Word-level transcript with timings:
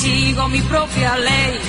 sigo 0.00 0.48
mi 0.48 0.60
propia 0.62 1.14
ley. 1.18 1.60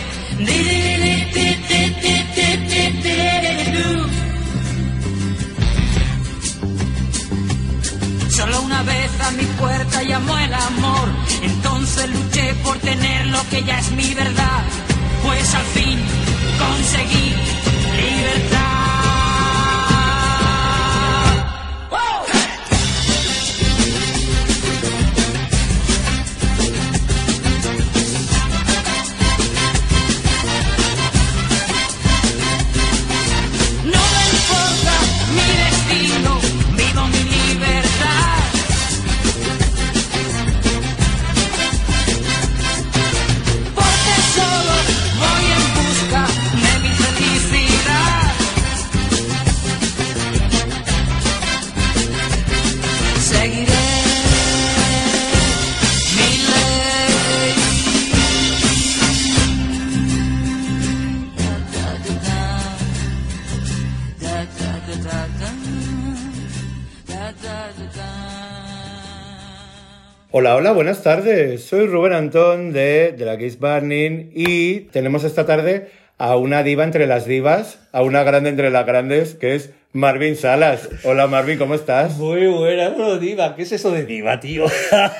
Hola, 70.62 70.74
buenas 70.74 71.02
tardes. 71.02 71.64
Soy 71.64 71.88
Rubén 71.88 72.14
Antón 72.14 72.72
de, 72.72 73.16
de 73.18 73.26
la 73.26 73.36
Kiss 73.36 73.58
Burning 73.58 74.30
y 74.32 74.82
tenemos 74.92 75.24
esta 75.24 75.44
tarde 75.48 75.90
a 76.20 76.36
una 76.38 76.62
diva 76.62 76.84
entre 76.84 77.08
las 77.08 77.26
divas, 77.26 77.80
a 77.92 78.04
una 78.04 78.22
grande 78.22 78.52
entre 78.52 78.70
las 78.70 78.86
grandes, 78.86 79.34
que 79.34 79.56
es 79.56 79.72
Marvin 79.92 80.36
Salas. 80.36 80.88
Hola 81.04 81.26
Marvin, 81.26 81.58
¿cómo 81.58 81.74
estás? 81.74 82.16
Muy 82.20 82.46
buena, 82.46 82.90
bueno, 82.90 83.18
diva. 83.18 83.56
¿Qué 83.56 83.64
es 83.64 83.72
eso 83.72 83.90
de 83.90 84.06
diva, 84.06 84.40
tío? 84.40 84.68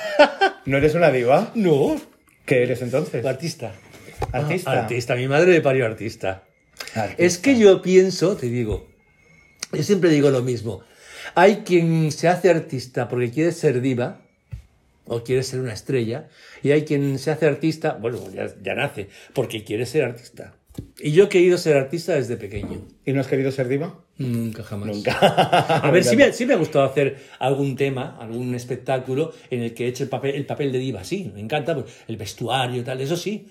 ¿No 0.66 0.76
eres 0.76 0.94
una 0.94 1.10
diva? 1.10 1.50
no. 1.56 2.00
¿Qué 2.46 2.62
eres 2.62 2.80
entonces? 2.80 3.26
Artista. 3.26 3.72
Artista. 4.30 4.70
Ah, 4.70 4.78
artista. 4.82 5.16
Mi 5.16 5.26
madre 5.26 5.54
me 5.54 5.60
parió 5.60 5.86
artista. 5.86 6.44
Artista. 6.94 7.20
Es 7.20 7.38
que 7.38 7.58
yo 7.58 7.82
pienso, 7.82 8.36
te 8.36 8.46
digo, 8.46 8.86
yo 9.72 9.82
siempre 9.82 10.10
digo 10.10 10.30
lo 10.30 10.42
mismo. 10.42 10.82
Hay 11.34 11.62
quien 11.64 12.12
se 12.12 12.28
hace 12.28 12.48
artista 12.48 13.08
porque 13.08 13.32
quiere 13.32 13.50
ser 13.50 13.80
diva 13.80 14.21
o 15.06 15.24
quiere 15.24 15.42
ser 15.42 15.60
una 15.60 15.72
estrella, 15.72 16.28
y 16.62 16.70
hay 16.70 16.84
quien 16.84 17.18
se 17.18 17.30
hace 17.30 17.46
artista, 17.46 17.98
bueno, 18.00 18.18
ya, 18.32 18.52
ya 18.62 18.74
nace, 18.74 19.08
porque 19.32 19.64
quiere 19.64 19.86
ser 19.86 20.04
artista. 20.04 20.54
Y 20.98 21.12
yo 21.12 21.24
he 21.24 21.28
querido 21.28 21.58
ser 21.58 21.76
artista 21.76 22.14
desde 22.14 22.36
pequeño. 22.36 22.86
¿Y 23.04 23.12
no 23.12 23.20
has 23.20 23.26
querido 23.26 23.50
ser 23.52 23.68
diva? 23.68 24.00
Nunca 24.18 24.62
jamás. 24.62 24.88
Nunca. 24.88 25.12
A 25.12 25.90
ver, 25.90 26.04
sí 26.04 26.16
me, 26.16 26.32
sí 26.32 26.46
me 26.46 26.54
ha 26.54 26.56
gustado 26.56 26.84
hacer 26.84 27.16
algún 27.38 27.76
tema, 27.76 28.16
algún 28.20 28.54
espectáculo 28.54 29.32
en 29.50 29.62
el 29.62 29.74
que 29.74 29.84
he 29.84 29.88
hecho 29.88 30.04
el 30.04 30.08
papel, 30.08 30.34
el 30.34 30.46
papel 30.46 30.72
de 30.72 30.78
diva, 30.78 31.04
sí, 31.04 31.30
me 31.34 31.40
encanta, 31.40 31.74
pues, 31.74 31.86
el 32.08 32.16
vestuario 32.16 32.80
y 32.80 32.84
tal, 32.84 33.00
eso 33.00 33.16
sí. 33.16 33.48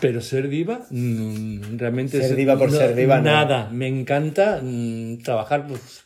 Pero 0.00 0.20
ser 0.20 0.48
diva, 0.48 0.86
mm, 0.90 1.78
realmente... 1.78 2.20
Ser 2.20 2.36
diva 2.36 2.56
por 2.58 2.70
ser 2.70 2.94
diva, 2.94 3.16
no. 3.16 3.24
Nada, 3.24 3.70
me 3.70 3.88
encanta 3.88 4.60
mm, 4.62 5.22
trabajar 5.22 5.66
pues, 5.66 6.04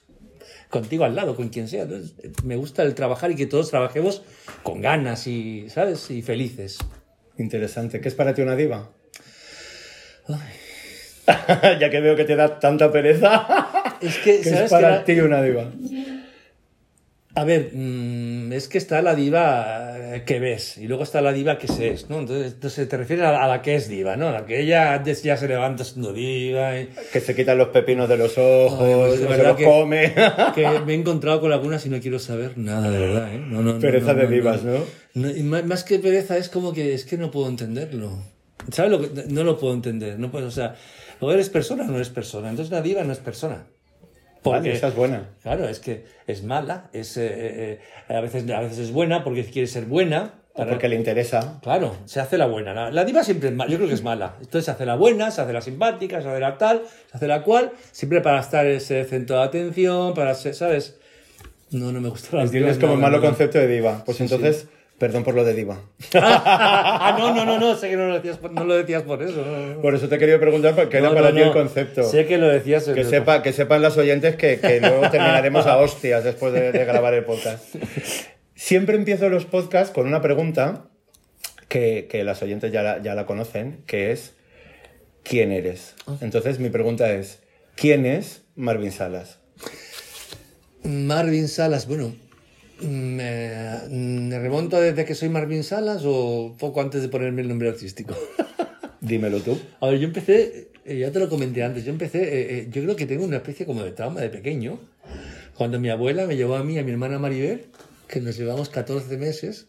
contigo 0.71 1.05
al 1.05 1.15
lado, 1.15 1.37
con 1.37 1.51
quien 1.51 1.69
sea. 1.69 1.83
Entonces, 1.83 2.15
me 2.45 2.57
gusta 2.57 2.83
el 2.83 2.95
trabajar 2.95 3.31
y 3.31 3.37
que 3.37 3.47
todos 3.47 3.69
trabajemos 3.71 4.23
con 4.63 4.81
ganas 4.81 5.27
y, 5.27 5.69
¿sabes? 5.69 6.11
Y 6.11 6.23
felices. 6.23 6.79
Interesante. 7.37 8.01
¿Qué 8.01 8.09
es 8.09 8.15
para 8.15 8.33
ti 8.35 8.41
una 8.43 8.57
diva? 8.57 8.91
ya 11.81 11.91
que 11.91 12.01
veo 12.01 12.17
que 12.17 12.25
te 12.25 12.37
da 12.37 12.59
tanta 12.59 12.91
pereza. 12.91 13.47
Es 14.01 14.17
que, 14.19 14.41
¿Qué 14.41 14.45
¿sabes 14.45 14.65
es 14.65 14.71
para 14.71 15.05
ti 15.05 15.21
una 15.21 15.43
diva? 15.43 15.71
A 17.41 17.45
ver, 17.45 17.71
mm, 17.73 18.53
es 18.53 18.69
que 18.69 18.77
está 18.77 19.01
la 19.01 19.15
diva 19.15 19.95
que 20.27 20.39
ves 20.41 20.77
y 20.77 20.87
luego 20.89 21.05
está 21.05 21.21
la 21.23 21.33
diva 21.33 21.57
que 21.57 21.69
se 21.69 21.89
es, 21.91 22.11
¿no? 22.11 22.19
Entonces, 22.19 22.53
entonces 22.53 22.87
te 22.89 22.97
refieres 22.99 23.25
a, 23.25 23.43
a 23.45 23.49
la 23.49 23.63
que 23.63 23.77
es 23.77 23.89
diva, 23.89 24.17
¿no? 24.17 24.29
A 24.29 24.33
la 24.33 24.45
que 24.47 24.61
ella 24.61 24.93
antes 24.95 25.23
ya 25.23 25.37
se 25.37 25.49
levanta 25.49 25.85
siendo 25.85 26.13
diva. 26.13 26.79
y- 26.79 26.89
Que 27.13 27.21
se 27.21 27.35
quitan 27.35 27.57
los 27.57 27.69
pepinos 27.69 28.09
de 28.09 28.19
los 28.19 28.37
ojos, 28.37 28.79
Ay, 28.83 28.95
pues, 28.95 29.21
de 29.21 29.27
no 29.29 29.35
se 29.37 29.43
los 29.43 29.57
que- 29.57 29.65
come. 29.65 30.13
que 30.55 30.81
me 30.85 30.93
he 30.93 30.97
encontrado 30.97 31.41
con 31.41 31.51
algunas 31.53 31.87
y 31.87 31.89
no 31.89 31.99
quiero 32.01 32.19
saber 32.19 32.59
nada, 32.59 32.91
de 32.91 32.99
verdad, 32.99 33.33
¿eh? 33.35 33.39
No, 33.39 33.63
no, 33.63 33.79
Pereza 33.79 34.13
no, 34.13 34.21
de 34.21 34.27
divas, 34.27 34.61
no. 34.63 35.31
y 35.31 35.43
más, 35.43 35.65
más 35.65 35.83
que 35.85 35.99
pereza 35.99 36.37
es 36.37 36.49
como 36.51 36.73
que 36.75 36.93
es 36.95 37.05
que 37.07 37.17
no 37.17 37.31
puedo 37.31 37.49
entenderlo. 37.49 38.19
¿Sabes 38.71 38.91
lo 38.91 39.01
que 39.01 39.09
no 39.29 39.45
lo 39.45 39.57
puedo 39.59 39.73
entender? 39.73 40.19
No 40.19 40.31
puedo, 40.31 40.49
o 40.49 40.51
sea, 40.51 40.75
o 41.21 41.33
eres 41.33 41.49
persona 41.49 41.85
o 41.85 41.87
no 41.87 41.95
eres 41.97 42.11
persona. 42.11 42.51
Entonces 42.51 42.71
una 42.71 42.83
diva 42.83 43.03
no 43.05 43.13
es 43.13 43.19
persona. 43.19 43.67
Vale, 44.45 44.73
esa 44.73 44.89
es 44.89 44.95
buena. 44.95 45.29
Claro, 45.43 45.69
es 45.69 45.81
que 45.81 46.05
es 46.27 46.43
mala, 46.43 46.89
es, 46.93 47.17
eh, 47.17 47.27
eh, 47.27 47.81
eh, 48.09 48.15
a, 48.15 48.21
veces, 48.21 48.49
a 48.51 48.61
veces 48.61 48.79
es 48.79 48.93
buena 48.93 49.23
porque 49.23 49.45
quiere 49.45 49.67
ser 49.67 49.85
buena. 49.85 50.35
O 50.55 50.67
porque 50.67 50.89
le 50.89 50.97
interesa. 50.97 51.59
Claro, 51.63 51.97
se 52.07 52.21
hace 52.21 52.37
la 52.37 52.47
buena. 52.47 52.75
La, 52.75 52.91
la 52.91 53.05
diva 53.05 53.23
siempre 53.23 53.51
es 53.51 53.55
mala, 53.55 53.71
yo 53.71 53.77
creo 53.77 53.89
que 53.89 53.95
es 53.95 54.03
mala. 54.03 54.35
Entonces 54.41 54.65
se 54.65 54.71
hace 54.71 54.87
la 54.87 54.97
buena, 54.97 55.31
se 55.31 55.41
hace 55.43 55.53
la 55.53 55.61
simpática, 55.61 56.21
se 56.21 56.29
hace 56.29 56.41
la 56.41 56.59
tal, 56.59 56.83
se 57.11 57.17
hace 57.17 57.27
la 57.27 57.43
cual, 57.43 57.73
siempre 57.93 58.21
para 58.21 58.41
estar 58.41 58.67
ese 58.67 59.05
centro 59.05 59.37
de 59.37 59.43
atención, 59.43 60.15
para 60.15 60.35
ser, 60.35 60.55
¿sabes? 60.55 60.99
No, 61.71 61.93
no 61.93 62.01
me 62.01 62.09
gusta 62.09 62.37
la 62.37 62.51
Tienes 62.51 62.79
como 62.79 62.95
un 62.95 63.01
malo 63.01 63.21
concepto 63.21 63.59
de 63.59 63.69
diva. 63.69 64.03
Pues 64.05 64.21
entonces, 64.21 64.67
perdón 65.01 65.25
por 65.25 65.35
lo 65.35 65.45
de 65.45 65.55
diva. 65.55 65.81
ah, 66.15 67.17
no, 67.19 67.35
no, 67.35 67.47
no, 67.47 67.59
no, 67.59 67.75
sé 67.75 67.89
que 67.89 67.97
no 67.97 68.07
lo 68.07 68.15
decías 68.17 68.37
por, 68.37 68.53
no 68.53 68.65
lo 68.65 68.77
decías 68.77 69.03
por 69.03 69.23
eso. 69.23 69.43
no, 69.43 69.75
no. 69.75 69.81
Por 69.81 69.95
eso 69.95 70.11
te 70.11 70.17
he 70.17 70.19
querido 70.19 70.39
preguntar 70.39 70.75
porque 70.77 70.99
era 70.99 71.09
para 71.15 71.31
no, 71.31 71.37
ti 71.37 71.41
el 71.41 71.53
concepto. 71.53 72.03
Sé 72.03 72.27
que 72.27 72.37
lo 72.37 72.47
decías. 72.47 72.85
Que, 72.85 73.05
sepa, 73.05 73.43
que 73.43 73.55
sepan 73.55 73.81
las 73.81 73.97
oyentes 73.97 74.37
que, 74.37 74.61
que 74.61 74.79
luego 74.79 75.01
terminaremos 75.11 75.67
a 75.67 75.79
hostias 75.79 76.23
después 76.23 76.53
de, 76.53 76.71
de 76.73 76.85
grabar 76.85 77.15
el 77.15 77.25
podcast. 77.25 77.77
Siempre 78.55 78.97
empiezo 78.97 79.31
los 79.31 79.47
podcasts 79.47 79.91
con 79.95 80.07
una 80.07 80.21
pregunta 80.21 80.85
que, 81.69 82.07
que 82.11 82.23
las 82.23 82.43
oyentes 82.43 82.71
ya 82.71 82.83
la, 82.83 83.01
ya 83.01 83.15
la 83.15 83.25
conocen, 83.25 83.83
que 83.87 84.13
es 84.13 84.35
¿quién 85.23 85.51
eres? 85.51 85.95
Entonces 86.21 86.59
mi 86.59 86.69
pregunta 86.69 87.11
es 87.11 87.43
¿quién 87.75 88.05
es 88.05 88.43
Marvin 88.55 88.93
Salas? 88.93 89.39
Marvin 90.83 91.49
Salas, 91.49 91.87
bueno, 91.87 92.13
me, 92.83 93.89
me 93.91 94.39
remonto 94.39 94.81
desde 94.81 95.05
que 95.05 95.15
soy 95.15 95.29
Marvin 95.29 95.65
Salas 95.65 96.03
o 96.05 96.55
poco 96.59 96.81
antes 96.81 97.03
de 97.03 97.09
ponerme 97.09 97.43
el 97.43 97.49
nombre 97.49 97.69
artístico. 97.69 98.15
Dímelo 99.01 99.41
tú. 99.41 99.59
A 99.81 99.89
ver, 99.89 99.99
yo 99.99 100.07
empecé, 100.07 100.69
eh, 100.85 100.99
ya 100.99 101.11
te 101.11 101.19
lo 101.19 101.29
comenté 101.29 101.63
antes, 101.63 101.85
yo 101.85 101.91
empecé, 101.91 102.23
eh, 102.23 102.59
eh, 102.59 102.69
yo 102.71 102.83
creo 102.83 102.97
que 102.97 103.07
tengo 103.07 103.25
una 103.25 103.37
especie 103.37 103.65
como 103.65 103.83
de 103.83 103.93
trauma 103.93 104.21
de 104.21 104.29
pequeño, 104.29 104.79
cuando 105.55 105.81
mi 105.81 105.89
abuela 105.89 106.27
me 106.27 106.37
llevó 106.37 106.57
a 106.57 106.65
mí 106.65 106.79
a 106.79 106.85
mi 106.85 106.91
hermana 106.91 107.19
Maribel, 107.19 107.67
que 108.09 108.21
nos 108.21 108.37
llevamos 108.37 108.69
14 108.69 109.17
meses, 109.17 109.69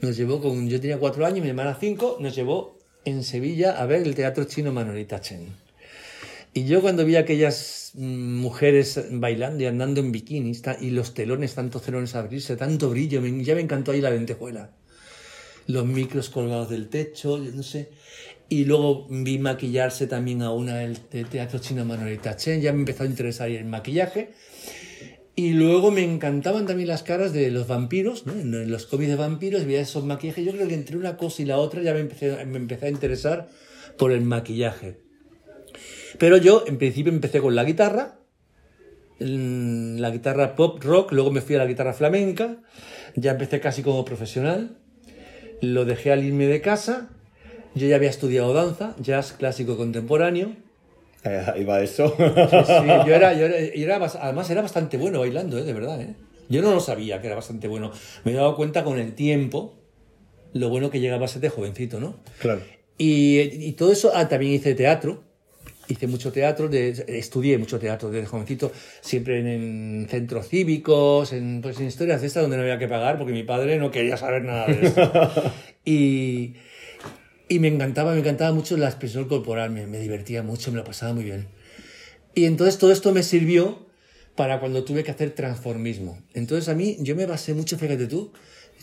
nos 0.00 0.16
llevó 0.16 0.40
con, 0.40 0.68
yo 0.68 0.80
tenía 0.80 0.98
4 0.98 1.26
años, 1.26 1.42
mi 1.42 1.48
hermana 1.48 1.76
5, 1.78 2.18
nos 2.20 2.34
llevó 2.34 2.78
en 3.04 3.24
Sevilla 3.24 3.72
a 3.72 3.86
ver 3.86 4.02
el 4.02 4.14
teatro 4.14 4.44
chino 4.44 4.72
Manolita 4.72 5.20
Chen. 5.20 5.67
Y 6.58 6.64
yo 6.64 6.80
cuando 6.80 7.04
vi 7.04 7.14
aquellas 7.14 7.92
mm, 7.94 8.40
mujeres 8.40 9.00
bailando 9.12 9.62
y 9.62 9.66
andando 9.66 10.00
en 10.00 10.10
bikinis 10.10 10.60
y 10.80 10.90
los 10.90 11.14
telones, 11.14 11.54
tantos 11.54 11.82
telones 11.82 12.16
abrirse, 12.16 12.56
tanto 12.56 12.90
brillo, 12.90 13.24
ya 13.24 13.54
me 13.54 13.60
encantó 13.60 13.92
ahí 13.92 14.00
la 14.00 14.10
lentejuela 14.10 14.72
los 15.68 15.84
micros 15.86 16.30
colgados 16.30 16.70
del 16.70 16.88
techo, 16.88 17.40
yo 17.44 17.52
no 17.52 17.62
sé. 17.62 17.90
Y 18.48 18.64
luego 18.64 19.06
vi 19.08 19.38
maquillarse 19.38 20.06
también 20.08 20.42
a 20.42 20.50
una 20.50 20.78
del, 20.78 20.98
Teatro 20.98 21.60
Chino 21.60 21.84
Manolita 21.84 22.34
Chen, 22.34 22.60
ya 22.60 22.72
me 22.72 22.80
empezó 22.80 23.04
a 23.04 23.06
interesar 23.06 23.50
el 23.50 23.66
maquillaje. 23.66 24.32
Y 25.36 25.52
luego 25.52 25.92
me 25.92 26.02
encantaban 26.02 26.66
también 26.66 26.88
las 26.88 27.04
caras 27.04 27.32
de 27.32 27.50
los 27.52 27.68
vampiros, 27.68 28.26
¿no? 28.26 28.32
En 28.32 28.70
los 28.70 28.86
cómics 28.86 29.10
de 29.10 29.16
vampiros 29.16 29.64
veía 29.64 29.82
esos 29.82 30.04
maquillajes. 30.04 30.44
Yo 30.44 30.52
creo 30.52 30.66
que 30.66 30.74
entre 30.74 30.96
una 30.96 31.16
cosa 31.16 31.42
y 31.42 31.44
la 31.44 31.58
otra 31.58 31.82
ya 31.82 31.94
me 31.94 32.00
empecé, 32.00 32.44
me 32.46 32.56
empecé 32.56 32.86
a 32.86 32.90
interesar 32.90 33.48
por 33.96 34.10
el 34.10 34.22
maquillaje. 34.22 35.07
Pero 36.18 36.36
yo, 36.38 36.64
en 36.66 36.78
principio, 36.78 37.12
empecé 37.12 37.40
con 37.40 37.54
la 37.54 37.64
guitarra, 37.64 38.18
mm, 39.20 39.98
la 39.98 40.10
guitarra 40.10 40.54
pop 40.54 40.82
rock, 40.82 41.12
luego 41.12 41.30
me 41.30 41.40
fui 41.40 41.54
a 41.56 41.58
la 41.58 41.66
guitarra 41.66 41.92
flamenca, 41.92 42.56
ya 43.16 43.32
empecé 43.32 43.60
casi 43.60 43.82
como 43.82 44.04
profesional, 44.04 44.76
lo 45.60 45.84
dejé 45.84 46.12
al 46.12 46.24
irme 46.24 46.46
de 46.46 46.60
casa, 46.60 47.08
yo 47.74 47.86
ya 47.86 47.96
había 47.96 48.10
estudiado 48.10 48.52
danza, 48.54 48.94
jazz 49.00 49.32
clásico 49.32 49.76
contemporáneo, 49.76 50.52
Eh, 51.24 51.42
Ahí 51.52 51.64
va 51.64 51.80
eso. 51.82 52.14
Sí, 52.16 52.56
sí, 52.64 52.86
yo 53.06 53.12
era, 53.12 53.34
yo 53.34 53.46
era- 53.46 53.96
además 54.20 54.48
era 54.50 54.62
bastante 54.62 54.96
bueno 54.96 55.18
bailando, 55.18 55.58
¿eh? 55.58 55.64
de 55.64 55.72
verdad. 55.72 56.00
¿eh? 56.00 56.14
Yo 56.48 56.62
no 56.62 56.70
lo 56.72 56.78
sabía 56.78 57.20
que 57.20 57.26
era 57.26 57.34
bastante 57.34 57.66
bueno. 57.66 57.90
Me 58.24 58.30
he 58.32 58.34
dado 58.36 58.54
cuenta 58.54 58.84
con 58.84 59.00
el 59.00 59.14
tiempo 59.14 59.74
lo 60.52 60.68
bueno 60.68 60.90
que 60.90 61.00
llegaba 61.00 61.24
a 61.24 61.28
ser 61.28 61.42
de 61.42 61.48
jovencito, 61.48 61.98
¿no? 61.98 62.14
claro. 62.38 62.60
Y, 62.98 63.40
y 63.40 63.72
todo 63.72 63.90
eso, 63.92 64.12
ah, 64.14 64.28
también 64.28 64.52
hice 64.52 64.74
teatro. 64.76 65.24
Hice 65.88 66.06
mucho 66.06 66.30
teatro, 66.32 66.68
de, 66.68 67.04
estudié 67.08 67.56
mucho 67.58 67.78
teatro 67.78 68.10
desde 68.10 68.26
jovencito, 68.26 68.70
siempre 69.00 69.40
en, 69.40 69.46
en 69.46 70.08
centros 70.08 70.48
cívicos, 70.48 71.32
en, 71.32 71.60
pues, 71.62 71.80
en 71.80 71.86
historias 71.86 72.20
de 72.20 72.26
estas 72.26 72.42
donde 72.42 72.56
no 72.56 72.62
había 72.62 72.78
que 72.78 72.88
pagar 72.88 73.16
porque 73.16 73.32
mi 73.32 73.42
padre 73.42 73.78
no 73.78 73.90
quería 73.90 74.16
saber 74.16 74.44
nada 74.44 74.66
de 74.66 74.86
eso. 74.86 75.12
y, 75.84 76.54
y 77.48 77.58
me 77.58 77.68
encantaba, 77.68 78.12
me 78.12 78.20
encantaba 78.20 78.52
mucho 78.52 78.76
la 78.76 78.88
expresión 78.88 79.26
corporal, 79.28 79.70
me, 79.70 79.86
me 79.86 79.98
divertía 79.98 80.42
mucho, 80.42 80.70
me 80.70 80.76
lo 80.76 80.84
pasaba 80.84 81.14
muy 81.14 81.24
bien. 81.24 81.46
Y 82.34 82.44
entonces 82.44 82.78
todo 82.78 82.92
esto 82.92 83.12
me 83.12 83.22
sirvió 83.22 83.88
para 84.36 84.60
cuando 84.60 84.84
tuve 84.84 85.02
que 85.02 85.10
hacer 85.10 85.32
transformismo. 85.32 86.18
Entonces 86.34 86.68
a 86.68 86.74
mí, 86.74 86.96
yo 87.00 87.16
me 87.16 87.26
basé 87.26 87.54
mucho, 87.54 87.76
fíjate 87.76 88.06
tú, 88.06 88.30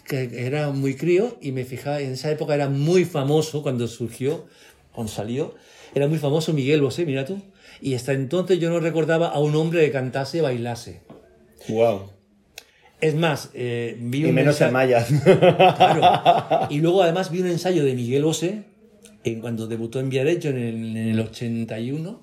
que 0.05 0.45
era 0.45 0.71
muy 0.71 0.95
crío 0.95 1.37
y 1.41 1.53
me 1.53 1.63
fijaba, 1.63 2.01
en 2.01 2.11
esa 2.11 2.29
época 2.29 2.55
era 2.55 2.67
muy 2.67 3.05
famoso 3.05 3.63
cuando 3.63 3.87
surgió, 3.87 4.47
cuando 4.91 5.11
salió, 5.11 5.55
era 5.95 6.07
muy 6.07 6.17
famoso 6.19 6.53
Miguel 6.53 6.81
Bosé, 6.81 7.05
mira 7.05 7.25
tú. 7.25 7.41
Y 7.81 7.95
hasta 7.95 8.13
entonces 8.13 8.59
yo 8.59 8.69
no 8.69 8.79
recordaba 8.79 9.29
a 9.29 9.39
un 9.39 9.55
hombre 9.55 9.83
que 9.85 9.91
cantase, 9.91 10.41
bailase. 10.41 11.01
Wow. 11.69 12.11
Es 13.01 13.15
más, 13.15 13.49
eh, 13.53 13.97
vi 13.99 14.19
Y 14.21 14.25
un 14.25 14.35
menos 14.35 14.59
ensa- 14.61 14.67
en 14.67 14.73
mayas. 14.73 15.07
Claro. 15.23 16.67
Y 16.69 16.79
luego 16.79 17.03
además 17.03 17.31
vi 17.31 17.41
un 17.41 17.47
ensayo 17.47 17.83
de 17.83 17.93
Miguel 17.95 18.23
Bosé 18.23 18.63
en 19.23 19.41
cuando 19.41 19.67
debutó 19.67 19.99
en 19.99 20.09
Viareggio 20.09 20.51
en 20.51 20.57
el, 20.57 20.97
en 20.97 21.07
el 21.09 21.19
81. 21.19 22.21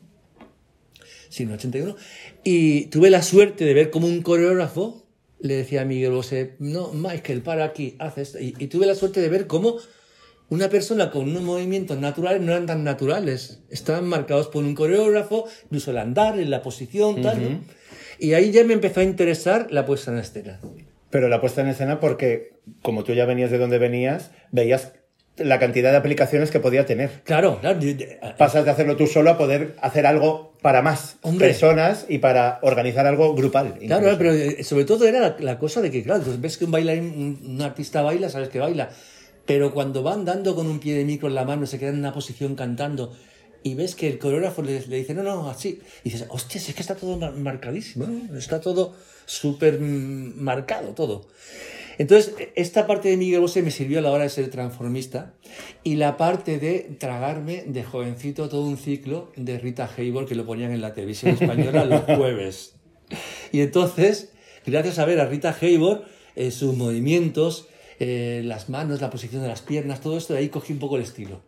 Sí, 1.29 1.43
en 1.45 1.49
el 1.51 1.55
81. 1.57 1.97
Y 2.45 2.87
tuve 2.87 3.11
la 3.11 3.23
suerte 3.23 3.65
de 3.65 3.75
ver 3.75 3.91
como 3.91 4.07
un 4.07 4.23
coreógrafo 4.23 5.01
le 5.41 5.55
decía 5.57 5.83
a 5.83 5.85
Miguel 5.85 6.13
Bosé, 6.13 6.55
no, 6.61 6.93
Michael, 6.93 7.43
para 7.43 7.65
aquí, 7.65 7.97
haz 7.99 8.17
esto. 8.17 8.39
Y, 8.39 8.55
y 8.61 8.69
tuve 8.69 8.87
la 8.87 8.95
suerte 8.95 9.21
de 9.21 9.29
ver 9.29 9.49
cómo 9.49 9.77
una 10.52 10.69
persona 10.69 11.10
con 11.10 11.22
unos 11.31 11.43
movimientos 11.43 11.99
naturales 11.99 12.43
no 12.43 12.52
eran 12.52 12.66
tan 12.66 12.84
naturales. 12.84 13.60
Estaban 13.70 14.06
marcados 14.06 14.49
por 14.49 14.64
un 14.64 14.75
coreógrafo, 14.75 15.46
incluso 15.64 15.90
el 15.93 15.99
andar, 15.99 16.38
en 16.38 16.50
la 16.50 16.60
posición, 16.62 17.22
tal. 17.22 17.43
¿no? 17.43 17.60
Y 18.19 18.34
ahí 18.34 18.50
ya 18.52 18.62
me 18.64 18.75
empezó 18.75 19.00
a 19.00 19.04
interesar 19.04 19.69
la 19.70 19.87
puesta 19.87 20.10
en 20.12 20.19
escena. 20.19 20.60
Pero 21.10 21.28
la 21.28 21.40
puesta 21.40 21.62
en 21.62 21.69
escena 21.69 22.00
porque, 22.00 22.52
como 22.82 23.02
tú 23.02 23.14
ya 23.14 23.25
venías 23.25 23.50
de 23.50 23.58
donde 23.58 23.78
venías, 23.78 24.31
veías 24.50 24.93
la 25.38 25.58
cantidad 25.58 25.90
de 25.90 25.96
aplicaciones 25.96 26.50
que 26.50 26.60
podía 26.60 26.84
tener. 26.84 27.22
Claro, 27.25 27.58
claro. 27.60 27.81
yo- 27.81 27.94
Pasas 28.37 28.66
de 28.66 28.70
hacerlo 28.70 28.96
tú 28.96 29.06
solo 29.06 29.31
a 29.31 29.38
poder 29.38 29.75
hacer 29.81 30.04
algo 30.06 30.52
para 30.60 30.82
más 30.82 31.16
Hombre. 31.22 31.46
personas 31.49 32.04
y 32.10 32.19
para 32.19 32.58
organizar 32.62 33.06
algo 33.06 33.34
grupal. 33.34 33.75
Claro, 33.87 34.02
incluso. 34.12 34.19
pero 34.19 34.32
eh, 34.34 34.62
sobre 34.64 34.84
todo 34.84 35.06
era 35.06 35.20
la, 35.20 35.37
la 35.40 35.58
cosa 35.58 35.81
de 35.81 35.90
que, 35.90 36.02
claro, 36.02 36.22
ves 36.38 36.58
que 36.58 36.66
un 36.66 36.70
bailarín, 36.70 37.38
un 37.46 37.62
artista 37.62 38.02
baila, 38.02 38.28
sabes 38.28 38.50
que 38.50 38.58
baila, 38.60 38.90
pero 39.52 39.75
cuando 39.75 40.02
van 40.02 40.25
dando 40.25 40.54
con 40.54 40.66
un 40.66 40.78
pie 40.78 40.94
de 40.94 41.04
micro 41.04 41.28
en 41.28 41.34
la 41.34 41.44
mano, 41.44 41.66
se 41.66 41.78
quedan 41.78 41.93
en 41.96 42.00
una 42.00 42.14
posición 42.14 42.54
cantando, 42.54 43.12
y 43.62 43.75
ves 43.75 43.94
que 43.94 44.08
el 44.08 44.19
coreógrafo 44.19 44.62
le, 44.62 44.81
le 44.87 44.96
dice, 44.96 45.12
no, 45.12 45.22
no, 45.22 45.50
así, 45.50 45.78
y 46.04 46.08
dices, 46.08 46.26
hostia, 46.31 46.58
es 46.58 46.75
que 46.75 46.81
está 46.81 46.96
todo 46.96 47.19
mar- 47.19 47.34
marcadísimo, 47.34 48.06
¿no? 48.06 48.38
está 48.38 48.62
todo 48.62 48.94
súper 49.26 49.78
mm, 49.78 50.40
marcado, 50.43 50.94
todo. 50.94 51.26
Entonces, 51.99 52.32
esta 52.54 52.87
parte 52.87 53.10
de 53.10 53.19
Miguel 53.19 53.40
Bosé 53.40 53.60
me 53.62 53.70
sirvió 53.70 53.99
a 53.99 54.02
la 54.02 54.10
hora 54.10 54.22
de 54.25 54.31
ser 54.31 54.49
transformista 54.49 55.34
y 55.84 55.96
la 55.96 56.16
parte 56.16 56.58
de 56.58 56.96
tragarme 56.99 57.64
de 57.66 57.84
jovencito 57.84 58.49
todo 58.49 58.62
un 58.66 58.78
ciclo 58.78 59.32
de 59.37 59.58
Rita 59.58 59.87
Hayworth 59.99 60.28
que 60.31 60.34
lo 60.34 60.46
ponían 60.46 60.72
en 60.72 60.81
la 60.81 60.94
televisión 60.94 61.32
española 61.38 61.84
los 61.84 62.00
jueves. 62.16 62.72
Y 63.52 63.60
entonces, 63.60 64.32
gracias 64.64 64.99
a 64.99 65.04
ver 65.04 65.20
a 65.20 65.26
Rita 65.26 65.54
Hayworth, 65.60 66.04
eh, 66.37 66.50
sus 66.50 66.75
movimientos, 66.75 67.69
eh, 68.04 68.43
las 68.44 68.69
manos, 68.69 69.00
la 69.00 69.10
posición 69.10 69.43
de 69.43 69.49
las 69.49 69.62
piernas, 69.62 70.00
todo 70.00 70.19
esto, 70.19 70.32
de 70.34 70.40
ahí 70.40 70.49
cogí 70.49 70.72
un 70.72 70.78
poco 70.81 70.96
el 70.96 71.02
estilo. 71.02 71.40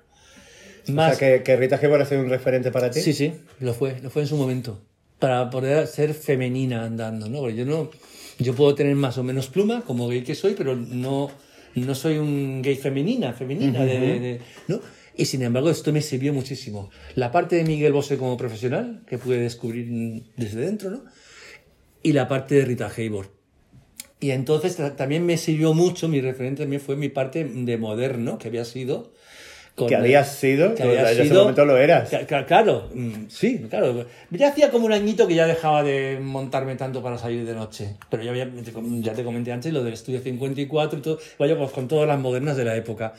O 0.88 0.92
Más, 0.92 1.16
sea, 1.16 1.38
que, 1.38 1.42
que 1.42 1.56
Rita 1.56 1.76
Hayworth 1.76 2.02
ha 2.02 2.06
sido 2.06 2.20
un 2.20 2.28
referente 2.30 2.70
para 2.70 2.90
ti. 2.90 3.00
Sí, 3.00 3.12
sí, 3.12 3.32
lo 3.60 3.74
fue, 3.74 3.98
lo 4.00 4.10
fue 4.10 4.22
en 4.22 4.28
su 4.28 4.36
momento. 4.36 4.80
Para 5.18 5.48
poder 5.50 5.86
ser 5.86 6.14
femenina 6.14 6.84
andando, 6.84 7.28
¿no? 7.28 7.38
Porque 7.40 7.56
yo 7.56 7.64
no. 7.64 7.90
Yo 8.38 8.54
puedo 8.54 8.74
tener 8.74 8.94
más 8.96 9.16
o 9.18 9.22
menos 9.22 9.46
pluma, 9.48 9.82
como 9.86 10.08
gay 10.08 10.22
que 10.22 10.34
soy, 10.34 10.54
pero 10.54 10.74
no, 10.76 11.30
no 11.76 11.94
soy 11.94 12.18
un 12.18 12.62
gay 12.62 12.76
femenina, 12.76 13.32
femenina, 13.32 13.84
de, 13.84 13.98
de- 14.00 14.20
de- 14.20 14.40
¿no? 14.68 14.80
Y 15.16 15.24
sin 15.26 15.42
embargo, 15.42 15.70
esto 15.70 15.92
me 15.92 16.02
sirvió 16.02 16.32
muchísimo. 16.32 16.90
La 17.14 17.30
parte 17.30 17.54
de 17.56 17.64
Miguel 17.64 17.92
Bosé 17.92 18.16
como 18.18 18.36
profesional, 18.36 19.02
que 19.06 19.16
pude 19.18 19.38
descubrir 19.38 20.24
desde 20.36 20.60
dentro, 20.60 20.90
¿no? 20.90 21.04
Y 22.02 22.12
la 22.12 22.26
parte 22.28 22.56
de 22.56 22.64
Rita 22.64 22.90
Hayworth. 22.94 23.30
Y 24.20 24.30
entonces 24.30 24.76
ta- 24.76 24.96
también 24.96 25.26
me 25.26 25.36
sirvió 25.36 25.74
mucho, 25.74 26.08
mi 26.08 26.20
referente 26.20 26.62
también 26.62 26.80
fue 26.80 26.96
mi 26.96 27.08
parte 27.08 27.44
de 27.44 27.76
moderno, 27.76 28.38
que 28.38 28.48
había 28.48 28.64
sido. 28.64 29.12
con 29.74 29.88
Que 29.88 29.96
habías 29.96 30.32
sido, 30.36 30.76
que 30.76 30.84
había 30.84 31.00
en 31.10 31.20
ese 31.20 31.34
momento 31.34 31.64
lo 31.64 31.76
eras. 31.76 32.08
Claro, 32.46 32.88
mm, 32.94 33.24
sí, 33.28 33.66
claro. 33.68 34.06
Ya 34.30 34.50
hacía 34.50 34.70
como 34.70 34.86
un 34.86 34.92
añito 34.92 35.26
que 35.26 35.34
ya 35.34 35.48
dejaba 35.48 35.82
de 35.82 36.20
montarme 36.22 36.76
tanto 36.76 37.02
para 37.02 37.18
salir 37.18 37.44
de 37.44 37.54
noche. 37.54 37.96
Pero 38.08 38.22
ya, 38.22 38.30
había- 38.30 38.48
ya 39.00 39.12
te 39.14 39.24
comenté 39.24 39.50
antes 39.50 39.72
lo 39.72 39.82
del 39.82 39.94
estudio 39.94 40.20
54 40.20 41.00
y 41.00 41.02
todo. 41.02 41.18
Vaya, 41.40 41.58
pues 41.58 41.72
con 41.72 41.88
todas 41.88 42.06
las 42.06 42.20
modernas 42.20 42.56
de 42.56 42.64
la 42.64 42.76
época. 42.76 43.14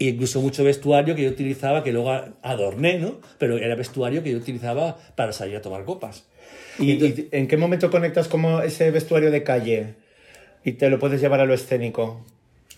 E 0.00 0.06
incluso 0.06 0.40
mucho 0.40 0.64
vestuario 0.64 1.14
que 1.14 1.24
yo 1.24 1.28
utilizaba, 1.28 1.84
que 1.84 1.92
luego 1.92 2.10
adorné, 2.42 2.98
¿no? 2.98 3.20
Pero 3.36 3.58
era 3.58 3.74
vestuario 3.74 4.22
que 4.22 4.30
yo 4.30 4.38
utilizaba 4.38 4.96
para 5.14 5.32
salir 5.34 5.56
a 5.56 5.60
tomar 5.60 5.84
copas. 5.84 6.24
¿Y, 6.78 6.92
y 6.92 7.28
en 7.32 7.46
qué 7.48 7.58
momento 7.58 7.90
conectas 7.90 8.28
como 8.28 8.62
ese 8.62 8.90
vestuario 8.90 9.30
de 9.30 9.42
calle 9.42 9.94
y 10.68 10.72
te 10.72 10.90
lo 10.90 10.98
puedes 10.98 11.20
llevar 11.20 11.40
a 11.40 11.46
lo 11.46 11.54
escénico? 11.54 12.20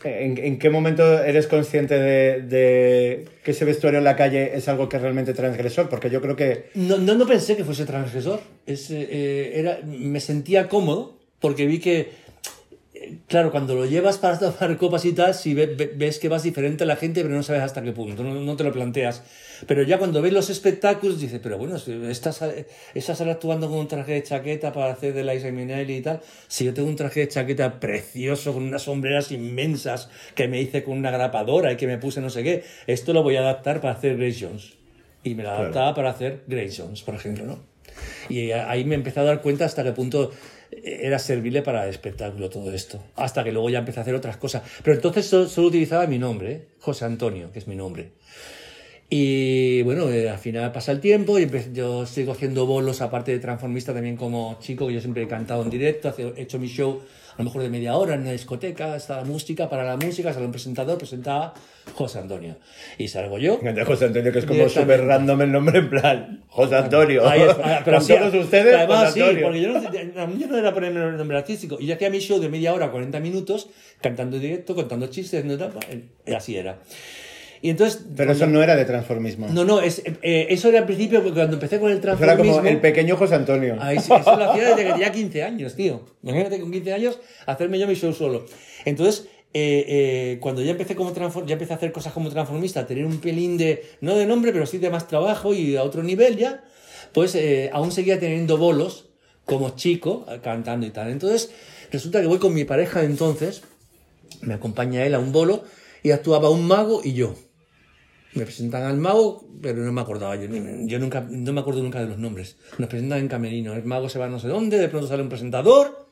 ¿En, 0.02 0.38
en 0.38 0.58
qué 0.58 0.70
momento 0.70 1.22
eres 1.22 1.46
consciente 1.46 1.98
de, 1.98 2.40
de 2.40 3.24
que 3.44 3.50
ese 3.50 3.66
vestuario 3.66 3.98
en 3.98 4.04
la 4.04 4.16
calle 4.16 4.52
es 4.54 4.66
algo 4.68 4.88
que 4.88 4.96
es 4.96 5.02
realmente 5.02 5.34
transgresor? 5.34 5.88
Porque 5.90 6.08
yo 6.08 6.22
creo 6.22 6.36
que 6.36 6.70
No, 6.74 6.96
no, 6.96 7.14
no 7.14 7.26
pensé 7.26 7.56
que 7.56 7.64
fuese 7.64 7.84
transgresor. 7.84 8.40
Es, 8.66 8.90
eh, 8.90 9.06
eh, 9.10 9.52
era, 9.56 9.80
me 9.84 10.20
sentía 10.20 10.68
cómodo 10.68 11.18
porque 11.38 11.66
vi 11.66 11.80
que, 11.80 12.10
claro, 13.28 13.50
cuando 13.50 13.74
lo 13.74 13.86
llevas 13.86 14.18
para 14.18 14.38
tomar 14.38 14.76
copas 14.76 15.04
y 15.04 15.12
tal, 15.12 15.34
si 15.34 15.54
ve- 15.54 15.66
ve- 15.66 15.92
ves 15.94 16.18
que 16.18 16.28
vas 16.28 16.42
diferente 16.42 16.84
a 16.84 16.86
la 16.86 16.96
gente, 16.96 17.22
pero 17.22 17.34
no 17.34 17.42
sabes 17.42 17.62
hasta 17.62 17.82
qué 17.82 17.92
punto, 17.92 18.22
no, 18.24 18.34
no 18.34 18.56
te 18.56 18.64
lo 18.64 18.72
planteas. 18.72 19.22
Pero 19.66 19.82
ya 19.82 19.98
cuando 19.98 20.22
ves 20.22 20.32
los 20.32 20.48
espectáculos, 20.50 21.20
dices, 21.20 21.40
pero 21.42 21.58
bueno, 21.58 21.76
estás, 22.08 22.42
estás 22.94 23.20
actuando 23.20 23.68
con 23.68 23.78
un 23.78 23.88
traje 23.88 24.12
de 24.12 24.22
chaqueta 24.22 24.72
para 24.72 24.92
hacer 24.92 25.12
de 25.12 25.22
Liza 25.24 25.50
Minnelli 25.50 25.96
y 25.96 26.00
tal. 26.00 26.20
Si 26.48 26.64
yo 26.64 26.72
tengo 26.72 26.88
un 26.88 26.96
traje 26.96 27.20
de 27.20 27.28
chaqueta 27.28 27.78
precioso 27.80 28.52
con 28.54 28.62
unas 28.62 28.82
sombreras 28.82 29.30
inmensas 29.32 30.08
que 30.34 30.48
me 30.48 30.60
hice 30.60 30.82
con 30.82 30.96
una 30.98 31.10
grapadora 31.10 31.72
y 31.72 31.76
que 31.76 31.86
me 31.86 31.98
puse 31.98 32.20
no 32.20 32.30
sé 32.30 32.42
qué, 32.42 32.64
esto 32.86 33.12
lo 33.12 33.22
voy 33.22 33.36
a 33.36 33.40
adaptar 33.40 33.80
para 33.80 33.94
hacer 33.94 34.16
Grace 34.16 34.38
Jones. 34.46 34.72
Y 35.22 35.34
me 35.34 35.42
la 35.42 35.50
Claro. 35.50 35.62
adaptaba 35.64 35.94
para 35.94 36.10
hacer 36.10 36.42
Grace 36.46 36.80
Jones, 36.82 37.02
por 37.02 37.14
ejemplo, 37.14 37.44
¿no? 37.44 37.58
Y 38.30 38.52
ahí 38.52 38.84
me 38.84 38.94
empecé 38.94 39.20
a 39.20 39.24
dar 39.24 39.42
cuenta 39.42 39.64
hasta 39.66 39.82
qué 39.84 39.92
punto 39.92 40.30
era 40.72 41.18
servible 41.18 41.62
para 41.62 41.84
el 41.84 41.90
espectáculo 41.90 42.48
todo 42.50 42.72
esto. 42.72 43.02
Hasta 43.16 43.44
que 43.44 43.52
luego 43.52 43.70
ya 43.70 43.80
empecé 43.80 44.00
a 44.00 44.02
hacer 44.02 44.14
otras 44.14 44.36
cosas. 44.36 44.62
Pero 44.82 44.96
entonces 44.96 45.26
solo, 45.26 45.68
utilizaba 45.68 46.06
mi 46.06 46.18
nombre, 46.18 46.52
¿eh? 46.52 46.66
José 46.80 47.04
Antonio, 47.04 47.52
que 47.52 47.58
es 47.58 47.66
mi 47.66 47.76
nombre. 47.76 48.10
Y 49.08 49.82
bueno, 49.82 50.08
eh, 50.10 50.30
al 50.30 50.38
final 50.38 50.70
pasa 50.70 50.92
el 50.92 51.00
tiempo 51.00 51.38
y 51.38 51.50
yo 51.72 52.06
sigo 52.06 52.32
haciendo 52.32 52.64
bolos, 52.66 53.00
aparte 53.00 53.32
de 53.32 53.40
transformista, 53.40 53.92
también 53.92 54.16
como 54.16 54.56
chico, 54.60 54.86
que 54.86 54.94
yo 54.94 55.00
siempre 55.00 55.24
he 55.24 55.28
cantado 55.28 55.64
en 55.64 55.70
directo, 55.70 56.14
he 56.16 56.42
hecho 56.42 56.60
mi 56.60 56.68
show 56.68 57.02
a 57.34 57.38
lo 57.38 57.44
mejor 57.44 57.62
de 57.62 57.70
media 57.70 57.96
hora 57.96 58.14
en 58.14 58.22
una 58.22 58.32
discoteca, 58.32 58.96
estaba 58.96 59.24
música, 59.24 59.68
para 59.68 59.84
la 59.84 59.96
música, 59.96 60.32
sale 60.32 60.46
un 60.46 60.52
presentador, 60.52 60.98
presentaba 60.98 61.54
José 61.94 62.18
Antonio. 62.18 62.56
Y 62.98 63.08
salgo 63.08 63.38
yo. 63.38 63.58
de 63.58 63.84
José 63.84 64.06
Antonio, 64.06 64.32
que 64.32 64.40
es 64.40 64.46
como 64.46 64.68
súper 64.68 65.04
random 65.04 65.42
el 65.42 65.52
nombre, 65.52 65.78
en 65.78 65.90
plan, 65.90 66.44
José 66.48 66.76
Antonio. 66.76 67.26
Ahí 67.26 67.42
es, 67.42 67.56
ah, 67.64 67.82
pero 67.84 67.98
Con 67.98 68.06
sí, 68.06 68.14
todos 68.14 68.34
ustedes, 68.34 68.74
además 68.74 69.06
José 69.06 69.12
sí, 69.12 69.20
Antonio. 69.20 69.42
porque 69.46 69.60
yo 69.60 69.68
no, 69.68 70.22
a 70.22 70.26
mí 70.26 70.38
yo 70.38 70.46
no 70.48 70.58
era 70.58 70.74
ponerme 70.74 71.00
el 71.00 71.16
nombre 71.16 71.38
artístico. 71.38 71.78
Y 71.80 71.86
yo 71.86 71.94
hacía 71.94 72.10
mi 72.10 72.18
show 72.18 72.38
de 72.40 72.48
media 72.48 72.74
hora, 72.74 72.90
40 72.90 73.20
minutos, 73.20 73.70
cantando 74.00 74.36
en 74.36 74.42
directo, 74.42 74.74
contando 74.74 75.06
chistes, 75.06 75.44
no, 75.44 75.56
y 76.26 76.32
así 76.32 76.56
era. 76.56 76.78
Y 77.62 77.70
entonces... 77.70 78.02
Pero 78.16 78.32
eso 78.32 78.46
no 78.46 78.62
era 78.62 78.74
de 78.74 78.84
transformismo. 78.86 79.48
No, 79.48 79.64
no, 79.64 79.80
es, 79.82 80.02
eh, 80.22 80.46
eso 80.48 80.68
era 80.70 80.78
al 80.78 80.86
principio, 80.86 81.20
porque 81.22 81.34
cuando 81.40 81.54
empecé 81.54 81.78
con 81.78 81.90
el 81.90 81.98
Eso 81.98 82.08
era 82.08 82.16
transformismo... 82.16 82.56
como 82.58 82.68
el 82.68 82.80
pequeño 82.80 83.16
José 83.16 83.34
Antonio. 83.34 83.76
Eso 83.92 84.18
lo 84.18 84.50
hacía 84.50 84.68
desde 84.70 84.84
que 84.84 84.92
tenía 84.92 85.12
15 85.12 85.42
años, 85.42 85.74
tío. 85.76 86.00
Imagínate 86.22 86.58
con 86.60 86.70
15 86.72 86.92
años 86.94 87.18
hacerme 87.46 87.78
yo 87.78 87.86
mi 87.86 87.94
show 87.94 88.12
solo. 88.14 88.46
Entonces, 88.86 89.26
eh, 89.52 89.84
eh, 89.88 90.38
cuando 90.40 90.62
ya 90.62 90.70
empecé 90.70 90.94
como 90.96 91.12
transfor- 91.12 91.44
ya 91.44 91.52
empecé 91.54 91.74
a 91.74 91.76
hacer 91.76 91.92
cosas 91.92 92.12
como 92.14 92.30
transformista, 92.30 92.80
a 92.80 92.86
tener 92.86 93.04
un 93.04 93.18
pelín 93.20 93.58
de, 93.58 93.84
no 94.00 94.16
de 94.16 94.24
nombre, 94.24 94.52
pero 94.52 94.64
sí 94.64 94.78
de 94.78 94.88
más 94.88 95.06
trabajo 95.06 95.52
y 95.52 95.76
a 95.76 95.82
otro 95.82 96.02
nivel 96.02 96.36
ya, 96.38 96.64
pues 97.12 97.34
eh, 97.34 97.68
aún 97.74 97.92
seguía 97.92 98.18
teniendo 98.18 98.56
bolos 98.56 99.10
como 99.44 99.70
chico, 99.76 100.24
cantando 100.42 100.86
y 100.86 100.90
tal. 100.90 101.10
Entonces, 101.10 101.50
resulta 101.90 102.20
que 102.22 102.26
voy 102.26 102.38
con 102.38 102.54
mi 102.54 102.64
pareja 102.64 103.02
entonces, 103.02 103.62
me 104.40 104.54
acompaña 104.54 105.04
él 105.04 105.14
a 105.14 105.18
un 105.18 105.32
bolo 105.32 105.64
y 106.02 106.12
actuaba 106.12 106.48
un 106.48 106.66
mago 106.66 107.02
y 107.04 107.12
yo. 107.12 107.34
Me 108.34 108.44
presentan 108.44 108.84
al 108.84 108.96
mago, 108.96 109.48
pero 109.60 109.82
no 109.82 109.92
me 109.92 110.00
acordaba. 110.00 110.36
Yo, 110.36 110.98
nunca, 110.98 111.26
no 111.28 111.52
me 111.52 111.60
acuerdo 111.60 111.82
nunca 111.82 112.00
de 112.00 112.06
los 112.06 112.18
nombres. 112.18 112.56
Nos 112.78 112.88
presentan 112.88 113.18
en 113.18 113.28
camerino. 113.28 113.74
El 113.74 113.84
mago 113.84 114.08
se 114.08 114.18
va 114.18 114.28
no 114.28 114.38
sé 114.38 114.48
dónde, 114.48 114.78
de 114.78 114.88
pronto 114.88 115.08
sale 115.08 115.22
un 115.22 115.28
presentador. 115.28 116.08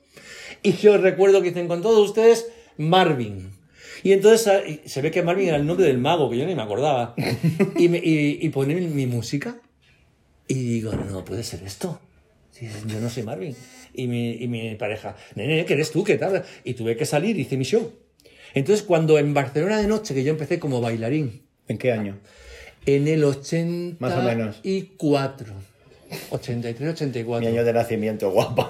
Y 0.63 0.73
yo 0.73 0.99
recuerdo 0.99 1.41
que 1.41 1.51
dicen 1.51 1.69
con 1.69 1.81
todos 1.81 2.09
ustedes 2.09 2.51
Marvin. 2.77 3.51
Y 4.03 4.13
entonces 4.13 4.49
ah, 4.49 4.61
se 4.85 5.03
ve 5.03 5.11
que 5.11 5.23
Marvin 5.23 5.49
era 5.49 5.57
el 5.57 5.67
nombre 5.67 5.87
del 5.87 5.99
mago, 5.99 6.29
que 6.31 6.39
yo 6.39 6.47
ni 6.47 6.55
me 6.55 6.63
acordaba. 6.63 7.15
Y, 7.77 7.89
me, 7.89 7.99
y, 7.99 8.39
y 8.41 8.49
pone 8.49 8.75
mi, 8.75 9.07
música. 9.07 9.61
Y 10.49 10.55
digo, 10.55 10.93
no 10.93 11.25
puede 11.25 11.45
ser 11.45 11.63
esto. 11.63 12.01
Yo 12.87 13.01
no 13.01 13.09
soy 13.09 13.23
Marvin. 13.23 13.55
Y 13.95 14.09
mi, 14.09 14.33
y 14.33 14.49
mi 14.49 14.75
pareja, 14.75 15.17
nene, 15.37 15.65
que 15.65 15.75
eres 15.75 15.93
tú, 15.93 16.03
¿qué 16.03 16.17
tal? 16.17 16.45
Y 16.65 16.75
tuve 16.75 16.97
que 16.97 17.07
salir, 17.07 17.39
hice 17.39 17.57
mi 17.57 17.65
show. 17.65 17.93
Entonces, 18.55 18.85
cuando 18.85 19.19
en 19.19 19.35
Barcelona 19.35 19.81
de 19.81 19.87
noche, 19.87 20.15
que 20.15 20.25
yo 20.25 20.31
empecé 20.31 20.59
como 20.59 20.81
bailarín, 20.81 21.48
¿En 21.69 21.79
qué 21.79 21.93
año? 21.93 22.17
en 22.87 23.07
el 23.07 23.23
84. 23.23 23.97
Más 24.01 24.15
o 24.15 24.23
menos. 24.23 24.61
83, 26.31 26.91
84. 26.95 27.41
Mi 27.41 27.55
año 27.55 27.65
de 27.65 27.73
nacimiento, 27.75 28.31
guapa. 28.31 28.67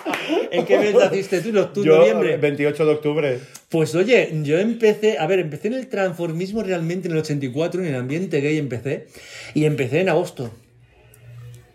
¿En 0.50 0.64
qué 0.64 0.78
mes 0.78 0.94
naciste 0.94 1.42
tú? 1.42 1.50
¿En 1.50 1.58
octubre, 1.58 1.86
Yo, 1.88 1.98
noviembre? 1.98 2.36
28 2.38 2.86
de 2.86 2.92
octubre. 2.92 3.38
Pues 3.68 3.94
oye, 3.94 4.30
yo 4.42 4.58
empecé, 4.58 5.18
a 5.18 5.26
ver, 5.26 5.40
empecé 5.40 5.68
en 5.68 5.74
el 5.74 5.88
transformismo 5.88 6.62
realmente 6.62 7.08
en 7.08 7.12
el 7.12 7.20
84, 7.20 7.82
en 7.82 7.88
el 7.88 7.94
ambiente 7.96 8.40
gay 8.40 8.56
empecé, 8.56 9.06
y 9.54 9.66
empecé 9.66 10.00
en 10.00 10.08
agosto, 10.08 10.50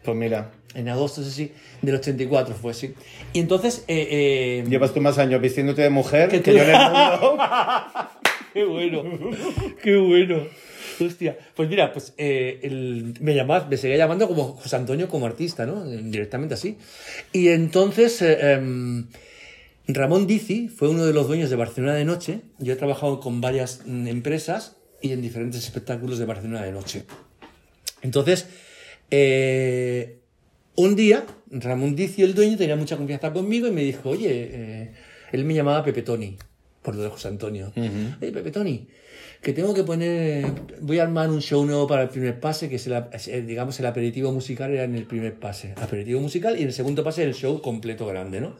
Pues 0.04 0.18
mira, 0.18 0.50
en 0.74 0.90
agosto, 0.90 1.24
sí, 1.24 1.32
sí, 1.32 1.52
del 1.84 1.96
84 1.96 2.56
fue, 2.56 2.74
sí. 2.74 2.96
Y 3.34 3.40
entonces, 3.40 3.86
eh, 3.88 4.08
eh, 4.10 4.64
llevas 4.68 4.94
tú 4.94 5.00
más 5.00 5.20
años 5.20 5.40
vistiéndote 5.42 5.84
de 5.84 5.90
mujer 5.92 6.30
Que 6.30 6.42
que, 6.42 6.54
yo 6.54 6.64
en 6.64 6.70
el 6.72 6.75
mundo. 6.92 7.38
Qué 8.56 8.64
bueno, 8.64 9.04
qué 9.84 9.98
bueno. 9.98 10.48
Hostia, 11.00 11.38
pues 11.56 11.68
mira, 11.68 11.92
pues 11.92 12.14
eh, 12.18 12.60
el- 12.64 13.14
me 13.20 13.36
llamaba, 13.36 13.68
me 13.68 13.76
seguía 13.76 13.98
llamando 13.98 14.28
como 14.30 14.54
José 14.54 14.78
Antonio 14.78 15.10
como 15.10 15.26
artista, 15.26 15.66
¿no? 15.66 15.86
Directamente 15.86 16.54
así. 16.54 16.78
Y 17.34 17.50
entonces 17.50 18.22
eh, 18.22 18.54
em, 18.54 19.08
Ramón 19.88 20.26
Dizi 20.26 20.70
fue 20.70 20.88
uno 20.88 21.06
de 21.06 21.12
los 21.14 21.28
dueños 21.28 21.50
de 21.50 21.58
Barcelona 21.58 21.96
de 21.96 22.06
Noche. 22.06 22.40
Yo 22.60 22.72
he 22.74 22.78
trabajado 22.78 23.20
con 23.20 23.42
varias 23.42 23.82
mm, 23.86 24.08
empresas 24.08 24.78
y 25.02 25.12
en 25.12 25.22
diferentes 25.22 25.62
espectáculos 25.64 26.18
de 26.18 26.26
Barcelona 26.26 26.64
de 26.64 26.72
Noche. 26.72 27.04
Entonces, 28.02 28.48
eh, 29.12 30.20
un 30.76 30.96
día, 30.96 31.26
Ramón 31.52 31.96
Dizi, 31.98 32.24
el 32.24 32.34
dueño, 32.36 32.58
tenía 32.58 32.78
mucha 32.78 32.96
confianza 32.96 33.34
conmigo 33.34 33.68
y 33.68 33.72
me 33.72 33.82
dijo, 33.84 34.10
oye, 34.12 34.30
eh, 34.52 34.92
él 35.34 35.44
me 35.44 35.54
llamaba 35.54 35.84
Pepe 35.84 36.02
Toni, 36.04 36.38
por 36.86 36.96
lo 36.96 37.01
de 37.04 37.10
José 37.10 37.27
Antonio. 37.27 37.74
Oye, 37.75 38.32
Pepe 38.32 38.51
Toni, 38.51 38.88
que 39.42 39.51
tengo 39.54 39.74
que 39.74 39.84
poner, 39.84 40.46
voy 40.82 41.00
a 41.00 41.04
armar 41.04 41.30
un 41.30 41.42
show 41.42 41.65
nuevo 41.65 41.88
para 41.88 42.04
el 42.04 42.10
primer 42.10 42.39
pase, 42.39 42.70
que 42.70 42.75
es, 42.75 42.86
el, 42.88 42.94
eh, 42.94 43.42
digamos, 43.42 43.80
el 43.80 43.88
aperitivo 43.88 44.32
musical 44.32 44.72
era 44.72 44.84
en 44.84 44.96
el 44.96 45.04
primer 45.06 45.34
pase. 45.34 45.74
Aperitivo 45.82 46.22
musical 46.22 46.56
y 46.58 46.62
en 46.62 46.68
el 46.68 46.74
segundo 46.74 47.04
pase 47.04 47.24
el 47.24 47.34
show 47.34 47.60
completo 47.62 48.06
grande, 48.06 48.39
¿no? 48.39 48.56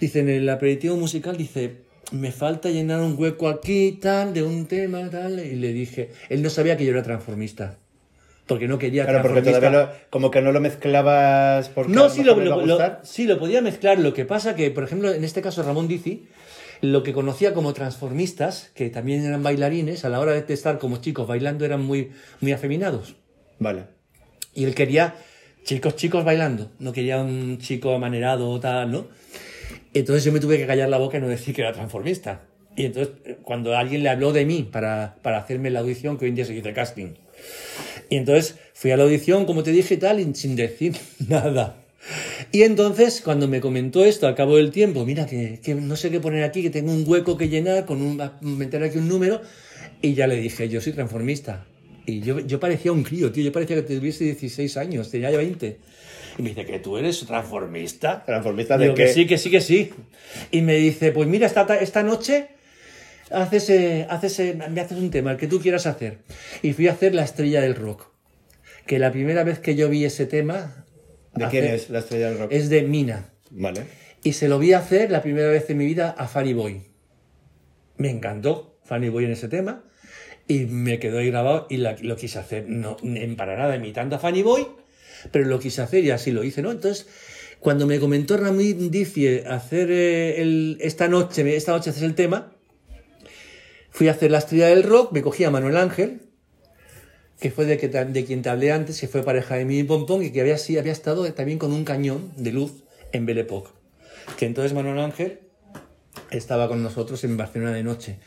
Dice, 0.00 0.20
en 0.20 0.28
el 0.28 0.48
aperitivo 0.48 0.96
musical, 0.96 1.36
dice, 1.36 1.78
me 2.12 2.30
falta 2.32 2.70
llenar 2.70 3.00
un 3.00 3.16
hueco 3.18 3.48
aquí, 3.48 3.98
tal, 4.00 4.32
de 4.32 4.44
un 4.44 4.66
tema, 4.66 5.10
tal, 5.10 5.40
y 5.40 5.56
le 5.56 5.72
dije, 5.72 6.10
él 6.28 6.42
no 6.42 6.50
sabía 6.50 6.76
que 6.76 6.84
yo 6.84 6.92
era 6.92 7.02
transformista. 7.02 7.76
Porque 8.46 8.66
no 8.66 8.78
quería 8.78 9.04
Claro, 9.04 9.20
porque 9.22 9.42
todavía 9.42 9.68
lo- 9.70 9.90
como 10.08 10.30
que 10.30 10.40
no 10.40 10.52
lo 10.52 10.60
mezclabas 10.60 11.68
porque 11.68 11.92
No, 11.92 12.08
sí 12.08 12.22
lo, 12.22 12.34
lo- 12.64 12.78
sí, 13.02 13.26
lo 13.26 13.38
podía 13.38 13.60
mezclar. 13.60 13.98
Lo 13.98 14.14
que 14.14 14.24
pasa 14.24 14.54
que, 14.54 14.70
por 14.70 14.84
ejemplo, 14.84 15.12
en 15.12 15.22
este 15.22 15.42
caso 15.42 15.62
Ramón 15.62 15.86
Dizi, 15.86 16.24
lo 16.80 17.02
que 17.02 17.12
conocía 17.12 17.54
como 17.54 17.72
transformistas, 17.72 18.70
que 18.74 18.90
también 18.90 19.24
eran 19.24 19.42
bailarines, 19.42 20.04
a 20.04 20.08
la 20.08 20.20
hora 20.20 20.32
de 20.32 20.54
estar 20.54 20.78
como 20.78 20.98
chicos 20.98 21.26
bailando 21.26 21.64
eran 21.64 21.82
muy, 21.84 22.12
muy 22.40 22.52
afeminados. 22.52 23.16
Vale. 23.58 23.84
Y 24.54 24.64
él 24.64 24.74
quería 24.74 25.14
chicos, 25.64 25.96
chicos 25.96 26.24
bailando. 26.24 26.70
No 26.78 26.92
quería 26.92 27.18
un 27.18 27.58
chico 27.58 27.94
amanerado 27.94 28.48
o 28.48 28.60
tal, 28.60 28.90
¿no? 28.90 29.06
Entonces 29.92 30.24
yo 30.24 30.32
me 30.32 30.40
tuve 30.40 30.58
que 30.58 30.66
callar 30.66 30.88
la 30.88 30.98
boca 30.98 31.18
y 31.18 31.20
no 31.20 31.28
decir 31.28 31.54
que 31.54 31.62
era 31.62 31.72
transformista. 31.72 32.42
Y 32.76 32.86
entonces, 32.86 33.14
cuando 33.42 33.76
alguien 33.76 34.02
le 34.02 34.08
habló 34.08 34.32
de 34.32 34.44
mí 34.44 34.62
para, 34.62 35.16
para 35.22 35.38
hacerme 35.38 35.70
la 35.70 35.80
audición, 35.80 36.16
que 36.16 36.26
hoy 36.26 36.30
en 36.30 36.36
día 36.36 36.44
se 36.44 36.52
dice 36.52 36.72
casting. 36.72 37.14
Y 38.08 38.16
entonces 38.16 38.56
fui 38.72 38.92
a 38.92 38.96
la 38.96 39.02
audición, 39.02 39.44
como 39.44 39.62
te 39.62 39.72
dije, 39.72 39.96
tal, 39.96 40.20
y 40.20 40.34
sin 40.34 40.56
decir 40.56 40.96
nada. 41.28 41.76
Y 42.52 42.62
entonces, 42.62 43.20
cuando 43.22 43.48
me 43.48 43.60
comentó 43.60 44.04
esto 44.04 44.26
al 44.26 44.34
cabo 44.34 44.56
del 44.56 44.70
tiempo, 44.70 45.04
mira, 45.04 45.26
que, 45.26 45.60
que 45.62 45.74
no 45.74 45.96
sé 45.96 46.10
qué 46.10 46.20
poner 46.20 46.42
aquí, 46.44 46.62
que 46.62 46.70
tengo 46.70 46.92
un 46.92 47.04
hueco 47.06 47.36
que 47.36 47.48
llenar, 47.48 47.84
con 47.84 48.00
un, 48.02 48.18
meter 48.56 48.82
aquí 48.82 48.98
un 48.98 49.08
número, 49.08 49.42
y 50.00 50.14
ya 50.14 50.26
le 50.26 50.36
dije, 50.36 50.68
yo 50.68 50.80
soy 50.80 50.92
transformista. 50.92 51.66
Y 52.06 52.20
yo, 52.20 52.40
yo 52.40 52.58
parecía 52.58 52.92
un 52.92 53.02
crío, 53.02 53.30
tío, 53.32 53.44
yo 53.44 53.52
parecía 53.52 53.76
que 53.76 53.82
tuviese 53.82 54.24
16 54.24 54.76
años, 54.78 55.10
tenía 55.10 55.30
ya 55.30 55.36
20. 55.38 55.78
Y 56.38 56.42
me 56.42 56.48
dice, 56.50 56.64
¿que 56.64 56.78
tú 56.78 56.96
eres 56.96 57.20
transformista? 57.26 58.24
¿Transformista 58.24 58.78
de 58.78 58.84
Digo, 58.84 58.94
qué? 58.94 59.04
Que 59.06 59.12
sí, 59.12 59.26
que 59.26 59.36
sí, 59.38 59.50
que 59.50 59.60
sí. 59.60 59.90
Y 60.50 60.62
me 60.62 60.76
dice, 60.76 61.12
pues 61.12 61.28
mira, 61.28 61.46
esta, 61.46 61.66
ta- 61.66 61.76
esta 61.78 62.02
noche 62.02 62.48
haces, 63.30 63.68
eh, 63.70 64.06
haces, 64.08 64.38
eh, 64.40 64.58
me 64.70 64.80
haces 64.80 64.96
un 64.96 65.10
tema, 65.10 65.32
el 65.32 65.36
que 65.36 65.48
tú 65.48 65.60
quieras 65.60 65.86
hacer. 65.86 66.18
Y 66.62 66.72
fui 66.72 66.88
a 66.88 66.92
hacer 66.92 67.14
La 67.14 67.24
Estrella 67.24 67.60
del 67.60 67.74
Rock. 67.74 68.06
Que 68.86 68.98
la 68.98 69.12
primera 69.12 69.44
vez 69.44 69.58
que 69.58 69.74
yo 69.74 69.90
vi 69.90 70.04
ese 70.06 70.24
tema... 70.24 70.86
¿De 71.34 71.44
hacer- 71.44 71.62
quién 71.62 71.74
es 71.74 71.90
la 71.90 71.98
estrella 72.00 72.30
del 72.30 72.38
rock? 72.38 72.52
Es 72.52 72.68
de 72.68 72.82
Mina. 72.82 73.30
Vale. 73.50 73.82
Y 74.22 74.32
se 74.32 74.48
lo 74.48 74.58
vi 74.58 74.72
hacer 74.72 75.10
la 75.10 75.22
primera 75.22 75.48
vez 75.48 75.68
en 75.70 75.78
mi 75.78 75.86
vida 75.86 76.10
a 76.16 76.26
Fanny 76.28 76.52
Boy. 76.54 76.82
Me 77.96 78.10
encantó 78.10 78.78
Fanny 78.84 79.08
Boy 79.08 79.24
en 79.24 79.32
ese 79.32 79.48
tema. 79.48 79.84
Y 80.46 80.60
me 80.64 80.98
quedó 80.98 81.18
ahí 81.18 81.30
grabado 81.30 81.66
y 81.68 81.76
la- 81.76 81.96
lo 82.00 82.16
quise 82.16 82.38
hacer. 82.38 82.64
No 82.68 82.96
en 83.02 83.36
para 83.36 83.56
nada 83.56 83.76
imitando 83.76 84.16
a 84.16 84.18
Fanny 84.18 84.42
Boy, 84.42 84.66
pero 85.30 85.44
lo 85.44 85.58
quise 85.58 85.82
hacer 85.82 86.04
y 86.04 86.10
así 86.10 86.30
lo 86.32 86.42
hice, 86.42 86.62
¿no? 86.62 86.72
Entonces, 86.72 87.06
cuando 87.60 87.86
me 87.86 87.98
comentó 88.00 88.38
Dicie 88.38 89.44
hacer 89.46 89.90
eh, 89.90 90.40
el- 90.40 90.78
esta 90.80 91.06
noche, 91.08 91.54
esta 91.56 91.72
noche 91.72 91.90
haces 91.90 92.02
el 92.02 92.14
tema, 92.14 92.52
fui 93.90 94.08
a 94.08 94.12
hacer 94.12 94.30
la 94.30 94.38
estrella 94.38 94.68
del 94.68 94.84
rock, 94.84 95.12
me 95.12 95.22
cogí 95.22 95.44
a 95.44 95.50
Manuel 95.50 95.76
Ángel, 95.76 96.22
que 97.40 97.50
fue 97.50 97.66
de, 97.66 97.78
que, 97.78 97.88
de 97.88 98.24
quien 98.24 98.42
te 98.42 98.48
hablé 98.48 98.72
antes, 98.72 99.00
que 99.00 99.08
fue 99.08 99.22
pareja 99.22 99.56
de 99.56 99.64
mi 99.64 99.82
Pompón 99.84 100.24
y 100.24 100.30
que 100.30 100.40
había, 100.40 100.58
sí, 100.58 100.76
había 100.78 100.92
estado 100.92 101.32
también 101.32 101.58
con 101.58 101.72
un 101.72 101.84
cañón 101.84 102.32
de 102.36 102.52
luz 102.52 102.84
en 103.12 103.26
Belle 103.26 103.42
Époque. 103.42 103.70
Que 104.36 104.46
entonces 104.46 104.72
Manuel 104.74 104.98
Ángel 104.98 105.40
estaba 106.30 106.68
con 106.68 106.82
nosotros 106.82 107.22
en 107.24 107.36
Barcelona 107.36 107.72
de 107.72 107.82
noche. 107.82 108.18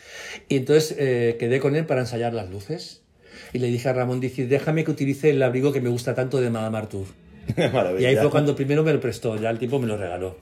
Y 0.47 0.57
entonces 0.57 0.95
eh, 0.97 1.35
quedé 1.39 1.59
con 1.59 1.75
él 1.75 1.85
para 1.85 2.01
ensayar 2.01 2.33
las 2.33 2.49
luces. 2.49 3.01
Y 3.53 3.59
le 3.59 3.67
dije 3.67 3.89
a 3.89 3.93
Ramón, 3.93 4.19
dice, 4.19 4.47
déjame 4.47 4.83
que 4.83 4.91
utilice 4.91 5.29
el 5.29 5.41
abrigo 5.43 5.71
que 5.71 5.81
me 5.81 5.89
gusta 5.89 6.15
tanto 6.15 6.39
de 6.39 6.49
Madame 6.49 6.77
Arthur. 6.77 7.05
Maravilla. 7.73 8.01
Y 8.01 8.05
ahí 8.05 8.15
fue 8.15 8.29
cuando 8.29 8.55
primero 8.55 8.83
me 8.83 8.93
lo 8.93 9.01
prestó, 9.01 9.35
ya 9.35 9.49
el 9.49 9.59
tipo 9.59 9.79
me 9.79 9.87
lo 9.87 9.97
regaló. 9.97 10.37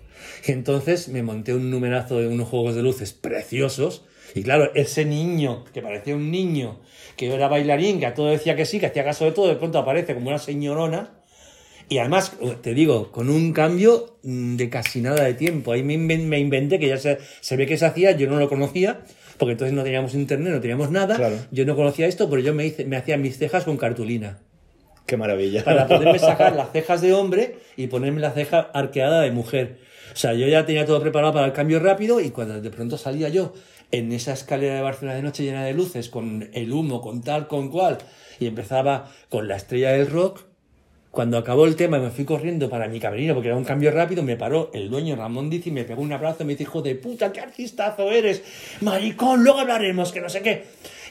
Y 0.46 0.52
entonces 0.52 1.08
me 1.08 1.24
monté 1.24 1.54
un 1.54 1.72
numerazo 1.72 2.20
de 2.20 2.28
unos 2.28 2.48
juegos 2.48 2.76
de 2.76 2.84
luces 2.84 3.14
preciosos. 3.14 4.06
Y 4.36 4.44
claro, 4.44 4.72
ese 4.76 5.06
niño, 5.06 5.66
que 5.74 5.82
parecía 5.82 6.16
un 6.16 6.30
niño, 6.32 6.80
que 7.16 7.34
era 7.34 7.48
bailarín, 7.48 8.00
que 8.00 8.06
a 8.06 8.14
todo 8.14 8.28
decía 8.30 8.56
que 8.56 8.66
sí, 8.66 8.80
que 8.80 8.86
hacía 8.88 9.04
caso 9.04 9.26
de 9.26 9.32
todo, 9.32 9.48
de 9.48 9.56
pronto 9.56 9.80
aparece 9.80 10.14
como 10.14 10.28
una 10.30 10.38
señorona. 10.40 11.12
Y 11.90 11.98
además, 11.98 12.34
te 12.62 12.74
digo, 12.76 13.12
con 13.12 13.30
un 13.30 13.52
cambio 13.52 14.18
mm, 14.24 14.56
de 14.58 14.70
casi 14.70 15.02
nada 15.02 15.24
de 15.24 15.34
tiempo. 15.34 15.72
Ahí 15.72 15.82
me, 15.82 15.96
inven- 15.98 16.26
me 16.26 16.38
inventé 16.40 16.78
que 16.80 16.88
ya 16.88 16.98
se, 16.98 17.18
se 17.42 17.58
ve 17.58 17.66
que 17.66 17.78
se 17.78 17.86
hacía, 17.88 18.12
yo 18.12 18.30
no 18.30 18.38
lo 18.38 18.48
conocía, 18.48 19.02
porque 19.40 19.54
entonces 19.54 19.74
no 19.76 19.84
teníamos 19.84 20.14
internet, 20.14 20.54
no 20.54 20.62
teníamos 20.62 20.92
nada. 20.92 21.16
Claro. 21.16 21.38
Yo 21.52 21.66
no 21.66 21.76
conocía 21.76 22.06
esto, 22.06 22.30
pero 22.30 22.42
yo 22.44 22.54
me, 22.54 22.68
hice, 22.68 22.86
me 22.86 22.96
hacía 22.98 23.18
mis 23.18 23.38
cejas 23.40 23.64
con 23.64 23.78
cartulina 23.78 24.38
Qué 25.08 25.18
maravilla. 25.18 25.64
para 25.64 25.88
poderme 25.88 26.20
sacar 26.20 26.56
las 26.56 26.72
cejas 26.72 27.02
de 27.02 27.14
hombre 27.14 27.56
y 27.76 27.88
ponerme 27.88 28.22
la 28.22 28.32
ceja 28.32 28.70
arqueada 28.72 29.22
de 29.22 29.32
mujer. 29.32 29.80
O 30.14 30.16
sea, 30.16 30.34
yo 30.36 30.48
ya 30.48 30.68
tenía 30.68 30.86
todo 30.86 31.02
preparado 31.02 31.34
para 31.34 31.48
el 31.48 31.54
cambio 31.54 31.80
rápido 31.80 32.20
y 32.22 32.30
cuando 32.30 32.62
de 32.62 32.70
pronto 32.70 32.98
salía 33.00 33.30
yo 33.30 33.54
en 33.92 34.12
esa 34.12 34.34
escalera 34.34 34.76
de 34.76 34.82
Barcelona 34.82 35.16
de 35.16 35.24
noche 35.24 35.44
llena 35.44 35.64
de 35.64 35.74
luces, 35.74 36.10
con 36.10 36.50
el 36.54 36.72
humo, 36.72 37.02
con 37.02 37.22
tal, 37.22 37.48
con 37.48 37.70
cual, 37.70 37.98
y 38.40 38.48
empezaba 38.48 39.12
con 39.30 39.48
la 39.48 39.56
estrella 39.56 39.92
del 39.92 40.08
rock, 40.08 40.42
cuando 41.12 41.40
acabó 41.40 41.66
el 41.66 41.76
tema 41.76 41.98
me 41.98 42.12
fui 42.12 42.24
corriendo 42.24 42.70
para 42.70 42.88
mi 42.88 43.00
camerino 43.00 43.34
porque 43.34 43.48
era 43.48 43.58
un 43.58 43.64
cambio 43.64 43.90
rápido, 43.90 44.22
me 44.22 44.38
paró 44.38 44.70
el 44.76 44.92
dueño 44.92 45.16
Ramón 45.16 45.50
Diz 45.50 45.66
y 45.66 45.72
me 45.72 45.84
pegó 45.84 46.04
un 46.04 46.14
abrazo 46.14 46.44
y 46.44 46.46
me 46.46 46.56
dijo, 46.56 46.84
de 46.84 46.94
puta, 46.94 47.34
qué 47.34 47.40
artistazo 47.40 48.12
eres, 48.12 48.44
maricón, 48.82 49.44
luego 49.44 49.60
hablaremos, 49.60 50.12
que 50.12 50.22
no 50.22 50.30
sé 50.30 50.42
qué. 50.42 50.66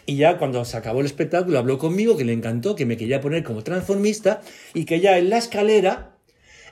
Y 0.06 0.16
ya 0.16 0.38
cuando 0.38 0.64
se 0.64 0.76
acabó 0.76 1.00
el 1.00 1.06
espectáculo 1.06 1.58
habló 1.58 1.78
conmigo, 1.78 2.16
que 2.16 2.24
le 2.24 2.32
encantó, 2.32 2.76
que 2.76 2.86
me 2.86 2.96
quería 2.96 3.20
poner 3.20 3.42
como 3.42 3.64
transformista 3.64 4.40
y 4.72 4.84
que 4.84 5.00
ya 5.00 5.18
en 5.18 5.30
la 5.30 5.38
escalera 5.38 6.14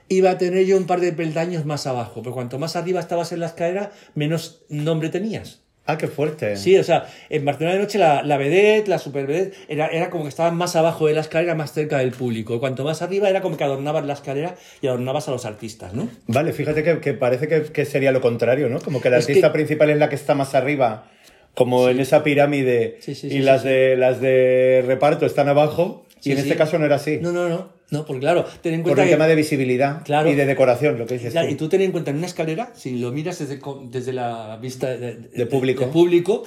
iba 0.09 0.31
a 0.31 0.39
tener 0.39 0.65
yo 0.65 0.77
un 0.77 0.87
par 0.87 1.01
de 1.01 1.13
peldaños 1.13 1.67
más 1.67 1.89
abajo, 1.89 2.23
porque 2.23 2.31
cuanto 2.31 2.61
más 2.61 2.77
arriba 2.77 3.01
estabas 3.01 3.33
en 3.33 3.41
la 3.41 3.47
escalera, 3.47 3.91
menos 4.15 4.63
nombre 4.69 5.09
tenías. 5.09 5.66
Ah, 5.87 5.97
qué 5.99 6.09
fuerte. 6.09 6.57
Sí, 6.57 6.77
o 6.77 6.83
sea, 6.85 7.07
en 7.31 7.45
Barcelona 7.45 7.75
de 7.77 7.83
noche 7.83 7.99
la, 7.99 8.23
la 8.23 8.37
vedette, 8.39 8.89
la 8.89 8.99
super 8.99 9.27
vedette, 9.27 9.55
era, 9.69 9.87
era 9.87 10.11
como 10.11 10.25
que 10.25 10.29
estaban 10.31 10.57
más 10.57 10.75
abajo 10.77 11.07
de 11.07 11.15
la 11.15 11.21
escalera, 11.21 11.55
más 11.55 11.73
cerca 11.73 11.99
del 11.99 12.11
público. 12.11 12.59
Cuanto 12.59 12.83
más 12.85 13.03
arriba 13.03 13.29
era 13.31 13.41
como 13.41 13.57
que 13.57 13.65
adornabas 13.65 14.05
la 14.05 14.15
escalera 14.15 14.57
y 14.83 14.89
adornabas 14.89 15.29
a 15.29 15.31
los 15.31 15.45
artistas, 15.45 15.95
¿no? 15.95 16.09
Vale, 16.27 16.53
fíjate 16.53 16.83
que, 16.83 16.99
que 17.01 17.15
parece 17.15 17.47
que, 17.49 17.63
que 17.63 17.85
sería 17.85 18.11
lo 18.13 18.21
contrario, 18.21 18.69
¿no? 18.69 18.81
Como 18.81 19.01
que 19.01 19.11
la 19.11 19.19
artista 19.19 19.49
que- 19.49 19.53
principal 19.53 19.91
es 19.91 19.99
la 19.99 20.09
que 20.09 20.17
está 20.17 20.35
más 20.35 20.55
arriba 20.57 21.09
como 21.55 21.89
en 21.89 22.01
esa 22.01 22.23
pirámide 22.23 22.99
Sí, 23.01 23.15
sí, 23.15 23.29
y 23.29 23.39
las, 23.39 23.63
De, 23.65 23.97
las 23.97 24.21
de 24.21 24.85
reparto 24.87 25.25
están 25.25 25.49
abajo 25.49 26.05
y 26.23 26.33
en 26.33 26.39
este 26.39 26.57
caso 26.57 26.79
no 26.79 26.85
era 26.85 26.97
así. 26.97 27.19
No, 27.23 27.33
no, 27.33 27.49
no. 27.49 27.76
No, 27.91 28.05
porque 28.05 28.21
claro, 28.21 28.45
ten 28.63 28.75
en 28.75 28.81
por 28.83 28.91
cuenta 28.91 29.03
el 29.05 29.09
que... 29.09 29.15
tema 29.15 29.27
de 29.29 29.35
visibilidad 29.37 30.03
Claro. 30.05 30.29
y 30.31 30.35
de 30.35 30.45
decoración, 30.45 30.99
lo 30.99 31.07
que 31.07 31.15
dices 31.15 31.33
Ya, 31.33 31.43
tú. 31.43 31.49
y 31.49 31.55
tú 31.55 31.69
ten 31.69 31.83
en 31.83 31.93
cuenta 31.93 32.11
en 32.11 32.17
una 32.17 32.27
escalera, 32.27 32.73
si 32.75 32.99
lo 32.99 33.13
miras 33.13 33.39
desde, 33.39 33.61
desde 33.91 34.13
la 34.13 34.57
vista 34.61 34.89
de, 34.89 35.15
de- 35.17 35.47
público. 35.47 35.85
de 35.87 35.93
público, 35.93 36.43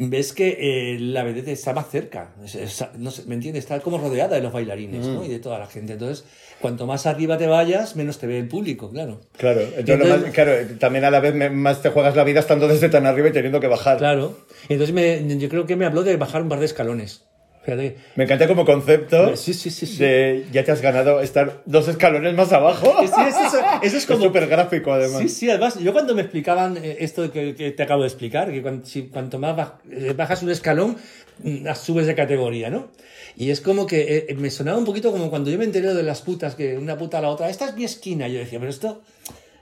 ves 0.00 0.32
que 0.32 0.56
eh, 0.94 0.98
la 1.00 1.24
vedette 1.24 1.48
está 1.48 1.72
más 1.72 1.88
cerca. 1.90 2.34
No 2.98 3.10
sé, 3.10 3.22
¿Me 3.26 3.34
entiendes? 3.34 3.64
Está 3.64 3.80
como 3.80 3.98
rodeada 3.98 4.36
de 4.36 4.42
los 4.42 4.52
bailarines 4.52 5.06
¿no? 5.06 5.24
y 5.24 5.28
de 5.28 5.38
toda 5.40 5.58
la 5.58 5.66
gente. 5.66 5.94
Entonces, 5.94 6.24
cuanto 6.60 6.86
más 6.86 7.06
arriba 7.06 7.36
te 7.38 7.46
vayas, 7.46 7.96
menos 7.96 8.18
te 8.18 8.26
ve 8.26 8.38
el 8.38 8.46
público, 8.46 8.90
claro. 8.90 9.20
Claro, 9.36 9.60
entonces, 9.62 9.88
Entonces- 9.88 10.20
más- 10.22 10.30
claro, 10.32 10.52
también 10.78 11.04
a 11.06 11.10
la 11.10 11.20
vez 11.20 11.50
más 11.50 11.82
te 11.82 11.88
juegas 11.88 12.14
la 12.14 12.24
vida 12.24 12.40
estando 12.40 12.68
desde 12.68 12.88
tan 12.90 13.06
arriba 13.06 13.28
y 13.28 13.32
teniendo 13.32 13.58
que 13.58 13.66
bajar. 13.68 13.96
Claro. 13.98 14.36
Entonces, 14.68 14.94
me- 14.94 15.38
yo 15.38 15.48
creo 15.48 15.66
que 15.66 15.76
me 15.76 15.86
habló 15.86 16.02
de 16.04 16.16
bajar 16.16 16.42
un 16.42 16.48
par 16.50 16.60
de 16.60 16.66
escalones. 16.66 17.24
Me 18.16 18.24
encanta 18.24 18.46
como 18.48 18.64
concepto 18.64 19.36
Sí, 19.36 19.52
sí, 19.54 19.70
sí, 19.70 19.86
sí. 19.86 19.96
de 19.98 20.46
ya 20.52 20.64
te 20.64 20.72
has 20.72 20.80
ganado 20.80 21.20
estar 21.20 21.62
dos 21.66 21.86
escalones 21.88 22.34
más 22.34 22.52
abajo. 22.52 22.94
Sí, 23.00 23.04
es 23.06 23.36
eso, 23.36 23.58
eso 23.82 23.96
es 23.96 24.06
como 24.06 24.24
súper 24.24 24.46
gráfico 24.46 24.92
además. 24.92 25.20
Sí, 25.22 25.28
sí, 25.28 25.50
además, 25.50 25.78
yo 25.78 25.92
cuando 25.92 26.14
me 26.14 26.22
explicaban 26.22 26.76
eh, 26.78 26.96
esto 27.00 27.30
que, 27.30 27.54
que 27.54 27.70
te 27.72 27.82
acabo 27.82 28.02
de 28.02 28.08
explicar, 28.08 28.50
que 28.50 28.62
si 28.84 29.02
cuanto 29.08 29.38
más 29.38 29.56
baj- 29.56 29.72
eh, 29.90 30.14
bajas 30.16 30.42
un 30.42 30.50
escalón, 30.50 30.96
mm, 31.42 31.66
subes 31.74 32.06
de 32.06 32.14
categoría, 32.14 32.70
¿no? 32.70 32.88
Y 33.36 33.50
es 33.50 33.60
como 33.60 33.86
que 33.86 34.26
eh, 34.28 34.34
me 34.34 34.50
sonaba 34.50 34.78
un 34.78 34.84
poquito 34.84 35.12
como 35.12 35.30
cuando 35.30 35.50
yo 35.50 35.58
me 35.58 35.64
enteré 35.64 35.94
de 35.94 36.02
las 36.02 36.22
putas, 36.22 36.54
que 36.56 36.76
una 36.76 36.96
puta 36.98 37.18
a 37.18 37.22
la 37.22 37.28
otra, 37.28 37.48
esta 37.50 37.66
es 37.68 37.74
mi 37.76 37.84
esquina. 37.84 38.26
Yo 38.28 38.38
decía, 38.40 38.58
pero 38.58 38.70
esto 38.70 39.02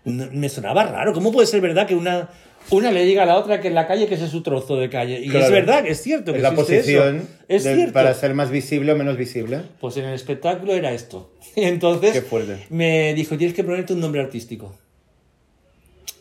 me 0.04 0.48
sonaba 0.48 0.84
raro. 0.84 1.12
¿Cómo 1.12 1.32
puede 1.32 1.46
ser 1.46 1.60
verdad 1.60 1.86
que 1.86 1.94
una, 1.94 2.28
una 2.70 2.90
le 2.90 3.04
diga 3.04 3.23
a 3.23 3.26
la 3.26 3.37
otra 3.37 3.61
que 3.61 3.68
en 3.68 3.75
la 3.75 3.87
calle 3.87 4.06
que 4.08 4.14
ese 4.14 4.25
es 4.25 4.30
su 4.30 4.42
trozo 4.42 4.76
de 4.76 4.88
calle? 4.90 5.20
Y 5.20 5.28
es 5.28 5.50
verdad, 5.50 5.87
es 5.87 6.02
cierto. 6.02 6.32
que 6.32 6.38
Es 6.38 6.42
la 6.42 6.54
posición 6.54 7.16
eso. 7.16 7.26
Es 7.49 7.64
de- 7.64 7.75
cierto. 7.75 7.92
para 7.92 8.12
ser 8.14 8.35
más 8.35 8.50
visible 8.50 8.92
o 8.92 8.96
menos 8.96 9.16
visible. 9.16 9.61
Pues 9.80 9.96
en 9.96 10.04
el 10.06 10.14
espectáculo 10.14 10.75
era 10.75 10.92
esto. 10.92 11.32
Entonces 11.56 12.12
Qué 12.12 12.23
fuerte. 12.23 12.66
me 12.70 13.14
dijo, 13.14 13.37
tienes 13.38 13.54
que 13.54 13.64
ponerte 13.64 13.92
un 13.92 14.00
nombre 14.00 14.20
artístico. 14.20 14.76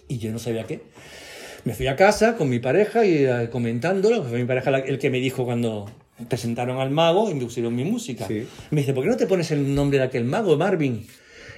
Y 0.07 0.17
yo 0.19 0.31
no 0.31 0.39
sabía 0.39 0.65
qué. 0.65 0.81
Me 1.63 1.73
fui 1.73 1.87
a 1.87 1.95
casa 1.95 2.35
con 2.35 2.47
mi 2.49 2.59
pareja 2.59 3.05
y 3.05 3.25
eh, 3.25 3.49
comentándolo, 3.51 4.23
fue 4.23 4.37
mi 4.37 4.45
pareja 4.45 4.69
la- 4.71 4.79
el 4.79 4.99
que 4.99 5.09
me 5.09 5.19
dijo 5.19 5.45
cuando 5.45 5.89
presentaron 6.29 6.79
al 6.79 6.91
mago 6.91 7.29
y 7.31 7.33
me 7.33 7.43
pusieron 7.43 7.75
mi 7.75 7.83
música. 7.83 8.27
Sí. 8.27 8.45
Me 8.69 8.81
dice, 8.81 8.93
¿por 8.93 9.03
qué 9.03 9.09
no 9.09 9.17
te 9.17 9.25
pones 9.25 9.49
el 9.51 9.73
nombre 9.73 9.97
de 9.97 10.03
aquel 10.05 10.25
mago, 10.25 10.55
Marvin? 10.57 11.05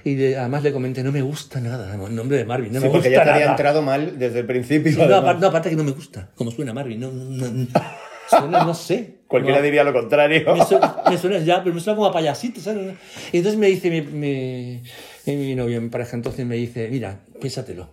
Y 0.04 0.14
de- 0.14 0.36
además 0.36 0.62
le 0.62 0.72
comenté, 0.72 1.02
no 1.02 1.12
me 1.12 1.22
gusta 1.22 1.60
nada 1.60 1.94
el 1.94 2.14
nombre 2.14 2.36
de 2.38 2.44
Marvin, 2.44 2.72
no 2.72 2.80
sí, 2.80 2.86
me 2.86 2.90
porque 2.92 3.08
gusta 3.08 3.20
ya 3.20 3.24
te 3.24 3.30
había 3.30 3.44
nada. 3.46 3.56
entrado 3.56 3.82
mal 3.82 4.18
desde 4.18 4.40
el 4.40 4.46
principio. 4.46 4.92
Sí, 4.92 4.98
no, 4.98 5.16
aparte, 5.16 5.40
no, 5.42 5.46
aparte 5.48 5.70
que 5.70 5.76
no 5.76 5.84
me 5.84 5.90
gusta, 5.92 6.30
como 6.34 6.50
suena 6.50 6.72
Marvin, 6.72 7.00
no, 7.00 7.10
no, 7.10 7.48
no, 7.48 7.66
suena, 8.30 8.64
no 8.64 8.74
sé. 8.74 9.18
Cualquiera 9.26 9.58
No. 9.58 9.64
diría 9.64 9.84
lo 9.84 9.92
contrario. 9.92 10.54
Me 10.54 10.64
suena, 10.64 10.96
me 11.10 11.18
suena 11.18 11.38
ya, 11.40 11.62
pero 11.62 11.74
me 11.74 11.80
suena 11.80 11.96
como 11.96 12.08
a 12.08 12.12
payasito, 12.12 12.60
¿sabes? 12.60 12.94
Y 13.32 13.38
entonces 13.38 13.58
me 13.58 13.66
dice 13.66 13.90
mi, 13.90 14.00
mi, 14.02 14.82
mi, 15.26 15.54
novio, 15.54 15.80
mi 15.82 15.88
pareja, 15.90 16.16
entonces 16.16 16.46
me 16.46 16.56
dice, 16.56 16.88
mira, 16.90 17.20
piénsatelo. 17.40 17.90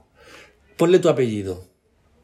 Ponle 0.77 0.99
tu 0.99 1.09
apellido, 1.09 1.65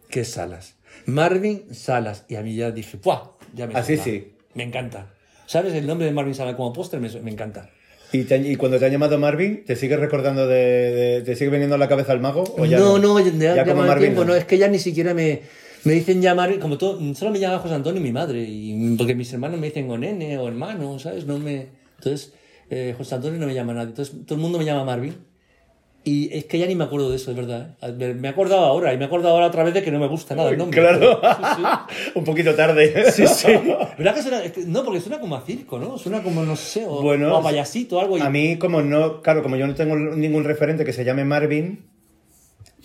que 0.10 0.22
es 0.22 0.30
Salas. 0.32 0.76
Marvin 1.06 1.74
Salas. 1.74 2.26
Y 2.30 2.36
a 2.36 2.42
mí 2.42 2.56
ya 2.56 2.72
dije, 2.72 2.98
¡puah! 2.98 3.32
Ya 3.54 3.68
me 3.68 3.74
Así 3.76 3.98
suena. 3.98 4.04
sí. 4.04 4.34
Me 4.54 4.64
encanta. 4.64 5.08
¿Sabes? 5.46 5.74
El 5.74 5.88
nombre 5.88 6.06
de 6.08 6.14
Marvin 6.14 6.36
Salas 6.36 6.56
como 6.56 6.72
póster 6.72 7.00
me, 7.00 7.10
me 7.22 7.32
encanta. 7.32 7.70
¿Y, 8.14 8.24
te- 8.24 8.38
y 8.38 8.56
cuando 8.58 8.78
te 8.78 8.86
han 8.86 8.92
llamado 8.92 9.18
Marvin, 9.18 9.64
¿te 9.66 9.76
sigues 9.76 10.00
recordando 10.00 10.48
de, 10.48 10.56
de- 10.58 11.22
¿Te 11.22 11.36
sigue 11.36 11.50
viniendo 11.52 11.76
a 11.76 11.78
la 11.78 11.88
cabeza 11.88 12.12
el 12.14 12.20
mago? 12.20 12.44
¿O 12.58 12.66
ya 12.66 12.78
no, 12.78 12.98
no, 13.00 13.14
no, 13.14 13.20
ya, 13.20 13.32
Ya 13.32 13.56
ya 13.56 13.66
como 13.66 13.84
Marvin, 13.84 14.08
tiempo, 14.08 14.22
no. 14.26 14.32
no, 14.32 14.36
es 14.36 14.46
que 14.46 14.58
ya 14.58 14.68
ni 14.68 14.80
siquiera 14.80 15.14
me, 15.14 15.42
me 15.86 15.94
dicen 15.94 16.22
llamar, 16.22 16.58
como 16.60 16.78
todo, 16.78 17.00
solo 17.16 17.32
me 17.32 17.40
llama 17.40 17.60
José 17.60 17.74
Antonio 17.76 18.02
y 18.02 18.04
mi 18.04 18.12
madre, 18.12 18.42
y, 18.48 18.96
porque 18.98 19.16
mis 19.16 19.32
hermanos 19.32 19.60
me 19.60 19.68
dicen 19.68 19.90
o 19.90 19.98
nene 19.98 20.38
o 20.38 20.48
hermano, 20.48 21.00
¿sabes? 21.00 21.26
No 21.26 21.40
me, 21.40 21.68
entonces, 21.98 22.34
eh, 22.70 22.94
José 22.98 23.16
Antonio 23.16 23.40
no 23.40 23.48
me 23.48 23.54
llama 23.54 23.74
nadie, 23.74 23.90
entonces 23.90 24.14
todo 24.26 24.36
el 24.36 24.42
mundo 24.42 24.58
me 24.58 24.66
llama 24.66 24.84
Marvin. 24.84 25.16
Y 26.04 26.36
es 26.36 26.46
que 26.46 26.58
ya 26.58 26.66
ni 26.66 26.74
me 26.74 26.84
acuerdo 26.84 27.12
de 27.12 27.18
eso, 27.18 27.30
es 27.30 27.38
verdad. 27.38 27.76
Me- 27.96 28.28
he 28.28 28.32
acordado 28.32 28.66
ahora, 28.66 28.92
y 28.92 28.98
me 28.98 29.04
he 29.04 29.08
acordado 29.08 29.36
ahora 29.36 29.46
otra 29.48 29.64
vez 29.64 29.74
de 29.76 29.84
que 29.84 29.92
no 29.92 30.00
me 30.00 30.08
gusta 30.08 30.34
nada 30.36 30.50
el 30.50 30.58
nombre. 30.58 30.80
Claro. 30.82 31.22
Sí, 31.56 31.62
Un 32.16 32.24
poquito 32.24 32.56
tarde. 32.56 33.12
sí. 33.12 33.28
sí, 33.28 33.34
sí. 33.34 33.52
¿Verdad 34.00 34.16
que 34.16 34.22
suena? 34.24 34.44
es 34.44 34.52
que- 34.52 34.62
No, 34.66 34.84
porque 34.84 35.00
suena 35.00 35.20
como 35.20 35.36
a 35.36 35.42
circo, 35.42 35.78
¿no? 35.78 36.00
Suena 36.00 36.24
como, 36.24 36.44
no 36.44 36.56
sé, 36.56 36.86
o, 36.88 37.04
Bueno, 37.04 37.32
o 37.34 37.38
a 37.38 37.44
payasito 37.44 37.98
o 37.98 38.02
algo. 38.02 38.18
y- 38.18 38.22
A 38.22 38.30
mí, 38.32 38.58
como 38.58 38.82
no, 38.82 39.22
claro, 39.22 39.44
como 39.44 39.58
yo 39.58 39.68
no 39.68 39.76
tengo 39.76 39.96
ningún 39.96 40.44
referente 40.44 40.86
que 40.86 40.94
se 40.94 41.06
llame 41.06 41.24
Marvin, 41.24 41.86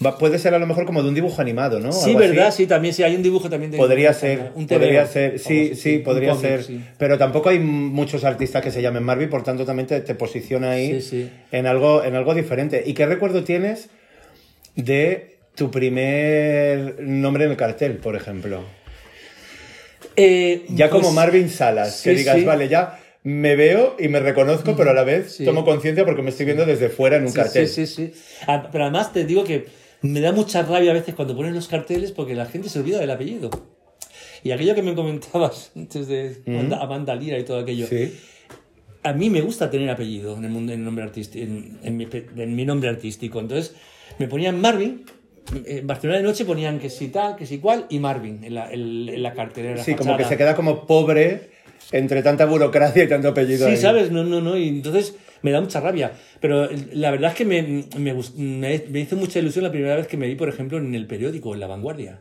va- 0.04 0.18
puede 0.18 0.38
ser 0.38 0.54
a 0.54 0.58
lo 0.58 0.66
mejor 0.66 0.84
como 0.86 1.02
de 1.02 1.08
un 1.08 1.14
dibujo 1.14 1.40
animado, 1.40 1.78
¿no? 1.80 1.92
Sí, 1.92 2.10
Algo 2.10 2.18
así. 2.20 2.28
verdad, 2.28 2.50
sí, 2.54 2.66
también 2.66 2.94
sí, 2.94 3.02
hay 3.02 3.14
un 3.16 3.22
dibujo 3.22 3.48
también 3.48 3.70
de... 3.70 3.78
Podría 3.78 4.12
ser, 4.12 4.52
un 4.54 4.66
podría 4.66 5.06
ser, 5.06 5.38
sí, 5.38 5.74
sí, 5.74 5.98
podría 5.98 6.30
cómic, 6.30 6.42
ser. 6.46 6.62
sí. 6.64 6.80
Pero 6.98 7.18
tampoco 7.18 7.48
hay 7.48 7.58
muchos 7.58 8.24
artistas 8.24 8.62
que 8.62 8.70
se 8.70 8.82
llamen 8.82 9.02
Marvin, 9.02 9.28
por 9.30 9.42
tanto 9.42 9.64
también 9.64 9.86
te, 9.86 10.00
te 10.00 10.14
posiciona 10.14 10.72
ahí 10.72 11.00
Sí. 11.00 11.30
En, 11.52 11.66
algo, 11.66 12.04
en 12.04 12.14
algo 12.14 12.34
diferente. 12.34 12.82
¿Y 12.86 12.94
qué 12.94 13.06
recuerdo 13.06 13.44
tienes 13.44 13.88
de 14.74 15.38
tu 15.54 15.70
primer 15.70 16.96
nombre 17.00 17.44
en 17.44 17.50
el 17.52 17.56
cartel, 17.56 17.96
por 17.96 18.16
ejemplo? 18.16 18.64
Eh, 20.16 20.64
Ya 20.70 20.88
pues, 20.88 21.02
como 21.02 21.12
Marvin 21.14 21.48
Salas, 21.48 22.02
que 22.02 22.10
digas, 22.14 22.44
vale, 22.44 22.68
ya 22.68 22.98
me 23.22 23.56
veo 23.56 23.96
y 23.98 24.08
me 24.08 24.20
reconozco, 24.20 24.76
pero 24.76 24.90
a 24.90 24.94
la 24.94 25.02
vez 25.04 25.32
Sí. 25.32 25.44
tomo 25.44 25.64
conciencia 25.64 26.04
porque 26.04 26.22
me 26.22 26.30
estoy 26.30 26.46
viendo 26.46 26.64
desde 26.64 26.88
fuera 26.88 27.16
en 27.16 27.22
un 27.24 27.30
Sí, 27.30 27.34
cartel. 27.34 27.68
Sí, 27.68 27.86
sí, 27.86 28.12
sí. 28.12 28.20
Ah, 28.46 28.68
Pero 28.70 28.84
además 28.84 29.12
te 29.12 29.24
digo 29.24 29.44
que 29.44 29.66
me 30.06 30.20
da 30.20 30.32
mucha 30.32 30.62
rabia 30.62 30.90
a 30.90 30.94
veces 30.94 31.14
cuando 31.14 31.34
ponen 31.36 31.54
los 31.54 31.68
carteles 31.68 32.12
porque 32.12 32.34
la 32.34 32.46
gente 32.46 32.68
se 32.68 32.78
olvida 32.80 32.98
del 32.98 33.10
apellido. 33.10 33.50
Y 34.42 34.50
aquello 34.52 34.74
que 34.74 34.82
me 34.82 34.94
comentabas 34.94 35.72
antes 35.76 36.08
de 36.08 36.42
Amanda, 36.46 36.78
Amanda 36.82 37.14
Lira 37.14 37.38
y 37.38 37.44
todo 37.44 37.58
aquello. 37.58 37.86
Sí. 37.86 38.14
A 39.02 39.12
mí 39.12 39.30
me 39.30 39.40
gusta 39.40 39.70
tener 39.70 39.88
apellido 39.90 40.36
en 40.36 40.44
el 40.44 40.50
mundo, 40.50 40.72
en, 40.72 40.84
nombre 40.84 41.04
artístico, 41.04 41.44
en, 41.44 41.78
en 41.82 41.96
mi, 41.96 42.08
en 42.36 42.56
mi 42.56 42.64
nombre 42.64 42.88
artístico. 42.88 43.38
Entonces 43.40 43.74
me 44.18 44.26
ponían 44.28 44.60
Marvin. 44.60 45.04
En 45.64 45.86
Barcelona 45.86 46.18
de 46.18 46.24
noche 46.24 46.44
ponían 46.44 46.80
que 46.80 46.90
si 46.90 47.08
tal, 47.08 47.36
que 47.36 47.46
si 47.46 47.58
cual 47.58 47.86
y 47.88 48.00
Marvin 48.00 48.42
en 48.42 48.54
la, 48.54 48.68
en- 48.72 49.08
en 49.08 49.22
la 49.22 49.32
cartelera. 49.32 49.82
Sí, 49.82 49.94
como 49.94 50.16
que 50.16 50.24
fachada. 50.24 50.28
se 50.28 50.36
queda 50.36 50.56
como 50.56 50.86
pobre 50.88 51.50
entre 51.92 52.20
tanta 52.24 52.46
burocracia 52.46 53.04
y 53.04 53.08
tanto 53.08 53.28
apellido. 53.28 53.66
Sí, 53.66 53.74
ahí. 53.74 53.76
¿sabes? 53.80 54.10
No, 54.10 54.24
no, 54.24 54.40
no. 54.40 54.56
Y 54.58 54.66
entonces 54.68 55.14
me 55.42 55.50
da 55.50 55.60
mucha 55.60 55.80
rabia. 55.80 56.12
Pero 56.40 56.68
la 56.92 57.10
verdad 57.10 57.30
es 57.32 57.36
que 57.36 57.44
me, 57.44 57.62
me, 57.96 58.14
me- 58.36 58.84
me 58.90 59.00
hizo 59.00 59.16
mucha 59.16 59.38
ilusión 59.38 59.64
la 59.64 59.70
primera 59.70 59.96
vez 59.96 60.06
que 60.06 60.16
me 60.16 60.26
vi, 60.26 60.34
por 60.34 60.48
ejemplo, 60.48 60.78
en 60.78 60.94
el 60.94 61.06
periódico, 61.06 61.54
en 61.54 61.60
La 61.60 61.66
Vanguardia, 61.66 62.20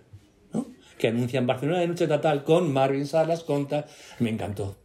¿no? 0.53 0.67
Que 0.97 1.07
anuncian 1.09 1.47
Barcelona 1.47 1.79
de 1.79 1.87
noche 1.87 2.07
tal, 2.07 2.21
tal, 2.21 2.43
con 2.43 2.71
Marvin 2.71 3.05
Salas, 3.05 3.43
con 3.43 3.67
tal. 3.67 3.85
Me 4.19 4.29
encantó. 4.29 4.77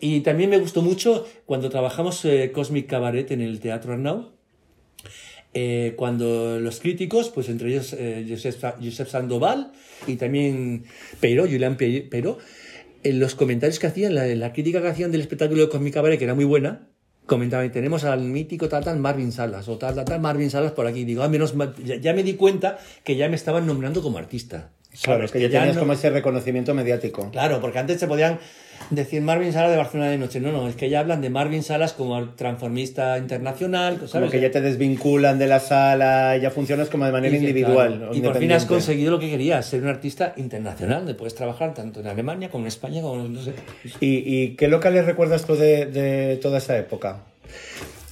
Y 0.00 0.20
también 0.20 0.50
me 0.50 0.58
gustó 0.58 0.82
mucho 0.82 1.26
cuando 1.46 1.70
trabajamos 1.70 2.24
eh, 2.24 2.50
Cosmic 2.52 2.88
Cabaret 2.88 3.30
en 3.30 3.40
el 3.40 3.60
Teatro 3.60 3.92
Arnau. 3.92 4.32
eh, 5.54 5.94
cuando 5.96 6.58
los 6.60 6.80
críticos, 6.80 7.30
pues 7.30 7.48
entre 7.48 7.70
ellos 7.70 7.92
eh, 7.98 8.24
Josep, 8.28 8.76
Josep 8.82 9.08
Sandoval 9.08 9.72
y 10.06 10.16
también 10.16 10.84
Pero, 11.20 11.42
Julián 11.44 11.76
Pe- 11.76 12.06
Pero, 12.10 12.38
en 13.02 13.18
los 13.18 13.34
comentarios 13.34 13.78
que 13.78 13.86
hacían, 13.86 14.14
la, 14.14 14.26
la 14.26 14.52
crítica 14.52 14.80
que 14.82 14.88
hacían 14.88 15.10
del 15.12 15.20
espectáculo 15.22 15.62
de 15.62 15.68
Cosmic 15.68 15.94
Cabaret, 15.94 16.18
que 16.18 16.24
era 16.24 16.34
muy 16.34 16.44
buena, 16.44 16.88
comentaban, 17.30 17.70
tenemos 17.70 18.02
al 18.02 18.22
mítico 18.22 18.68
tal, 18.68 18.82
tal 18.82 18.98
Marvin 18.98 19.30
Salas, 19.30 19.68
o 19.68 19.78
tal, 19.78 19.94
tal, 19.94 20.04
tal 20.04 20.20
Marvin 20.20 20.50
Salas 20.50 20.72
por 20.72 20.88
aquí. 20.88 21.04
Digo, 21.04 21.22
ah, 21.22 21.28
menos 21.28 21.54
ya, 21.84 21.94
ya 21.94 22.12
me 22.12 22.24
di 22.24 22.34
cuenta 22.34 22.80
que 23.04 23.14
ya 23.14 23.28
me 23.28 23.36
estaban 23.36 23.68
nombrando 23.68 24.02
como 24.02 24.18
artista. 24.18 24.70
Claro, 25.02 25.18
¿sabes? 25.20 25.30
que 25.32 25.40
ya 25.40 25.48
tenías 25.50 25.74
no- 25.76 25.80
como 25.80 25.92
ese 25.92 26.10
reconocimiento 26.10 26.74
mediático. 26.74 27.30
Claro, 27.30 27.60
porque 27.60 27.78
antes 27.78 28.00
se 28.00 28.06
podían 28.08 28.38
decir 28.90 29.22
Marvin 29.22 29.52
Salas 29.52 29.70
de 29.70 29.76
Barcelona 29.76 30.10
de 30.10 30.18
noche. 30.18 30.40
No, 30.40 30.50
no, 30.50 30.66
es 30.68 30.74
que 30.74 30.90
ya 30.90 31.00
hablan 31.00 31.20
de 31.20 31.30
Marvin 31.30 31.62
Salas 31.62 31.92
como 31.92 32.30
transformista 32.30 33.16
internacional, 33.18 33.96
Como 33.96 34.08
¿sabes? 34.08 34.30
que 34.30 34.40
ya 34.40 34.50
te 34.50 34.60
desvinculan 34.60 35.38
de 35.38 35.46
la 35.46 35.60
sala, 35.60 36.36
ya 36.38 36.50
funcionas 36.50 36.88
como 36.88 37.04
de 37.06 37.12
manera 37.12 37.34
Y 37.34 37.38
individual. 37.38 37.96
claro, 37.98 38.10
o 38.10 38.14
Y 38.14 38.20
por 38.20 38.36
fin 38.38 38.50
has 38.52 38.64
conseguido 38.64 39.12
lo 39.12 39.18
que 39.20 39.30
querías, 39.30 39.64
ser 39.66 39.82
un 39.82 39.88
artista 39.88 40.32
internacional, 40.36 40.98
donde 41.00 41.14
puedes 41.14 41.34
trabajar 41.36 41.72
tanto 41.74 42.00
en 42.00 42.08
Alemania 42.08 42.48
como 42.50 42.64
en 42.64 42.68
España, 42.68 43.00
como 43.00 43.24
en, 43.24 43.32
no 43.34 43.42
sé. 43.42 43.52
¿Y, 44.00 44.24
y 44.26 44.56
qué 44.56 44.66
locales 44.66 45.04
recuerdas 45.06 45.44
tú 45.44 45.54
de, 45.54 45.86
de 45.86 46.36
toda 46.38 46.58
esa 46.58 46.76
época? 46.76 47.22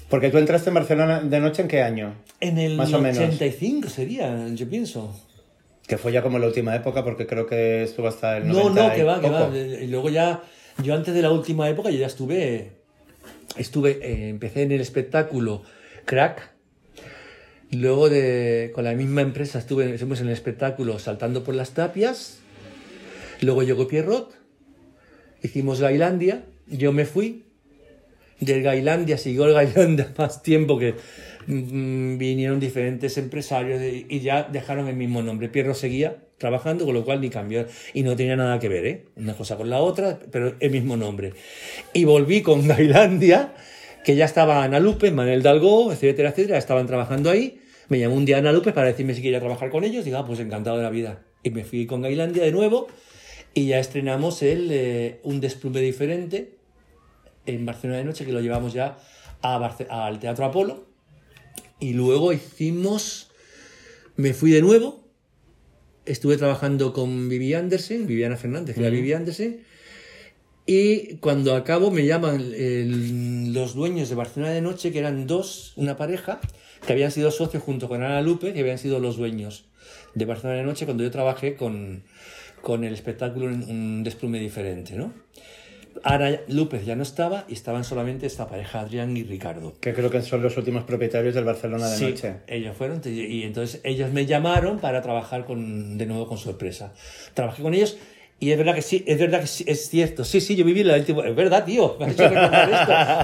Porque 0.09 0.31
tú 0.31 0.39
entraste 0.39 0.71
en 0.71 0.75
Barcelona 0.75 1.21
de 1.21 1.41
noche 1.41 1.63
en 1.63 1.69
qué 1.69 1.83
año? 1.83 2.15
En 2.41 2.57
el 2.59 2.77
Más 2.77 2.93
o 2.93 3.01
menos. 3.01 3.19
85 3.19 3.89
sería, 3.89 4.47
yo 4.55 4.69
pienso. 4.69 5.15
Que 5.89 5.99
fue 5.99 6.13
ya 6.13 6.23
como 6.23 6.39
la 6.39 6.47
última 6.47 6.77
época, 6.77 7.03
porque 7.03 7.27
creo 7.27 7.47
que 7.47 7.83
estuvo 7.83 8.07
hasta 8.07 8.37
el 8.37 8.47
No, 8.47 8.71
90 8.71 8.83
no, 8.83 8.93
y 8.93 8.97
que 8.97 9.05
va, 9.05 9.21
que 9.21 9.31
va. 9.31 9.51
Y 9.57 9.87
luego 9.89 10.11
ya, 10.11 10.43
yo 10.85 10.95
antes 10.95 11.15
de 11.15 11.23
la 11.23 11.33
última 11.33 11.69
época, 11.69 11.91
yo 11.91 11.99
ya 11.99 12.07
estuve, 12.07 12.73
estuve, 13.57 13.99
eh, 14.03 14.29
empecé 14.29 14.63
en 14.63 14.73
el 14.73 14.81
espectáculo 14.81 15.63
Crack. 16.05 16.51
Luego 17.71 18.09
de, 18.09 18.71
con 18.75 18.85
la 18.85 18.93
misma 18.93 19.23
empresa 19.23 19.59
estuve, 19.59 19.93
estuvimos 19.93 20.21
en 20.21 20.27
el 20.29 20.33
espectáculo 20.33 20.99
Saltando 20.99 21.43
por 21.43 21.55
las 21.55 21.71
Tapias. 21.71 22.39
Luego 23.41 23.63
llegó 23.63 23.89
Pierrot. 23.89 24.35
Hicimos 25.43 25.81
Gailandia. 25.81 26.45
Yo 26.67 26.93
me 26.93 27.07
fui. 27.07 27.45
del 28.41 28.63
Gailandia, 28.63 29.17
siguió 29.19 29.47
el 29.47 29.55
Gailandia 29.55 30.13
más 30.19 30.43
tiempo 30.43 30.79
que 30.79 30.95
vinieron 31.49 32.61
diferentes 32.61 33.17
empresarios 33.17 33.81
y 33.83 34.21
ya 34.21 34.43
dejaron 34.43 34.89
el 34.89 34.97
mismo 34.97 35.23
nombre. 35.23 35.49
Pierro 35.49 35.75
seguía 35.75 36.19
trabajando, 36.37 36.85
con 36.85 36.95
lo 36.95 37.05
cual 37.05 37.21
ni 37.21 37.31
cambió 37.31 37.67
y 37.95 38.03
no 38.03 38.17
tenía 38.17 38.37
nada 38.37 38.59
que 38.59 38.69
ver, 38.69 38.87
¿eh? 38.87 39.05
Una 39.17 39.35
cosa 39.35 39.57
con 39.57 39.71
la 39.71 39.81
otra, 39.81 40.19
pero 40.31 40.55
el 40.61 40.71
mismo 40.71 40.97
nombre. 40.97 41.33
Y 41.93 42.05
volví 42.05 42.43
con 42.43 42.67
Gailandia, 42.69 43.55
que 44.05 44.15
ya 44.15 44.27
estaba 44.27 44.63
Ana 44.63 44.79
Lupe, 44.79 45.11
Manuel 45.11 45.43
Dalgó, 45.43 45.93
etcétera, 45.93 46.31
etcétera, 46.31 46.59
estaban 46.59 46.87
trabajando 46.87 47.31
ahí. 47.31 47.61
Me 47.89 47.99
llamó 47.99 48.17
un 48.17 48.27
día 48.27 48.39
Ana 48.39 48.53
Lupe 48.53 48.73
para 48.73 48.89
decirme 48.89 49.15
si 49.15 49.23
quería 49.23 49.41
trabajar 49.41 49.71
con 49.71 49.85
ellos. 49.85 50.05
Digo, 50.05 50.19
ah, 50.19 50.27
pues 50.27 50.41
encantado 50.41 50.77
de 50.77 50.83
la 50.83 50.91
vida. 50.91 51.23
Y 51.43 51.51
me 51.51 51.65
fui 51.65 51.87
con 51.87 52.03
Gailandia 52.03 52.45
de 52.45 52.53
nuevo 52.53 52.89
y 53.55 53.69
ya 53.69 53.79
estrenamos 53.79 54.43
el 54.43 54.69
eh, 54.71 55.21
Un 55.23 55.41
Desplume 55.41 55.81
Diferente 55.81 56.59
en 57.47 57.65
Barcelona 57.65 57.99
de 57.99 58.05
Noche, 58.05 58.27
que 58.27 58.33
lo 58.33 58.41
llevamos 58.41 58.75
ya 58.75 58.99
a 59.41 59.57
al 59.89 60.19
Teatro 60.19 60.45
Apolo. 60.45 60.88
Y 61.81 61.93
luego 61.93 62.33
hicimos. 62.33 63.31
Me 64.17 64.35
fui 64.35 64.51
de 64.51 64.63
nuevo. 64.63 65.05
Estuve 66.07 66.37
trabajando 66.37 66.93
con 66.93 67.29
Vivi 67.29 67.55
Andersen, 67.55 68.07
Viviana 68.07 68.37
Fernández, 68.37 68.75
que 68.77 68.81
era 68.81 68.91
Vivi 68.91 69.13
Andersen. 69.13 69.63
Y 70.67 71.17
cuando 71.17 71.55
acabo 71.55 71.91
me 71.91 72.05
llaman 72.07 72.41
el- 72.55 73.53
los 73.53 73.75
dueños 73.75 74.09
de 74.09 74.15
Barcelona 74.15 74.53
de 74.53 74.61
Noche, 74.61 74.91
que 74.93 74.99
eran 74.99 75.27
dos, 75.27 75.73
una 75.77 75.97
pareja, 75.97 76.41
que 76.87 76.93
habían 76.93 77.11
sido 77.11 77.31
socios 77.31 77.63
junto 77.63 77.89
con 77.89 78.03
Ana 78.03 78.21
Lupe, 78.23 78.53
que 78.53 78.61
habían 78.61 78.79
sido 78.79 79.01
los 79.01 79.17
dueños 79.17 79.65
de 80.15 80.25
Barcelona 80.25 80.59
de 80.59 80.65
Noche 80.65 80.85
cuando 80.85 81.05
yo 81.05 81.11
trabajé 81.11 81.57
con, 81.57 82.03
con 82.63 82.85
el 82.85 82.93
espectáculo 82.95 83.47
un 83.47 84.03
Desplume 84.05 84.41
Diferente, 84.41 84.95
¿no? 84.97 85.13
Ana 86.05 86.39
López 86.49 86.85
ya 86.85 86.97
no 86.97 87.03
estaba 87.03 87.45
y 87.49 87.55
estaban 87.55 87.85
solamente 87.85 88.27
esta 88.27 88.49
pareja, 88.49 88.81
Adrián 88.81 89.17
y 89.17 89.23
Ricardo. 89.25 89.75
Que 89.81 89.95
creo 89.95 90.11
que 90.11 90.23
son 90.23 90.43
los 90.43 90.57
últimos 90.57 90.85
propietarios 90.85 91.35
del 91.35 91.45
Barcelona 91.45 91.89
de 91.89 91.97
Sí, 91.97 92.05
noche. 92.05 92.37
ellos 92.47 92.77
fueron 92.77 93.01
y 93.05 93.43
entonces 93.43 93.81
ellos 93.85 94.13
me 94.13 94.27
llamaron 94.27 94.79
para 94.79 95.03
trabajar 95.03 95.45
con, 95.45 95.99
de 95.99 96.07
nuevo 96.07 96.27
con 96.27 96.39
su 96.39 96.51
empresa. 96.51 96.93
Trabajé 97.35 97.63
con 97.63 97.75
ellos 97.75 97.97
y 98.41 98.53
es 98.53 98.59
verdad 98.59 98.75
que 98.77 98.83
sí, 98.83 99.03
es 99.07 99.19
verdad 99.19 99.41
que 99.41 99.49
sí, 99.49 99.65
es 99.67 99.89
cierto. 99.89 100.25
Sí, 100.25 100.41
sí, 100.41 100.55
yo 100.55 100.65
viví 100.65 100.85
la 100.85 100.95
última, 100.97 101.27
es 101.27 101.35
verdad, 101.35 101.65
tío, 101.65 101.97
me 101.99 102.07
has 102.07 102.13
hecho 102.13 102.29
recordar 102.29 102.71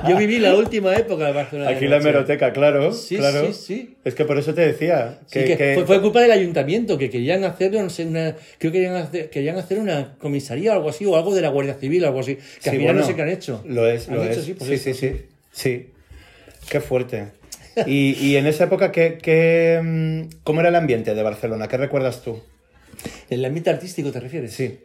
esto. 0.02 0.08
Yo 0.08 0.16
viví 0.16 0.38
la 0.40 0.56
última 0.56 0.94
época 0.96 1.26
de 1.26 1.32
Barcelona. 1.32 1.70
de 1.70 1.76
Aquí 1.76 1.86
la 1.86 1.98
hemeroteca, 1.98 2.52
claro. 2.52 2.92
Sí, 2.92 3.16
claro. 3.16 3.52
sí, 3.52 3.52
sí. 3.52 3.96
Es 4.04 4.14
que 4.16 4.24
por 4.24 4.38
eso 4.38 4.54
te 4.54 4.62
decía. 4.62 5.20
Sí, 5.26 5.44
Que, 5.44 5.72
Fue, 5.76 5.86
fue 5.86 6.00
culpa 6.02 6.20
del 6.20 6.32
ayuntamiento 6.32 6.98
que 6.98 7.10
querían 7.10 7.44
hacer, 7.44 7.72
no 7.72 7.88
sé, 7.90 8.06
una, 8.06 8.34
creo 8.58 8.72
que 8.72 8.78
querían 8.78 8.96
hacer, 8.96 9.30
querían 9.30 9.56
hacer 9.56 9.78
una 9.78 10.16
comisaría 10.18 10.72
o 10.72 10.74
algo 10.74 10.88
así, 10.88 11.06
o 11.06 11.14
algo 11.14 11.32
de 11.32 11.42
la 11.42 11.48
Guardia 11.50 11.74
Civil 11.74 12.02
o 12.02 12.06
algo 12.08 12.20
así, 12.20 12.34
que 12.34 12.42
Sí, 12.42 12.70
al 12.70 12.76
final 12.76 12.84
bueno, 12.86 13.00
no 13.00 13.06
sé 13.06 13.14
qué 13.14 13.22
han 13.22 13.28
hecho. 13.28 13.62
Lo 13.66 13.86
es, 13.88 14.08
lo 14.08 14.24
hecho, 14.24 14.40
es. 14.40 14.46
sí, 14.46 14.56
Sí, 14.60 14.78
sí, 14.78 14.94
sí, 14.94 15.12
sí. 15.52 15.86
Qué 16.68 16.80
fuerte. 16.80 17.26
Y, 17.86 18.12
y 18.20 18.36
en 18.36 18.46
esa 18.46 18.64
época, 18.64 18.90
¿qué, 18.90 19.18
qué, 19.22 19.80
mm, 19.80 20.38
¿cómo 20.42 20.60
era 20.60 20.70
el 20.70 20.76
ambiente 20.76 21.14
de 21.14 21.22
Barcelona? 21.22 21.68
¿Qué 21.68 21.76
recuerdas 21.76 22.22
tú? 22.22 22.40
¿En 23.30 23.38
el 23.38 23.44
ambiente 23.44 23.70
artístico 23.70 24.10
te 24.10 24.18
refieres? 24.20 24.52
Sí. 24.52 24.78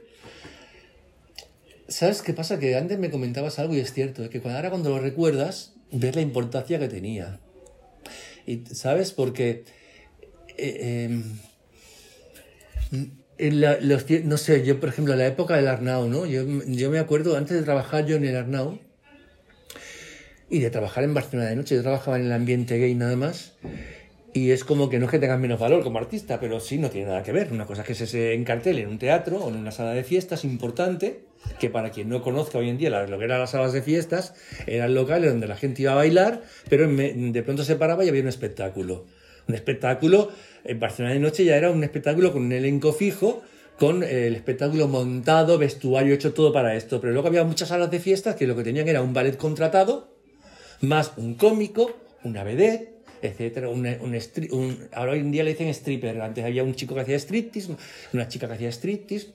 ¿Sabes 1.89 2.21
qué 2.21 2.33
pasa? 2.33 2.59
Que 2.59 2.75
antes 2.77 2.97
me 2.99 3.09
comentabas 3.09 3.59
algo 3.59 3.73
y 3.75 3.79
es 3.79 3.91
cierto, 3.93 4.23
es 4.23 4.29
que 4.29 4.41
ahora 4.45 4.69
cuando 4.69 4.89
lo 4.89 4.99
recuerdas, 4.99 5.73
ves 5.91 6.15
la 6.15 6.21
importancia 6.21 6.79
que 6.79 6.87
tenía. 6.87 7.39
Y, 8.45 8.63
¿Sabes? 8.73 9.11
Porque... 9.11 9.63
eh, 10.57 11.05
em, 11.05 11.23
en 13.37 13.61
la- 13.61 13.79
los 13.79 14.05
no 14.25 14.37
sé, 14.37 14.65
yo 14.65 14.79
por 14.79 14.89
ejemplo, 14.89 15.13
en 15.13 15.19
la 15.19 15.27
época 15.27 15.55
del 15.55 15.67
Arnau, 15.67 16.07
¿no? 16.09 16.25
Yo, 16.25 16.43
yo 16.67 16.89
me 16.91 16.99
acuerdo, 16.99 17.37
antes 17.37 17.55
de 17.57 17.63
trabajar 17.63 18.05
yo 18.05 18.17
en 18.17 18.25
el 18.25 18.35
Arnau 18.35 18.79
y 20.49 20.59
de 20.59 20.69
trabajar 20.69 21.03
en 21.03 21.13
Barcelona 21.13 21.49
de 21.49 21.55
noche, 21.55 21.75
yo 21.75 21.81
trabajaba 21.81 22.17
en 22.19 22.25
el 22.25 22.31
ambiente 22.33 22.77
gay 22.77 22.93
nada 22.95 23.15
más. 23.15 23.53
Y 24.33 24.51
es 24.51 24.63
como 24.63 24.89
que 24.89 24.99
no 24.99 25.05
es 25.05 25.11
que 25.11 25.19
tengas 25.19 25.39
menos 25.39 25.59
valor 25.59 25.83
como 25.83 25.97
artista, 25.97 26.39
pero 26.39 26.59
sí 26.59 26.77
no 26.77 26.89
tiene 26.89 27.07
nada 27.07 27.23
que 27.23 27.31
ver. 27.31 27.51
Una 27.51 27.65
cosa 27.65 27.81
es 27.81 27.87
que 27.87 27.95
se, 27.95 28.05
se 28.05 28.33
encartele 28.33 28.81
en 28.81 28.89
un 28.89 28.99
teatro 28.99 29.37
o 29.37 29.49
en 29.49 29.55
una 29.55 29.71
sala 29.71 29.93
de 29.93 30.03
fiestas 30.03 30.43
importante, 30.43 31.21
que 31.59 31.69
para 31.69 31.89
quien 31.89 32.09
no 32.09 32.21
conozca 32.21 32.57
hoy 32.57 32.69
en 32.69 32.77
día 32.77 32.89
lo 32.89 33.17
que 33.17 33.25
eran 33.25 33.39
las 33.39 33.51
salas 33.51 33.73
de 33.73 33.81
fiestas, 33.81 34.35
eran 34.67 34.93
locales 34.93 35.31
donde 35.31 35.47
la 35.47 35.55
gente 35.55 35.81
iba 35.81 35.93
a 35.93 35.95
bailar, 35.95 36.43
pero 36.69 36.87
de 36.87 37.43
pronto 37.43 37.63
se 37.63 37.75
paraba 37.75 38.05
y 38.05 38.09
había 38.09 38.21
un 38.21 38.27
espectáculo. 38.27 39.05
Un 39.47 39.55
espectáculo, 39.55 40.29
en 40.63 40.79
Barcelona 40.79 41.15
de 41.15 41.19
noche 41.19 41.43
ya 41.43 41.55
era 41.55 41.71
un 41.71 41.83
espectáculo 41.83 42.31
con 42.31 42.43
un 42.43 42.51
elenco 42.51 42.93
fijo, 42.93 43.41
con 43.79 44.03
el 44.03 44.35
espectáculo 44.35 44.87
montado, 44.87 45.57
vestuario 45.57 46.13
hecho 46.13 46.33
todo 46.33 46.53
para 46.53 46.75
esto. 46.75 47.01
Pero 47.01 47.13
luego 47.13 47.29
había 47.29 47.43
muchas 47.45 47.69
salas 47.69 47.89
de 47.89 47.99
fiestas 47.99 48.35
que 48.35 48.45
lo 48.45 48.55
que 48.55 48.63
tenían 48.63 48.87
era 48.87 49.01
un 49.01 49.13
ballet 49.13 49.37
contratado, 49.37 50.13
más 50.81 51.13
un 51.17 51.35
cómico, 51.35 51.97
una 52.23 52.43
vedette, 52.43 52.98
etcétera, 53.21 53.69
un, 53.69 53.85
un 53.85 54.17
un- 54.51 54.87
ahora 54.93 55.11
hoy 55.13 55.19
en 55.19 55.31
día 55.31 55.43
le 55.43 55.51
dicen 55.51 55.67
stripper, 55.69 56.21
antes 56.21 56.43
había 56.43 56.63
un 56.63 56.75
chico 56.75 56.95
que 56.95 57.01
hacía 57.01 57.15
striptease, 57.17 57.75
una 58.13 58.27
chica 58.27 58.47
que 58.47 58.53
hacía 58.53 58.69
striptease, 58.69 59.27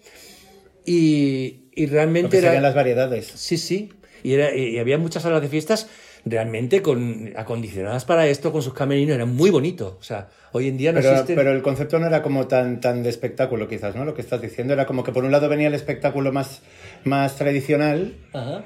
y, 0.87 1.65
y 1.75 1.87
realmente 1.87 2.31
que 2.31 2.39
era... 2.39 2.49
serían 2.49 2.63
las 2.63 2.75
variedades. 2.75 3.27
Sí, 3.35 3.57
sí, 3.57 3.91
y, 4.23 4.33
era, 4.35 4.55
y 4.55 4.79
había 4.79 4.99
muchas 4.99 5.23
salas 5.23 5.43
de 5.43 5.49
fiestas 5.49 5.89
realmente 6.27 6.81
con, 6.81 7.33
acondicionadas 7.37 8.05
para 8.07 8.27
esto, 8.27 8.51
con 8.53 8.63
sus 8.63 8.73
camerinos, 8.73 9.15
era 9.15 9.27
muy 9.27 9.51
bonito, 9.51 9.99
o 10.01 10.03
sea, 10.03 10.29
hoy 10.53 10.69
en 10.69 10.79
día 10.79 10.93
no 10.93 11.01
Pero, 11.01 11.11
existen... 11.13 11.37
pero 11.37 11.53
el 11.53 11.61
concepto 11.63 11.99
no 11.99 12.07
era 12.07 12.23
como 12.23 12.47
tan, 12.47 12.81
tan 12.81 13.03
de 13.03 13.11
espectáculo, 13.11 13.69
quizás, 13.69 13.95
¿no? 13.95 14.05
Lo 14.07 14.15
que 14.15 14.23
estás 14.23 14.41
diciendo 14.41 14.73
era 14.73 14.87
como 14.87 15.05
que 15.05 15.13
por 15.13 15.25
un 15.25 15.33
lado 15.33 15.49
venía 15.51 15.69
el 15.69 15.75
espectáculo 15.75 16.33
más, 16.33 16.63
más 17.05 17.37
tradicional 17.37 18.15
Ajá. 18.33 18.65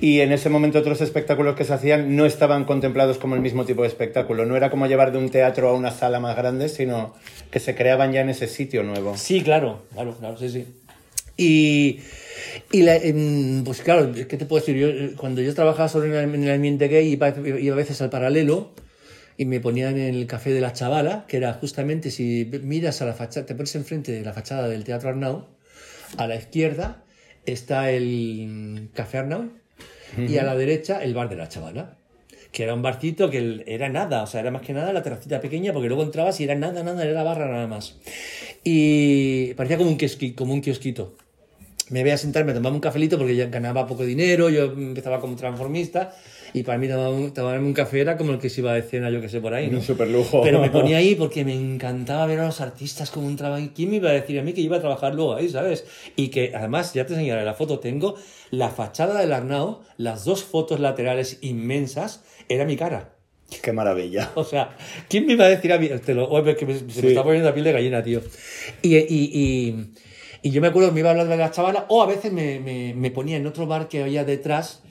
Y 0.00 0.20
en 0.20 0.32
ese 0.32 0.48
momento 0.48 0.78
otros 0.78 1.00
espectáculos 1.00 1.56
que 1.56 1.64
se 1.64 1.72
hacían 1.74 2.14
no 2.16 2.24
estaban 2.24 2.64
contemplados 2.64 3.18
como 3.18 3.34
el 3.34 3.40
mismo 3.40 3.64
tipo 3.64 3.82
de 3.82 3.88
espectáculo. 3.88 4.46
No 4.46 4.56
era 4.56 4.70
como 4.70 4.86
llevar 4.86 5.10
de 5.12 5.18
un 5.18 5.28
teatro 5.30 5.68
a 5.68 5.74
una 5.74 5.90
sala 5.90 6.20
más 6.20 6.36
grande, 6.36 6.68
sino 6.68 7.14
que 7.50 7.58
se 7.60 7.74
creaban 7.74 8.12
ya 8.12 8.20
en 8.20 8.30
ese 8.30 8.46
sitio 8.46 8.82
nuevo. 8.84 9.16
Sí, 9.16 9.42
claro, 9.42 9.82
claro, 9.92 10.16
claro, 10.18 10.36
sí, 10.36 10.48
sí. 10.50 10.66
Y, 11.36 12.00
y 12.72 12.82
la- 12.82 12.96
em, 12.96 13.62
pues 13.64 13.80
claro, 13.82 14.12
¿qué 14.12 14.24
te 14.36 14.44
puedo 14.46 14.60
decir? 14.60 14.76
Yo, 14.76 14.88
eh, 14.88 15.14
cuando 15.16 15.40
yo 15.40 15.54
trabajaba 15.54 15.90
el, 16.04 16.12
en 16.14 16.44
el 16.44 16.50
ambiente 16.50 16.88
gay, 16.88 17.08
iba, 17.12 17.28
iba 17.36 17.74
a 17.74 17.76
veces 17.76 18.00
al 18.02 18.10
paralelo 18.10 18.72
y 19.36 19.44
me 19.44 19.60
ponían 19.60 19.96
en 19.98 20.14
el 20.16 20.26
café 20.26 20.52
de 20.52 20.60
la 20.60 20.72
chavala, 20.72 21.24
que 21.28 21.36
era 21.36 21.52
justamente 21.54 22.10
si 22.10 22.50
miras 22.64 23.02
a 23.02 23.06
la 23.06 23.12
fachada, 23.14 23.46
te 23.46 23.54
pones 23.54 23.74
enfrente 23.76 24.10
de 24.10 24.22
la 24.22 24.32
fachada 24.32 24.68
del 24.68 24.82
Teatro 24.82 25.10
Arnau, 25.10 25.46
a 26.16 26.26
la 26.26 26.34
izquierda 26.36 27.04
está 27.46 27.90
el 27.92 28.88
Café 28.94 29.18
Arnau 29.18 29.50
y 30.16 30.38
a 30.38 30.42
la 30.44 30.54
derecha 30.56 31.02
el 31.02 31.14
bar 31.14 31.28
de 31.28 31.36
la 31.36 31.48
chavala. 31.48 31.96
Que 32.50 32.62
era 32.62 32.72
un 32.72 32.80
barcito 32.80 33.28
que 33.28 33.62
era 33.66 33.90
nada, 33.90 34.22
o 34.22 34.26
sea, 34.26 34.40
era 34.40 34.50
más 34.50 34.62
que 34.62 34.72
nada 34.72 34.92
la 34.94 35.02
terracita 35.02 35.38
pequeña, 35.40 35.72
porque 35.74 35.88
luego 35.88 36.02
entrabas 36.02 36.40
y 36.40 36.44
era 36.44 36.54
nada, 36.54 36.82
nada, 36.82 37.04
era 37.04 37.12
la 37.12 37.22
barra 37.22 37.46
nada 37.50 37.66
más. 37.66 37.96
Y 38.64 39.52
parecía 39.54 39.76
como 39.76 39.90
un, 39.90 39.98
kiosqui- 39.98 40.34
como 40.34 40.54
un 40.54 40.62
kiosquito. 40.62 41.14
Me 41.90 42.02
voy 42.02 42.10
a 42.10 42.16
sentar, 42.18 42.44
me 42.44 42.52
tomaba 42.54 42.74
un 42.74 42.80
cafelito 42.80 43.18
porque 43.18 43.36
ya 43.36 43.46
ganaba 43.46 43.86
poco 43.86 44.04
dinero, 44.04 44.48
yo 44.50 44.64
empezaba 44.64 45.20
como 45.20 45.36
transformista 45.36 46.14
y 46.54 46.62
para 46.62 46.78
mí 46.78 46.88
tomar 46.88 47.08
un, 47.10 47.32
tomarme 47.32 47.66
un 47.66 47.72
café 47.74 48.00
era 48.00 48.16
como 48.16 48.32
el 48.32 48.38
que 48.38 48.48
se 48.50 48.60
iba 48.60 48.72
de 48.74 48.82
cena, 48.82 49.10
yo 49.10 49.20
que 49.20 49.28
sé, 49.28 49.40
por 49.40 49.54
ahí. 49.54 49.68
¿no? 49.68 49.78
Un 49.78 49.82
superlujo. 49.84 50.42
Pero 50.42 50.60
me 50.60 50.70
ponía 50.70 50.96
ahí 50.98 51.14
porque 51.14 51.44
me 51.44 51.54
encantaba 51.54 52.26
ver 52.26 52.40
a 52.40 52.46
los 52.46 52.60
artistas 52.60 53.10
como 53.10 53.28
entraban. 53.28 53.68
¿Quién 53.68 53.90
me 53.90 53.96
iba 53.96 54.10
a 54.10 54.12
decir 54.12 54.38
a 54.38 54.42
mí 54.42 54.52
que 54.52 54.60
iba 54.60 54.76
a 54.76 54.80
trabajar 54.80 55.14
luego 55.14 55.34
ahí, 55.34 55.48
sabes? 55.48 55.84
Y 56.16 56.28
que 56.28 56.52
además, 56.54 56.94
ya 56.94 57.06
te 57.06 57.14
enseñaré 57.14 57.44
la 57.44 57.54
foto, 57.54 57.78
tengo 57.78 58.14
la 58.50 58.70
fachada 58.70 59.20
del 59.20 59.32
Arnau, 59.32 59.80
las 59.96 60.24
dos 60.24 60.42
fotos 60.44 60.80
laterales 60.80 61.38
inmensas, 61.42 62.22
era 62.48 62.64
mi 62.64 62.76
cara. 62.76 63.14
Qué 63.62 63.72
maravilla. 63.72 64.30
O 64.34 64.44
sea, 64.44 64.76
¿quién 65.08 65.24
me 65.26 65.32
iba 65.32 65.46
a 65.46 65.48
decir 65.48 65.72
a 65.72 65.78
mí? 65.78 65.88
Te 66.04 66.12
lo, 66.14 66.28
que 66.56 66.66
me- 66.66 66.74
se 66.78 66.90
Sí. 66.90 67.02
me 67.02 67.08
está 67.08 67.22
poniendo 67.22 67.48
la 67.48 67.54
piel 67.54 67.64
de 67.64 67.72
gallina, 67.72 68.02
tío. 68.02 68.20
Y, 68.82 68.96
y, 68.96 69.04
y, 69.08 69.92
y 70.42 70.50
yo 70.50 70.60
me 70.60 70.68
acuerdo 70.68 70.90
que 70.90 70.94
me 70.94 71.00
iba 71.00 71.08
a 71.08 71.12
hablar 71.12 71.28
de 71.28 71.36
la 71.38 71.50
chavala, 71.50 71.86
o 71.88 72.02
a 72.02 72.06
veces 72.06 72.30
me, 72.32 72.60
me, 72.60 72.92
me 72.94 73.10
ponía 73.10 73.36
en 73.38 73.46
otro 73.46 73.66
bar 73.66 73.88
que 73.88 74.02
había 74.02 74.24
detrás, 74.24 74.82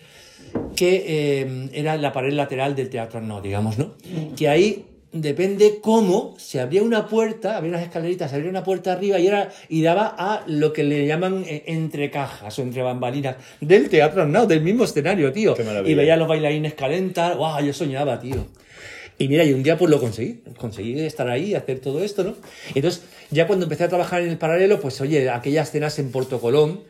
que 0.75 1.03
eh, 1.07 1.69
era 1.73 1.97
la 1.97 2.13
pared 2.13 2.33
lateral 2.33 2.75
del 2.75 2.89
teatro, 2.89 3.21
no, 3.21 3.41
digamos, 3.41 3.77
¿no? 3.77 3.93
Que 4.35 4.49
ahí 4.49 4.85
depende 5.11 5.79
cómo 5.81 6.35
se 6.37 6.59
abría 6.59 6.83
una 6.83 7.07
puerta, 7.07 7.57
había 7.57 7.69
unas 7.69 7.83
escaleritas, 7.83 8.29
se 8.29 8.35
abría 8.35 8.49
una 8.49 8.63
puerta 8.63 8.93
arriba 8.93 9.19
y, 9.19 9.27
era, 9.27 9.49
y 9.69 9.81
daba 9.81 10.15
a 10.17 10.43
lo 10.47 10.73
que 10.73 10.83
le 10.83 11.07
llaman 11.07 11.43
eh, 11.47 11.63
entre 11.67 12.11
cajas 12.11 12.57
o 12.59 12.61
entre 12.61 12.81
bambalinas 12.81 13.37
del 13.61 13.89
teatro, 13.89 14.25
no, 14.25 14.45
del 14.45 14.61
mismo 14.61 14.83
escenario, 14.83 15.31
tío. 15.31 15.55
Qué. 15.55 15.63
Y 15.85 15.93
veía 15.95 16.15
a 16.15 16.17
los 16.17 16.27
bailarines 16.27 16.73
calentar, 16.73 17.37
¡guau! 17.37 17.63
Yo 17.63 17.73
soñaba, 17.73 18.19
tío. 18.19 18.45
Y 19.19 19.27
mira, 19.27 19.43
y 19.43 19.53
un 19.53 19.63
día 19.63 19.77
pues 19.77 19.89
lo 19.89 19.99
conseguí, 19.99 20.41
conseguí 20.57 20.99
estar 20.99 21.27
ahí, 21.27 21.55
hacer 21.55 21.79
todo 21.79 22.03
esto, 22.03 22.23
¿no? 22.23 22.35
Entonces, 22.75 23.03
ya 23.31 23.47
cuando 23.47 23.65
empecé 23.65 23.85
a 23.85 23.89
trabajar 23.89 24.21
en 24.21 24.29
el 24.29 24.37
paralelo, 24.37 24.79
pues 24.79 25.01
oye, 25.01 25.29
aquellas 25.29 25.71
cenas 25.71 25.97
en 25.97 26.11
Puerto 26.11 26.39
Colón, 26.39 26.81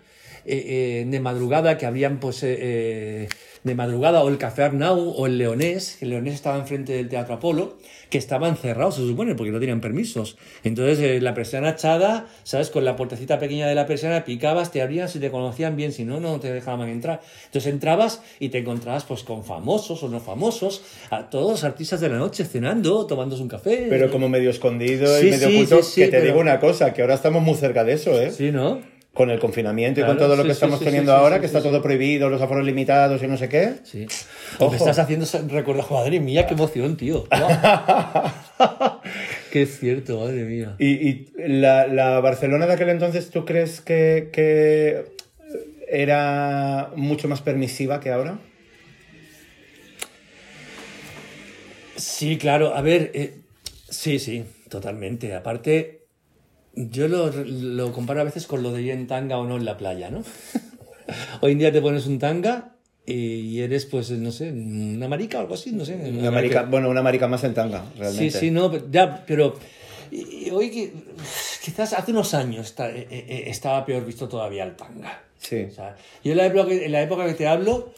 eh, 0.45 1.03
eh, 1.03 1.05
de 1.07 1.19
madrugada, 1.19 1.77
que 1.77 1.85
habrían 1.85 2.19
pues 2.19 2.39
eh, 2.43 3.27
de 3.63 3.75
madrugada, 3.75 4.23
o 4.23 4.29
el 4.29 4.37
Café 4.37 4.63
Arnau, 4.63 5.13
o 5.17 5.25
el 5.27 5.37
Leonés, 5.37 6.01
el 6.01 6.09
Leonés 6.11 6.35
estaba 6.35 6.57
enfrente 6.57 6.93
del 6.93 7.09
Teatro 7.09 7.33
Apolo, 7.35 7.77
que 8.09 8.17
estaban 8.17 8.55
cerrados, 8.55 8.95
se 8.95 9.01
supone, 9.01 9.35
porque 9.35 9.51
no 9.51 9.59
tenían 9.59 9.81
permisos. 9.81 10.37
Entonces, 10.63 10.99
eh, 10.99 11.19
la 11.19 11.33
persiana 11.33 11.71
echada, 11.71 12.27
¿sabes? 12.43 12.69
Con 12.69 12.85
la 12.85 12.95
puertecita 12.95 13.37
pequeña 13.39 13.67
de 13.67 13.75
la 13.75 13.85
persiana, 13.85 14.23
picabas, 14.23 14.71
te 14.71 14.81
abrían 14.81 15.09
si 15.09 15.19
te 15.19 15.29
conocían 15.29 15.75
bien, 15.75 15.91
si 15.91 16.05
no, 16.05 16.19
no 16.21 16.39
te 16.39 16.51
dejaban 16.53 16.87
entrar. 16.87 17.19
Entonces 17.47 17.71
entrabas 17.73 18.21
y 18.39 18.49
te 18.49 18.59
encontrabas 18.59 19.03
pues 19.03 19.23
con 19.23 19.43
famosos 19.43 20.01
o 20.03 20.07
no 20.09 20.19
famosos, 20.21 20.81
a 21.09 21.29
todos 21.29 21.51
los 21.51 21.63
artistas 21.65 21.99
de 21.99 22.09
la 22.09 22.17
noche 22.17 22.45
cenando, 22.45 23.05
tomándose 23.05 23.41
un 23.41 23.49
café. 23.49 23.87
Pero 23.89 24.09
como 24.09 24.29
medio 24.29 24.49
escondido 24.51 25.07
Sí, 25.19 25.27
y 25.27 25.31
medio 25.31 25.47
sí, 25.49 25.55
oculto, 25.55 25.83
sí, 25.83 26.01
que 26.01 26.07
te 26.07 26.11
pero- 26.11 26.25
digo 26.25 26.39
una 26.39 26.59
cosa, 26.59 26.93
que 26.93 27.01
ahora 27.01 27.15
estamos 27.15 27.41
muy 27.43 27.55
cerca 27.55 27.83
de 27.83 27.93
eso, 27.93 28.19
¿eh? 28.21 28.31
Sí, 28.31 28.51
¿no? 28.51 28.79
Con 29.17 29.31
el 29.31 29.39
confinamiento 29.39 29.99
y 29.99 30.03
con 30.03 30.15
todo 30.15 30.35
lo 30.35 30.43
que 30.43 30.49
sí, 30.49 30.53
estamos 30.53 30.77
sí, 30.77 30.85
teniendo 30.85 31.11
ahora, 31.11 31.39
que 31.39 31.47
está 31.47 31.63
todo 31.63 31.81
prohibido, 31.81 32.29
los 32.29 32.39
aforos 32.39 32.63
limitados 32.63 33.23
y 33.23 33.27
no 33.27 33.35
sé 33.35 33.49
qué. 33.49 33.73
Sí. 33.83 34.05
Ojo. 34.59 34.69
Me 34.69 34.77
estás 34.77 34.99
haciendo 34.99 35.25
recordar, 35.47 35.89
madre 35.89 36.19
mía, 36.19 36.45
qué 36.45 36.53
emoción, 36.53 36.97
tío. 36.97 37.25
qué 39.51 39.65
cierto, 39.65 40.19
madre 40.19 40.43
mía. 40.43 40.75
Y, 40.77 41.09
y 41.09 41.27
la, 41.35 41.87
la 41.87 42.19
Barcelona 42.19 42.67
de 42.67 42.73
aquel 42.73 42.89
entonces, 42.89 43.31
¿tú 43.31 43.43
crees 43.43 43.81
que, 43.81 44.29
que 44.31 45.05
era 45.87 46.91
mucho 46.95 47.27
más 47.27 47.41
permisiva 47.41 47.99
que 47.99 48.11
ahora? 48.11 48.37
Sí, 51.95 52.37
claro, 52.37 52.75
a 52.75 52.81
ver, 52.81 53.09
eh, 53.15 53.33
sí, 53.89 54.19
sí, 54.19 54.45
totalmente. 54.69 55.33
Aparte, 55.33 56.01
yo 56.77 57.07
lo, 57.07 57.31
lo 57.31 57.91
comparo 57.91 58.21
a 58.21 58.23
veces 58.23 58.45
con 58.47 58.63
lo 58.63 58.71
de 58.71 58.81
ir 58.83 58.91
en 58.91 59.07
tanga 59.07 59.37
o 59.37 59.45
no 59.47 59.57
en 59.57 59.65
la 59.65 59.77
playa, 59.77 60.09
¿no? 60.09 60.23
Hoy 61.41 61.53
en 61.53 61.59
día 61.59 61.71
te 61.71 61.81
pones 61.81 62.05
un 62.07 62.19
tanga 62.19 62.73
y 63.05 63.59
eres, 63.61 63.85
pues, 63.85 64.11
no 64.11 64.31
sé, 64.31 64.51
una 64.51 65.07
marica 65.07 65.37
o 65.37 65.41
algo 65.41 65.53
así, 65.53 65.71
no 65.71 65.85
sé. 65.85 65.95
Una 65.95 66.29
marica, 66.31 66.63
bueno, 66.63 66.89
una 66.89 67.01
marica 67.01 67.27
más 67.27 67.43
en 67.45 67.53
tanga, 67.53 67.85
Sí, 67.93 67.99
realmente. 67.99 68.39
sí, 68.39 68.51
no, 68.51 68.69
pero- 68.71 68.85
ya, 68.91 69.23
pero 69.25 69.55
y- 70.11 70.47
y 70.47 70.49
hoy 70.51 70.69
que 70.69 70.91
quizás 71.63 71.93
hace 71.93 72.11
unos 72.11 72.33
años 72.33 72.65
está- 72.67 72.89
eh, 72.89 73.07
eh, 73.09 73.43
estaba 73.47 73.85
peor 73.85 74.05
visto 74.05 74.27
todavía 74.27 74.65
el 74.65 74.75
tanga. 74.75 75.21
Sí. 75.39 75.63
O 75.69 75.71
sea, 75.71 75.95
yo 76.23 76.31
en 76.33 76.37
la, 76.37 76.45
época 76.47 76.73
en 76.73 76.91
la 76.91 77.01
época 77.01 77.25
que 77.25 77.33
te 77.35 77.47
hablo, 77.47 77.93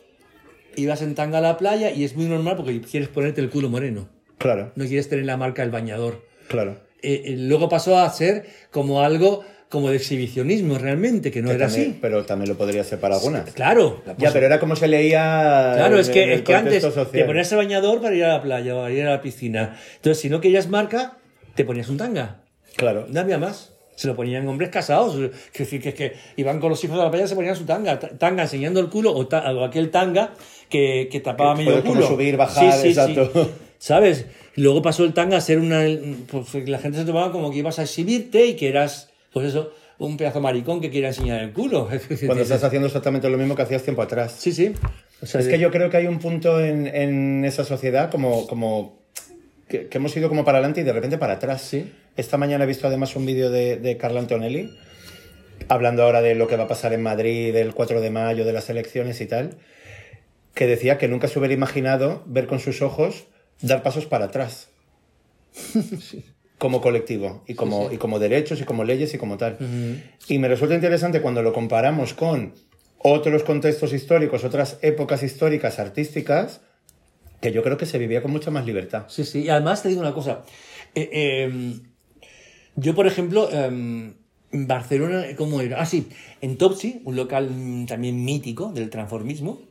ibas 0.76 1.02
en 1.02 1.16
tanga 1.16 1.40
a 1.40 1.42
la 1.42 1.58
playa 1.58 1.90
y 1.92 2.04
es 2.04 2.16
muy 2.16 2.26
normal 2.26 2.56
porque 2.58 2.80
quieres 2.82 3.10
ponerte 3.10 3.42
el 3.42 3.50
culo 3.50 3.70
moreno. 3.70 4.08
Claro, 4.38 4.72
No 4.76 4.86
quieres 4.86 5.10
tener 5.10 5.26
la 5.26 5.38
marca 5.38 5.64
del 5.64 5.72
bañador. 5.72 6.24
claro. 6.48 6.78
Eh, 7.02 7.24
eh, 7.26 7.36
luego 7.38 7.70
pasó 7.70 7.98
a 8.00 8.10
ser 8.12 8.46
como 8.72 9.02
algo 9.02 9.44
como 9.70 9.92
de 9.92 9.98
exhibicionismo 9.98 10.80
realmente, 10.80 11.30
que 11.32 11.42
no 11.44 11.50
Que 11.50 11.56
era 11.56 11.68
también- 11.68 11.90
así. 11.92 12.00
Pero 12.02 12.26
también 12.26 12.50
lo 12.50 12.58
podría 12.58 12.84
ser 12.84 13.00
para 13.00 13.16
algunas. 13.18 13.52
Claro. 13.52 14.02
Ya, 14.18 14.34
pero 14.34 14.48
era 14.48 14.60
como 14.60 14.76
se 14.76 14.88
leía. 14.88 15.74
Claro, 15.76 15.96
en- 15.96 16.02
es 16.02 16.10
que, 16.10 16.24
es 16.24 16.40
el 16.40 16.44
que 16.44 16.56
antes 16.56 16.82
contexto 16.82 17.02
te 17.02 17.06
social. 17.06 17.26
ponías 17.28 17.52
el 17.52 17.58
bañador 17.60 18.02
para 18.02 18.16
ir 18.16 18.24
a 18.24 18.30
la 18.30 18.42
playa 18.42 18.76
o 18.76 18.80
para 18.82 18.92
ir 18.94 19.06
a 19.06 19.12
la 19.12 19.22
piscina. 19.22 19.78
Entonces, 19.98 20.20
si 20.22 20.30
no 20.30 20.42
querías 20.42 20.70
marca, 20.70 21.18
te 21.56 21.66
ponías 21.66 21.88
un 21.90 21.98
tanga. 21.98 22.42
Claro. 22.78 23.06
No 23.10 23.20
había 23.20 23.38
más. 23.38 23.74
Se 23.96 24.08
lo 24.08 24.16
ponían 24.16 24.48
hombres 24.48 24.70
casados, 24.70 25.18
que, 25.54 25.68
que, 25.68 25.80
que, 25.82 25.94
que 25.94 26.14
iban 26.38 26.60
con 26.60 26.70
los 26.70 26.82
hijos 26.86 26.98
de 26.98 27.04
la 27.04 27.12
playa 27.12 27.28
se 27.28 27.36
ponían 27.36 27.56
su 27.58 27.66
tanga, 27.66 28.00
ta- 28.00 28.18
tanga 28.18 28.44
enseñando 28.44 28.80
el 28.80 28.88
culo 28.90 29.12
o, 29.14 29.28
ta- 29.28 29.52
o 29.54 29.64
aquel 29.66 29.92
tanga 29.92 30.32
que, 30.70 31.10
que 31.12 31.20
tapaba 31.20 31.54
medio 31.54 31.82
como 31.82 31.96
culo. 31.96 32.08
subir, 32.08 32.38
bajar, 32.38 32.86
exacto. 32.88 33.52
¿Sabes? 33.80 34.26
Y 34.56 34.62
luego 34.62 34.82
pasó 34.82 35.06
el 35.06 35.14
tanga 35.14 35.38
a 35.38 35.42
ser 35.42 35.58
una. 35.58 35.86
Pues 36.30 36.70
la 36.70 36.78
gente 36.78 37.00
se 37.00 37.06
tomaba 37.06 37.32
como 37.32 37.50
que 37.50 37.58
ibas 37.58 37.80
a 37.80 37.84
exhibirte 37.84 38.46
y 38.46 38.56
que 38.56 38.68
eras, 38.68 39.10
pues 39.34 39.48
eso, 39.48 39.74
un 39.98 40.18
pedazo 40.18 40.42
maricón 40.42 40.82
que 40.82 40.90
quiere 40.90 41.08
enseñar 41.08 41.42
el 41.42 41.54
culo. 41.54 41.88
Cuando 42.26 42.44
estás 42.44 42.64
haciendo 42.64 42.88
exactamente 42.88 43.30
lo 43.30 43.38
mismo 43.38 43.56
que 43.56 43.62
hacías 43.62 43.82
tiempo 43.82 44.02
atrás. 44.02 44.36
Sí, 44.38 44.52
sí. 44.52 44.74
O 45.22 45.26
sea, 45.26 45.42
Es 45.42 45.48
que 45.48 45.58
yo 45.58 45.72
creo 45.72 45.90
que 45.90 45.98
hay 45.98 46.08
un 46.08 46.20
punto 46.20 46.60
en, 46.60 46.88
en 46.88 47.44
esa 47.46 47.64
sociedad 47.64 48.12
como, 48.12 48.48
como 48.48 49.00
que, 49.68 49.88
que 49.88 49.98
hemos 49.98 50.16
ido 50.16 50.30
como 50.30 50.44
para 50.44 50.60
adelante 50.60 50.82
y 50.82 50.84
de 50.84 50.94
repente 50.94 51.18
para 51.18 51.34
atrás. 51.34 51.62
Sí. 51.62 51.92
Esta 52.18 52.38
mañana 52.38 52.66
he 52.66 52.68
visto 52.68 52.86
además 52.86 53.16
un 53.16 53.26
vídeo 53.26 53.50
de, 53.50 53.78
de 53.78 53.98
Carla 53.98 54.20
Antonelli 54.20 54.70
hablando 55.68 56.04
ahora 56.04 56.22
de 56.22 56.36
lo 56.36 56.48
que 56.48 56.56
va 56.56 56.64
a 56.64 56.68
pasar 56.68 56.94
en 56.94 57.04
Madrid 57.04 57.56
el 57.56 57.74
4 57.74 58.02
de 58.02 58.10
mayo, 58.10 58.46
de 58.46 58.54
las 58.54 58.70
elecciones 58.70 59.22
y 59.22 59.26
tal, 59.26 59.58
que 60.54 60.68
decía 60.68 60.98
que 60.98 61.08
nunca 61.08 61.28
se 61.28 61.40
hubiera 61.40 61.54
imaginado 61.54 62.24
ver 62.26 62.48
con 62.48 62.60
sus 62.60 62.82
ojos 62.82 63.28
dar 63.62 63.84
pasos 63.84 64.06
para 64.06 64.26
atrás. 64.26 64.70
Como 66.58 66.82
colectivo 66.82 67.42
y 67.48 67.56
como, 67.56 67.90
y 67.90 67.96
como 67.96 68.20
derechos 68.20 68.60
y 68.60 68.66
como 68.66 68.84
leyes 68.84 69.14
y 69.14 69.18
como 69.18 69.38
tal. 69.38 69.58
Y 70.28 70.40
me 70.40 70.50
resulta 70.50 70.76
interesante 70.76 71.22
cuando 71.22 71.42
lo 71.42 71.54
comparamos 71.54 72.14
con 72.14 72.54
otros 72.98 73.44
contextos 73.44 73.94
históricos, 73.94 74.44
otras 74.44 74.78
épocas 74.82 75.24
históricas, 75.24 75.80
artísticas, 75.80 76.60
que 77.40 77.54
yo 77.54 77.64
creo 77.64 77.78
que 77.78 77.86
se 77.86 77.98
vivía 77.98 78.22
con 78.22 78.32
mucha 78.32 78.52
más 78.52 78.66
libertad. 78.66 79.06
Sí, 79.08 79.24
sí. 79.24 79.44
Y 79.44 79.50
además 79.50 79.82
te 79.82 79.88
digo 79.88 80.02
una 80.02 80.14
cosa. 80.14 80.44
Eh, 80.96 81.10
eh, 81.14 81.80
yo, 82.76 82.94
por 82.94 83.08
ejemplo, 83.08 83.50
eh, 83.52 84.14
en 84.52 84.68
Barcelona, 84.68 85.26
¿cómo 85.38 85.62
era? 85.62 85.82
Ah, 85.82 85.86
sí, 85.86 86.08
en 86.42 86.58
Topsy, 86.58 87.02
un 87.06 87.16
local 87.16 87.50
mm, 87.50 87.86
también 87.86 88.24
mítico 88.24 88.72
del 88.72 88.90
transformismo. 88.90 89.62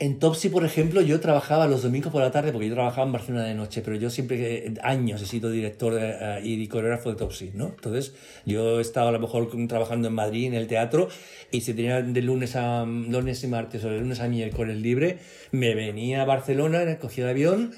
En 0.00 0.18
Topsy, 0.18 0.48
por 0.48 0.64
ejemplo, 0.64 1.00
yo 1.02 1.20
trabajaba 1.20 1.68
los 1.68 1.82
domingos 1.82 2.10
por 2.10 2.20
la 2.20 2.32
tarde, 2.32 2.50
porque 2.50 2.68
yo 2.68 2.74
trabajaba 2.74 3.06
en 3.06 3.12
Barcelona 3.12 3.44
de 3.44 3.54
noche, 3.54 3.80
pero 3.80 3.96
yo 3.96 4.10
siempre, 4.10 4.66
eh, 4.66 4.74
años 4.82 5.22
he 5.22 5.26
sido 5.26 5.50
director 5.50 5.94
de, 5.94 6.16
eh, 6.20 6.40
y 6.42 6.66
coreógrafo 6.66 7.10
de 7.10 7.16
Topsy, 7.16 7.52
¿no? 7.54 7.66
Entonces, 7.66 8.12
yo 8.44 8.80
estaba 8.80 9.10
a 9.10 9.12
lo 9.12 9.20
mejor 9.20 9.48
trabajando 9.68 10.08
en 10.08 10.14
Madrid, 10.14 10.46
en 10.46 10.54
el 10.54 10.66
teatro, 10.66 11.08
y 11.52 11.60
si 11.60 11.74
tenía 11.74 12.02
de 12.02 12.22
lunes 12.22 12.56
a 12.56 12.84
lunes 12.84 13.44
y 13.44 13.46
martes 13.46 13.84
o 13.84 13.88
de 13.88 14.00
lunes 14.00 14.18
a 14.18 14.26
miércoles 14.28 14.76
libre, 14.78 15.18
me 15.52 15.76
venía 15.76 16.22
a 16.22 16.24
Barcelona, 16.24 16.98
cogía 16.98 17.24
el 17.24 17.30
avión 17.30 17.72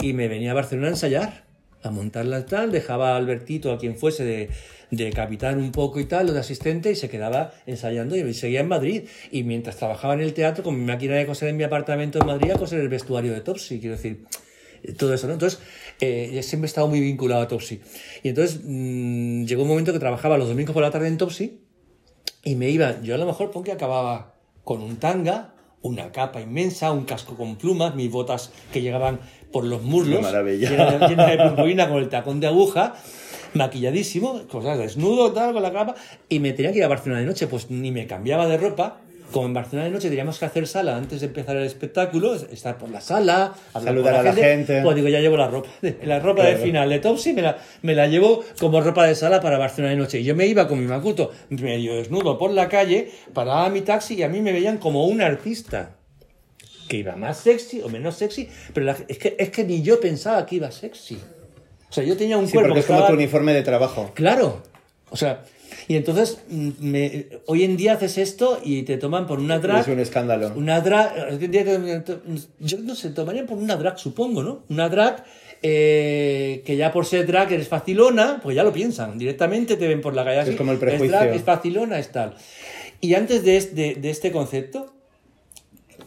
y 0.00 0.14
me 0.14 0.28
venía 0.28 0.52
a 0.52 0.54
Barcelona 0.54 0.88
a 0.88 0.90
ensayar, 0.92 1.44
a 1.82 1.90
montarla 1.90 2.46
tal, 2.46 2.72
dejaba 2.72 3.12
a 3.12 3.16
Albertito, 3.16 3.70
a 3.70 3.78
quien 3.78 3.96
fuese, 3.96 4.24
de, 4.24 4.48
de 4.90 5.10
capitán 5.10 5.58
un 5.58 5.72
poco 5.72 6.00
y 6.00 6.04
tal, 6.04 6.30
o 6.30 6.32
de 6.32 6.40
asistente, 6.40 6.90
y 6.90 6.96
se 6.96 7.08
quedaba 7.08 7.52
ensayando 7.66 8.16
y 8.16 8.34
seguía 8.34 8.60
en 8.60 8.68
Madrid. 8.68 9.04
Y 9.30 9.44
mientras 9.44 9.76
trabajaba 9.76 10.14
en 10.14 10.20
el 10.20 10.34
teatro, 10.34 10.64
con 10.64 10.78
mi 10.78 10.84
máquina 10.84 11.14
de 11.14 11.26
coser 11.26 11.48
en 11.48 11.56
mi 11.56 11.64
apartamento 11.64 12.18
en 12.18 12.26
Madrid, 12.26 12.50
a 12.50 12.58
coser 12.58 12.80
el 12.80 12.88
vestuario 12.88 13.32
de 13.32 13.40
Topsy, 13.40 13.80
quiero 13.80 13.96
decir, 13.96 14.24
eh, 14.82 14.92
todo 14.92 15.14
eso, 15.14 15.26
¿no? 15.26 15.34
Entonces, 15.34 15.60
eh, 16.00 16.40
siempre 16.42 16.66
he 16.66 16.70
estado 16.70 16.88
muy 16.88 17.00
vinculado 17.00 17.42
a 17.42 17.48
Topsy. 17.48 17.80
Y 18.22 18.28
entonces 18.28 18.60
mm, 18.64 19.44
llegó 19.44 19.62
un 19.62 19.68
momento 19.68 19.92
que 19.92 19.98
trabajaba 19.98 20.38
los 20.38 20.48
domingos 20.48 20.74
por 20.74 20.82
la 20.82 20.90
tarde 20.90 21.08
en 21.08 21.18
Topsy, 21.18 21.60
y 22.42 22.54
me 22.56 22.70
iba, 22.70 23.00
yo 23.02 23.14
a 23.14 23.18
lo 23.18 23.26
mejor 23.26 23.50
porque 23.50 23.72
acababa 23.72 24.34
con 24.64 24.80
un 24.82 24.96
tanga, 24.96 25.54
una 25.82 26.12
capa 26.12 26.40
inmensa, 26.40 26.90
un 26.92 27.04
casco 27.04 27.36
con 27.36 27.56
plumas, 27.56 27.94
mis 27.94 28.10
botas 28.10 28.50
que 28.72 28.82
llegaban 28.82 29.20
por 29.52 29.64
los 29.64 29.82
muslos, 29.82 30.20
llenas 30.20 30.44
de, 30.44 30.58
llenas 30.58 31.30
de 31.30 31.38
purpurina 31.38 31.88
con 31.88 31.98
el 31.98 32.08
tacón 32.08 32.40
de 32.40 32.46
aguja, 32.46 32.94
maquilladísimo, 33.54 34.46
cosas 34.48 34.78
desnudo, 34.78 35.32
tal, 35.32 35.52
con 35.52 35.62
la 35.62 35.72
capa, 35.72 35.94
y 36.28 36.38
me 36.40 36.52
tenía 36.52 36.72
que 36.72 36.78
ir 36.78 36.84
a 36.84 36.88
Barcelona 36.88 37.20
de 37.20 37.26
noche, 37.26 37.46
pues 37.46 37.70
ni 37.70 37.90
me 37.90 38.06
cambiaba 38.06 38.46
de 38.46 38.56
ropa. 38.56 38.98
Como 39.32 39.46
en 39.46 39.54
Barcelona 39.54 39.84
de 39.84 39.92
noche 39.92 40.08
teníamos 40.08 40.40
que 40.40 40.44
hacer 40.46 40.66
sala 40.66 40.96
antes 40.96 41.20
de 41.20 41.28
empezar 41.28 41.56
el 41.56 41.62
espectáculo, 41.62 42.34
estar 42.34 42.78
por 42.78 42.88
la 42.90 43.00
sala, 43.00 43.54
Saludar 43.84 44.14
a 44.16 44.22
la 44.24 44.30
gente. 44.34 44.82
Pues 44.82 44.96
digo, 44.96 45.06
ya 45.08 45.20
llevo 45.20 45.36
la 45.36 45.46
ropa. 45.46 45.68
La 46.02 46.18
ropa 46.18 46.42
de 46.44 46.56
final 46.64 46.90
de 46.90 46.98
Topsy 46.98 47.32
me 47.32 47.42
la, 47.42 47.56
me 47.82 47.94
la 47.94 48.08
llevo 48.08 48.42
como 48.58 48.80
ropa 48.80 49.06
de 49.06 49.14
sala 49.14 49.40
para 49.40 49.56
Barcelona 49.56 49.92
de 49.92 49.98
noche. 50.00 50.18
Y 50.18 50.24
yo 50.24 50.34
me 50.34 50.46
iba 50.48 50.66
con 50.66 50.80
mi 50.80 50.86
macuto 50.86 51.30
medio 51.48 51.94
desnudo 51.94 52.38
por 52.38 52.50
la 52.50 52.68
calle, 52.68 53.08
paraba 53.32 53.68
mi 53.70 53.82
taxi 53.82 54.14
y 54.14 54.24
a 54.24 54.28
mí 54.28 54.40
me 54.40 54.52
veían 54.52 54.78
como 54.78 55.06
un 55.06 55.20
artista. 55.22 55.94
Que 56.88 56.96
iba 56.96 57.14
más 57.14 57.38
sexy 57.38 57.82
o 57.82 57.88
menos 57.88 58.16
sexy, 58.16 58.48
pero 58.74 58.86
la- 58.86 58.96
es, 59.06 59.18
que, 59.18 59.36
es 59.38 59.50
que 59.50 59.62
ni 59.62 59.80
yo 59.82 60.00
pensaba 60.00 60.44
que 60.44 60.56
iba 60.56 60.72
sexy. 60.72 61.20
O 61.90 61.92
sea, 61.92 62.04
yo 62.04 62.16
tenía 62.16 62.38
un 62.38 62.46
Sí, 62.46 62.52
cuerpo 62.52 62.68
porque 62.68 62.74
que 62.76 62.80
es 62.80 62.86
como 62.86 62.98
estaba- 63.00 63.08
tu 63.16 63.20
uniforme 63.20 63.52
de 63.52 63.62
trabajo. 63.62 64.10
Claro. 64.14 64.62
O 65.10 65.16
sea, 65.16 65.42
y 65.88 65.96
entonces 65.96 66.38
mm, 66.48 66.70
me- 66.78 67.26
hoy 67.46 67.64
en 67.64 67.76
día 67.76 67.94
haces 67.94 68.16
esto 68.16 68.60
y 68.64 68.82
te 68.84 68.96
toman 68.96 69.26
por 69.26 69.40
una 69.40 69.58
drag. 69.58 69.80
Es 69.80 69.88
un 69.88 69.98
escándalo. 69.98 70.52
Una 70.56 70.80
drag, 70.80 71.12
hoy 71.32 71.44
en 71.44 71.50
día 71.50 71.64
te- 72.04 72.18
yo 72.60 72.78
no 72.78 72.94
sé, 72.94 73.10
tomarían 73.10 73.46
por 73.46 73.58
una 73.58 73.76
drag, 73.76 73.98
supongo, 73.98 74.42
¿no? 74.42 74.62
Una 74.68 74.88
drag 74.88 75.24
eh, 75.62 76.62
que 76.64 76.76
ya 76.76 76.90
por 76.92 77.04
ser 77.04 77.26
drag 77.26 77.52
eres 77.52 77.68
facilona, 77.68 78.40
pues 78.42 78.56
ya 78.56 78.62
lo 78.62 78.72
piensan, 78.72 79.18
directamente 79.18 79.76
te 79.76 79.86
ven 79.88 80.00
por 80.00 80.14
la 80.14 80.24
calle 80.24 80.38
así. 80.40 80.50
Es 80.52 80.56
como 80.56 80.72
el 80.72 80.78
prejuicio. 80.78 81.20
es 81.22 81.42
facilona, 81.42 81.98
es 81.98 82.10
tal. 82.12 82.34
Y 83.02 83.14
antes 83.14 83.44
de, 83.44 83.56
es- 83.56 83.74
de- 83.74 83.94
de 83.96 84.10
este 84.10 84.30
concepto, 84.32 84.94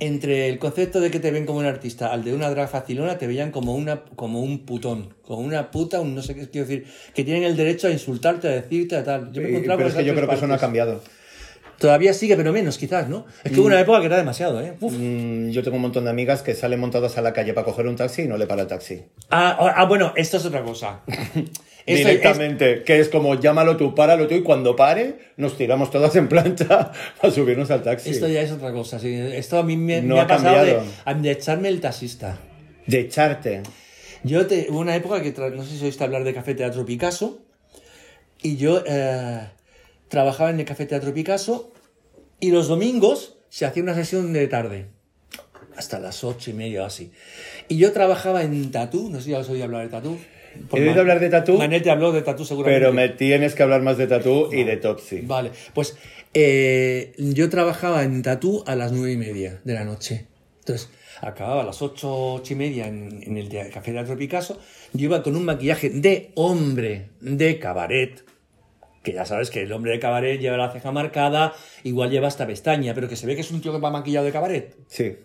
entre 0.06 0.50
el 0.50 0.60
concepto 0.60 1.00
de 1.02 1.10
que 1.12 1.20
te 1.20 1.32
ven 1.32 1.46
como 1.46 1.60
un 1.60 1.66
artista 1.66 2.12
al 2.12 2.24
de 2.24 2.34
una 2.34 2.50
drag 2.50 2.70
facilona, 2.70 3.18
te 3.18 3.28
veían 3.28 3.52
como, 3.52 3.76
una, 3.76 4.02
como 4.16 4.42
un 4.42 4.66
putón, 4.66 5.14
como 5.22 5.40
una 5.42 5.72
puta, 5.72 6.02
un 6.02 6.16
no 6.16 6.22
sé 6.22 6.36
qué 6.36 6.50
quiero 6.50 6.68
decir, 6.68 6.86
que 7.14 7.24
tienen 7.24 7.44
el 7.44 7.56
derecho 7.56 7.88
a 7.88 7.92
insultarte, 7.92 8.48
a 8.48 8.52
decirte, 8.52 8.96
a 8.96 9.04
tal. 9.04 9.32
Yo 9.32 9.42
me 9.42 9.50
Y- 9.50 9.62
pero 9.62 9.88
es 9.88 9.94
que 9.96 10.04
yo 10.06 10.14
creo 10.16 10.28
que 10.28 10.36
eso 10.36 10.48
no 10.48 10.54
ha 10.54 10.58
cambiado. 10.60 11.02
Todavía 11.78 12.14
sigue, 12.14 12.36
pero 12.38 12.54
menos, 12.54 12.78
quizás, 12.78 13.10
¿no? 13.10 13.26
Es 13.44 13.52
que 13.52 13.60
hubo 13.60 13.68
una 13.68 13.80
época 13.80 14.00
que 14.00 14.06
era 14.06 14.18
demasiado, 14.18 14.62
¿eh? 14.62 14.74
Uf. 14.80 14.94
Mm, 14.94 15.50
yo 15.50 15.64
tengo 15.64 15.76
un 15.76 15.82
montón 15.82 16.06
de 16.06 16.10
amigas 16.12 16.42
que 16.42 16.54
salen 16.56 16.80
montadas 16.80 17.18
a 17.18 17.22
la 17.22 17.34
calle 17.34 17.54
para 17.54 17.66
coger 17.66 17.88
un 17.88 17.96
taxi 17.96 18.24
y 18.24 18.28
no 18.28 18.38
le 18.38 18.48
para 18.48 18.62
el 18.62 18.68
taxi. 18.68 19.04
Ah, 19.30 19.58
ah, 19.60 19.74
ah, 19.78 19.86
bueno, 19.86 20.14
esto 20.16 20.38
es 20.38 20.46
otra 20.46 20.64
cosa. 20.64 21.02
Esto 21.86 22.08
es- 22.08 22.16
Directamente, 22.16 22.84
que 22.84 23.02
es 23.02 23.10
como 23.10 23.36
llámalo 23.36 23.76
tú, 23.76 23.94
páralo 23.94 24.26
tú 24.28 24.36
y 24.36 24.42
cuando 24.42 24.74
pare 24.74 25.18
nos 25.36 25.58
tiramos 25.58 25.92
todas 25.92 26.16
en 26.16 26.30
plancha 26.30 26.94
para 27.22 27.34
subirnos 27.34 27.70
al 27.72 27.84
taxi. 27.84 28.12
Esto 28.12 28.30
ya 28.30 28.42
es 28.42 28.54
otra 28.54 28.72
cosa, 28.72 29.00
sí. 29.00 29.14
Esto 29.14 29.58
a 29.58 29.64
mí 29.64 29.76
me, 29.76 30.02
No 30.02 30.16
me 30.16 30.22
ha 30.22 30.24
ha 30.24 30.28
pasado 30.28 30.66
de, 30.66 31.32
echarme 31.32 31.68
el 31.68 31.82
taxista. 31.82 32.38
De 32.88 33.02
echarte. 33.02 33.64
Yo 34.24 34.48
te, 34.48 34.68
hubo 34.70 34.80
una 34.80 34.96
época 34.96 35.22
que, 35.22 35.34
no 35.34 35.64
sé 35.66 35.78
si 35.78 35.84
oíste 35.84 36.06
hablar 36.06 36.24
de 36.24 36.34
Café 36.34 36.56
Teatro 36.56 36.86
Picasso, 36.86 37.42
y 38.42 38.56
yo 38.56 38.82
eh, 38.86 39.42
trabajaba 40.14 40.52
en 40.52 40.60
el 40.60 40.66
Café 40.66 40.86
Teatro 40.86 41.12
Picasso, 41.12 41.74
y 42.40 42.52
los 42.52 42.68
domingos 42.68 43.40
se 43.50 43.66
hacía 43.66 43.82
una 43.82 43.96
sesión 43.96 44.32
de 44.32 44.48
tarde, 44.48 44.86
hasta 45.76 45.98
las 45.98 46.24
ocho 46.24 46.52
y 46.52 46.54
media 46.54 46.84
o 46.84 46.86
así. 46.86 47.12
Y 47.68 47.78
yo 47.78 47.92
trabajaba 47.94 48.44
en 48.44 48.70
Tatú, 48.70 49.10
no 49.10 49.18
sé 49.18 49.26
si 49.26 49.34
has 49.34 49.50
oído 49.50 49.64
hablar 49.64 49.86
de 49.86 49.90
Tatú. 49.90 50.20
He 50.72 50.88
oído 50.88 51.02
hablar 51.02 51.20
de 51.20 51.30
Tatú, 51.30 51.58
Manel 51.58 51.82
te 51.82 51.90
habló 51.90 52.12
de 52.12 52.22
Tatú 52.22 52.46
seguramente. 52.46 52.80
Pero 52.80 52.94
me 52.94 53.10
tienes 53.10 53.56
que 53.56 53.64
hablar 53.64 53.82
más 53.82 53.98
de 53.98 54.06
tatú 54.06 54.54
y 54.54 54.64
de 54.64 54.78
Topsy. 54.78 55.22
Vale, 55.22 55.50
pues 55.74 55.98
eh, 56.36 57.14
yo 57.18 57.50
trabajaba 57.50 58.04
en 58.04 58.22
Tatú 58.22 58.64
a 58.68 58.76
las 58.76 58.92
nueve 58.92 59.14
y 59.14 59.18
media 59.18 59.62
de 59.64 59.74
la 59.74 59.84
noche. 59.84 60.28
Entonces, 60.60 60.90
acababa 61.22 61.64
a 61.64 61.66
las 61.66 61.82
ocho, 61.82 62.36
ocho 62.36 62.54
y 62.54 62.56
media 62.56 62.86
en, 62.86 63.24
en 63.24 63.36
el 63.36 63.50
Café 63.72 63.94
Teatro 63.94 64.16
Picasso. 64.16 64.60
Yo 64.94 65.06
iba 65.06 65.24
con 65.24 65.36
un 65.36 65.44
maquillaje 65.44 65.90
de 65.90 66.30
hombre 66.36 67.10
de 67.20 67.58
cabaret. 67.58 68.24
Que 69.04 69.14
ya 69.14 69.26
sabes 69.26 69.50
que 69.52 69.62
el 69.64 69.72
hombre 69.74 69.92
de 69.92 70.00
cabaret 70.00 70.40
lleva 70.40 70.58
la 70.58 70.72
ceja 70.72 70.92
marcada, 70.92 71.54
igual 71.84 72.10
lleva 72.10 72.28
hasta 72.30 72.48
pestaña, 72.48 72.94
pero 72.96 73.08
que 73.10 73.16
se 73.18 73.28
ve 73.28 73.36
que 73.36 73.42
es 73.42 73.52
un 73.52 73.62
tío 73.62 73.72
que 73.74 73.80
va 73.80 73.92
maquillado 73.92 74.26
de 74.26 74.32
cabaret. 74.32 74.76
Sí. 74.88 75.18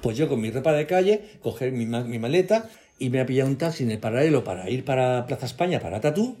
Pues 0.00 0.16
yo 0.16 0.28
con 0.28 0.40
mi 0.40 0.50
ropa 0.50 0.72
de 0.72 0.86
calle, 0.86 1.20
coger 1.42 1.72
mi, 1.72 1.84
ma- 1.84 2.04
mi 2.04 2.18
maleta 2.18 2.70
y 2.98 3.10
me 3.10 3.20
ha 3.20 3.26
pillado 3.26 3.50
un 3.50 3.56
taxi 3.58 3.82
en 3.84 3.90
el 3.90 3.98
paralelo 3.98 4.44
para 4.44 4.70
ir 4.70 4.84
para 4.84 5.26
Plaza 5.26 5.46
España, 5.46 5.80
para 5.80 6.00
Tatú, 6.00 6.38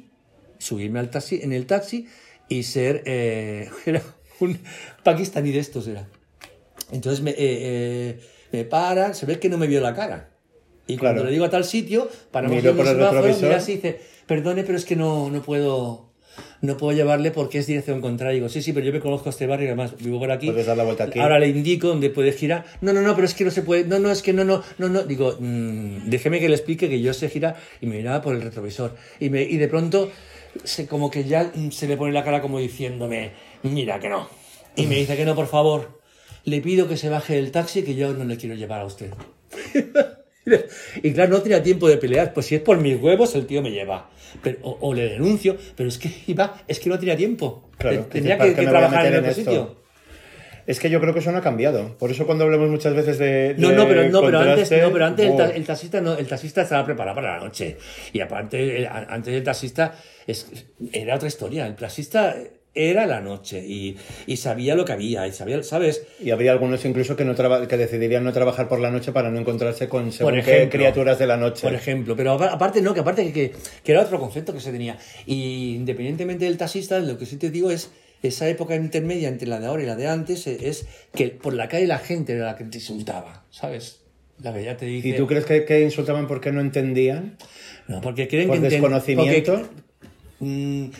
subirme 0.58 1.00
al 1.00 1.10
taxi, 1.10 1.40
en 1.42 1.52
el 1.52 1.66
taxi 1.66 2.06
y 2.48 2.62
ser 2.62 3.02
eh, 3.06 3.68
era 3.86 4.00
un 4.40 4.58
pakistaní 5.02 5.50
de 5.50 5.58
estos 5.58 5.88
era. 5.88 6.06
Entonces 6.92 7.22
me, 7.22 7.30
eh, 7.32 7.36
eh, 7.38 8.20
me 8.52 8.64
para, 8.64 9.14
se 9.14 9.26
ve 9.26 9.38
que 9.40 9.48
no 9.48 9.58
me 9.58 9.66
vio 9.66 9.80
la 9.80 9.94
cara. 9.94 10.30
Y 10.86 10.96
cuando 10.96 11.22
Claro. 11.22 11.24
le 11.26 11.32
digo 11.32 11.44
a 11.44 11.50
tal 11.50 11.64
sitio, 11.64 12.08
un 12.32 12.44
el 12.52 12.62
semáforo, 12.62 12.84
retrovisor. 13.10 13.42
mira 13.42 13.56
así 13.56 13.72
y 13.72 13.74
dice, 13.76 14.00
perdone, 14.26 14.62
pero 14.64 14.78
es 14.78 14.84
que 14.84 14.94
no, 14.96 15.28
no 15.30 15.42
puedo... 15.42 16.13
No 16.60 16.76
puedo 16.76 16.96
llevarle 16.96 17.30
porque 17.30 17.58
es 17.58 17.66
dirección 17.66 18.00
contraria. 18.00 18.34
Digo, 18.34 18.48
sí, 18.48 18.62
sí, 18.62 18.72
pero 18.72 18.86
yo 18.86 18.92
me 18.92 19.00
conozco 19.00 19.28
este 19.28 19.46
barrio 19.46 19.66
y 19.66 19.68
además 19.68 19.94
vivo 19.98 20.18
por 20.18 20.30
aquí. 20.30 20.46
Puedes 20.46 20.66
dar 20.66 20.76
la 20.76 20.84
vuelta 20.84 21.04
aquí. 21.04 21.18
Ahora 21.18 21.38
le 21.38 21.48
indico 21.48 21.88
dónde 21.88 22.10
puedes 22.10 22.36
girar. 22.36 22.64
No, 22.80 22.92
no, 22.92 23.02
no, 23.02 23.14
pero 23.14 23.26
es 23.26 23.34
que 23.34 23.44
no 23.44 23.50
se 23.50 23.62
puede. 23.62 23.84
No, 23.84 23.98
no, 23.98 24.10
es 24.10 24.22
que 24.22 24.32
no, 24.32 24.44
no, 24.44 24.62
no, 24.78 24.88
no. 24.88 25.02
Digo, 25.02 25.36
mm, 25.38 26.08
déjeme 26.08 26.40
que 26.40 26.48
le 26.48 26.54
explique 26.54 26.88
que 26.88 27.00
yo 27.00 27.12
sé 27.12 27.28
girar 27.28 27.56
y 27.80 27.86
me 27.86 27.96
miraba 27.96 28.22
por 28.22 28.34
el 28.34 28.42
retrovisor. 28.42 28.96
Y, 29.20 29.30
me, 29.30 29.42
y 29.42 29.56
de 29.56 29.68
pronto, 29.68 30.10
se, 30.62 30.86
como 30.86 31.10
que 31.10 31.24
ya 31.24 31.52
mm, 31.54 31.70
se 31.70 31.86
le 31.86 31.96
pone 31.96 32.12
la 32.12 32.24
cara 32.24 32.40
como 32.40 32.58
diciéndome, 32.58 33.32
mira 33.62 34.00
que 34.00 34.08
no. 34.08 34.28
Y 34.76 34.86
me 34.86 34.96
dice 34.96 35.16
que 35.16 35.24
no, 35.24 35.34
por 35.34 35.46
favor. 35.46 36.00
Le 36.44 36.60
pido 36.60 36.88
que 36.88 36.96
se 36.96 37.08
baje 37.08 37.36
del 37.36 37.50
taxi 37.50 37.84
que 37.84 37.94
yo 37.94 38.12
no 38.12 38.24
le 38.24 38.36
quiero 38.36 38.54
llevar 38.54 38.80
a 38.80 38.84
usted. 38.84 39.10
Y 41.02 41.12
claro, 41.12 41.30
no 41.32 41.42
tenía 41.42 41.62
tiempo 41.62 41.88
de 41.88 41.96
pelear. 41.96 42.32
Pues 42.34 42.46
si 42.46 42.54
es 42.56 42.60
por 42.60 42.78
mis 42.78 43.00
huevos, 43.00 43.34
el 43.34 43.46
tío 43.46 43.62
me 43.62 43.70
lleva. 43.70 44.10
Pero, 44.42 44.58
o, 44.62 44.76
o 44.80 44.94
le 44.94 45.08
denuncio, 45.08 45.56
pero 45.76 45.88
es 45.88 45.96
que 45.98 46.10
iba, 46.26 46.62
es 46.68 46.80
que 46.80 46.88
no 46.90 46.98
tenía 46.98 47.16
tiempo. 47.16 47.70
Claro, 47.78 48.02
Te- 48.04 48.20
Tenía 48.20 48.36
¿para 48.36 48.54
que, 48.54 48.62
trabajar 48.66 49.06
en 49.06 49.16
otro 49.20 49.32
sitio. 49.32 49.84
Es 50.66 50.80
que 50.80 50.88
yo 50.88 50.98
creo 51.00 51.12
que 51.12 51.20
eso 51.20 51.30
no 51.30 51.38
ha 51.38 51.42
cambiado. 51.42 51.96
Por 51.98 52.10
eso 52.10 52.24
cuando 52.24 52.44
hablamos 52.44 52.70
muchas 52.70 52.94
veces 52.94 53.18
de. 53.18 53.54
No, 53.58 53.68
de 53.70 53.76
no, 53.76 53.86
pero, 53.86 54.08
no, 54.08 54.20
pero 54.22 54.38
antes, 54.38 54.68
contraste, 54.68 54.80
no, 54.82 54.92
pero 54.92 55.04
antes 55.04 55.30
el, 55.30 55.36
ta- 55.36 55.50
el 55.50 55.64
taxista 55.66 56.00
no, 56.00 56.14
el 56.16 56.26
taxista 56.26 56.62
estaba 56.62 56.84
preparado 56.86 57.14
para 57.16 57.36
la 57.38 57.44
noche. 57.44 57.76
Y 58.14 58.20
aparte, 58.20 58.78
el- 58.78 58.86
antes 58.86 59.34
el 59.34 59.42
taxista 59.44 59.94
es, 60.26 60.66
era 60.92 61.16
otra 61.16 61.28
historia. 61.28 61.66
El 61.66 61.76
taxista 61.76 62.34
era 62.74 63.06
la 63.06 63.20
noche 63.20 63.64
y, 63.64 63.96
y 64.26 64.36
sabía 64.36 64.74
lo 64.74 64.84
que 64.84 64.92
había, 64.92 65.26
y 65.28 65.32
sabía, 65.32 65.62
¿sabes? 65.62 66.04
Y 66.20 66.30
habría 66.30 66.52
algunos 66.52 66.84
incluso 66.84 67.14
que, 67.16 67.24
no 67.24 67.34
que 67.68 67.76
decidirían 67.76 68.24
no 68.24 68.32
trabajar 68.32 68.68
por 68.68 68.80
la 68.80 68.90
noche 68.90 69.12
para 69.12 69.30
no 69.30 69.38
encontrarse 69.38 69.88
con 69.88 70.10
según 70.12 70.34
qué 70.34 70.40
ejemplo. 70.40 70.78
criaturas 70.78 71.18
de 71.18 71.26
la 71.28 71.36
noche. 71.36 71.62
Por 71.62 71.74
ejemplo, 71.74 72.16
pero 72.16 72.32
apa- 72.32 72.52
aparte 72.52 72.82
no, 72.82 72.92
que 72.92 73.00
aparte 73.00 73.24
que, 73.26 73.32
que, 73.32 73.52
que 73.84 73.92
era 73.92 74.00
otro 74.02 74.18
concepto 74.18 74.52
que 74.52 74.60
se 74.60 74.72
tenía. 74.72 74.98
Y 75.24 75.74
independientemente 75.76 76.44
del 76.46 76.56
taxista, 76.58 76.98
lo 76.98 77.16
que 77.16 77.26
sí 77.26 77.36
te 77.36 77.50
digo 77.50 77.70
es, 77.70 77.90
esa 78.22 78.48
época 78.48 78.74
intermedia 78.74 79.28
entre 79.28 79.46
la 79.46 79.60
de 79.60 79.66
ahora 79.66 79.82
y 79.82 79.86
la 79.86 79.96
de 79.96 80.08
antes, 80.08 80.46
eh, 80.46 80.56
es 80.62 80.86
que 81.14 81.28
por 81.28 81.52
la 81.54 81.68
calle 81.68 81.86
la 81.86 81.98
gente 81.98 82.32
era 82.32 82.46
la 82.46 82.56
que 82.56 82.64
te 82.64 82.78
insultaba, 82.78 83.44
¿sabes? 83.50 84.00
La 84.42 84.52
que 84.52 84.64
ya 84.64 84.76
te 84.76 84.86
dice... 84.86 85.08
¿Y 85.10 85.12
tú 85.12 85.26
crees 85.28 85.44
que, 85.44 85.64
que 85.64 85.80
insultaban 85.82 86.26
porque 86.26 86.50
no 86.50 86.60
entendían? 86.60 87.36
No, 87.86 88.00
porque 88.00 88.26
creen 88.26 88.48
¿Por 88.48 88.56
que... 88.58 88.66
enten- 88.66 88.70
desconocimiento? 88.70 89.52
porque- 89.54 89.84
Mm, 90.40 90.90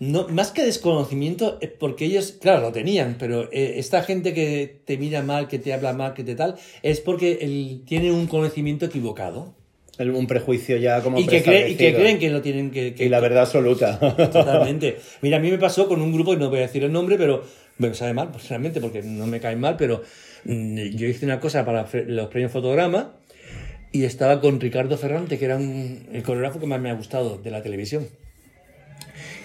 no, 0.00 0.26
más 0.28 0.50
que 0.50 0.64
desconocimiento, 0.64 1.58
es 1.60 1.70
porque 1.70 2.06
ellos, 2.06 2.32
claro, 2.40 2.62
lo 2.62 2.72
tenían, 2.72 3.16
pero 3.18 3.44
eh, 3.52 3.74
esta 3.76 4.02
gente 4.02 4.34
que 4.34 4.80
te 4.84 4.96
mira 4.98 5.22
mal, 5.22 5.46
que 5.46 5.58
te 5.60 5.72
habla 5.72 5.92
mal, 5.92 6.14
que 6.14 6.24
te 6.24 6.34
tal, 6.34 6.56
es 6.82 7.00
porque 7.00 7.38
él 7.42 7.82
tiene 7.86 8.10
un 8.10 8.26
conocimiento 8.26 8.86
equivocado. 8.86 9.54
El- 9.98 10.10
un 10.12 10.26
prejuicio 10.26 10.78
ya 10.78 11.02
como 11.02 11.18
Y 11.20 11.26
que, 11.26 11.42
cree- 11.42 11.68
y 11.68 11.74
que 11.76 11.92
creen 11.94 12.18
que 12.18 12.30
lo 12.30 12.40
tienen 12.40 12.70
que... 12.70 12.94
que- 12.94 13.04
Y 13.04 13.08
la 13.10 13.20
verdad 13.20 13.42
absoluta. 13.42 13.98
Totalmente. 14.16 14.96
Mira, 15.20 15.36
a 15.36 15.40
mí 15.40 15.50
me 15.50 15.58
pasó 15.58 15.86
con 15.86 16.00
un 16.00 16.12
grupo, 16.12 16.34
no 16.34 16.48
voy 16.48 16.58
a 16.60 16.62
decir 16.62 16.82
el 16.82 16.90
nombre, 16.92 17.18
pero 17.18 17.44
me 17.76 17.92
sabe 17.94 18.14
mal, 18.14 18.30
pues, 18.30 18.48
realmente, 18.48 18.80
porque 18.80 19.02
no 19.02 19.26
me 19.26 19.38
caen 19.40 19.60
mal, 19.60 19.76
pero 19.76 20.02
mm, 20.44 20.78
yo 20.96 21.06
hice 21.06 21.26
una 21.26 21.38
cosa 21.40 21.66
para 21.66 21.86
los 22.06 22.28
premios 22.28 22.50
Fotograma 22.50 23.12
y 23.92 24.04
estaba 24.04 24.40
con 24.40 24.58
Ricardo 24.60 24.96
Ferrante, 24.96 25.38
que 25.38 25.44
era 25.44 25.56
un- 25.56 26.08
el 26.10 26.22
coreógrafo 26.22 26.58
que 26.58 26.66
más 26.66 26.80
me 26.80 26.88
ha 26.88 26.94
gustado 26.94 27.36
de 27.36 27.50
la 27.50 27.60
televisión. 27.62 28.06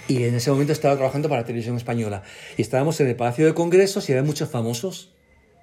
Y 0.08 0.24
en 0.24 0.36
ese 0.36 0.52
momento 0.52 0.72
estaba 0.72 0.96
trabajando 0.96 1.30
para 1.30 1.41
la 1.41 1.48
televisión 1.48 1.78
española. 1.78 2.22
Y 2.58 2.62
estábamos 2.62 3.00
en 3.02 3.08
el 3.08 3.15
Palacio 3.15 3.46
de 3.46 3.54
Congresos 3.54 4.08
y 4.08 4.12
había 4.13 4.24
muchos 4.24 4.50
famosos. 4.50 5.12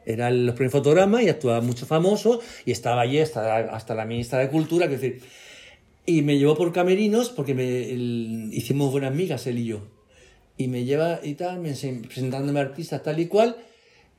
Eran 0.04 0.46
los 0.46 0.56
premios 0.56 0.72
Fotograma 0.72 1.22
y 1.22 1.28
actuaban 1.28 1.64
muchos 1.64 1.86
famosos 1.86 2.40
y 2.66 2.72
estaba 2.72 3.02
allí 3.02 3.20
hasta, 3.20 3.56
hasta 3.58 3.94
la 3.94 4.04
ministra 4.04 4.40
de 4.40 4.48
Cultura, 4.48 4.88
que 4.88 4.96
decir, 4.96 5.20
y 6.06 6.22
me 6.22 6.38
llevó 6.38 6.56
por 6.56 6.72
camerinos 6.72 7.30
porque 7.30 7.54
me, 7.54 7.88
el- 7.90 8.50
hicimos 8.52 8.90
buenas 8.90 9.14
migas 9.14 9.46
él 9.46 9.58
y 9.58 9.66
yo. 9.66 9.86
Y 10.56 10.66
me 10.66 10.84
lleva 10.84 11.20
y 11.22 11.34
tal, 11.34 11.60
me 11.60 11.72
presentándome 11.72 12.58
a 12.58 12.62
artistas 12.64 13.02
tal 13.04 13.20
y 13.20 13.26
cual. 13.26 13.56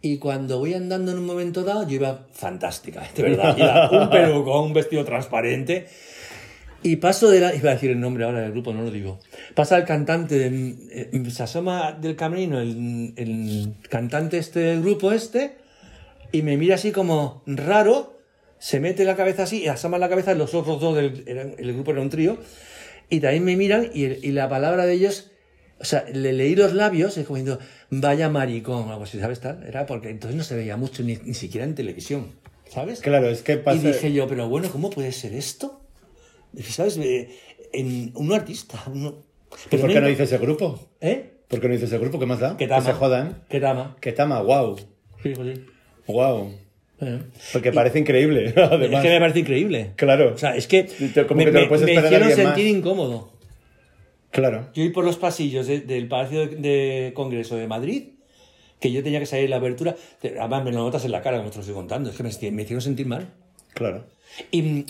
Y 0.01 0.17
cuando 0.17 0.59
voy 0.59 0.73
andando 0.73 1.11
en 1.11 1.17
un 1.17 1.25
momento 1.25 1.63
dado, 1.63 1.87
yo 1.87 1.95
iba 1.95 2.27
fantástica, 2.33 3.05
de 3.15 3.23
verdad. 3.23 3.57
Iba 3.57 3.89
un 4.03 4.09
pelucón, 4.09 4.65
un 4.67 4.73
vestido 4.73 5.03
transparente. 5.05 5.87
Y 6.83 6.97
paso 6.97 7.29
de 7.29 7.39
la. 7.39 7.55
Iba 7.55 7.71
a 7.71 7.73
decir 7.73 7.91
el 7.91 7.99
nombre 7.99 8.25
ahora 8.25 8.41
del 8.41 8.51
grupo, 8.51 8.73
no 8.73 8.81
lo 8.81 8.91
digo. 8.91 9.19
Pasa 9.55 9.77
el 9.77 9.85
cantante, 9.85 10.37
de- 10.37 10.75
eh, 10.91 11.29
se 11.31 11.43
asoma 11.43 11.93
del 11.93 12.15
camerino 12.15 12.59
el, 12.59 13.13
el 13.15 13.73
cantante 13.89 14.37
este 14.37 14.59
del 14.59 14.81
grupo 14.81 15.11
este, 15.11 15.55
y 16.31 16.41
me 16.41 16.57
mira 16.57 16.75
así 16.75 16.91
como 16.91 17.41
raro, 17.47 18.19
se 18.59 18.79
mete 18.79 19.05
la 19.05 19.15
cabeza 19.15 19.43
así 19.43 19.63
y 19.63 19.67
asoma 19.67 19.97
la 19.97 20.09
cabeza 20.09 20.33
los 20.33 20.53
otros 20.53 20.79
dos, 20.81 20.95
del, 20.95 21.23
eran- 21.27 21.55
el 21.57 21.73
grupo 21.73 21.91
era 21.91 22.01
un 22.01 22.09
trío, 22.09 22.37
y 23.09 23.19
también 23.19 23.45
me 23.45 23.55
miran 23.55 23.89
y, 23.93 24.03
el- 24.05 24.19
y 24.25 24.31
la 24.31 24.49
palabra 24.49 24.85
de 24.85 24.93
ellos, 24.93 25.29
o 25.79 25.85
sea, 25.85 26.05
le 26.13 26.33
leí 26.33 26.55
los 26.55 26.73
labios, 26.73 27.17
es 27.17 27.25
como 27.25 27.37
diciendo, 27.37 27.63
vaya 27.91 28.29
maricón, 28.29 28.89
algo 28.89 29.03
así, 29.03 29.19
¿sabes? 29.19 29.39
Tal? 29.39 29.63
Era 29.67 29.85
porque 29.85 30.09
entonces 30.09 30.35
no 30.37 30.43
se 30.43 30.55
veía 30.55 30.75
mucho, 30.77 31.03
ni, 31.03 31.15
ni 31.17 31.33
siquiera 31.33 31.65
en 31.65 31.75
televisión, 31.75 32.31
¿sabes? 32.69 32.99
claro, 33.01 33.29
es 33.29 33.41
que 33.41 33.57
pasa. 33.57 33.77
Y 33.77 33.81
dije 33.93 34.11
yo, 34.13 34.27
pero 34.27 34.49
bueno, 34.49 34.69
¿cómo 34.71 34.89
puede 34.89 35.11
ser 35.11 35.33
esto? 35.33 35.79
¿Sabes? 36.61 36.97
Eh, 36.97 37.29
En 37.71 38.11
un 38.15 38.31
artista. 38.33 38.83
uno- 38.87 39.15
¿Y 39.51 39.67
Pero 39.69 39.81
¿Por 39.83 39.91
qué 39.93 40.01
no 40.01 40.07
dices 40.07 40.31
ese 40.31 40.37
grupo? 40.37 40.79
¿Eh? 41.01 41.31
¿Por 41.47 41.59
qué 41.59 41.67
no 41.67 41.73
dices 41.73 41.89
ese 41.89 41.97
grupo? 41.99 42.19
¿Qué 42.19 42.25
más 42.25 42.39
da? 42.39 42.51
¿Qué 42.57 42.65
Que 42.65 42.69
tama? 42.69 42.85
se 42.85 42.93
jodan. 42.93 43.43
¿Qué 43.49 43.59
tama? 43.59 43.97
Que 44.01 44.11
tama, 44.11 44.41
wow. 44.41 44.77
Sí, 45.21 45.33
pues 45.35 45.57
sí. 45.57 45.65
Wow. 46.07 46.51
Eh. 47.01 47.19
Porque 47.51 47.71
parece 47.71 47.99
increíble, 47.99 48.45
Es 48.55 48.57
además. 48.57 49.01
que 49.03 49.09
me 49.09 49.19
parece 49.19 49.39
increíble. 49.39 49.91
Claro. 49.95 50.33
O 50.33 50.37
sea, 50.37 50.55
es 50.55 50.67
que 50.67 50.85
como 51.27 51.37
me, 51.39 51.45
que 51.45 51.51
te 51.51 51.61
lo 51.65 51.69
me- 51.69 51.85
me 51.85 51.93
hicieron 51.93 52.31
sentir 52.31 52.43
más. 52.43 52.59
incómodo. 52.59 53.33
Claro. 54.31 54.69
Yo 54.73 54.83
ir 54.83 54.93
por 54.93 55.03
los 55.05 55.17
pasillos 55.17 55.67
de- 55.67 55.81
del 55.81 56.07
Palacio 56.07 56.47
de, 56.47 56.55
de 56.55 57.11
Congreso 57.13 57.55
de 57.55 57.67
Madrid, 57.67 58.03
que 58.79 58.91
yo 58.91 59.03
tenía 59.03 59.19
que 59.19 59.25
salir 59.27 59.49
la 59.49 59.57
abertura, 59.57 59.95
además 60.23 60.63
me 60.63 60.71
lo 60.71 60.79
notas 60.79 61.05
en 61.05 61.11
la 61.11 61.21
cara 61.21 61.37
como 61.37 61.49
te 61.49 61.55
lo 61.57 61.61
estoy 61.61 61.75
contando, 61.75 62.09
es 62.09 62.15
que 62.17 62.23
me, 62.23 62.51
me 62.51 62.61
hicieron 62.63 62.81
sentir 62.81 63.05
mal. 63.05 63.29
Claro. 63.73 64.05
¿Y, 64.51 64.85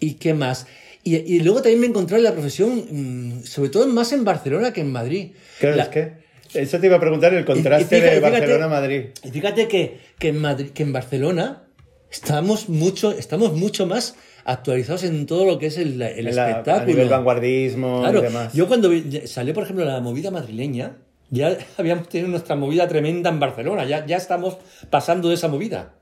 y 0.00 0.14
qué 0.14 0.34
más? 0.34 0.66
Y, 1.04 1.16
y 1.16 1.40
luego 1.40 1.60
también 1.60 1.80
me 1.80 1.86
encontré 1.86 2.16
en 2.16 2.24
la 2.24 2.32
profesión, 2.32 2.84
mm, 2.90 3.44
sobre 3.44 3.68
todo 3.70 3.86
más 3.86 4.12
en 4.12 4.24
Barcelona 4.24 4.72
que 4.72 4.80
en 4.80 4.90
Madrid. 4.90 5.32
Claro, 5.60 5.76
La- 5.76 5.82
es 5.84 5.88
que. 5.90 6.24
Eso 6.54 6.78
te 6.78 6.86
iba 6.86 6.96
a 6.96 7.00
preguntar, 7.00 7.34
el 7.34 7.44
contraste 7.44 7.98
y 7.98 8.00
fíjate- 8.00 8.14
de 8.14 8.20
Barcelona-Madrid. 8.20 9.02
Y 9.24 9.30
fíjate 9.30 9.66
que, 9.68 9.98
que, 10.18 10.28
en 10.28 10.38
Madrid, 10.40 10.70
que 10.70 10.82
en 10.84 10.92
Barcelona 10.92 11.64
estamos 12.10 12.68
mucho, 12.68 13.10
estamos 13.12 13.54
mucho 13.54 13.86
más 13.86 14.14
actualizados 14.44 15.02
en 15.04 15.26
todo 15.26 15.44
lo 15.46 15.58
que 15.58 15.66
es 15.66 15.78
el, 15.78 16.00
el 16.00 16.24
la- 16.34 16.48
espectáculo. 16.50 16.82
A 16.84 16.86
nivel 16.86 17.08
vanguardismo 17.08 18.00
Claro, 18.02 18.20
y 18.20 18.22
demás. 18.22 18.52
yo 18.52 18.68
cuando 18.68 18.90
salió, 19.26 19.52
por 19.52 19.64
ejemplo, 19.64 19.84
la 19.84 20.00
movida 20.00 20.30
madrileña, 20.30 20.96
Ya 21.30 21.56
habíamos 21.78 22.08
tenido 22.08 22.28
nuestra 22.28 22.54
movida 22.54 22.86
tremenda 22.86 23.30
en 23.30 23.40
Barcelona, 23.40 23.84
ya, 23.86 24.06
ya 24.06 24.16
estamos 24.16 24.58
pasando 24.90 25.28
de 25.30 25.34
esa 25.34 25.48
movida. 25.48 25.94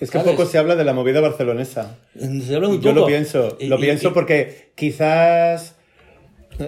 Es 0.00 0.10
que 0.10 0.18
¿Sabes? 0.18 0.32
poco 0.32 0.46
se 0.46 0.56
habla 0.58 0.76
de 0.76 0.84
la 0.84 0.92
movida 0.94 1.20
barcelonesa. 1.20 1.98
Se 2.18 2.54
habla 2.56 2.68
muy 2.68 2.78
Yo 2.78 2.90
poco. 2.90 3.00
lo 3.00 3.06
pienso, 3.06 3.56
lo 3.60 3.76
y- 3.76 3.80
pienso 3.80 4.08
y- 4.08 4.12
porque 4.12 4.70
quizás, 4.74 5.74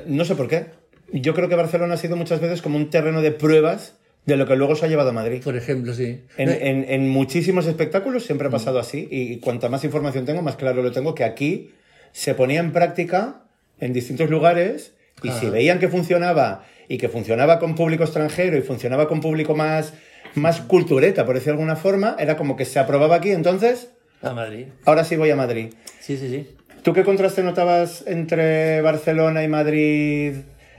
no 0.07 0.24
sé 0.24 0.35
por 0.35 0.49
qué, 0.49 0.66
yo 1.12 1.35
creo 1.35 1.49
que 1.49 1.55
Barcelona 1.57 1.95
ha 1.95 1.97
sido 1.99 2.16
muchas 2.16 2.41
veces 2.41 2.62
como 2.62 2.76
un 2.76 2.91
terreno 2.91 3.20
de 3.22 3.33
pruebas 3.33 3.95
de 4.26 4.37
lo 4.37 4.47
que 4.47 4.55
luego 4.57 4.76
se 4.76 4.85
ha 4.87 4.89
llevado 4.89 5.11
a 5.11 5.12
Madrid. 5.12 5.43
Por 5.43 5.57
ejemplo, 5.57 5.95
sí. 5.95 6.20
En, 6.37 6.49
No, 6.49 6.55
en- 6.55 6.87
en 6.89 7.09
muchísimos 7.09 7.66
espectáculos 7.66 8.24
siempre 8.24 8.47
ha 8.47 8.51
Mm. 8.51 8.53
pasado 8.53 8.78
así 8.78 9.09
y 9.11 9.39
cuanta 9.39 9.68
más 9.68 9.83
información 9.85 10.24
tengo, 10.24 10.43
más 10.43 10.57
claro 10.57 10.83
lo 10.83 10.93
tengo 10.93 11.14
que 11.14 11.24
aquí 11.24 11.72
se 12.12 12.35
ponía 12.35 12.61
en 12.61 12.72
práctica 12.72 13.43
en 13.80 13.93
distintos 13.93 14.30
lugares 14.30 14.93
y 15.22 15.30
si 15.30 15.47
veían 15.51 15.78
que 15.80 15.89
funcionaba 15.89 16.64
y 16.89 16.99
que 16.99 17.09
funcionaba 17.09 17.59
con 17.59 17.74
público 17.74 18.05
extranjero 18.05 18.57
y 18.57 18.61
funcionaba 18.62 19.09
con 19.09 19.20
público 19.20 19.55
más, 19.55 19.95
más 20.35 20.61
cultureta, 20.61 21.24
por 21.26 21.35
decir 21.35 21.47
de 21.47 21.53
alguna 21.53 21.76
forma, 21.76 22.16
era 22.18 22.37
como 22.37 22.57
que 22.57 22.64
se 22.64 22.78
aprobaba 22.78 23.16
aquí, 23.16 23.30
entonces 23.30 23.91
A 24.22 24.33
Madrid. 24.33 24.66
ahora 24.85 25.05
sí 25.05 25.16
voy 25.16 25.30
a 25.30 25.37
Madrid. 25.37 25.72
Sí, 26.01 26.16
sí, 26.16 26.28
sí. 26.28 26.47
¿Tú 26.83 26.93
qué 26.93 27.05
contraste 27.05 27.43
notabas 27.43 28.05
entre 28.07 28.80
Barcelona 28.80 29.43
y 29.45 29.49
Madrid, 29.49 30.35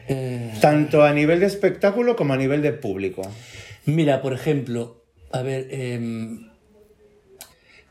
Eh, 0.10 0.54
tanto 0.60 1.04
a 1.04 1.14
nivel 1.14 1.39
de 1.39 1.45
espectáculo 1.45 2.16
como 2.18 2.34
a 2.34 2.38
nivel 2.38 2.62
de 2.62 2.74
público? 2.74 3.22
Mira, 3.86 4.22
por 4.22 4.34
ejemplo, 4.34 5.01
a 5.32 5.41
ver, 5.41 5.68
em, 5.72 6.49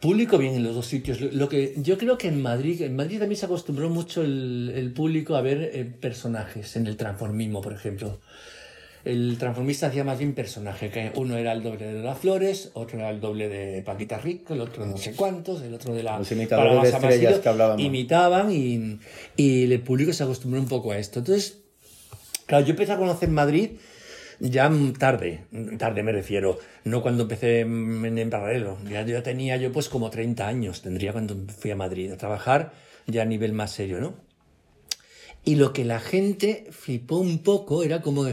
público 0.01 0.37
bien 0.37 0.55
en 0.55 0.63
los 0.63 0.75
dos 0.75 0.87
sitios. 0.87 1.21
Lo, 1.21 1.31
lo 1.33 1.49
que 1.49 1.75
yo 1.77 1.97
creo 1.97 2.19
que 2.19 2.29
en 2.29 2.43
Madrid, 2.43 2.83
en 2.83 2.97
Madrid 2.97 3.19
también 3.19 3.39
se 3.39 3.47
acostumbró 3.47 3.89
mucho 3.89 4.23
el, 4.23 4.73
el 4.75 4.93
público 4.93 5.37
a 5.37 5.41
ver 5.43 5.71
eh, 5.73 5.85
personajes 5.85 6.77
en 6.77 6.87
el 6.87 6.97
transformismo, 6.97 7.63
por 7.63 7.73
ejemplo. 7.73 8.21
El 9.05 9.37
transformista 9.39 9.89
hacía 9.89 10.05
más 10.05 10.19
bien 10.19 10.33
personaje, 10.33 10.91
que 10.91 11.13
uno 11.17 11.37
era 11.37 11.53
el 11.53 11.63
doble 11.63 11.93
de 11.93 12.03
las 12.03 12.19
flores, 12.19 12.71
otro 12.75 12.99
era 12.99 13.11
el 13.11 13.21
doble 13.21 13.49
de 13.49 13.83
Paquita 13.83 14.19
Rico, 14.19 14.55
el 14.55 14.61
otro 14.61 14.87
no 14.87 14.97
sé 14.97 15.15
cuántos, 15.15 15.61
el 15.63 15.75
otro 15.75 15.93
de 15.93 16.05
la... 16.05 16.19
Los 16.19 16.31
imitadores 16.31 16.83
de 16.83 16.89
estrellas 16.89 17.15
amasillo. 17.15 17.43
que 17.43 17.49
hablábamos. 17.49 17.83
Imitaban 17.85 18.53
y, 18.53 18.99
y 19.37 19.73
el 19.73 19.81
público 19.81 20.13
se 20.13 20.23
acostumbró 20.23 20.61
un 20.61 20.69
poco 20.69 20.93
a 20.93 20.99
esto. 20.99 21.19
Entonces, 21.19 21.63
Claro, 22.47 22.65
yo 22.67 22.73
empecé 22.73 22.93
a 22.93 22.99
conocer 22.99 23.29
Madrid 23.31 23.71
ya 24.41 24.71
tarde, 24.99 25.45
tarde 25.79 26.03
me 26.03 26.11
refiero, 26.11 26.59
no 26.85 27.01
cuando 27.01 27.23
empecé 27.23 27.61
en, 27.61 28.19
en 28.19 28.29
paralelo. 28.31 28.77
Ya, 28.91 29.07
ya 29.07 29.23
tenía 29.23 29.57
yo 29.57 29.71
pues 29.73 29.89
como 29.89 30.11
30 30.11 30.47
años, 30.47 30.83
tendría 30.83 31.13
cuando 31.13 31.37
fui 31.47 31.71
a 31.71 31.77
Madrid 31.77 32.11
a 32.13 32.17
trabajar 32.17 32.73
ya 33.07 33.23
a 33.23 33.25
nivel 33.25 33.53
más 33.53 33.71
serio, 33.71 34.01
¿no? 34.01 34.15
Y 35.45 35.57
lo 35.57 35.73
que 35.73 35.85
la 35.85 36.01
gente 36.01 36.67
flipó 36.71 37.19
un 37.19 37.39
poco 37.39 37.85
era 37.85 38.03
como 38.03 38.27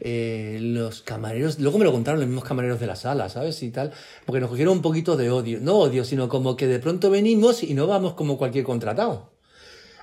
eh, 0.00 0.58
los 0.60 1.02
camareros, 1.02 1.58
luego 1.58 1.78
me 1.78 1.84
lo 1.84 1.92
contaron 1.92 2.20
los 2.20 2.28
mismos 2.28 2.44
camareros 2.44 2.80
de 2.80 2.86
la 2.86 2.96
sala, 2.96 3.28
¿sabes? 3.28 3.62
Y 3.62 3.70
tal, 3.70 3.92
porque 4.24 4.40
nos 4.40 4.50
cogieron 4.50 4.76
un 4.76 4.82
poquito 4.82 5.16
de 5.16 5.30
odio, 5.30 5.58
no 5.60 5.76
odio, 5.76 6.04
sino 6.04 6.28
como 6.28 6.56
que 6.56 6.66
de 6.66 6.78
pronto 6.78 7.10
venimos 7.10 7.62
y 7.62 7.74
no 7.74 7.86
vamos 7.86 8.14
como 8.14 8.38
cualquier 8.38 8.64
contratado. 8.64 9.30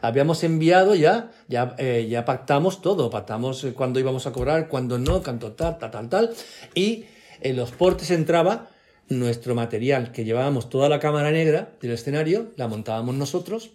Habíamos 0.01 0.43
enviado 0.43 0.93
ya, 0.93 1.31
ya, 1.47 1.75
eh, 1.79 2.07
ya 2.09 2.25
pactamos 2.25 2.81
todo, 2.81 3.09
pactamos 3.09 3.63
eh, 3.63 3.73
cuándo 3.73 3.99
íbamos 3.99 4.27
a 4.27 4.31
cobrar, 4.31 4.67
cuándo 4.67 4.99
no, 4.99 5.23
cuánto 5.23 5.53
tal, 5.53 5.79
tal, 5.79 5.91
tal, 5.91 6.09
tal. 6.09 6.33
Y 6.75 7.05
en 7.41 7.55
los 7.55 7.71
portes 7.71 8.11
entraba 8.11 8.69
nuestro 9.09 9.55
material, 9.55 10.11
que 10.11 10.25
llevábamos 10.25 10.69
toda 10.69 10.89
la 10.89 10.99
cámara 10.99 11.31
negra 11.31 11.71
del 11.81 11.91
escenario, 11.91 12.51
la 12.57 12.67
montábamos 12.67 13.15
nosotros, 13.15 13.71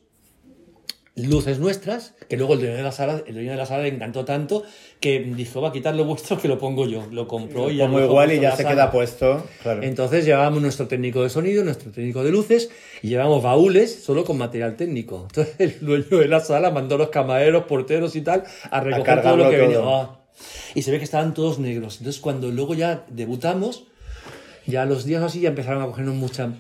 luces 1.15 1.59
nuestras, 1.59 2.15
que 2.29 2.39
luego 2.39 2.55
el 2.55 2.61
dueño 2.61 2.75
de 2.75 2.83
la 2.83 2.93
sala, 2.93 3.23
el 3.27 3.35
dueño 3.35 3.51
de 3.51 3.57
la 3.57 3.67
sala 3.67 3.83
le 3.83 3.91
encantó 3.91 4.25
tanto 4.25 4.65
que 4.99 5.21
dijo, 5.21 5.61
va 5.61 5.69
a 5.69 5.73
quitar 5.73 5.95
lo 5.95 6.05
vuestro 6.05 6.41
que 6.41 6.49
lo 6.49 6.59
pongo 6.59 6.87
yo. 6.87 7.07
Lo 7.11 7.29
compró 7.29 7.71
y 7.71 7.77
ya 7.77 7.87
lo 7.87 7.99
dejó 7.99 8.11
igual 8.11 8.33
y 8.33 8.41
ya 8.41 8.53
se 8.53 8.63
sala. 8.63 8.75
queda 8.75 8.91
puesto. 8.91 9.47
Claro. 9.63 9.83
Entonces 9.83 10.25
llevábamos 10.25 10.63
nuestro 10.63 10.89
técnico 10.89 11.23
de 11.23 11.29
sonido, 11.29 11.65
nuestro 11.65 11.91
técnico 11.91 12.25
de 12.25 12.31
luces 12.31 12.71
y 13.03 13.09
llevábamos 13.09 13.43
baúles 13.43 14.03
solo 14.03 14.25
con 14.25 14.39
material 14.39 14.77
técnico. 14.77 15.27
Entonces 15.29 15.55
el 15.59 15.81
dueño 15.81 16.19
de 16.19 16.29
la 16.29 16.41
sala 16.41 16.71
mandó 16.71 16.95
a 16.95 16.99
los 16.99 17.11
camareros, 17.11 17.65
porteros 17.65 18.17
y 18.17 18.23
tal 18.23 18.45
a 18.71 18.81
recoger 18.81 19.23
todo 19.23 19.37
lo 19.37 19.51
que 19.51 19.57
venía. 19.57 19.79
todo. 19.79 19.95
Ah. 19.95 20.19
Y 20.75 20.83
se 20.83 20.91
ve 20.91 20.99
que 20.99 21.05
estaban 21.05 21.35
todos 21.35 21.59
negros. 21.59 21.99
Entonces 21.99 22.23
cuando 22.23 22.51
luego 22.51 22.75
ya 22.75 23.05
debutamos, 23.11 23.85
ya 24.67 24.87
los 24.87 25.05
días 25.05 25.23
así 25.23 25.41
ya 25.41 25.51
empezaron 25.51 25.83
a 25.83 25.87
cogernos 25.87 26.15
mucha 26.15 26.55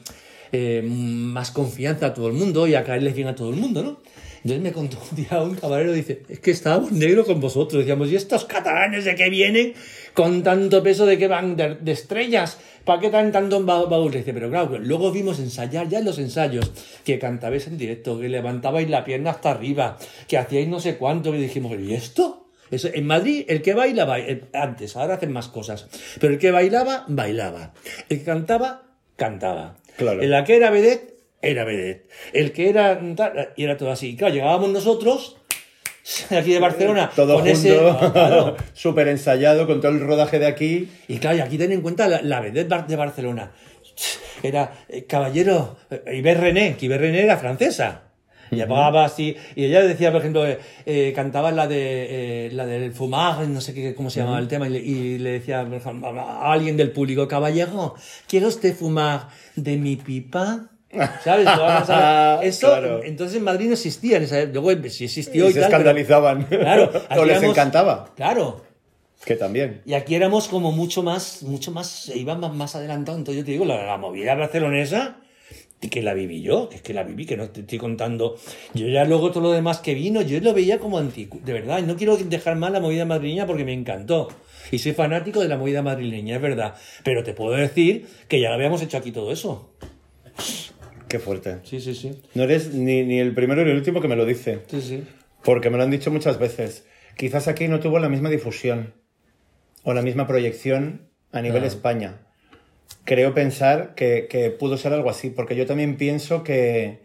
eh, 0.52 0.82
más 0.84 1.50
confianza 1.50 2.06
a 2.06 2.14
todo 2.14 2.28
el 2.28 2.34
mundo 2.34 2.66
y 2.66 2.74
a 2.74 2.84
caerles 2.84 3.14
bien 3.14 3.28
a 3.28 3.34
todo 3.34 3.48
el 3.48 3.56
mundo, 3.56 3.82
¿no? 3.82 4.00
Entonces 4.44 4.60
me 4.60 4.72
contó 4.72 4.98
un 5.10 5.16
día 5.16 5.40
un 5.40 5.54
camarero, 5.54 5.92
dice, 5.92 6.22
es 6.28 6.40
que 6.40 6.50
estábamos 6.50 6.90
negros 6.92 7.26
con 7.26 7.40
vosotros. 7.40 7.80
Decíamos, 7.80 8.10
¿y 8.10 8.16
estos 8.16 8.44
catalanes 8.44 9.04
de 9.04 9.14
qué 9.14 9.30
vienen 9.30 9.74
con 10.14 10.42
tanto 10.42 10.82
peso 10.82 11.06
de 11.06 11.16
que 11.16 11.28
van 11.28 11.56
de, 11.56 11.76
de 11.76 11.92
estrellas? 11.92 12.58
¿Para 12.84 13.00
qué 13.00 13.10
traen 13.10 13.30
tanto 13.30 13.62
baúl? 13.62 14.10
Dice, 14.10 14.34
pero 14.34 14.50
claro, 14.50 14.78
luego 14.78 15.12
vimos 15.12 15.38
ensayar 15.38 15.88
ya 15.88 16.00
en 16.00 16.04
los 16.04 16.18
ensayos, 16.18 16.72
que 17.04 17.18
cantabais 17.18 17.68
en 17.68 17.78
directo, 17.78 18.18
que 18.18 18.28
levantabais 18.28 18.90
la 18.90 19.04
pierna 19.04 19.30
hasta 19.30 19.52
arriba, 19.52 19.96
que 20.26 20.38
hacíais 20.38 20.68
no 20.68 20.80
sé 20.80 20.96
cuánto, 20.96 21.34
y 21.34 21.38
dijimos, 21.38 21.78
¿y 21.78 21.94
esto? 21.94 22.48
En 22.70 23.06
Madrid, 23.06 23.44
el 23.48 23.60
que 23.62 23.74
baila, 23.74 24.06
baila, 24.06 24.48
antes, 24.54 24.96
ahora 24.96 25.14
hacen 25.14 25.30
más 25.30 25.48
cosas, 25.48 25.88
pero 26.18 26.32
el 26.32 26.38
que 26.38 26.50
bailaba, 26.50 27.04
bailaba. 27.06 27.74
El 28.08 28.18
que 28.18 28.24
cantaba, 28.24 28.82
cantaba. 29.16 29.76
Claro. 29.96 30.22
En 30.22 30.30
la 30.30 30.42
que 30.44 30.56
era 30.56 30.70
vedette, 30.70 31.11
era 31.42 31.64
vedette. 31.64 32.08
El 32.32 32.52
que 32.52 32.70
era 32.70 33.00
tal, 33.16 33.52
y 33.56 33.64
era 33.64 33.76
todo 33.76 33.90
así. 33.90 34.10
Y 34.10 34.16
claro, 34.16 34.32
llegábamos 34.32 34.70
nosotros, 34.70 35.36
aquí 36.30 36.52
de 36.52 36.58
Barcelona, 36.58 37.10
Todo 37.14 37.34
con 37.34 37.44
junto, 37.44 37.52
ese... 37.52 37.78
claro. 38.12 38.56
súper 38.72 39.08
ensayado 39.08 39.66
con 39.66 39.80
todo 39.80 39.92
el 39.92 40.00
rodaje 40.00 40.38
de 40.38 40.46
aquí. 40.46 40.88
Y 41.08 41.18
claro, 41.18 41.38
y 41.38 41.40
aquí 41.40 41.58
ten 41.58 41.72
en 41.72 41.82
cuenta 41.82 42.08
la, 42.08 42.22
la 42.22 42.40
vedette 42.40 42.86
de 42.86 42.96
Barcelona. 42.96 43.52
Era 44.42 44.72
eh, 44.88 45.04
caballero 45.04 45.76
eh, 45.90 46.16
Iber 46.16 46.40
René, 46.40 46.76
que 46.76 46.86
Iber 46.86 47.00
René 47.00 47.22
era 47.22 47.36
francesa. 47.36 48.04
Y 48.50 48.56
llamaba 48.56 49.06
así, 49.06 49.34
y 49.56 49.64
ella 49.64 49.80
decía, 49.80 50.12
por 50.12 50.20
ejemplo, 50.20 50.46
eh, 50.46 50.58
eh, 50.84 51.14
cantaba 51.16 51.50
la 51.52 51.66
de 51.66 52.50
la 52.52 52.66
del 52.66 52.92
fumar, 52.92 53.48
no 53.48 53.62
sé 53.62 53.72
qué, 53.72 53.94
cómo 53.94 54.10
se 54.10 54.20
llamaba 54.20 54.40
el 54.40 54.48
tema, 54.48 54.66
y 54.66 54.70
le, 54.70 54.78
y 54.78 55.18
le 55.18 55.30
decía 55.30 55.64
por 55.64 55.72
ejemplo, 55.72 56.20
a 56.20 56.52
alguien 56.52 56.76
del 56.76 56.90
público, 56.90 57.26
caballero, 57.26 57.94
¿quiere 58.28 58.46
usted 58.46 58.74
fumar 58.76 59.28
de 59.56 59.78
mi 59.78 59.96
pipa? 59.96 60.71
¿Sabes? 61.24 61.46
Eso, 62.42 62.68
Claro. 62.68 63.02
entonces 63.02 63.36
en 63.38 63.44
Madrid 63.44 63.66
no 63.68 63.72
existía, 63.72 64.16
en 64.18 64.24
esa- 64.24 64.44
luego 64.44 64.70
sí 64.88 65.04
existió 65.04 65.46
Y 65.46 65.50
y, 65.50 65.52
se 65.52 65.60
tal, 65.60 65.70
pero- 65.70 65.78
escandalizaban. 65.80 66.44
claro, 66.44 66.90
o 67.18 67.24
les 67.24 67.36
hacíamos- 67.38 67.56
encantaba. 67.56 68.12
Claro, 68.14 68.62
Que 69.24 69.36
también. 69.36 69.80
y 69.86 69.94
aquí 69.94 70.14
éramos 70.14 70.48
como 70.48 70.72
mucho 70.72 71.02
más, 71.02 71.42
mucho 71.42 71.70
más, 71.72 71.86
se 71.88 72.18
iban 72.18 72.40
más, 72.40 72.74
adelantado. 72.76 73.16
Entonces 73.18 73.40
yo 73.42 73.44
te 73.46 73.52
digo, 73.52 73.64
la, 73.64 73.84
la 73.86 73.96
movida 73.96 74.34
barcelonesa, 74.34 75.16
que 75.90 76.00
la 76.02 76.14
viví 76.14 76.42
yo, 76.42 76.68
que 76.68 76.76
es 76.76 76.82
que 76.82 76.94
la 76.94 77.02
viví, 77.02 77.26
que 77.26 77.36
no 77.36 77.48
te 77.48 77.60
estoy 77.62 77.78
contando. 77.78 78.36
Yo 78.74 78.86
ya 78.86 79.04
luego 79.04 79.30
todo 79.32 79.42
lo 79.42 79.50
demás 79.52 79.78
que 79.80 79.94
vino, 79.94 80.20
yo 80.22 80.38
lo 80.40 80.54
veía 80.54 80.78
como 80.78 80.98
antiguo, 80.98 81.40
de 81.44 81.52
verdad. 81.54 81.78
Y 81.80 81.82
no 81.82 81.96
quiero 81.96 82.16
dejar 82.16 82.54
mal 82.56 82.72
la 82.72 82.78
movida 82.80 83.04
madrileña 83.04 83.46
porque 83.46 83.64
me 83.64 83.72
encantó. 83.72 84.28
Y 84.70 84.78
soy 84.78 84.92
fanático 84.92 85.40
de 85.40 85.48
la 85.48 85.56
movida 85.56 85.82
madrileña, 85.82 86.36
es 86.36 86.42
verdad. 86.42 86.74
Pero 87.02 87.24
te 87.24 87.32
puedo 87.34 87.56
decir 87.56 88.06
que 88.28 88.40
ya 88.40 88.50
lo 88.50 88.54
habíamos 88.54 88.80
hecho 88.80 88.96
aquí 88.96 89.10
todo 89.10 89.32
eso. 89.32 89.70
Qué 91.12 91.18
fuerte. 91.18 91.58
Sí, 91.64 91.78
sí, 91.78 91.94
sí. 91.94 92.22
No 92.34 92.44
eres 92.44 92.72
ni, 92.72 93.02
ni 93.04 93.18
el 93.20 93.34
primero 93.34 93.62
ni 93.62 93.70
el 93.70 93.76
último 93.76 94.00
que 94.00 94.08
me 94.08 94.16
lo 94.16 94.24
dice. 94.24 94.60
Sí, 94.68 94.80
sí. 94.80 95.04
Porque 95.44 95.68
me 95.68 95.76
lo 95.76 95.82
han 95.82 95.90
dicho 95.90 96.10
muchas 96.10 96.38
veces. 96.38 96.86
Quizás 97.18 97.48
aquí 97.48 97.68
no 97.68 97.80
tuvo 97.80 97.98
la 97.98 98.08
misma 98.08 98.30
difusión 98.30 98.94
o 99.82 99.92
la 99.92 100.00
misma 100.00 100.26
proyección 100.26 101.10
a 101.30 101.42
nivel 101.42 101.64
Ah. 101.64 101.66
España. 101.66 102.20
Creo 103.04 103.34
pensar 103.34 103.94
que, 103.94 104.26
que 104.30 104.48
pudo 104.50 104.78
ser 104.78 104.94
algo 104.94 105.10
así, 105.10 105.28
porque 105.28 105.54
yo 105.54 105.66
también 105.66 105.96
pienso 105.98 106.42
que, 106.44 107.02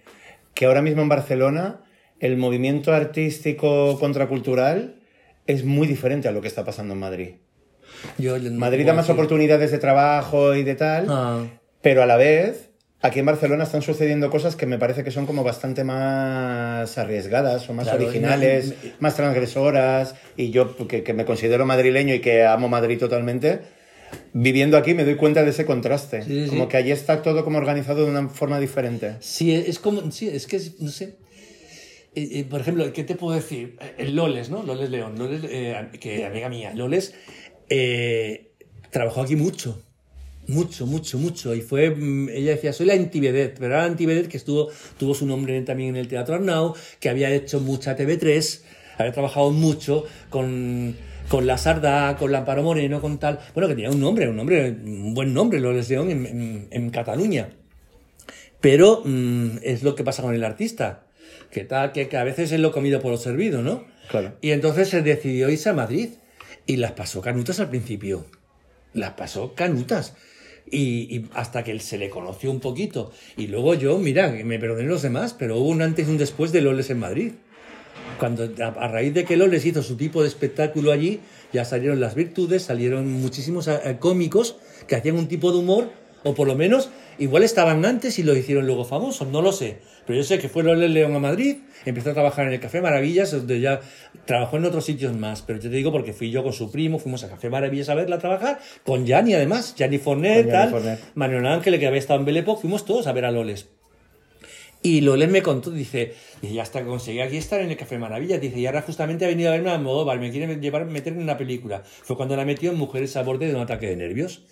que 0.53 0.65
ahora 0.67 0.81
mismo 0.81 1.01
en 1.01 1.09
Barcelona 1.09 1.81
el 2.21 2.37
movimiento 2.37 2.93
artístico 2.93 3.99
contracultural 3.99 5.01
es 5.47 5.65
muy 5.65 5.85
diferente 5.85 6.29
a 6.29 6.31
lo 6.31 6.39
que 6.41 6.47
está 6.47 6.63
pasando 6.63 6.93
en 6.93 6.99
Madrid. 7.01 7.29
Yo, 8.17 8.37
Madrid 8.53 8.85
da 8.85 8.93
más 8.93 9.09
oportunidades 9.09 9.71
de 9.71 9.79
trabajo 9.79 10.55
y 10.55 10.63
de 10.63 10.75
tal, 10.75 11.07
Ah, 11.09 11.43
pero 11.81 12.03
a 12.03 12.05
la 12.05 12.15
vez, 12.17 12.66
aquí 13.01 13.19
en 13.19 13.25
Barcelona 13.25 13.63
están 13.63 13.81
sucediendo 13.81 14.29
cosas 14.29 14.55
que 14.55 14.65
me 14.65 14.77
parece 14.79 15.03
que 15.03 15.11
son 15.11 15.25
como 15.25 15.43
bastante 15.43 15.83
más 15.83 16.97
arriesgadas 16.97 17.69
o 17.69 17.73
más 17.73 17.87
Claro, 17.87 18.03
originales, 18.03 18.73
y- 18.83 18.93
más 18.99 19.15
transgresoras. 19.15 20.15
Y 20.35 20.49
yo, 20.51 20.75
que, 20.87 21.03
que 21.03 21.13
me 21.13 21.25
considero 21.25 21.65
madrileño 21.65 22.13
y 22.15 22.19
que 22.19 22.43
amo 22.45 22.69
Madrid 22.69 22.97
totalmente, 22.99 23.59
viviendo 24.33 24.77
aquí 24.77 24.93
me 24.93 25.03
doy 25.05 25.15
cuenta 25.15 25.43
de 25.43 25.51
ese 25.51 25.65
contraste. 25.65 26.23
Sí, 26.23 26.43
sí. 26.45 26.49
Como 26.49 26.67
que 26.67 26.77
allí 26.77 26.91
está 26.91 27.21
todo 27.21 27.43
como 27.43 27.57
organizado 27.57 28.05
de 28.05 28.11
una 28.11 28.29
forma 28.29 28.59
diferente. 28.59 29.15
Sí, 29.19 29.53
es 29.53 29.79
como, 29.79 30.11
sí, 30.11 30.27
es 30.29 30.47
que, 30.47 30.59
no 30.79 30.89
sé. 30.89 31.15
Eh, 32.15 32.39
eh, 32.39 32.45
por 32.49 32.61
ejemplo, 32.61 32.91
¿qué 32.93 33.03
te 33.03 33.13
puedo 33.15 33.35
decir? 33.35 33.77
El 33.99 34.15
Loles, 34.15 34.49
¿no? 34.49 34.63
Loles 34.63 34.89
León, 34.89 35.19
Loles, 35.19 35.41
eh, 35.51 35.75
que 35.99 36.25
amiga 36.25 36.49
mía, 36.49 36.73
Loles 36.73 37.13
eh, 37.69 38.53
trabajó 38.89 39.21
aquí 39.21 39.35
mucho, 39.35 39.83
mucho, 40.47 40.85
mucho, 40.85 41.17
mucho. 41.17 41.53
Y 41.53 41.61
fue, 41.61 41.89
mm, 41.89 42.29
ella 42.29 42.51
decía, 42.51 42.73
soy 42.73 42.87
la 42.87 42.93
antivedet, 42.93 43.55
pero 43.55 43.67
era 43.73 43.79
la 43.79 43.85
antivedet 43.85 44.27
que 44.27 44.37
estuvo, 44.37 44.69
tuvo 44.97 45.13
su 45.13 45.25
nombre 45.25 45.61
también 45.61 45.89
en 45.89 45.97
el 45.97 46.07
Teatro 46.07 46.35
Arnau, 46.35 46.75
que 46.99 47.09
había 47.09 47.29
hecho 47.31 47.59
mucha 47.59 47.95
TV3, 47.95 48.61
Había 48.97 49.11
trabajado 49.11 49.51
mucho 49.51 50.05
con, 50.29 50.95
con 51.29 51.45
la 51.45 51.57
Sarda, 51.57 52.17
con 52.17 52.31
la 52.31 52.39
Amparo 52.39 52.63
Moreno, 52.63 52.99
con 52.99 53.19
tal. 53.19 53.39
Bueno, 53.53 53.67
que 53.67 53.75
tenía 53.75 53.91
un 53.91 53.99
nombre, 53.99 54.27
un 54.27 54.35
nombre, 54.35 54.71
un 54.71 55.13
buen 55.13 55.33
nombre, 55.33 55.59
Loles 55.59 55.89
León 55.89 56.09
en, 56.09 56.25
en, 56.25 56.67
en 56.71 56.89
Cataluña. 56.89 57.49
Pero 58.59 59.03
mm, 59.05 59.59
es 59.61 59.83
lo 59.83 59.93
que 59.95 60.03
pasa 60.03 60.23
con 60.23 60.33
el 60.33 60.43
artista, 60.43 61.03
que, 61.51 61.63
tal, 61.63 61.91
que, 61.91 62.07
que 62.07 62.17
a 62.17 62.23
veces 62.23 62.51
es 62.51 62.59
lo 62.59 62.71
comido 62.71 62.99
por 63.01 63.11
lo 63.11 63.17
servido, 63.17 63.61
¿no? 63.61 63.85
Claro. 64.09 64.33
Y 64.41 64.51
entonces 64.51 64.89
se 64.89 65.01
decidió 65.01 65.49
irse 65.49 65.69
a 65.69 65.73
Madrid 65.73 66.09
y 66.65 66.77
las 66.77 66.93
pasó 66.93 67.21
canutas 67.21 67.59
al 67.59 67.69
principio. 67.69 68.25
Las 68.93 69.11
pasó 69.11 69.53
canutas. 69.53 70.15
Y, 70.69 71.15
y 71.15 71.25
hasta 71.33 71.63
que 71.63 71.79
se 71.79 71.97
le 71.97 72.09
conoció 72.09 72.51
un 72.51 72.59
poquito. 72.59 73.11
Y 73.37 73.47
luego 73.47 73.73
yo, 73.73 73.97
mira, 73.97 74.29
me 74.43 74.59
perdonen 74.59 74.89
los 74.89 75.01
demás, 75.01 75.33
pero 75.33 75.57
hubo 75.57 75.69
un 75.69 75.81
antes 75.81 76.07
y 76.07 76.11
un 76.11 76.17
después 76.17 76.51
de 76.51 76.61
Loles 76.61 76.89
en 76.89 76.99
Madrid. 76.99 77.31
Cuando 78.19 78.49
a, 78.61 78.67
a 78.67 78.87
raíz 78.87 79.13
de 79.13 79.25
que 79.25 79.37
Loles 79.37 79.65
hizo 79.65 79.83
su 79.83 79.95
tipo 79.95 80.21
de 80.21 80.27
espectáculo 80.27 80.91
allí, 80.91 81.19
ya 81.53 81.65
salieron 81.65 81.99
las 81.99 82.15
virtudes, 82.15 82.63
salieron 82.63 83.11
muchísimos 83.11 83.67
eh, 83.67 83.97
cómicos 83.99 84.57
que 84.87 84.95
hacían 84.95 85.15
un 85.15 85.27
tipo 85.27 85.51
de 85.51 85.59
humor, 85.59 85.91
o 86.23 86.33
por 86.33 86.47
lo 86.47 86.55
menos 86.55 86.89
igual 87.17 87.43
estaban 87.43 87.85
antes 87.85 88.19
y 88.19 88.23
lo 88.23 88.35
hicieron 88.35 88.65
luego 88.65 88.85
famosos, 88.85 89.27
no 89.27 89.41
lo 89.41 89.51
sé. 89.51 89.79
Pero 90.05 90.17
yo 90.17 90.23
sé 90.23 90.39
que 90.39 90.49
fue 90.49 90.63
Loles 90.63 90.89
León 90.89 91.15
a 91.15 91.19
Madrid, 91.19 91.57
empezó 91.85 92.11
a 92.11 92.13
trabajar 92.13 92.47
en 92.47 92.53
el 92.53 92.59
Café 92.59 92.81
Maravillas, 92.81 93.31
donde 93.31 93.59
ya 93.59 93.81
trabajó 94.25 94.57
en 94.57 94.65
otros 94.65 94.85
sitios 94.85 95.15
más. 95.15 95.41
Pero 95.41 95.59
yo 95.59 95.69
te 95.69 95.75
digo 95.75 95.91
porque 95.91 96.13
fui 96.13 96.31
yo 96.31 96.43
con 96.43 96.53
su 96.53 96.71
primo, 96.71 96.99
fuimos 96.99 97.23
a 97.23 97.29
Café 97.29 97.49
Maravillas 97.49 97.89
a 97.89 97.95
verla 97.95 98.17
trabajar, 98.17 98.59
con 98.85 99.05
Yanni 99.05 99.33
además, 99.33 99.75
Yanni 99.75 99.99
Yanni 99.99 100.49
tal. 100.49 100.99
Manuel 101.15 101.45
Ángel, 101.45 101.79
que 101.79 101.87
había 101.87 101.99
estado 101.99 102.19
en 102.19 102.25
Belepo, 102.25 102.55
fuimos 102.55 102.85
todos 102.85 103.07
a 103.07 103.13
ver 103.13 103.25
a 103.25 103.31
Loles. 103.31 103.67
Y 104.83 105.01
Loles 105.01 105.29
me 105.29 105.41
contó, 105.41 105.71
dice, 105.71 106.13
y 106.41 106.53
ya 106.53 106.61
hasta 106.61 106.79
que 106.81 106.85
conseguí 106.85 107.19
aquí 107.19 107.37
estar 107.37 107.59
en 107.59 107.71
el 107.71 107.77
Café 107.77 107.97
Maravillas, 107.97 108.39
dice, 108.39 108.59
y 108.59 108.65
ahora 108.67 108.83
justamente 108.83 109.25
ha 109.25 109.27
venido 109.27 109.49
a 109.49 109.53
verme 109.53 109.71
a 109.71 109.73
Almodóvar, 109.75 110.19
me 110.19 110.31
quiere 110.31 110.55
llevar, 110.59 110.85
meter 110.85 111.13
en 111.13 111.21
una 111.23 111.37
película. 111.37 111.83
Fue 111.83 112.15
cuando 112.15 112.35
la 112.35 112.45
metió 112.45 112.71
en 112.71 112.77
Mujeres 112.77 113.17
a 113.17 113.23
borde 113.23 113.47
de 113.47 113.55
un 113.55 113.61
ataque 113.61 113.87
de 113.87 113.95
nervios. 113.95 114.43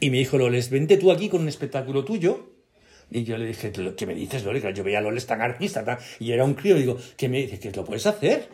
Y 0.00 0.10
me 0.10 0.18
dijo, 0.18 0.38
Loles, 0.38 0.70
vente 0.70 0.96
tú 0.96 1.12
aquí 1.12 1.28
con 1.28 1.42
un 1.42 1.48
espectáculo 1.48 2.04
tuyo. 2.04 2.50
Y 3.10 3.24
yo 3.24 3.36
le 3.36 3.46
dije, 3.46 3.70
¿qué 3.96 4.06
me 4.06 4.14
dices, 4.14 4.42
Loles? 4.44 4.64
Yo 4.74 4.82
veía 4.82 4.98
a 4.98 5.02
Loles 5.02 5.26
tan 5.26 5.42
artista, 5.42 5.84
tan- 5.84 5.98
y 6.18 6.32
era 6.32 6.44
un 6.44 6.54
crío, 6.54 6.76
y 6.76 6.80
digo, 6.80 6.96
¿qué 7.16 7.28
me 7.28 7.42
dices? 7.42 7.60
¿Que 7.60 7.70
lo 7.70 7.84
puedes 7.84 8.06
hacer? 8.06 8.48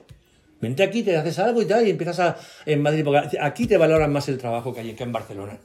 Vente 0.60 0.82
aquí, 0.82 1.02
te 1.04 1.16
haces 1.16 1.38
algo 1.38 1.62
y 1.62 1.66
tal, 1.66 1.86
y 1.86 1.90
empiezas 1.90 2.18
a, 2.20 2.36
en 2.66 2.82
Madrid, 2.82 3.02
porque 3.04 3.38
aquí 3.40 3.66
te 3.66 3.78
valoran 3.78 4.12
más 4.12 4.28
el 4.28 4.36
trabajo 4.36 4.74
que 4.74 4.80
hay 4.80 4.92
que 4.92 5.04
en 5.04 5.12
Barcelona. 5.12 5.58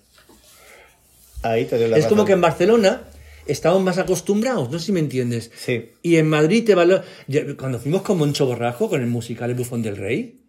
Ahí 1.41 1.65
te 1.65 1.77
doy 1.77 1.89
la 1.89 1.97
Es 1.97 2.05
como 2.05 2.23
que 2.23 2.31
en 2.33 2.41
Barcelona 2.41 3.01
estamos 3.47 3.81
más 3.81 3.97
acostumbrados, 3.97 4.69
no 4.71 4.79
sé 4.79 4.87
si 4.87 4.91
me 4.91 4.99
entiendes. 4.99 5.51
Sí. 5.55 5.91
Y 6.01 6.15
en 6.17 6.27
Madrid 6.27 6.65
te 6.65 6.75
valor... 6.75 7.03
Cuando 7.57 7.79
fuimos 7.79 8.01
con 8.01 8.17
Moncho 8.17 8.45
Borrajo, 8.45 8.89
con 8.89 9.01
el 9.01 9.07
musical 9.07 9.49
El 9.49 9.55
Bufón 9.55 9.81
del 9.81 9.97
Rey, 9.97 10.41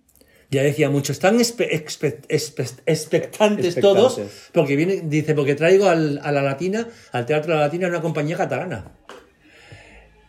ya 0.51 0.63
decía 0.63 0.91
mucho, 0.91 1.13
están 1.13 1.39
espe- 1.39 1.69
expe- 1.71 2.21
espe- 2.29 2.81
expectantes, 2.87 3.75
todos, 3.81 4.21
porque 4.53 4.77
viene, 4.77 5.03
dice, 5.05 5.35
porque 5.35 5.55
traigo 5.57 5.89
al- 5.89 6.21
a 6.23 6.31
la 6.31 6.43
Latina, 6.43 6.89
al 7.13 7.27
Teatro 7.27 7.53
de 7.53 7.59
la 7.59 7.67
Latina, 7.67 7.89
una 7.89 8.01
compañía 8.01 8.37
catalana. 8.37 8.93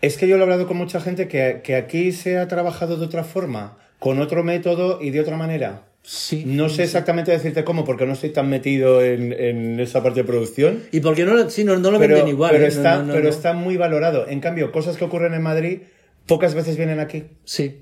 Es 0.01 0.17
que 0.17 0.27
yo 0.27 0.35
lo 0.37 0.41
he 0.41 0.43
hablado 0.43 0.67
con 0.67 0.77
mucha 0.77 1.01
gente 1.01 1.27
que, 1.27 1.61
que 1.63 1.75
aquí 1.75 2.11
se 2.11 2.37
ha 2.37 2.47
trabajado 2.47 2.97
de 2.97 3.05
otra 3.05 3.23
forma, 3.23 3.77
con 3.99 4.19
otro 4.19 4.43
método 4.43 4.99
y 5.01 5.09
de 5.11 5.19
otra 5.21 5.37
manera. 5.37 5.86
Sí. 6.09 6.43
No 6.45 6.69
sé 6.69 6.83
exactamente 6.83 7.31
decirte 7.31 7.65
cómo, 7.65 7.83
porque 7.83 8.05
no 8.05 8.13
estoy 8.13 8.29
tan 8.29 8.49
metido 8.49 9.03
en, 9.03 9.33
en 9.33 9.77
esa 9.81 10.01
parte 10.01 10.21
de 10.21 10.23
producción. 10.23 10.83
Y 10.93 11.01
porque 11.01 11.25
no, 11.25 11.49
sí, 11.49 11.65
no, 11.65 11.75
no 11.77 11.91
lo 11.91 11.99
Pero, 11.99 12.15
venden 12.15 12.29
igual. 12.33 12.51
pero 12.53 12.63
¿eh? 12.63 12.69
Está, 12.69 13.03
no, 13.03 13.13
pero 13.13 13.27
está 13.27 13.51
muy 13.51 13.75
valorado. 13.75 14.25
En 14.29 14.39
cambio, 14.39 14.71
cosas 14.71 14.95
que 14.95 15.03
ocurren 15.03 15.33
en 15.33 15.41
Madrid 15.41 15.79
pocas 16.25 16.55
veces 16.55 16.77
vienen 16.77 17.01
aquí. 17.01 17.25
Sí. 17.43 17.81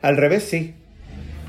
Al 0.00 0.16
revés, 0.16 0.42
sí. 0.42 0.74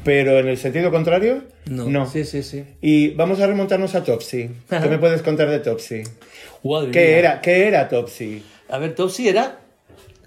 Pero 0.03 0.37
en 0.37 0.49
el 0.49 0.57
sentido 0.57 0.91
contrario, 0.91 1.45
No. 1.65 1.89
no. 1.89 2.05
Sí, 2.05 2.25
sí, 2.25 2.43
sí. 2.43 2.63
Y 2.79 3.09
vamos 3.15 3.39
a 3.39 3.47
remontarnos 3.47 3.95
a 3.95 4.03
Topsy. 4.03 4.51
¿Qué 4.69 4.89
me 4.89 4.99
puedes 4.99 5.23
contar 5.23 5.49
de 5.49 5.59
Topsy? 5.61 6.03
¿Qué 6.91 7.17
era, 7.17 7.41
¿Qué 7.41 7.67
era 7.67 7.89
Topsy? 7.89 8.43
A 8.69 8.77
ver, 8.77 8.93
Topsy 8.93 9.29
era. 9.29 9.61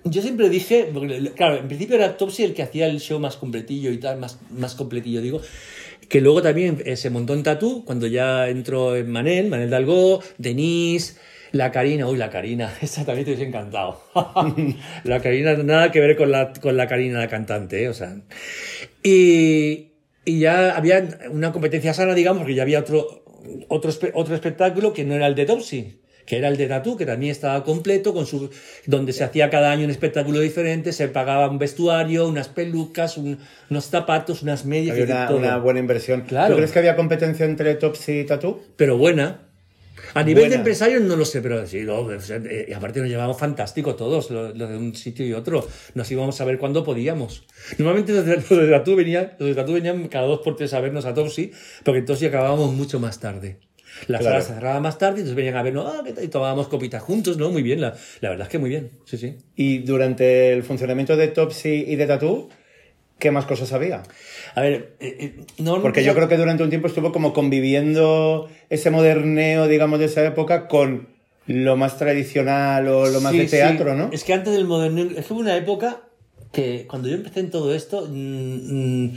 Yo 0.03 0.23
siempre 0.23 0.49
dije, 0.49 0.91
claro, 1.37 1.59
en 1.59 1.67
principio 1.69 1.95
era 1.97 2.17
Topsy 2.17 2.43
el 2.45 2.55
que 2.55 2.63
hacía 2.63 2.87
el 2.87 3.01
show 3.01 3.19
más 3.21 3.37
completillo 3.37 3.91
y 3.93 3.99
tal, 3.99 4.19
más, 4.19 4.39
más 4.51 4.75
completillo, 4.75 5.21
digo. 5.21 5.41
Que 6.09 6.21
luego 6.21 6.43
también 6.43 6.83
eh, 6.85 6.97
se 6.97 7.11
montó 7.11 7.35
en 7.35 7.43
Tatú, 7.43 7.85
cuando 7.85 8.07
ya 8.07 8.49
entró 8.49 8.97
en 8.97 9.11
Manel, 9.11 9.49
Manel 9.49 9.71
Dalgó, 9.71 10.23
Denise, 10.39 11.17
la 11.53 11.73
Karina, 11.73 12.09
uy, 12.09 12.17
la 12.17 12.31
Karina, 12.31 12.73
esa 12.81 13.05
también 13.05 13.25
te 13.25 13.33
hubiese 13.33 13.49
encantado. 13.49 14.01
la 15.05 15.21
Karina, 15.21 15.55
nada 15.55 15.91
que 15.91 16.01
ver 16.01 16.17
con 16.17 16.31
la, 16.31 16.53
con 16.53 16.77
la 16.77 16.87
Karina, 16.87 17.19
la 17.19 17.29
cantante, 17.29 17.85
¿eh? 17.85 17.89
o 17.89 17.95
sea. 17.95 18.17
Y, 19.03 19.93
y 20.25 20.41
ya 20.41 20.77
había 20.77 21.07
una 21.31 21.53
competencia 21.53 21.95
sana, 21.95 22.15
digamos, 22.15 22.43
porque 22.43 22.55
ya 22.55 22.63
había 22.63 22.81
otro, 22.81 23.25
otro, 23.69 23.91
otro 24.15 24.35
espectáculo 24.35 24.93
que 24.93 25.05
no 25.05 25.15
era 25.15 25.27
el 25.27 25.35
de 25.35 25.47
Topsy, 25.47 26.01
que 26.27 26.37
era 26.39 26.49
el 26.49 26.57
de 26.57 26.67
Tatú, 26.67 26.97
que 26.97 27.07
también 27.07 27.33
estaba 27.33 27.63
completo, 27.65 28.13
con 28.13 28.27
su, 28.27 28.51
donde 28.85 29.13
se 29.13 29.25
hacía 29.25 29.49
cada 29.49 29.71
año 29.71 29.85
un 29.85 29.91
espectáculo 29.91 30.41
diferente, 30.41 30.93
se 30.93 31.09
pagaba 31.09 31.49
un 31.49 31.59
vestuario, 31.59 32.27
unas 32.29 32.49
pelucas, 32.49 33.17
un- 33.17 33.39
unos 33.71 33.85
zapatos, 33.87 34.43
unas 34.43 34.65
medias, 34.67 34.93
Había 34.99 35.05
una, 35.15 35.29
todo. 35.29 35.39
una 35.39 35.57
buena 35.59 35.81
inversión. 35.81 36.23
Claro. 36.23 36.51
¿Tú 36.55 36.57
crees 36.57 36.73
que 36.73 36.81
había 36.81 36.97
competencia 36.97 37.47
entre 37.47 37.75
Topsy 37.77 38.21
y 38.21 38.25
Tatú? 38.25 38.61
pero 38.77 38.99
buena. 38.99 39.43
A 40.13 40.23
nivel 40.23 40.51
de 40.51 40.57
empresarios 40.57 41.01
no 41.03 41.17
lo 41.17 41.25
sé, 41.25 41.41
pero 41.41 41.67
sí, 41.67 41.81
no, 41.83 42.21
sea, 42.21 42.37
eh, 42.37 42.67
y 42.69 42.73
aparte 42.75 43.01
nos 43.01 43.09
llevábamos 43.09 43.39
fantástico 43.39 43.97
todos, 43.97 44.31
lo, 44.31 44.55
lo 44.55 44.67
de 44.69 44.77
un 44.77 44.95
sitio 44.95 45.27
y 45.27 45.33
otro. 45.33 45.67
Nos 45.95 46.11
íbamos 46.11 46.39
a 46.41 46.45
ver 46.45 46.59
cuando 46.59 46.85
podíamos. 46.85 47.45
Normalmente 47.79 48.13
los 48.13 48.27
de, 48.27 48.37
los 48.37 48.49
de 48.49 48.69
Tatú 48.71 48.95
venían, 48.95 49.33
los 49.39 49.49
de 49.49 49.55
Tatú 49.55 49.73
venían 49.73 50.07
cada 50.09 50.27
dos 50.27 50.41
por 50.41 50.55
tres 50.57 50.75
a 50.75 50.81
vernos 50.81 51.07
a 51.07 51.15
Topsy, 51.15 51.51
porque 51.83 52.01
en 52.01 52.05
Topsy 52.07 52.27
acabábamos 52.27 52.73
mucho 52.75 53.01
más 53.01 53.21
tarde. 53.21 53.59
La 54.09 54.19
Claro. 54.19 54.25
sala 54.25 54.41
se 54.43 54.55
cerraba 54.55 54.81
más 54.81 54.99
tarde, 54.99 55.21
entonces 55.21 55.35
venían 55.37 55.57
a 55.57 55.63
vernos, 55.63 55.87
ah, 55.87 56.03
y 56.23 56.29
tomábamos 56.29 56.69
copitas 56.69 57.03
juntos, 57.03 57.37
¿no? 57.39 57.51
Muy 57.51 57.63
bien, 57.63 57.81
la, 57.81 57.95
la 58.21 58.29
verdad 58.31 58.47
es 58.47 58.51
que 58.51 58.59
muy 58.59 58.71
bien, 58.71 58.91
sí, 59.05 59.17
sí. 59.17 59.37
Y 59.55 59.79
durante 59.79 60.53
el 60.53 60.63
funcionamiento 60.63 61.17
de 61.17 61.29
Topsy 61.29 61.85
y 61.87 61.97
de 61.97 62.07
Tatú, 62.07 62.49
¿qué 63.19 63.31
más 63.31 63.47
cosas 63.47 63.73
había? 63.73 64.03
A 64.55 64.61
ver, 64.61 64.97
eh, 65.01 65.17
eh, 65.21 65.45
no, 65.59 65.81
Porque 65.81 66.05
yo 66.05 66.15
creo 66.15 66.29
que 66.29 66.37
durante 66.37 66.63
un 66.63 66.69
tiempo 66.71 66.89
estuvo 66.89 67.13
como 67.13 67.33
conviviendo 67.33 68.49
ese 68.69 68.91
moderneo, 68.91 69.67
digamos, 69.69 69.99
de 69.99 70.05
esa 70.07 70.25
época 70.25 70.69
con 70.69 71.09
lo 71.47 71.77
más 71.77 71.97
tradicional 71.97 72.89
o 72.89 73.07
lo 73.09 73.21
más 73.21 73.33
Sí, 73.33 73.39
de 73.39 73.47
teatro, 73.47 73.93
sí. 73.93 73.99
¿no? 73.99 74.11
Es 74.13 74.25
que 74.25 74.35
antes 74.35 74.53
del 74.53 74.65
moderno, 74.67 75.03
es 75.17 75.27
que 75.27 75.33
hubo 75.33 75.41
una 75.41 75.57
época 75.57 76.03
que 76.53 76.87
cuando 76.89 77.09
yo 77.09 77.15
empecé 77.15 77.41
en 77.41 77.51
todo 77.51 77.75
esto, 77.75 78.07
mm, 78.11 79.05
mm, 79.05 79.13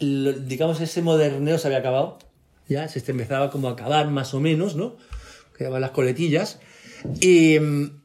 lo- 0.00 0.32
digamos, 0.32 0.80
ese 0.80 1.02
moderneo 1.02 1.58
se 1.58 1.66
había 1.68 1.78
acabado. 1.78 2.18
Ya 2.72 2.88
se 2.88 3.02
empezaba 3.10 3.50
como 3.50 3.68
a 3.68 3.72
acabar 3.72 4.08
más 4.10 4.34
o 4.34 4.40
menos, 4.40 4.74
¿no? 4.76 4.96
Quedaban 5.56 5.80
las 5.80 5.90
coletillas. 5.92 6.58
Y 7.20 7.58
mm, 7.58 8.02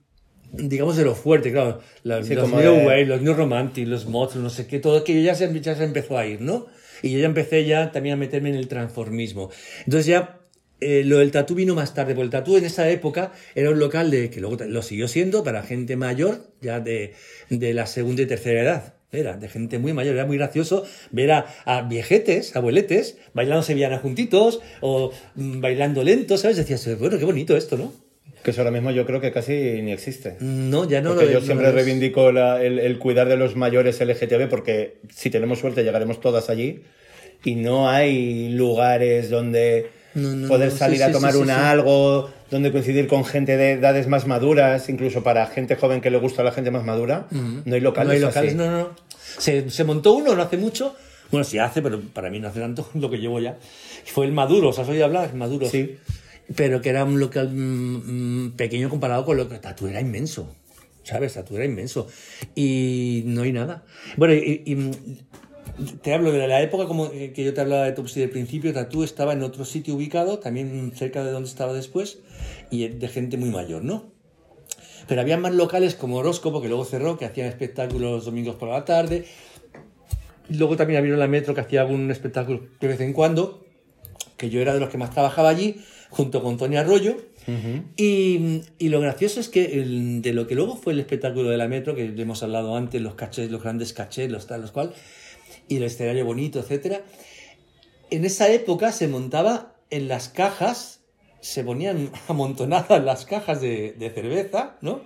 digamos 0.53 0.97
de 0.97 1.03
lo 1.05 1.15
fuerte, 1.15 1.51
claro. 1.51 1.81
la- 2.03 2.23
Sí, 2.23 2.35
los 2.35 2.51
New 2.51 2.59
de- 2.73 2.85
Wave, 2.85 3.05
los 3.05 3.21
New 3.21 3.33
Romantic, 3.33 3.87
los 3.87 4.05
Mods, 4.07 4.35
no 4.37 4.49
sé 4.49 4.67
qué, 4.67 4.79
todo 4.79 4.97
aquello 4.97 5.21
ya 5.21 5.35
se, 5.35 5.59
ya 5.61 5.75
se 5.75 5.83
empezó 5.83 6.17
a 6.17 6.25
ir, 6.25 6.41
¿no? 6.41 6.67
Y 7.01 7.11
yo 7.11 7.19
ya 7.19 7.25
empecé 7.27 7.65
ya 7.65 7.91
también 7.91 8.13
a 8.13 8.17
meterme 8.17 8.49
en 8.49 8.55
el 8.55 8.67
transformismo. 8.67 9.49
Entonces 9.85 10.07
ya 10.07 10.39
eh, 10.79 11.03
lo 11.05 11.19
del 11.19 11.31
tatú 11.31 11.53
vino 11.55 11.73
más 11.75 11.93
tarde, 11.93 12.13
porque 12.13 12.25
el 12.25 12.29
tatú 12.31 12.57
en 12.57 12.65
esa 12.65 12.89
época 12.89 13.31
era 13.55 13.69
un 13.71 13.79
local 13.79 14.09
de 14.11 14.29
que 14.29 14.39
luego 14.41 14.57
lo 14.65 14.81
siguió 14.81 15.07
siendo 15.07 15.43
para 15.43 15.63
gente 15.63 15.95
mayor, 15.95 16.51
ya 16.61 16.79
de, 16.79 17.13
de 17.49 17.73
la 17.73 17.85
segunda 17.87 18.21
y 18.23 18.25
tercera 18.25 18.61
edad. 18.61 18.93
Era 19.11 19.37
de 19.37 19.47
gente 19.47 19.79
muy 19.79 19.93
mayor, 19.93 20.15
era 20.15 20.25
muy 20.25 20.37
gracioso 20.37 20.85
ver 21.11 21.31
a, 21.31 21.45
a 21.65 21.81
viejetes, 21.83 22.55
abueletes, 22.55 23.17
bailando 23.33 23.63
sevillanas 23.63 24.01
juntitos 24.01 24.59
o 24.81 25.11
mm, 25.35 25.61
bailando 25.61 26.03
lento, 26.03 26.37
¿sabes? 26.37 26.57
Decías, 26.57 26.99
bueno, 26.99 27.17
qué 27.17 27.23
bonito 27.23 27.55
esto, 27.55 27.77
¿no? 27.77 27.93
Que 28.43 28.51
eso 28.51 28.61
ahora 28.61 28.71
mismo 28.71 28.91
yo 28.91 29.05
creo 29.05 29.21
que 29.21 29.31
casi 29.31 29.81
ni 29.81 29.91
existe. 29.93 30.35
No, 30.41 30.87
ya 30.87 31.01
no 31.01 31.09
Porque 31.11 31.25
lo 31.25 31.31
yo 31.31 31.39
no 31.39 31.45
siempre 31.45 31.67
lo 31.67 31.73
reivindico 31.73 32.31
la- 32.33 32.61
el, 32.61 32.79
el 32.79 32.99
cuidar 32.99 33.29
de 33.29 33.37
los 33.37 33.55
mayores 33.55 33.99
LGTB 34.01 34.47
porque 34.49 34.97
si 35.13 35.29
tenemos 35.29 35.59
suerte 35.59 35.83
llegaremos 35.83 36.19
todas 36.19 36.49
allí 36.49 36.81
y 37.45 37.55
no 37.55 37.89
hay 37.89 38.49
lugares 38.49 39.29
donde 39.29 39.89
No, 40.15 40.29
no, 40.35 40.47
poder 40.47 40.71
sí, 40.71 40.77
salir 40.77 41.03
a 41.03 41.11
tomar 41.11 41.31
sí, 41.31 41.37
sí, 41.37 41.43
una 41.43 41.71
algo, 41.71 42.29
donde 42.49 42.71
coincidir 42.71 43.07
con 43.07 43.25
gente 43.25 43.57
de 43.57 43.73
edades 43.73 44.07
más 44.07 44.25
maduras, 44.27 44.89
incluso 44.89 45.23
para 45.23 45.45
gente 45.47 45.75
joven 45.75 46.01
que 46.01 46.09
le 46.09 46.17
gusta 46.17 46.41
a 46.41 46.45
la 46.45 46.51
gente 46.51 46.71
más 46.71 46.83
madura. 46.83 47.27
No 47.31 47.75
hay 47.75 47.81
locales. 47.81 48.07
No 48.07 48.13
hay 48.13 48.19
locales, 48.19 48.49
así. 48.51 48.57
no, 48.57 48.71
no. 48.71 48.89
Se, 49.37 49.69
se 49.69 49.83
montó 49.83 50.13
uno 50.13 50.35
no 50.35 50.41
hace 50.41 50.57
mucho. 50.57 50.95
Bueno, 51.31 51.43
sí 51.43 51.57
hace, 51.59 51.81
pero 51.81 51.99
para 51.99 52.29
mí 52.29 52.39
no 52.39 52.47
hace 52.47 52.59
tanto 52.59 52.89
lo 52.93 53.09
que 53.09 53.17
llevo 53.17 53.39
ya. 53.39 53.57
Fue 54.05 54.25
el 54.25 54.31
Maduro, 54.31 54.69
¿os 54.69 54.79
has 54.79 54.87
oído 54.87 55.05
hablar? 55.05 55.33
Maduro. 55.33 55.67
Sí. 55.67 55.97
Pero 56.55 56.81
que 56.81 56.89
era 56.89 57.03
un 57.03 57.19
local 57.19 57.49
mm, 57.49 58.45
mm, 58.45 58.51
pequeño 58.51 58.89
comparado 58.89 59.25
con 59.25 59.35
lo 59.35 59.49
que 59.49 59.57
Tatu 59.57 59.87
era 59.87 59.99
inmenso. 59.99 60.55
¿Sabes? 61.03 61.33
Tatu 61.33 61.55
era 61.55 61.65
inmenso. 61.65 62.07
Y 62.55 63.23
no 63.25 63.43
hay 63.43 63.51
nada. 63.51 63.83
Bueno, 64.15 64.33
y, 64.33 64.63
y, 64.65 64.91
te 66.01 66.13
hablo 66.13 66.31
de 66.31 66.47
la 66.47 66.61
época 66.61 66.85
como 66.85 67.07
eh, 67.07 67.33
que 67.33 67.43
yo 67.43 67.53
te 67.53 67.61
hablaba 67.61 67.85
de 67.85 67.91
Topsy 67.91 68.19
del 68.19 68.29
principio. 68.29 68.73
Tatu 68.73 69.03
estaba 69.03 69.33
en 69.33 69.43
otro 69.43 69.65
sitio 69.65 69.95
ubicado, 69.95 70.39
también 70.39 70.91
cerca 70.95 71.23
de 71.23 71.31
donde 71.31 71.49
estaba 71.49 71.73
después, 71.73 72.19
y 72.71 72.87
de 72.87 73.07
gente 73.07 73.37
muy 73.37 73.49
mayor, 73.49 73.83
¿no? 73.83 74.05
Pero 75.07 75.21
había 75.21 75.37
más 75.37 75.53
locales 75.53 75.95
como 75.95 76.17
Horóscopo, 76.17 76.61
que 76.61 76.67
luego 76.67 76.83
cerró, 76.83 77.17
que 77.17 77.25
hacían 77.25 77.47
espectáculos 77.47 78.11
los 78.11 78.25
domingos 78.25 78.55
por 78.55 78.69
la 78.69 78.83
tarde. 78.85 79.25
luego 80.49 80.75
también 80.77 80.97
abrieron 80.97 81.19
la 81.19 81.27
Metro 81.27 81.53
que 81.53 81.61
hacía 81.61 81.81
algún 81.81 82.09
espectáculo 82.11 82.61
de 82.79 82.87
vez 82.87 82.99
en 83.01 83.13
cuando, 83.13 83.65
que 84.37 84.49
yo 84.49 84.59
era 84.61 84.73
de 84.73 84.79
los 84.79 84.89
que 84.89 84.97
más 84.97 85.11
trabajaba 85.11 85.49
allí, 85.49 85.77
junto 86.09 86.41
con 86.41 86.57
Tony 86.57 86.77
Arroyo. 86.77 87.17
y, 87.95 88.61
y 88.77 88.89
lo 88.89 88.99
gracioso 88.99 89.39
es 89.39 89.47
que 89.47 89.79
el- 89.81 90.21
de 90.21 90.33
lo 90.33 90.47
que 90.47 90.55
luego 90.55 90.75
fue 90.75 90.91
el 90.91 90.99
espectáculo 90.99 91.49
de 91.49 91.55
la 91.57 91.69
Metro, 91.69 91.95
que 91.95 92.13
hemos 92.17 92.43
hablado 92.43 92.75
antes, 92.75 93.01
los 93.01 93.15
cachés, 93.15 93.49
los 93.51 93.63
grandes 93.63 93.93
cachés, 93.93 94.29
los 94.29 94.47
tal, 94.47 94.61
los 94.61 94.71
cual, 94.71 94.93
y 95.67 95.77
el 95.77 95.83
escenario 95.83 96.25
bonito, 96.25 96.59
etcétera, 96.59 97.01
en 98.09 98.25
esa 98.25 98.49
época 98.49 98.91
se 98.91 99.07
montaba 99.07 99.75
en 99.89 100.07
las 100.07 100.29
cajas, 100.29 101.01
se 101.41 101.63
ponían 101.63 102.09
amontonadas 102.27 103.03
las 103.03 103.25
cajas 103.25 103.61
de, 103.61 103.93
de 103.93 104.09
cerveza, 104.09 104.77
¿no? 104.81 105.01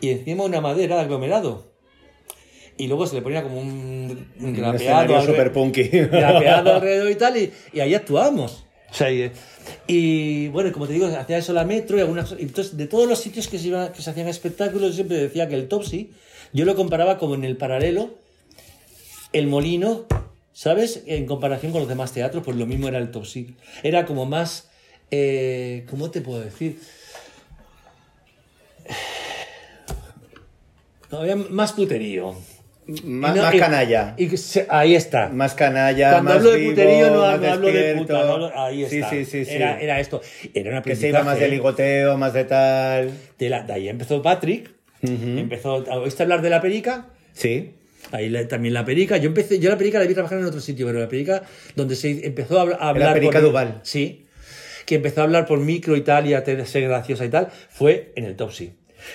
Y 0.00 0.10
encima 0.10 0.44
una 0.44 0.60
madera 0.60 0.96
de 0.96 1.02
aglomerado. 1.02 1.64
Y 2.78 2.88
luego 2.88 3.06
se 3.06 3.14
le 3.14 3.22
ponía 3.22 3.42
como 3.42 3.58
un, 3.58 4.28
un 4.38 4.52
grapeado, 4.52 5.22
super 5.24 5.52
punky. 5.52 5.82
grapeado 5.88 6.74
alrededor 6.74 7.10
y 7.10 7.14
tal, 7.14 7.36
y, 7.38 7.50
y 7.72 7.80
ahí 7.80 7.94
actuábamos. 7.94 8.64
O 8.90 8.94
sea, 8.94 9.10
y, 9.10 9.32
y, 9.86 10.48
bueno, 10.48 10.70
como 10.72 10.86
te 10.86 10.92
digo, 10.92 11.06
hacía 11.06 11.38
eso 11.38 11.52
la 11.54 11.64
metro 11.64 11.96
y 11.96 12.00
algunas 12.00 12.32
Entonces, 12.32 12.76
de 12.76 12.86
todos 12.86 13.08
los 13.08 13.18
sitios 13.18 13.48
que 13.48 13.58
se, 13.58 13.68
iba- 13.68 13.92
que 13.92 14.02
se 14.02 14.10
hacían 14.10 14.28
espectáculos, 14.28 14.94
siempre 14.94 15.16
decía 15.16 15.48
que 15.48 15.54
el 15.54 15.68
Topsy, 15.68 16.10
yo 16.52 16.64
lo 16.66 16.76
comparaba 16.76 17.16
como 17.18 17.34
en 17.34 17.44
el 17.44 17.56
paralelo, 17.56 18.10
el 19.32 19.46
molino, 19.46 20.04
¿sabes? 20.52 21.02
En 21.06 21.26
comparación 21.26 21.72
con 21.72 21.80
los 21.82 21.88
demás 21.88 22.12
teatros, 22.12 22.42
pues 22.44 22.56
lo 22.56 22.66
mismo 22.66 22.88
era 22.88 22.98
el 22.98 23.10
Topsy. 23.10 23.54
Era 23.82 24.06
como 24.06 24.26
más. 24.26 24.68
eh, 25.10 25.84
¿Cómo 25.90 26.10
te 26.10 26.20
puedo 26.20 26.40
decir? 26.40 26.78
No, 31.10 31.18
había 31.20 31.36
más 31.36 31.72
puterío. 31.72 32.34
No- 33.02 33.34
más 33.44 33.54
y- 33.54 33.58
canalla. 33.58 34.14
y 34.16 34.28
que 34.28 34.36
se- 34.36 34.66
ahí 34.70 34.94
está. 34.94 35.28
Más 35.28 35.54
canalla, 35.54 36.10
Cuando 36.12 36.30
más 36.30 36.36
hablo 36.38 36.50
de 36.52 36.64
puterío 36.68 37.06
no, 37.10 37.16
no 37.16 37.24
hablo 37.52 37.66
de 37.72 37.94
puta, 37.96 38.12
no 38.12 38.32
hablo- 38.32 38.52
ahí 38.56 38.84
está. 38.84 39.10
sí, 39.10 39.24
sí, 39.24 39.44
sí. 39.44 39.54
Era, 39.54 39.80
era 39.80 39.98
esto. 39.98 40.20
Era 40.54 40.70
una 40.70 40.82
Que 40.82 40.94
se 40.94 41.08
iba 41.08 41.24
más 41.24 41.38
de 41.40 41.48
ligoteo, 41.48 42.16
más 42.16 42.32
de 42.32 42.44
tal. 42.44 43.10
de, 43.38 43.48
la- 43.50 43.62
de 43.62 43.72
ahí 43.72 43.88
empezó 43.88 44.22
Patrick. 44.22 44.70
Empezó. 45.02 45.74
¿Oíste 45.76 46.22
hablar 46.24 46.42
de 46.42 46.50
la 46.50 46.60
perica? 46.60 47.06
Sí. 47.32 47.74
Ahí 48.12 48.28
la- 48.28 48.46
también 48.46 48.74
la 48.74 48.84
perica. 48.84 49.16
Yo 49.16 49.26
empecé, 49.28 49.58
yo 49.58 49.68
la 49.70 49.76
perica 49.78 49.98
la 49.98 50.06
vi 50.06 50.14
trabajar 50.14 50.38
en 50.38 50.44
otro 50.44 50.60
sitio, 50.60 50.86
pero 50.86 51.00
la 51.00 51.08
perica 51.08 51.42
donde 51.74 51.96
se 51.96 52.26
empezó 52.26 52.60
a, 52.60 52.74
a 52.74 52.88
hablar. 52.90 53.14
Perica 53.14 53.40
por, 53.40 53.48
Duval. 53.48 53.80
Sí. 53.82 54.26
Que 54.84 54.96
empezó 54.96 55.20
a 55.20 55.24
hablar 55.24 55.46
por 55.46 55.58
micro 55.58 55.96
y 55.96 56.02
tal 56.02 56.26
y 56.28 56.34
a 56.34 56.44
ser 56.44 56.82
graciosa 56.88 57.24
y 57.24 57.28
tal, 57.28 57.48
fue 57.70 58.12
en 58.14 58.24
el 58.24 58.36
Topsy. 58.36 58.72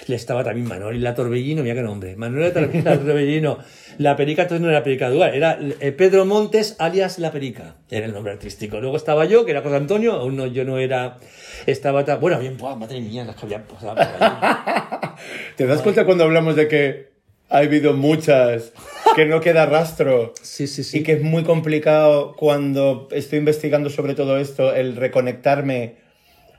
Le 0.07 0.15
estaba 0.15 0.43
también 0.43 0.67
Manuel 0.67 1.01
la 1.03 1.15
Torbellino, 1.15 1.63
mira 1.63 1.75
qué 1.75 1.81
nombre. 1.81 2.15
Manuel 2.15 2.53
la 2.83 2.97
Torbellino. 2.97 3.57
La 3.97 4.15
perica 4.15 4.43
entonces 4.43 4.61
no 4.63 4.69
era 4.69 4.83
perica 4.83 5.09
Duval, 5.09 5.33
era 5.35 5.57
eh, 5.79 5.91
Pedro 5.91 6.25
Montes 6.25 6.75
alias 6.79 7.19
la 7.19 7.31
perica. 7.31 7.75
Era 7.89 8.05
el 8.05 8.13
nombre 8.13 8.31
artístico. 8.33 8.79
Luego 8.79 8.95
estaba 8.97 9.25
yo, 9.25 9.43
que 9.45 9.51
era 9.51 9.61
José 9.61 9.75
Antonio, 9.75 10.13
aún 10.13 10.35
no, 10.37 10.45
yo 10.47 10.63
no 10.65 10.77
era. 10.77 11.17
Estaba 11.65 12.03
tan. 12.05 12.19
Bueno, 12.19 12.39
bien, 12.39 12.57
madre 12.61 12.99
mía, 13.01 13.23
las 13.25 13.35
que 13.35 13.45
habían 13.45 13.63
pasado 13.63 13.95
por 13.95 14.03
ahí. 14.03 15.09
¿Te 15.55 15.65
das 15.65 15.81
cuenta 15.81 16.05
cuando 16.05 16.23
hablamos 16.25 16.55
de 16.55 16.67
que 16.67 17.11
ha 17.51 17.57
habido 17.57 17.93
muchas, 17.93 18.71
que 19.15 19.25
no 19.25 19.41
queda 19.41 19.65
rastro? 19.65 20.33
Sí, 20.41 20.67
sí, 20.67 20.83
sí. 20.83 20.99
Y 20.99 21.03
que 21.03 21.13
es 21.13 21.21
muy 21.21 21.43
complicado 21.43 22.33
cuando 22.35 23.07
estoy 23.11 23.39
investigando 23.39 23.89
sobre 23.89 24.15
todo 24.15 24.37
esto, 24.37 24.73
el 24.73 24.95
reconectarme 24.95 25.95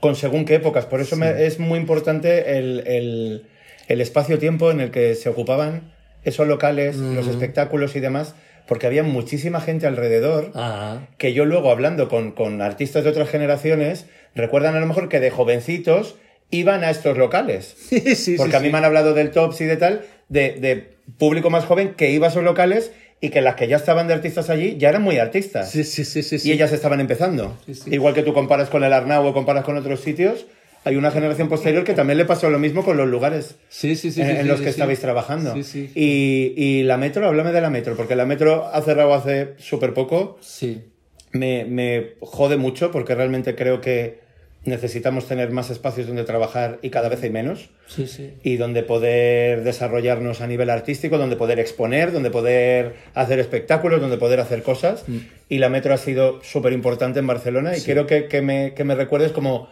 con 0.01 0.17
según 0.17 0.45
qué 0.45 0.57
épocas. 0.57 0.85
Por 0.87 1.01
eso 1.01 1.17
me- 1.17 1.47
es 1.47 1.59
muy 1.59 1.79
importante 1.79 2.59
el, 2.59 2.83
el- 2.87 3.47
el 3.89 4.01
espacio-tiempo 4.01 4.71
en 4.71 4.81
el 4.81 4.91
que 4.91 5.15
se 5.15 5.29
ocupaban 5.29 5.93
esos 6.25 6.47
locales, 6.47 6.97
los 6.97 7.27
espectáculos 7.27 7.97
y 7.97 8.01
demás, 8.01 8.35
porque 8.69 8.87
había 8.87 9.03
muchísima 9.03 9.61
gente 9.61 9.87
alrededor 9.89 10.53
Ah. 10.55 11.01
que 11.19 11.33
yo 11.33 11.45
luego 11.45 11.71
hablando 11.71 12.09
con, 12.09 12.31
con 12.33 12.63
artistas 12.63 13.03
de 13.05 13.11
otras 13.11 13.29
generaciones, 13.29 14.07
recuerdan 14.35 14.77
a 14.77 14.81
lo 14.81 14.87
mejor 14.87 15.09
que 15.09 15.19
de 15.21 15.31
jovencitos 15.31 16.15
iban 16.51 16.85
a 16.85 16.91
estos 16.91 17.17
locales. 17.19 17.75
Sí, 17.89 18.15
sí, 18.15 18.37
Porque 18.37 18.53
sí, 18.53 18.57
a 18.57 18.61
mí 18.61 18.71
me 18.71 18.79
han 18.79 18.85
hablado 18.85 19.15
del 19.15 19.31
Tops 19.31 19.61
y 19.63 19.65
de 19.65 19.77
tal, 19.77 20.03
de, 20.33 20.53
de 20.59 20.95
público 21.19 21.51
más 21.51 21.65
joven 21.67 21.95
que 21.95 22.11
iba 22.11 22.27
a 22.27 22.31
esos 22.31 22.43
locales 22.43 22.93
y 23.21 23.29
que 23.29 23.41
las 23.41 23.55
que 23.55 23.69
ya 23.69 23.77
estaban 23.77 24.09
de 24.09 24.15
artistas 24.15 24.51
allí 24.51 24.77
ya 24.79 24.89
eran 24.89 25.03
muy 25.03 25.19
artistas. 25.19 25.71
Sí, 25.71 25.85
sí, 25.85 26.05
sí, 26.05 26.23
sí. 26.23 26.49
Y 26.49 26.53
ellas 26.53 26.73
estaban 26.73 27.01
empezando. 27.01 27.57
Sí, 27.67 27.75
sí. 27.75 27.91
Igual 27.95 28.15
que 28.15 28.23
tú 28.23 28.33
comparas 28.33 28.69
con 28.69 28.83
el 28.83 28.93
Arnau 28.93 29.25
o 29.27 29.33
comparas 29.35 29.63
con 29.65 29.77
otros 29.77 30.01
sitios, 30.01 30.47
hay 30.85 30.97
una 30.97 31.11
generación 31.13 31.49
posterior 31.49 31.85
que 31.85 31.95
también 31.95 32.19
le 32.19 32.25
pasó 32.25 32.51
lo 32.51 32.59
mismo 32.59 32.83
con 32.85 32.97
los 32.97 33.07
lugares 33.07 33.55
Sí, 33.69 33.95
sí, 33.95 34.11
sí. 34.11 34.23
en, 34.23 34.49
los 34.49 34.61
que 34.61 34.71
estabais 34.71 34.99
trabajando. 34.99 35.55
Sí, 35.55 35.63
sí. 35.63 35.91
Y, 35.95 36.55
y 36.57 36.83
la 36.83 36.97
metro, 36.97 37.29
háblame 37.29 37.53
de 37.53 37.61
la 37.61 37.71
metro, 37.71 37.95
porque 37.95 38.17
la 38.17 38.25
metro 38.27 38.67
ha 38.67 38.81
cerrado 38.83 39.15
hace 39.15 39.51
súper 39.59 39.95
poco. 39.95 40.39
Sí. 40.41 40.83
Me, 41.31 41.65
me 41.65 42.15
jode 42.21 42.57
mucho 42.57 42.91
porque 42.91 43.15
realmente 43.15 43.55
creo 43.55 43.81
que 43.81 44.22
necesitamos 44.65 45.27
tener 45.27 45.51
más 45.51 45.71
espacios 45.71 46.07
donde 46.07 46.25
trabajar 46.25 46.79
y 46.83 46.91
cada 46.91 47.09
vez 47.09 47.23
hay 47.23 47.31
menos. 47.31 47.71
Sí, 47.89 48.07
sí. 48.07 48.35
Y 48.43 48.57
donde 48.57 48.83
poder 48.83 49.65
desarrollarnos 49.65 50.41
a 50.41 50.47
nivel 50.47 50.71
artístico, 50.71 51.19
donde 51.19 51.37
poder 51.37 51.59
exponer, 51.59 52.13
donde 52.13 52.31
poder 52.31 52.95
hacer 53.15 53.39
espectáculos, 53.41 54.01
donde 54.01 54.19
poder 54.19 54.41
hacer 54.41 54.63
cosas. 54.63 55.05
Y 55.49 55.59
la 55.59 55.69
metro 55.69 55.93
ha 55.95 55.99
sido 55.99 56.43
súper 56.43 56.73
importante 56.73 57.19
en 57.19 57.27
Barcelona 57.27 57.77
y 57.77 57.81
quiero 57.81 58.07
que, 58.07 58.27
que 58.27 58.41
me, 58.43 58.75
que 58.75 58.85
me 58.85 58.95
recuerdes 58.95 59.33
como 59.33 59.69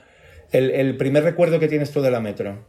el, 0.51 0.70
el 0.70 0.97
primer 0.97 1.22
recuerdo 1.22 1.61
que 1.61 1.68
tienes 1.68 1.93
tú 1.93 2.03
de 2.03 2.11
la 2.11 2.20
metro. 2.20 2.66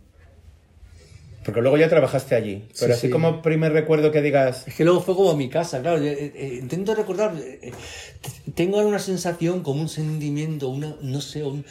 Porque 1.43 1.61
luego 1.61 1.77
ya 1.77 1.89
trabajaste 1.89 2.35
allí. 2.35 2.65
Pero 2.79 2.93
Sí, 2.93 2.97
así 2.99 3.07
sí. 3.07 3.09
como 3.11 3.41
primer 3.41 3.73
recuerdo 3.73 4.11
que 4.11 4.21
digas, 4.21 4.67
Es 4.67 4.75
que 4.75 4.85
luego 4.85 5.01
fue 5.01 5.15
como 5.15 5.35
mi 5.35 5.49
casa, 5.49 5.81
claro. 5.81 5.97
eh, 6.03 6.31
eh, 6.35 6.57
intento 6.61 6.93
recordar, 6.93 7.33
eh, 7.37 7.59
eh, 7.63 7.71
tengo 8.53 8.77
ahora 8.77 8.87
una 8.89 8.99
sensación, 8.99 9.63
como 9.63 9.81
un 9.81 9.89
sentimiento, 9.89 10.69
una, 10.69 10.95
no 11.01 11.19
sé, 11.21 11.43
un- 11.43 11.65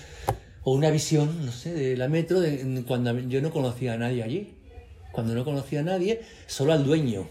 o 0.62 0.74
una 0.74 0.90
visión, 0.90 1.46
no 1.46 1.52
sé, 1.52 1.72
de 1.72 1.96
la 1.96 2.08
metro, 2.08 2.40
de, 2.40 2.60
en- 2.62 2.82
cuando 2.82 3.18
yo 3.20 3.40
no 3.40 3.50
conocía 3.50 3.92
a 3.94 3.96
nadie 3.96 4.22
allí. 4.22 4.54
Cuando 5.12 5.34
no 5.34 5.44
conocía 5.44 5.80
a 5.80 5.84
nadie, 5.84 6.20
solo 6.46 6.72
al 6.72 6.84
dueño. 6.84 7.28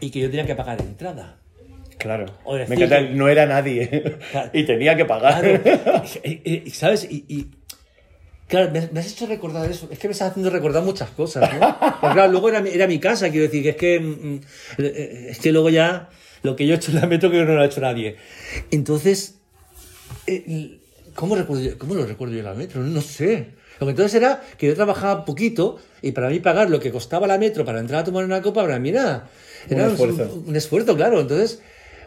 Y 0.00 0.10
que 0.10 0.20
yo 0.20 0.28
tenía 0.30 0.46
que 0.46 0.54
pagar 0.54 0.80
entrada. 0.80 1.38
claro, 1.98 2.26
O 2.44 2.54
me 2.54 2.60
decir 2.60 2.82
encanta, 2.84 3.00
no 3.14 3.28
era 3.28 3.46
nadie 3.46 4.02
Claro. 4.30 4.50
y 4.54 4.64
tenía 4.64 4.96
que 4.96 5.04
pagar. 5.04 5.62
Claro. 5.62 6.02
Y- 6.24 6.64
y- 6.66 6.70
¿Sabes? 6.70 7.06
Y, 7.10 7.24
y- 7.28 7.46
claro, 8.52 8.70
me, 8.70 8.88
me 8.92 9.00
has 9.00 9.10
hecho 9.10 9.26
recordar 9.26 9.68
eso. 9.70 9.88
Es 9.90 9.98
que 9.98 10.06
me 10.08 10.12
estás 10.12 10.30
haciendo 10.30 10.50
recordar 10.50 10.82
muchas 10.84 11.10
cosas, 11.10 11.50
¿no? 11.58 11.76
Porque 12.00 12.14
claro, 12.14 12.30
luego 12.30 12.48
era, 12.48 12.60
era 12.60 12.86
mi 12.86 13.00
casa, 13.00 13.30
quiero 13.30 13.44
decir, 13.46 13.62
que 13.62 13.68
es 13.70 13.76
que, 13.76 13.98
mm, 14.00 14.40
eh, 14.78 15.26
es 15.30 15.38
que 15.38 15.50
luego 15.52 15.70
ya 15.70 16.10
lo 16.42 16.54
que 16.54 16.66
yo 16.66 16.74
he 16.74 16.76
hecho 16.76 16.90
en 16.92 17.00
la 17.00 17.06
metro 17.06 17.30
que 17.30 17.38
no 17.44 17.54
lo 17.54 17.60
ha 17.62 17.66
hecho 17.66 17.80
nadie. 17.80 18.16
Entonces, 18.70 19.36
eh, 20.26 20.78
¿cómo, 21.14 21.34
recuerdo 21.36 21.62
yo- 21.64 21.78
¿cómo 21.78 21.94
lo 21.94 22.06
recuerdo 22.06 22.34
yo 22.34 22.40
en 22.40 22.46
la 22.46 22.54
metro? 22.54 22.80
No 22.82 23.00
sé. 23.00 23.48
Lo 23.80 23.86
que 23.86 23.90
entonces 23.90 24.14
era 24.14 24.42
que 24.58 24.66
yo 24.68 24.74
trabajaba 24.74 25.24
poquito 25.24 25.78
y 26.02 26.12
para 26.12 26.28
mí 26.28 26.38
pagar 26.40 26.70
lo 26.70 26.78
que 26.78 26.92
costaba 26.92 27.26
la 27.26 27.38
metro 27.38 27.64
para 27.64 27.80
entrar 27.80 28.02
a 28.02 28.04
tomar 28.04 28.24
una 28.24 28.40
copa, 28.42 28.62
para 28.62 28.78
mí 28.78 28.90
era, 28.90 29.28
Un 29.68 29.76
era 29.76 29.86
esfuerzo. 29.88 30.42
un 30.46 30.54
esfuerzo, 30.56 30.94
claro. 30.96 31.20
Entonces, 31.20 31.60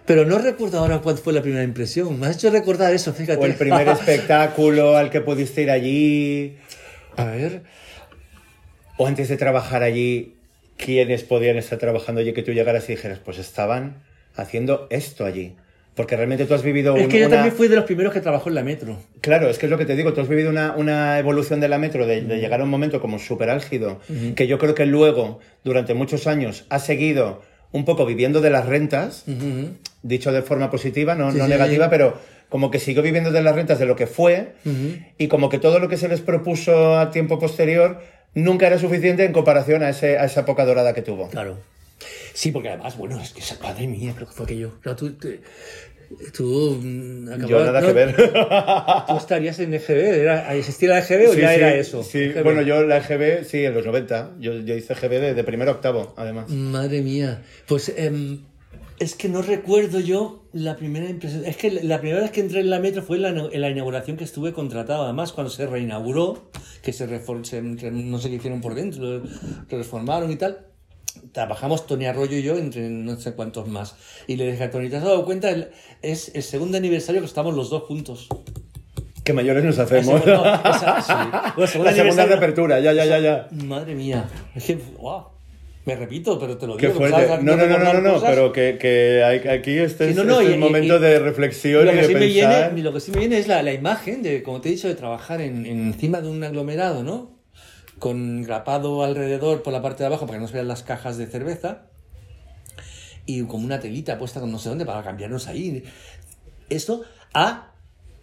pero 0.06 0.26
no 0.26 0.38
recuerdo 0.38 0.80
ahora 0.80 1.00
cuál 1.00 1.18
fue 1.18 1.34
la 1.34 1.42
primera 1.42 1.64
impresión. 1.64 2.20
Me 2.20 2.28
has 2.28 2.36
hecho 2.36 2.50
recordar 2.52 2.94
eso, 2.94 3.14
fíjate. 3.14 3.40
O 3.42 3.46
el 3.46 3.56
primer 3.56 3.88
espectáculo 3.90 4.96
al 4.98 5.10
que 5.10 5.22
pudiste 5.22 5.62
ir 5.64 5.72
allí. 5.72 6.58
A 7.18 7.26
ver. 7.26 7.64
O 8.98 9.08
antes 9.08 9.28
de 9.30 9.38
trabajar 9.38 9.84
allí, 9.84 10.36
¿quiénes 10.78 11.24
podían 11.24 11.58
estar 11.58 11.78
trabajando 11.80 12.22
allí 12.22 12.34
que 12.34 12.44
tú 12.44 12.52
llegaras 12.54 12.88
y 12.90 12.94
dijeras, 12.94 13.20
pues 13.24 13.38
estaban 13.40 14.04
haciendo 14.36 14.88
esto 14.90 15.26
allí? 15.26 15.56
Porque 15.96 16.18
realmente 16.18 16.46
tú 16.46 16.54
has 16.54 16.62
vivido 16.64 16.96
Es 16.98 17.04
un- 17.04 17.10
que 17.10 17.20
yo 17.20 17.28
una... 17.28 17.36
también 17.38 17.56
fui 17.56 17.68
de 17.70 17.76
los 17.78 17.86
primeros 17.86 18.14
que 18.14 18.20
trabajó 18.20 18.50
en 18.50 18.56
la 18.56 18.64
metro. 18.64 18.98
Claro, 19.22 19.50
es 19.50 19.58
que 19.58 19.66
es 19.66 19.70
lo 19.70 19.78
que 19.78 19.86
te 19.86 19.96
digo, 19.96 20.12
tú 20.14 20.20
has 20.22 20.28
vivido 20.28 20.50
una, 20.50 20.76
una 20.76 21.18
evolución 21.20 21.60
de 21.62 21.70
la 21.70 21.78
metro, 21.78 22.06
de, 22.06 22.22
de 22.22 22.38
llegar 22.40 22.60
a 22.60 22.64
un 22.66 22.70
momento 22.70 23.00
como 23.02 23.18
súper 23.18 23.50
álgido, 23.50 24.00
que 24.36 24.46
yo 24.48 24.58
creo 24.60 24.76
que 24.76 24.86
luego, 24.86 25.40
durante 25.64 25.94
muchos 25.94 26.28
años, 26.28 26.66
has 26.70 26.86
seguido 26.86 27.42
un 27.76 27.84
poco 27.84 28.06
viviendo 28.06 28.40
de 28.40 28.50
las 28.50 28.66
rentas, 28.66 29.26
dicho 30.02 30.32
de 30.32 30.42
forma 30.42 30.72
positiva, 30.72 31.14
no, 31.14 31.32
Sí, 31.32 31.38
no 31.38 31.44
sí, 31.44 31.50
negativa, 31.50 31.86
sí. 31.86 31.90
pero 31.92 32.18
como 32.48 32.72
que 32.72 32.80
siguió 32.80 33.02
viviendo 33.04 33.32
de 33.32 33.42
las 33.42 33.54
rentas 33.54 33.80
de 33.80 33.86
lo 33.86 33.98
que 33.98 34.08
fue, 34.08 34.54
y 35.18 35.28
como 35.28 35.50
que 35.50 35.60
todo 35.60 35.80
lo 35.80 35.90
que 35.90 35.98
se 35.98 36.08
les 36.08 36.22
propuso 36.22 36.98
a 36.98 37.12
tiempo 37.12 37.38
posterior 37.38 38.02
nunca 38.34 38.68
era 38.68 38.80
suficiente 38.80 39.26
en 39.26 39.34
comparación 39.34 39.84
a, 39.84 39.90
ese, 39.90 40.18
a 40.18 40.26
esa 40.26 40.42
época 40.42 40.64
dorada 40.66 40.94
que 40.94 41.02
tuvo. 41.02 41.28
Claro. 41.30 41.58
Sí, 42.34 42.52
porque 42.52 42.70
además, 42.70 42.98
bueno, 42.98 43.20
es 43.22 43.32
que 43.34 43.42
madre 43.62 43.88
mía, 43.88 44.14
creo 44.16 44.28
que 44.28 44.34
fue 44.34 44.46
aquello. 44.46 44.74
Tú, 44.96 45.12
tú, 45.14 45.30
tú, 46.36 46.80
mm, 46.82 47.46
Yo 47.48 47.66
nada 47.66 47.82
no, 47.82 47.88
que 47.88 47.94
ver. 47.94 48.16
Tú 49.08 49.18
estarías 49.18 49.60
en 49.60 49.74
EGB, 49.74 50.22
¿era, 50.22 50.54
¿existía 50.56 50.90
la 50.90 51.00
EGB 51.00 51.30
o 51.30 51.34
Sí, 51.34 51.42
ya 51.42 51.50
sí, 51.50 51.56
era 51.56 51.76
eso? 51.76 52.04
Sí, 52.04 52.20
EGB. 52.20 52.44
bueno, 52.44 52.62
yo 52.62 52.84
la 52.84 52.98
EGB, 52.98 53.44
sí, 53.46 53.66
en 53.66 53.74
los 53.74 53.86
90. 53.86 54.36
Yo, 54.40 54.54
yo 54.60 54.76
hice 54.76 54.94
EGB 54.94 55.10
de, 55.22 55.34
de 55.34 55.44
primero 55.44 55.72
a 55.72 55.74
octavo, 55.76 56.14
además. 56.18 56.50
Madre 56.50 57.02
mía. 57.02 57.44
Pues 57.68 57.94
em, 57.96 58.42
es 59.00 59.16
que 59.16 59.28
no 59.30 59.42
recuerdo 59.42 60.00
yo 60.00 60.46
la 60.54 60.78
primera 60.78 61.10
impresión. 61.10 61.44
Es 61.46 61.58
que 61.58 61.70
la 61.72 62.00
primera 62.00 62.22
vez 62.22 62.32
que 62.32 62.40
entré 62.42 62.62
en 62.62 62.70
la 62.70 62.80
metro 62.80 63.02
fue 63.02 63.18
en 63.18 63.24
la, 63.24 63.30
en 63.52 63.62
la 63.62 63.70
inauguración 63.70 64.16
que 64.18 64.24
estuve 64.24 64.54
contratado. 64.54 65.04
Además, 65.04 65.34
cuando 65.34 65.52
se 65.52 65.68
reinauguró, 65.68 66.50
que 66.82 66.94
se, 66.94 67.08
refor- 67.08 67.44
se- 67.44 67.62
no 67.62 68.20
sé 68.20 68.30
qué 68.30 68.36
hicieron 68.36 68.62
por 68.62 68.74
dentro, 68.76 69.22
reformaron 69.70 70.32
y 70.32 70.38
tal. 70.38 70.60
Trabajamos 71.32 71.86
Tony 71.88 72.06
Arroyo 72.06 72.38
y 72.38 72.44
yo 72.44 72.58
entre 72.58 72.90
no 72.90 73.16
sé 73.18 73.34
cuántos 73.34 73.68
más. 73.68 73.96
Y 74.28 74.36
le 74.38 74.52
dije 74.52 74.64
a 74.64 74.72
Tony, 74.72 74.90
¿te 74.90 74.98
has 74.98 75.04
dado 75.04 75.26
cuenta? 75.26 75.50
El- 75.50 75.70
es 76.02 76.32
el 76.36 76.44
segundo 76.44 76.78
aniversario 76.78 77.22
que 77.22 77.28
estamos 77.28 77.54
los 77.56 77.70
dos 77.70 77.84
juntos. 77.84 78.28
Que 79.24 79.34
mayores 79.34 79.64
nos 79.64 79.80
hacemos. 79.80 80.22
Esa- 80.22 81.02
sí. 81.02 81.14
La 81.84 81.94
segunda 81.94 82.26
reapertura, 82.26 82.80
ya, 82.80 82.94
ya, 82.94 83.06
ya, 83.06 83.20
ya. 83.20 83.48
Madre 83.52 83.96
mía. 83.96 84.30
Es 84.54 84.66
que, 84.66 84.76
wow. 85.00 85.24
Me 85.86 85.96
repito, 85.96 86.40
pero 86.40 86.58
te 86.58 86.66
lo 86.66 86.78
Qué 86.78 86.88
digo. 86.88 86.98
fuerte. 87.00 87.28
¿sabes? 87.28 87.44
No, 87.44 87.56
no, 87.56 87.68
no, 87.68 87.78
no, 87.78 87.94
no, 87.94 88.02
no, 88.02 88.22
pero 88.22 88.52
que, 88.52 88.78
que 88.80 89.24
aquí 89.24 89.78
este 89.78 90.06
Sí, 90.06 90.10
es, 90.12 90.16
no, 90.18 90.24
no, 90.24 90.42
este 90.42 90.56
y- 90.56 90.58
momento 90.58 90.98
y- 90.98 91.00
de 91.00 91.20
reflexión 91.20 91.86
lo 91.86 91.92
y 91.92 91.96
que, 91.96 92.02
de 92.02 92.08
sí 92.08 92.14
me 92.16 92.20
pensar. 92.22 92.72
viene, 92.74 92.84
lo 92.84 92.94
que 92.94 93.00
sí 93.00 93.12
me 93.12 93.20
viene 93.20 93.38
es 93.38 93.48
la, 93.48 93.62
la 93.62 93.72
imagen 93.72 94.24
de, 94.24 94.42
como 94.42 94.62
te 94.62 94.70
he 94.70 94.72
dicho, 94.72 94.88
de 94.88 94.96
trabajar 94.96 95.42
en- 95.42 95.66
encima 95.68 96.22
de 96.22 96.30
un 96.30 96.44
aglomerado, 96.44 97.04
¿no? 97.04 97.35
Con 98.00 98.44
grapado 98.44 99.04
alrededor 99.04 99.64
por 99.64 99.74
la 99.74 99.82
parte 99.82 100.04
de 100.04 100.08
abajo 100.08 100.26
para 100.28 100.38
que 100.38 100.42
no 100.42 100.48
se 100.48 100.54
vean 100.56 100.68
las 100.68 100.84
cajas 100.84 101.18
de 101.18 101.28
cerveza. 101.28 101.88
Y 103.26 103.44
como 103.44 103.66
una 103.66 103.80
telita 103.80 104.18
puesta 104.18 104.40
con 104.40 104.52
no 104.52 104.60
sé 104.60 104.70
dónde 104.70 104.86
para 104.86 105.04
cambiarnos 105.04 105.48
ahí. 105.48 105.84
Esto 106.70 107.04
a 107.34 107.72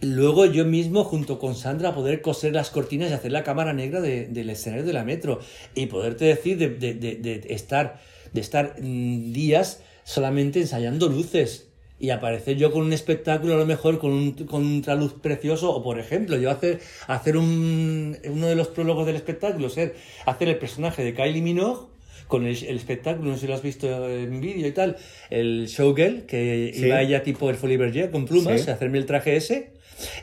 luego 0.01 0.47
yo 0.47 0.65
mismo 0.65 1.05
junto 1.05 1.39
con 1.39 1.55
Sandra 1.55 1.95
poder 1.95 2.23
coser 2.23 2.53
las 2.55 2.71
cortinas 2.71 3.11
y 3.11 3.15
hacer 3.15 3.33
la 3.33 3.45
cámara 3.45 3.73
negra 3.73 4.01
de- 4.01 4.27
del 4.27 4.51
escenario 4.51 4.85
de 4.85 4.93
la 4.93 5.05
metro. 5.05 5.41
Y 5.75 5.87
poderte 5.87 6.25
decir 6.27 6.59
de, 6.59 6.69
de- 6.71 6.95
de- 6.95 7.47
estar, 7.55 8.01
de 8.33 8.41
estar 8.41 8.77
mm, 8.81 9.33
días 9.33 9.81
solamente 10.05 10.61
ensayando 10.61 11.09
luces. 11.09 11.69
Y 12.03 12.11
aparecer 12.11 12.57
yo 12.57 12.73
con 12.73 12.83
un 12.83 12.93
espectáculo, 12.93 13.55
a 13.55 13.57
lo 13.59 13.65
mejor 13.65 14.01
con 14.01 14.11
un 14.11 14.33
contraluz 14.33 15.13
precioso, 15.23 15.71
o 15.71 15.85
por 15.85 16.01
ejemplo, 16.01 16.37
yo 16.37 16.51
hacer, 16.51 16.81
hacer 17.07 17.37
un, 17.37 18.19
uno 18.29 18.47
de 18.49 18.57
los 18.57 18.67
prólogos 18.69 19.07
del 19.07 19.15
espectáculo, 19.15 19.69
ser 19.71 19.95
hacer 20.27 20.49
el 20.49 20.57
personaje 20.59 21.05
de 21.05 21.15
Kylie 21.15 21.41
Minogue 21.43 21.87
con 22.27 22.45
el, 22.45 22.57
el 22.65 22.77
espectáculo, 22.77 23.29
no 23.31 23.35
sé 23.37 23.43
si 23.43 23.47
lo 23.47 23.55
has 23.55 23.63
visto 23.63 23.87
en 24.11 24.41
vídeo 24.41 24.67
y 24.67 24.73
tal, 24.73 24.97
el 25.31 25.67
showgirl, 25.69 26.27
que 26.27 26.73
Sí. 26.75 26.87
iba 26.87 27.01
ella 27.03 27.23
tipo 27.23 27.49
el 27.51 27.55
Folie 27.57 27.77
Berger 27.77 28.11
con 28.11 28.25
plumas, 28.25 28.63
Sí. 28.63 28.71
hacerme 28.71 28.99
el 28.99 29.07
traje 29.07 29.37
ese 29.37 29.71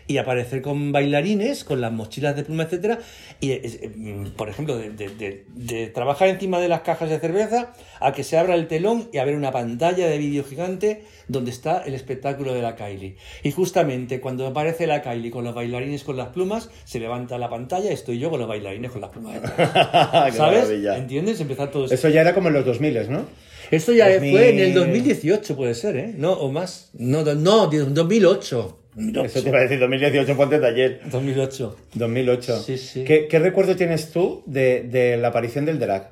y 0.08 0.18
aparecer 0.18 0.62
con 0.62 0.92
bailarines, 0.92 1.64
con 1.64 1.82
las 1.82 1.92
mochilas 1.92 2.36
de 2.36 2.44
pluma, 2.44 2.64
etcétera 2.64 3.00
Y, 3.42 3.52
eh, 3.52 3.92
mm, 3.96 4.28
por 4.32 4.50
ejemplo, 4.50 4.78
de, 4.78 4.90
de- 4.92 5.10
de- 5.10 5.46
de 5.56 5.88
trabajar 5.88 6.28
encima 6.30 6.60
de 6.60 6.68
las 6.68 6.82
cajas 6.82 7.10
de 7.10 7.20
cerveza 7.20 7.74
a 8.00 8.12
que 8.14 8.24
se 8.24 8.38
abra 8.38 8.56
el 8.56 8.68
telón 8.68 9.10
y 9.14 9.18
a 9.18 9.26
ver 9.26 9.36
una 9.36 9.52
pantalla 9.52 10.08
de 10.08 10.18
vídeo 10.18 10.44
gigante 10.44 11.04
donde 11.28 11.52
está 11.52 11.84
el 11.86 11.94
espectáculo 11.94 12.54
de 12.54 12.62
la 12.62 12.76
Kylie. 12.76 13.16
Y 13.44 13.52
justamente 13.52 14.20
cuando 14.20 14.48
aparece 14.48 14.88
la 14.88 15.02
Kylie 15.02 15.32
con 15.32 15.44
los 15.44 15.54
bailarines 15.56 16.04
con 16.04 16.18
las 16.18 16.30
plumas, 16.30 16.70
se 16.86 17.00
levanta 17.00 17.38
la 17.38 17.50
pantalla 17.50 17.92
y 17.92 17.94
estoy 17.94 18.20
yo 18.20 18.30
con 18.30 18.40
los 18.40 18.50
bailarines 18.50 18.92
con 18.92 19.02
las 19.02 19.12
plumas 19.12 19.36
detrás. 19.42 19.56
¿Sabes? 20.36 20.64
maravilla. 20.64 20.98
¿Entiendes? 20.98 21.40
Empezar 21.40 21.70
todo 21.72 21.84
esto. 21.86 21.96
Eso 21.96 22.10
ya 22.10 22.22
era 22.22 22.34
como 22.34 22.48
en 22.50 22.56
los 22.56 22.66
2000, 22.66 23.10
¿no? 23.10 23.26
Esto 23.72 23.94
ya 23.94 24.10
2000. 24.12 24.32
fue 24.32 24.50
en 24.50 24.60
el 24.60 24.74
2018, 24.74 25.56
puede 25.56 25.76
ser, 25.76 25.96
¿eh? 25.98 26.14
No, 26.18 26.34
o 26.34 26.52
más. 26.52 26.90
No, 26.94 27.24
no, 27.24 27.68
2008. 27.68 28.79
2008. 28.96 29.26
Eso 29.28 29.44
te 29.44 29.50
iba 29.50 29.60
a 29.60 29.62
decir 29.62 29.80
2018, 29.80 30.36
ponte 30.38 30.60
de 30.60 30.68
ayer. 30.68 31.02
2008. 31.12 31.78
2008. 31.94 32.60
Sí, 32.64 32.78
sí. 32.78 33.04
¿Qué, 33.04 33.28
qué 33.28 33.40
recuerdo 33.40 33.76
tienes 33.76 34.12
tú 34.12 34.44
de, 34.46 34.82
de 34.84 35.18
la 35.18 35.30
aparición 35.30 35.66
del 35.66 35.80
drag? 35.80 36.12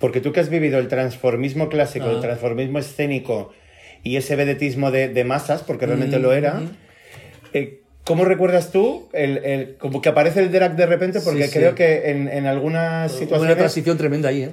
Porque 0.00 0.20
tú 0.20 0.32
que 0.32 0.40
has 0.40 0.48
vivido 0.48 0.78
el 0.78 0.88
transformismo 0.88 1.68
clásico, 1.68 2.10
el 2.10 2.16
Ah. 2.16 2.20
transformismo 2.20 2.78
escénico 2.78 3.52
y 4.02 4.16
ese 4.16 4.36
vedetismo 4.36 4.90
de, 4.90 5.08
de 5.08 5.24
masas, 5.24 5.62
porque 5.62 5.86
realmente 5.86 6.18
lo 6.18 6.32
era, 6.32 6.60
eh, 7.52 7.80
¿cómo 8.04 8.24
recuerdas 8.24 8.70
tú 8.70 9.08
el, 9.12 9.38
el- 9.38 9.76
como 9.76 10.02
que 10.02 10.08
aparece 10.10 10.40
el 10.40 10.50
drag 10.52 10.76
de 10.76 10.86
repente? 10.86 11.20
Porque 11.20 11.44
Sí, 11.44 11.48
sí. 11.52 11.58
creo 11.58 11.74
que 11.74 12.10
en, 12.10 12.28
en 12.28 12.46
algunas 12.46 13.12
Hubo 13.12 13.18
una 13.18 13.24
situaciones... 13.26 13.56
transición 13.56 13.96
tremenda 13.96 14.28
ahí, 14.30 14.42
¿eh? 14.42 14.50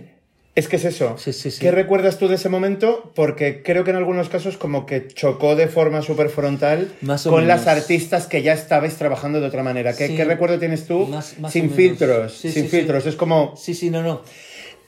Es 0.53 0.67
que 0.67 0.75
es 0.75 0.83
eso. 0.85 1.17
Sí, 1.17 1.31
sí, 1.31 1.49
sí. 1.49 1.61
¿Qué 1.61 1.71
recuerdas 1.71 2.17
tú 2.17 2.27
de 2.27 2.35
ese 2.35 2.49
momento? 2.49 3.11
Porque 3.15 3.63
creo 3.63 3.85
que 3.85 3.91
en 3.91 3.95
algunos 3.95 4.27
casos 4.27 4.57
como 4.57 4.85
que 4.85 5.07
chocó 5.07 5.55
de 5.55 5.67
forma 5.67 6.01
súper 6.01 6.29
frontal 6.29 6.91
Más 7.01 7.23
con 7.23 7.43
menos. 7.45 7.47
las 7.47 7.67
artistas 7.67 8.27
que 8.27 8.41
ya 8.41 8.51
estabais 8.53 8.95
trabajando 8.95 9.39
de 9.39 9.47
otra 9.47 9.63
manera. 9.63 9.95
¿Qué, 9.95 10.25
recuerdo 10.25 10.59
tienes 10.59 10.85
tú? 10.87 11.07
Más- 11.07 11.39
más 11.39 11.51
o 11.51 11.53
sin 11.53 11.71
filtros, 11.71 12.33
sin 12.33 12.67
filtros. 12.67 13.05
Es 13.05 13.15
como... 13.15 13.55
Sí, 13.55 13.73
sí, 13.73 13.89
no, 13.89 14.03
no. 14.03 14.23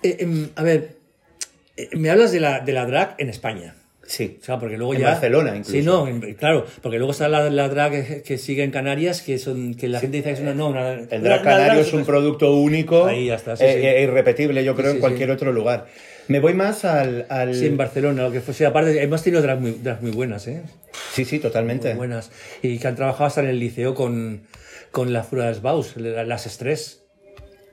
Eh, 0.02 0.18
em, 0.20 0.50
a 0.56 0.64
ver, 0.64 0.98
eh, 1.78 1.90
me 1.94 2.10
hablas 2.10 2.34
de 2.34 2.42
la, 2.42 2.60
de 2.60 2.74
la 2.74 2.86
drag 2.86 3.16
en 3.18 3.30
España. 3.30 3.76
Sí. 4.16 4.38
O 4.40 4.46
sea, 4.46 4.60
porque 4.60 4.78
luego 4.78 4.94
En 4.94 5.00
ya. 5.02 5.08
Barcelona, 5.10 5.50
incluso. 5.56 5.72
Sí, 5.72 5.82
no, 5.82 6.08
en- 6.08 6.36
claro, 6.36 6.68
porque 6.84 6.98
luego 7.00 7.14
está 7.14 7.28
la, 7.30 7.50
la 7.50 7.68
drag 7.68 7.92
que, 8.08 8.22
que 8.22 8.38
sigue 8.38 8.64
en 8.64 8.70
Canarias, 8.70 9.24
que 9.24 9.40
son 9.40 9.74
que 9.74 9.88
la 9.88 10.00
gente 10.00 10.18
dice 10.18 10.30
que 10.30 10.34
es 10.36 10.40
una. 10.42 10.54
No, 10.54 10.68
una, 10.68 10.92
El 10.92 11.08
drag 11.08 11.24
una 11.24 11.42
canario 11.42 11.74
drag 11.74 11.80
es 11.80 11.94
un 11.94 12.06
producto 12.06 12.54
único 12.56 13.06
Ahí 13.06 13.26
ya 13.28 13.36
está, 13.36 13.56
sí, 13.58 13.64
eh, 13.66 13.74
sí. 13.80 13.86
e 13.88 14.02
irrepetible, 14.04 14.64
yo 14.64 14.76
creo, 14.76 14.92
sí, 14.92 14.96
en 14.98 15.02
cualquier 15.02 15.30
sí. 15.30 15.34
otro 15.34 15.52
lugar. 15.52 15.88
Me 16.28 16.40
voy 16.40 16.54
más 16.54 16.86
al... 16.86 17.26
al- 17.30 17.56
Sí, 17.56 17.66
en 17.66 17.76
Barcelona, 17.76 18.22
lo 18.24 18.32
que 18.32 18.40
fuese. 18.42 18.66
Aparte, 18.68 19.02
hemos 19.02 19.24
tenido 19.24 19.42
drag 19.42 19.60
muy, 19.60 19.72
drag 19.72 20.02
muy 20.04 20.12
buenas, 20.12 20.48
¿eh? 20.48 20.62
sí, 21.12 21.26
sí, 21.26 21.40
totalmente. 21.40 21.90
Muy 21.90 21.98
buenas. 22.08 22.30
Y 22.62 22.78
que 22.78 22.88
han 22.88 22.96
trabajado 22.96 23.26
hasta 23.26 23.42
en 23.42 23.48
el 23.48 23.60
liceo 23.60 23.96
con, 23.96 24.44
con 24.92 25.12
la 25.12 25.24
Fura 25.24 25.52
de 25.52 25.60
Baus, 25.60 25.98
las 25.98 26.46
estrés. 26.46 27.02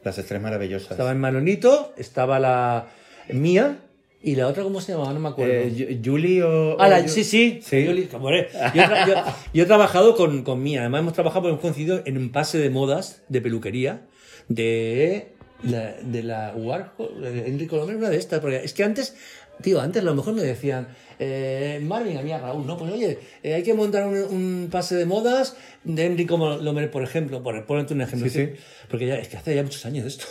Las 0.05 0.17
estrellas 0.17 0.43
maravillosas. 0.43 0.93
Estaba 0.93 1.11
en 1.13 1.19
Manolito, 1.19 1.93
estaba 1.99 2.39
la 2.41 2.87
mía 3.29 3.77
y 4.23 4.35
la 4.37 4.47
otra, 4.49 4.63
¿cómo 4.63 4.81
se 4.81 4.93
llamaba? 4.93 5.13
No 5.15 5.21
me 5.21 5.29
acuerdo. 5.31 5.53
Eh, 5.53 5.73
Ju- 5.75 6.01
Julie 6.05 6.43
o... 6.43 6.77
Ah, 6.81 6.89
la- 6.89 6.99
o 6.99 7.09
sí, 7.09 7.25
sí. 7.25 7.61
Sí. 7.65 7.87
Hombre, 8.13 8.49
yo 8.75 8.83
tra- 8.83 9.07
yo- 9.07 9.33
yo 9.55 9.63
he 9.63 9.67
trabajado 9.67 10.15
con, 10.15 10.43
con 10.43 10.63
Mía. 10.63 10.81
Además, 10.81 11.01
hemos 11.01 11.13
trabajado, 11.15 11.49
hemos 11.49 11.61
coincidido 11.61 12.03
en 12.05 12.19
un 12.19 12.31
pase 12.31 12.59
de 12.59 12.69
modas 12.71 13.23
de 13.29 13.41
peluquería 13.41 14.03
de 14.49 15.29
la, 15.63 15.95
de 16.03 16.23
la 16.23 16.53
Warhol, 16.57 17.25
Enrico 17.47 17.77
Lomé, 17.77 17.97
una 17.97 18.11
de 18.11 18.17
estas. 18.19 18.41
Porque 18.41 18.57
es 18.65 18.75
que 18.75 18.85
antes, 18.85 19.17
tío, 19.63 19.81
antes 19.81 20.03
a 20.03 20.05
lo 20.05 20.15
mejor 20.15 20.35
me 20.35 20.43
decían, 20.43 20.89
eh, 21.23 21.81
Marvin, 21.83 22.17
a 22.17 22.23
mí 22.23 22.33
a 22.33 22.39
Raúl, 22.39 22.67
no, 22.67 22.79
pues 22.79 22.91
oye, 22.93 23.19
eh, 23.43 23.53
hay 23.53 23.63
que 23.63 23.75
montar 23.75 24.07
un, 24.07 24.17
un 24.17 24.69
pase 24.71 24.97
de 24.97 25.05
modas 25.05 25.55
de 25.85 26.07
Enrico 26.07 26.39
Lomé, 26.39 26.89
por 26.89 27.03
ejemplo, 27.03 27.43
por 27.43 27.67
ponerte 27.67 27.93
un 27.93 28.01
ejemplo. 28.01 28.27
Sí, 28.31 28.47
sí. 28.47 28.53
Porque 28.89 29.07
ya, 29.07 29.17
es 29.17 29.29
que 29.29 29.37
hace 29.37 29.55
ya 29.55 29.63
muchos 29.63 29.85
años 29.85 30.07
esto. 30.07 30.25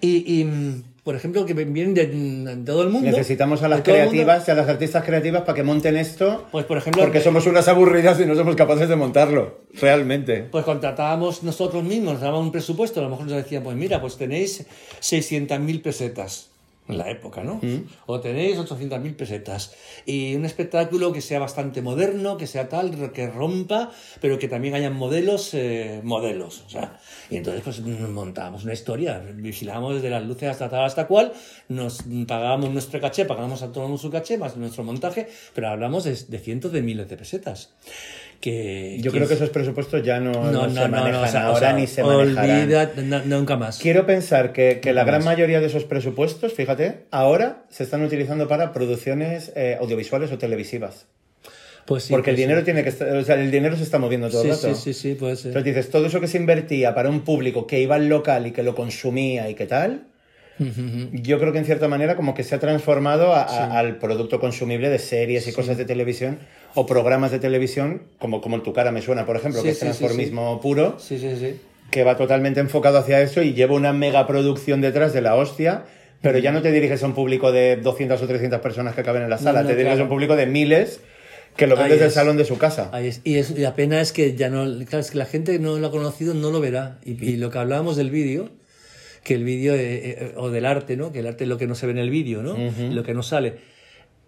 Y, 0.00 0.40
y, 0.40 0.44
mm, 0.44 0.84
por 1.04 1.16
ejemplo, 1.16 1.44
que 1.44 1.52
vienen 1.52 1.92
de, 1.92 2.06
de 2.06 2.64
todo 2.64 2.82
el 2.82 2.88
mundo. 2.88 3.10
Necesitamos 3.10 3.62
a 3.62 3.68
las 3.68 3.82
creativas 3.82 4.48
y 4.48 4.50
a 4.50 4.54
las 4.54 4.68
artistas 4.70 5.04
creativas 5.04 5.42
para 5.42 5.54
que 5.54 5.62
monten 5.62 5.98
esto. 5.98 6.46
Pues, 6.50 6.64
por 6.64 6.78
ejemplo, 6.78 7.02
Porque 7.02 7.18
eh, 7.18 7.22
somos 7.22 7.46
unas 7.46 7.68
aburridas 7.68 8.18
y 8.18 8.24
no 8.24 8.34
somos 8.34 8.56
capaces 8.56 8.88
de 8.88 8.96
montarlo. 8.96 9.60
Realmente. 9.80 10.48
Pues 10.50 10.64
contratábamos 10.64 11.42
nosotros 11.42 11.84
mismos, 11.84 12.14
nos 12.14 12.22
daban 12.22 12.40
un 12.40 12.52
presupuesto, 12.52 13.00
a 13.00 13.02
lo 13.02 13.10
mejor 13.10 13.26
nos 13.26 13.36
decían, 13.36 13.62
pues 13.62 13.76
mira, 13.76 14.00
pues 14.00 14.16
tenéis 14.16 14.64
600.000 15.00 15.82
pesetas 15.82 16.51
en 16.88 16.98
la 16.98 17.10
época, 17.10 17.44
¿no? 17.44 17.60
O 18.06 18.20
tenéis 18.20 18.58
800.000 18.58 19.14
pesetas. 19.14 19.74
Y 20.04 20.34
un 20.34 20.44
espectáculo 20.44 21.12
que 21.12 21.20
sea 21.20 21.38
bastante 21.38 21.80
moderno, 21.80 22.36
que 22.36 22.46
sea 22.46 22.68
tal, 22.68 23.12
que 23.12 23.28
rompa, 23.28 23.90
pero 24.20 24.38
que 24.38 24.48
también 24.48 24.74
hayan 24.74 24.94
modelos, 24.94 25.54
eh, 25.54 26.00
modelos. 26.02 26.64
O 26.66 26.70
sea, 26.70 26.98
y 27.30 27.36
entonces 27.36 27.62
pues 27.62 27.80
montábamos 27.80 28.64
una 28.64 28.72
historia, 28.72 29.22
vigilábamos 29.34 29.94
desde 29.94 30.10
las 30.10 30.24
luces 30.24 30.48
hasta 30.48 30.68
tal, 30.68 30.84
hasta 30.84 31.06
cual, 31.06 31.32
nos 31.68 32.04
pagábamos 32.26 32.70
nuestro 32.70 33.00
caché, 33.00 33.24
pagábamos 33.24 33.62
a 33.62 33.68
todo 33.68 33.84
el 33.84 33.90
mundo 33.90 34.02
su 34.02 34.10
caché, 34.10 34.36
más 34.36 34.56
nuestro 34.56 34.82
montaje, 34.82 35.28
pero 35.54 35.68
hablamos 35.68 36.04
de, 36.04 36.14
de 36.14 36.38
cientos 36.38 36.72
de 36.72 36.82
miles 36.82 37.08
de 37.08 37.16
pesetas. 37.16 37.70
Que, 38.42 38.96
Yo 39.00 39.12
que 39.12 39.18
creo 39.18 39.28
que 39.28 39.34
es- 39.34 39.40
esos 39.40 39.50
presupuestos 39.50 40.02
ya 40.02 40.18
no, 40.18 40.32
no, 40.32 40.42
no 40.50 40.66
no, 40.66 40.68
se 40.68 40.74
no, 40.74 40.88
manejan 40.88 41.12
no, 41.12 41.22
o 41.22 41.26
sea, 41.28 41.42
ahora 41.46 41.56
o 41.56 41.60
sea, 41.60 41.72
ni 41.74 41.86
se 41.86 42.02
manejarán. 42.02 42.60
olvida- 42.62 42.90
no- 43.04 43.24
nunca 43.24 43.56
más. 43.56 43.78
Quiero 43.78 44.04
pensar 44.04 44.52
que, 44.52 44.80
que 44.80 44.92
la 44.92 45.04
gran 45.04 45.20
más. 45.20 45.26
mayoría 45.26 45.60
de 45.60 45.66
esos 45.66 45.84
presupuestos, 45.84 46.52
fíjate, 46.52 47.04
ahora 47.12 47.62
se 47.70 47.84
están 47.84 48.02
utilizando 48.04 48.48
para 48.48 48.72
producciones 48.72 49.52
eh, 49.54 49.76
audiovisuales 49.80 50.32
o 50.32 50.38
televisivas. 50.38 51.06
Pues 51.86 52.02
sí, 52.02 52.12
Porque 52.12 52.30
el 52.30 52.34
pues 52.34 52.40
sí. 52.42 52.46
dinero 52.48 52.64
tiene 52.64 52.82
que 52.82 52.88
estar, 52.88 53.08
o 53.16 53.22
sea, 53.24 53.36
el 53.36 53.50
dinero 53.52 53.76
se 53.76 53.84
está 53.84 53.98
moviendo 54.00 54.28
todo 54.28 54.42
Sí, 54.42 54.48
el 54.48 54.54
rato. 54.56 54.74
sí, 54.74 54.92
sí, 54.92 55.00
sí, 55.00 55.14
puede 55.14 55.36
ser. 55.36 55.46
Entonces 55.48 55.74
dices, 55.76 55.90
todo 55.92 56.06
eso 56.06 56.20
que 56.20 56.26
se 56.28 56.36
invertía 56.38 56.96
para 56.96 57.10
un 57.10 57.20
público 57.20 57.68
que 57.68 57.80
iba 57.80 57.94
al 57.94 58.08
local 58.08 58.48
y 58.48 58.50
que 58.50 58.64
lo 58.64 58.74
consumía 58.74 59.48
y 59.50 59.54
qué 59.54 59.66
tal, 59.66 60.08
yo 61.12 61.38
creo 61.40 61.52
que 61.52 61.58
en 61.58 61.64
cierta 61.64 61.88
manera 61.88 62.14
como 62.16 62.34
que 62.34 62.44
se 62.44 62.54
ha 62.54 62.60
transformado 62.60 63.32
a- 63.34 63.42
a- 63.42 63.78
al 63.78 63.98
producto 63.98 64.38
consumible 64.38 64.90
de 64.90 64.98
series 64.98 65.46
y 65.48 65.52
cosas 65.52 65.76
de 65.76 65.84
televisión 65.84 66.38
o 66.74 66.86
programas 66.86 67.30
de 67.30 67.38
televisión, 67.38 68.02
como, 68.18 68.40
como 68.40 68.56
en 68.56 68.62
tu 68.62 68.72
cara 68.72 68.92
me 68.92 69.02
suena, 69.02 69.26
por 69.26 69.36
ejemplo, 69.36 69.60
Sí, 69.60 69.66
que 69.66 69.70
es 69.72 69.78
sí, 69.78 69.84
transformismo 69.84 70.60
puro, 70.60 70.96
Sí, 70.98 71.20
que 71.90 72.04
va 72.04 72.16
totalmente 72.16 72.60
enfocado 72.60 72.98
hacia 72.98 73.20
eso 73.20 73.42
y 73.42 73.52
lleva 73.52 73.74
una 73.74 73.92
mega 73.92 74.26
producción 74.26 74.80
detrás 74.80 75.12
de 75.12 75.20
la 75.20 75.34
hostia, 75.36 75.84
pero 76.22 76.38
ya 76.38 76.52
no 76.52 76.62
te 76.62 76.72
diriges 76.72 77.02
a 77.02 77.06
un 77.06 77.14
público 77.14 77.52
de 77.52 77.76
200 77.76 78.20
o 78.20 78.26
300 78.26 78.60
personas 78.60 78.94
que 78.94 79.02
caben 79.02 79.22
en 79.22 79.30
la 79.30 79.38
sala, 79.38 79.62
no, 79.62 79.68
te 79.68 79.74
diriges 79.74 79.94
claro. 79.94 80.00
a 80.00 80.04
un 80.04 80.08
público 80.08 80.36
de 80.36 80.46
miles 80.46 81.00
que 81.56 81.66
lo 81.66 81.76
ven 81.76 81.88
desde 81.88 82.06
el 82.06 82.10
salón 82.10 82.36
de 82.36 82.44
su 82.44 82.56
casa. 82.56 82.88
Ahí 82.92 83.08
es. 83.08 83.20
Y, 83.24 83.36
es, 83.36 83.50
y 83.50 83.58
la 83.58 83.74
pena 83.74 84.00
es 84.00 84.12
que 84.12 84.34
ya 84.34 84.48
no. 84.48 84.64
Claro, 84.86 85.00
es 85.00 85.10
que 85.10 85.18
la 85.18 85.26
gente 85.26 85.58
no 85.58 85.78
lo 85.78 85.86
ha 85.86 85.90
conocido, 85.90 86.32
no 86.32 86.50
lo 86.50 86.60
verá. 86.60 86.98
Y, 87.04 87.22
y 87.22 87.36
lo 87.36 87.50
que 87.50 87.58
hablábamos 87.58 87.96
del 87.96 88.10
vídeo, 88.10 88.48
que 89.22 89.34
el 89.34 89.44
vídeo, 89.44 89.74
eh, 89.74 89.78
eh, 89.78 90.34
o 90.36 90.50
del 90.50 90.64
arte, 90.64 90.96
¿no? 90.96 91.12
Que 91.12 91.20
el 91.20 91.26
arte 91.26 91.44
es 91.44 91.48
lo 91.48 91.58
que 91.58 91.66
no 91.66 91.74
se 91.74 91.86
ve 91.86 91.92
en 91.92 91.98
el 91.98 92.10
vídeo, 92.10 92.42
¿no? 92.42 92.56
Lo 92.90 93.02
que 93.02 93.14
no 93.14 93.22
sale. 93.22 93.54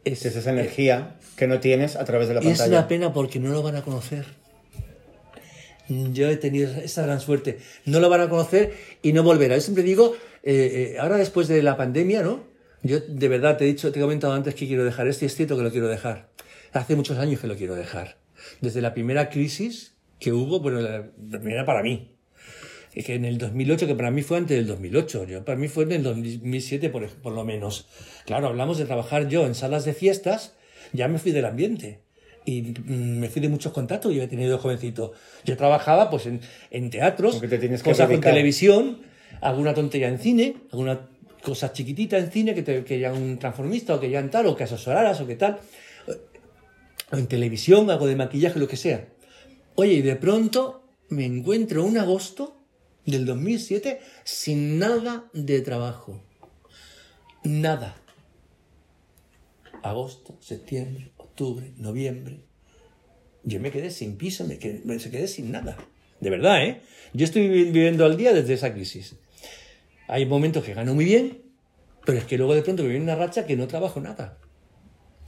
Es, 0.04 0.24
Es 0.24 0.36
esa 0.36 0.50
energía 0.50 1.16
que 1.36 1.46
no 1.46 1.60
tienes 1.60 1.96
a 1.96 2.04
través 2.04 2.28
de 2.28 2.34
la 2.34 2.42
Y 2.44 2.48
es 2.48 2.58
pantalla. 2.58 2.78
una 2.80 2.88
pena 2.88 3.12
porque 3.12 3.38
no 3.40 3.50
lo 3.50 3.62
van 3.62 3.76
a 3.76 3.82
conocer. 3.82 4.26
Yo 5.88 6.28
he 6.28 6.36
tenido 6.36 6.70
esa 6.72 7.02
gran 7.02 7.20
suerte. 7.20 7.58
No 7.84 8.00
lo 8.00 8.08
van 8.08 8.22
a 8.22 8.28
conocer 8.28 8.74
y 9.02 9.12
no 9.12 9.22
volverá. 9.22 9.54
Yo 9.56 9.60
siempre 9.60 9.82
digo, 9.84 10.14
eh, 10.42 10.94
eh, 10.94 10.98
ahora 10.98 11.16
después 11.16 11.46
de 11.48 11.62
la 11.62 11.76
pandemia, 11.76 12.22
¿no? 12.22 12.44
Yo 12.82 13.00
de 13.00 13.28
verdad 13.28 13.56
te 13.56 13.64
he 13.64 13.66
dicho, 13.66 13.92
te 13.92 13.98
he 13.98 14.02
comentado 14.02 14.32
antes 14.32 14.54
que 14.54 14.66
quiero 14.66 14.84
dejar 14.84 15.08
esto 15.08 15.24
y 15.24 15.26
es 15.26 15.34
cierto 15.34 15.56
que 15.56 15.62
lo 15.62 15.70
quiero 15.70 15.88
dejar. 15.88 16.28
Hace 16.72 16.96
muchos 16.96 17.18
años 17.18 17.40
que 17.40 17.46
lo 17.46 17.56
quiero 17.56 17.74
dejar. 17.74 18.16
Desde 18.60 18.80
la 18.80 18.92
primera 18.94 19.30
crisis 19.30 19.94
que 20.18 20.32
hubo, 20.32 20.60
bueno, 20.60 20.80
la 20.80 21.10
primera 21.40 21.64
para 21.64 21.82
mí. 21.82 22.13
Es 22.94 23.06
que 23.06 23.14
en 23.14 23.24
el 23.24 23.38
2008, 23.38 23.86
que 23.86 23.94
para 23.94 24.10
mí 24.10 24.22
fue 24.22 24.38
antes 24.38 24.56
del 24.56 24.66
2008, 24.66 25.26
yo, 25.26 25.44
para 25.44 25.58
mí 25.58 25.68
fue 25.68 25.84
en 25.84 25.92
el 25.92 26.02
2007 26.02 26.90
por, 26.90 27.08
por 27.08 27.32
lo 27.32 27.44
menos. 27.44 27.86
Claro, 28.24 28.48
hablamos 28.48 28.78
de 28.78 28.84
trabajar 28.84 29.28
yo 29.28 29.46
en 29.46 29.54
salas 29.54 29.84
de 29.84 29.94
fiestas, 29.94 30.54
ya 30.92 31.08
me 31.08 31.18
fui 31.18 31.32
del 31.32 31.44
ambiente 31.44 32.00
y 32.44 32.62
mm, 32.62 33.18
me 33.18 33.28
fui 33.28 33.40
de 33.40 33.48
muchos 33.48 33.72
contactos 33.72 34.14
yo 34.14 34.22
he 34.22 34.28
tenido 34.28 34.58
jovencito. 34.58 35.12
Yo 35.44 35.56
trabajaba 35.56 36.10
pues 36.10 36.26
en, 36.26 36.40
en 36.70 36.90
teatros, 36.90 37.40
te 37.40 37.58
tienes 37.58 37.82
que 37.82 37.90
cosas 37.90 38.06
con 38.06 38.16
dedicar. 38.16 38.32
televisión, 38.32 38.98
alguna 39.40 39.74
tontería 39.74 40.08
en 40.08 40.18
cine, 40.18 40.56
alguna 40.70 41.08
cosa 41.42 41.72
chiquitita 41.72 42.18
en 42.18 42.30
cine 42.30 42.54
que 42.54 42.62
te 42.62 42.84
querían 42.84 43.14
un 43.14 43.38
transformista 43.38 43.94
o 43.94 44.00
que 44.00 44.06
querían 44.06 44.30
tal 44.30 44.46
o 44.46 44.56
que 44.56 44.64
asesoraras 44.64 45.20
o 45.20 45.26
que 45.26 45.36
tal. 45.36 45.58
O 47.10 47.16
en 47.16 47.26
televisión, 47.26 47.90
algo 47.90 48.06
de 48.06 48.16
maquillaje, 48.16 48.58
lo 48.58 48.68
que 48.68 48.76
sea. 48.76 49.08
Oye, 49.74 49.94
y 49.94 50.02
de 50.02 50.16
pronto 50.16 50.84
me 51.08 51.24
encuentro 51.26 51.84
un 51.84 51.98
agosto 51.98 52.63
del 53.06 53.26
2007 53.26 54.00
sin 54.24 54.78
nada 54.78 55.30
de 55.32 55.60
trabajo. 55.60 56.22
Nada. 57.44 57.96
Agosto, 59.82 60.36
septiembre, 60.40 61.12
octubre, 61.18 61.72
noviembre. 61.76 62.40
Yo 63.42 63.60
me 63.60 63.70
quedé 63.70 63.90
sin 63.90 64.16
piso, 64.16 64.46
me 64.46 64.58
quedé, 64.58 64.80
quedé 65.10 65.28
sin 65.28 65.50
nada. 65.52 65.76
De 66.20 66.30
verdad, 66.30 66.64
¿eh? 66.64 66.80
Yo 67.12 67.24
estoy 67.24 67.48
vi- 67.48 67.64
viviendo 67.64 68.06
al 68.06 68.16
día 68.16 68.32
desde 68.32 68.54
esa 68.54 68.72
crisis. 68.72 69.16
Hay 70.08 70.24
momentos 70.24 70.64
que 70.64 70.72
gano 70.72 70.94
muy 70.94 71.04
bien, 71.04 71.42
pero 72.06 72.16
es 72.18 72.24
que 72.24 72.38
luego 72.38 72.54
de 72.54 72.62
pronto 72.62 72.82
me 72.82 72.88
viene 72.90 73.04
una 73.04 73.16
racha 73.16 73.44
que 73.46 73.56
no 73.56 73.66
trabajo 73.68 74.00
nada. 74.00 74.38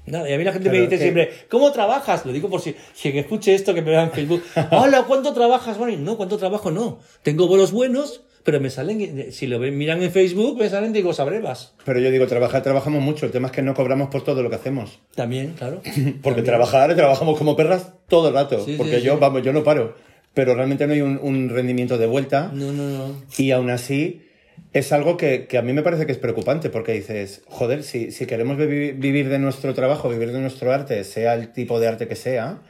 Nada. 0.07 0.28
Y 0.28 0.32
a 0.32 0.38
mí 0.38 0.44
la 0.44 0.52
gente 0.52 0.70
me 0.70 0.76
dice 0.78 0.90
que- 0.90 0.98
siempre, 0.98 1.30
¿cómo 1.50 1.72
trabajas? 1.72 2.24
Lo 2.24 2.32
digo 2.32 2.48
por 2.48 2.61
si 2.61 2.74
quien 3.00 3.16
escuche 3.18 3.54
esto 3.54 3.74
que 3.74 3.82
me 3.82 3.90
vea 3.90 4.04
en 4.04 4.12
Facebook. 4.12 4.42
Hola, 4.70 5.04
¿cuánto 5.07 5.32
trabajas, 5.32 5.78
Mari? 5.78 5.96
No, 5.96 6.16
¿cuánto 6.16 6.38
trabajo? 6.38 6.70
No. 6.70 7.00
Tengo 7.22 7.46
bolos 7.48 7.72
buenos, 7.72 8.22
pero 8.44 8.61
me 8.61 8.70
salen, 8.70 9.32
si 9.32 9.46
lo 9.48 9.59
ven, 9.59 9.76
miran 9.76 10.02
en 10.02 10.12
Facebook, 10.12 10.57
me 10.59 10.68
salen 10.68 10.92
de 10.92 11.02
cosas 11.02 11.26
brevas. 11.26 11.74
Pero 11.84 11.98
yo 11.98 12.11
digo, 12.12 12.26
trabajar, 12.28 12.62
trabajamos 12.62 13.02
mucho. 13.02 13.26
El 13.26 13.32
tema 13.32 13.48
es 13.48 13.52
que 13.52 13.62
no 13.62 13.74
cobramos 13.74 14.09
por 14.09 14.22
todo 14.22 14.42
lo 14.42 14.48
que 14.50 14.57
hacemos. 14.57 15.00
También, 15.16 15.54
claro. 15.59 15.80
Porque 15.84 16.20
También. 16.22 16.44
trabajar, 16.44 16.94
trabajamos 16.94 17.36
como 17.38 17.57
perras 17.57 17.92
todo 18.09 18.28
el 18.28 18.34
rato. 18.34 18.64
Sí, 18.64 18.72
sí, 18.72 18.74
porque 18.78 19.02
yo, 19.02 19.14
sí. 19.14 19.18
vamos, 19.20 19.42
yo 19.42 19.52
no 19.52 19.64
paro. 19.64 19.96
Pero 20.34 20.54
realmente 20.54 20.86
no 20.86 20.92
hay 20.92 21.00
un, 21.00 21.18
un 21.22 21.48
rendimiento 21.48 21.96
de 21.98 22.07
vuelta. 22.07 22.50
No, 22.52 22.70
no, 22.70 22.88
no. 22.88 23.14
Y 23.38 23.50
aún 23.52 23.70
así, 23.70 24.26
es 24.72 24.92
algo 24.92 25.16
que, 25.16 25.46
que 25.46 25.59
a 25.59 25.62
mí 25.62 25.72
me 25.72 25.82
parece 25.82 26.07
que 26.07 26.12
es 26.12 26.18
preocupante, 26.18 26.70
porque 26.70 26.92
dices, 26.92 27.42
joder, 27.48 27.82
si, 27.82 28.11
si 28.11 28.26
queremos 28.26 28.57
vivi- 28.59 28.92
vivir 28.98 29.28
de 29.28 29.38
nuestro 29.38 29.72
trabajo, 29.74 30.09
vivir 30.09 30.32
de 30.32 30.40
nuestro 30.40 30.72
arte, 30.72 31.02
sea 31.04 31.34
el 31.34 31.52
tipo 31.52 31.80
de 31.80 31.88
arte 31.88 32.09
que 32.09 32.16
sea, 32.16 32.61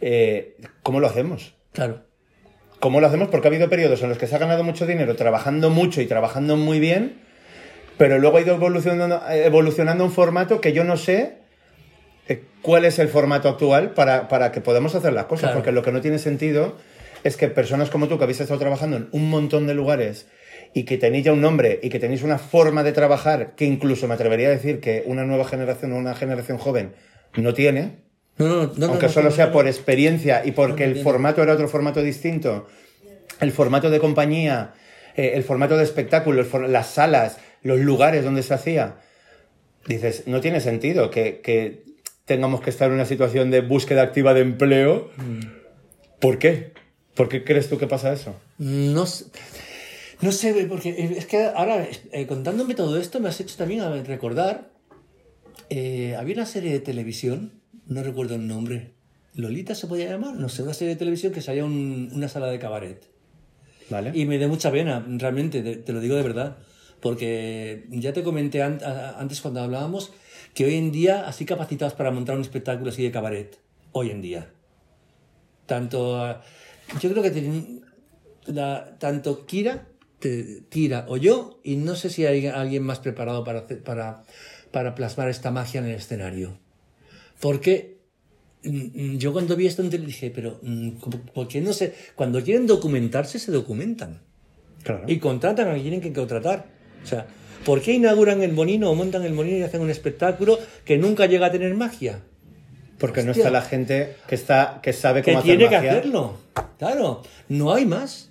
eh, 0.00 0.56
¿cómo 0.82 1.00
lo 1.00 1.06
hacemos? 1.06 1.54
Claro. 1.72 2.02
¿Cómo 2.80 3.00
lo 3.00 3.06
hacemos? 3.06 3.28
Porque 3.28 3.46
ha 3.46 3.50
habido 3.50 3.68
periodos 3.68 4.02
en 4.02 4.08
los 4.08 4.18
que 4.18 4.26
se 4.26 4.34
ha 4.34 4.38
ganado 4.38 4.64
mucho 4.64 4.86
dinero 4.86 5.14
trabajando 5.14 5.70
mucho 5.70 6.00
y 6.00 6.06
trabajando 6.06 6.56
muy 6.56 6.80
bien, 6.80 7.20
pero 7.98 8.18
luego 8.18 8.38
ha 8.38 8.40
ido 8.40 8.54
evolucionando, 8.56 9.22
evolucionando 9.30 10.04
un 10.04 10.10
formato 10.10 10.60
que 10.60 10.72
yo 10.72 10.82
no 10.82 10.96
sé 10.96 11.34
eh, 12.28 12.42
cuál 12.62 12.84
es 12.84 12.98
el 12.98 13.08
formato 13.08 13.48
actual 13.48 13.90
para, 13.92 14.26
para 14.26 14.50
que 14.50 14.60
podamos 14.60 14.94
hacer 14.96 15.12
las 15.12 15.26
cosas, 15.26 15.50
Claro. 15.50 15.58
porque 15.58 15.70
lo 15.72 15.82
que 15.82 15.92
no 15.92 16.00
tiene 16.00 16.18
sentido 16.18 16.76
es 17.22 17.36
que 17.36 17.46
personas 17.46 17.88
como 17.90 18.08
tú, 18.08 18.18
que 18.18 18.24
habéis 18.24 18.40
estado 18.40 18.58
trabajando 18.58 18.96
en 18.96 19.08
un 19.12 19.30
montón 19.30 19.68
de 19.68 19.74
lugares 19.74 20.26
y 20.74 20.84
que 20.84 20.96
tenéis 20.98 21.24
ya 21.24 21.32
un 21.32 21.40
nombre 21.40 21.80
y 21.82 21.88
que 21.90 21.98
tenéis 21.98 22.22
una 22.22 22.38
forma 22.38 22.82
de 22.82 22.92
trabajar 22.92 23.54
que 23.56 23.64
incluso 23.66 24.08
me 24.08 24.14
atrevería 24.14 24.48
a 24.48 24.52
decir 24.52 24.80
que 24.80 25.02
una 25.06 25.24
nueva 25.24 25.44
generación 25.44 25.92
o 25.92 25.96
una 25.96 26.14
generación 26.14 26.58
joven 26.58 26.94
no 27.36 27.52
tiene, 27.54 27.96
No, 28.38 28.48
no, 28.48 28.72
no, 28.76 28.86
aunque 28.86 29.08
solo 29.08 29.30
sea 29.30 29.52
por 29.52 29.66
experiencia 29.66 30.42
y 30.44 30.52
porque 30.52 30.84
el 30.84 30.96
formato 31.02 31.42
era 31.42 31.52
otro 31.54 31.68
formato 31.68 32.02
distinto, 32.02 32.66
el 33.40 33.52
formato 33.52 33.90
de 33.90 33.98
compañía, 34.00 34.72
eh, 35.16 35.32
el 35.34 35.44
formato 35.44 35.76
de 35.76 35.84
espectáculo, 35.84 36.42
for- 36.44 36.68
las 36.68 36.86
salas, 36.88 37.38
los 37.62 37.78
lugares 37.80 38.24
donde 38.24 38.42
se 38.42 38.54
hacía, 38.54 38.96
dices, 39.86 40.24
no 40.26 40.40
tiene 40.40 40.60
sentido 40.60 41.10
que, 41.10 41.40
que 41.42 41.84
tengamos 42.24 42.60
que 42.62 42.70
estar 42.70 42.88
en 42.88 42.94
una 42.94 43.04
situación 43.04 43.50
de 43.50 43.60
búsqueda 43.60 44.02
activa 44.02 44.32
de 44.32 44.40
empleo. 44.40 45.10
Mm. 45.16 45.40
¿Por 46.20 46.38
qué? 46.38 46.72
¿Por 47.14 47.28
qué 47.28 47.44
crees 47.44 47.68
tú 47.68 47.76
que 47.78 47.86
pasa 47.86 48.12
eso? 48.12 48.34
No 48.58 49.04
sé, 49.06 49.26
no 50.22 50.32
sé, 50.32 50.54
porque 50.68 50.90
es 51.18 51.26
que 51.26 51.44
ahora, 51.44 51.86
eh, 52.12 52.26
contándome 52.26 52.74
todo 52.74 52.96
esto, 52.98 53.20
me 53.20 53.28
has 53.28 53.40
hecho 53.40 53.56
también 53.56 54.04
recordar. 54.06 54.70
eh, 55.70 56.16
había 56.18 56.34
una 56.34 56.46
serie 56.46 56.70
de 56.72 56.80
televisión, 56.80 57.60
no 57.86 58.02
recuerdo 58.02 58.34
el 58.34 58.46
nombre. 58.46 58.92
¿Lolita 59.34 59.74
se 59.74 59.86
podía 59.86 60.10
llamar? 60.10 60.34
No 60.34 60.48
sé, 60.50 60.62
una 60.62 60.74
serie 60.74 60.94
de 60.94 60.98
televisión 60.98 61.32
que 61.32 61.40
salía 61.40 61.64
un- 61.64 62.10
una 62.12 62.28
sala 62.28 62.48
de 62.48 62.58
cabaret. 62.58 63.06
¿Vale? 63.88 64.10
Y 64.14 64.26
me 64.26 64.38
da 64.38 64.48
mucha 64.48 64.70
pena, 64.70 65.04
realmente, 65.18 65.62
te, 65.62 65.76
te 65.76 65.92
lo 65.94 66.00
digo 66.00 66.14
de 66.16 66.22
verdad. 66.22 66.58
Porque 67.00 67.86
ya 67.90 68.12
te 68.12 68.22
comenté 68.22 68.62
an- 68.62 68.80
antes 69.18 69.40
cuando 69.40 69.60
hablábamos 69.60 70.12
que 70.54 70.66
hoy 70.66 70.74
en 70.74 70.92
día, 70.92 71.26
así 71.26 71.44
capacitados 71.46 71.94
para 71.94 72.10
montar 72.10 72.36
un 72.36 72.42
espectáculo 72.42 72.90
así 72.90 73.02
de 73.02 73.10
cabaret, 73.10 73.58
hoy 73.92 74.10
en 74.10 74.20
día. 74.20 74.50
Tanto, 75.66 76.16
ah, 76.20 76.42
yo 77.00 77.10
creo 77.10 77.22
que 77.22 77.30
ten- 77.30 77.84
la- 78.46 78.98
tanto 78.98 79.46
Kira, 79.46 79.86
te- 80.22 80.62
Kira 80.70 81.04
o 81.08 81.16
yo, 81.18 81.60
y 81.62 81.76
no 81.76 81.94
sé 81.96 82.08
si 82.08 82.24
hay 82.24 82.46
alguien 82.46 82.82
más 82.84 83.00
preparado 83.00 83.44
para, 83.44 83.60
hacer- 83.60 83.82
para, 83.82 84.22
para 84.70 84.94
plasmar 84.94 85.28
esta 85.28 85.50
magia 85.50 85.80
en 85.80 85.86
el 85.88 85.96
escenario. 85.96 86.58
Porque 87.40 87.98
mm, 88.64 89.16
yo 89.18 89.32
cuando 89.32 89.56
vi 89.56 89.66
esto 89.66 89.82
dije, 89.82 90.30
pero 90.30 90.58
mm, 90.62 90.90
¿cómo- 91.00 91.18
¿por 91.34 91.48
qué 91.48 91.60
no 91.60 91.72
sé? 91.72 91.92
Cuando 92.14 92.42
quieren 92.42 92.66
documentarse, 92.66 93.38
se 93.38 93.52
documentan. 93.52 94.20
Claro. 94.82 95.04
Y 95.06 95.18
contratan 95.18 95.68
a 95.68 95.72
quien 95.72 95.82
tienen 95.82 96.00
que 96.00 96.12
contratar. 96.12 96.66
O 97.04 97.06
sea, 97.06 97.26
¿por 97.64 97.80
qué 97.82 97.92
inauguran 97.92 98.42
el 98.42 98.52
molino 98.52 98.90
o 98.90 98.94
montan 98.94 99.24
el 99.24 99.32
molino 99.32 99.58
y 99.58 99.62
hacen 99.62 99.80
un 99.80 99.90
espectáculo 99.90 100.58
que 100.84 100.98
nunca 100.98 101.26
llega 101.26 101.46
a 101.46 101.52
tener 101.52 101.74
magia? 101.74 102.20
Porque 102.98 103.22
no 103.24 103.32
está 103.32 103.50
la 103.50 103.62
gente 103.62 104.14
que, 104.28 104.36
está, 104.36 104.78
que 104.82 104.92
sabe 104.92 105.22
Que 105.22 105.32
cómo 105.32 105.40
hacer 105.40 105.56
tiene 105.58 105.68
que 105.68 105.76
hacerlo. 105.76 106.38
Claro, 106.78 107.22
no 107.48 107.72
hay 107.74 107.84
más. 107.86 108.30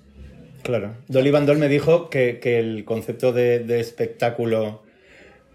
Claro. 0.64 0.92
Dolly 1.08 1.32
Bandol 1.32 1.58
me 1.58 1.68
dijo 1.68 2.10
que, 2.10 2.40
que 2.40 2.60
el 2.60 2.86
concepto 2.86 3.32
de, 3.34 3.60
de 3.60 3.80
espectáculo, 3.80 4.84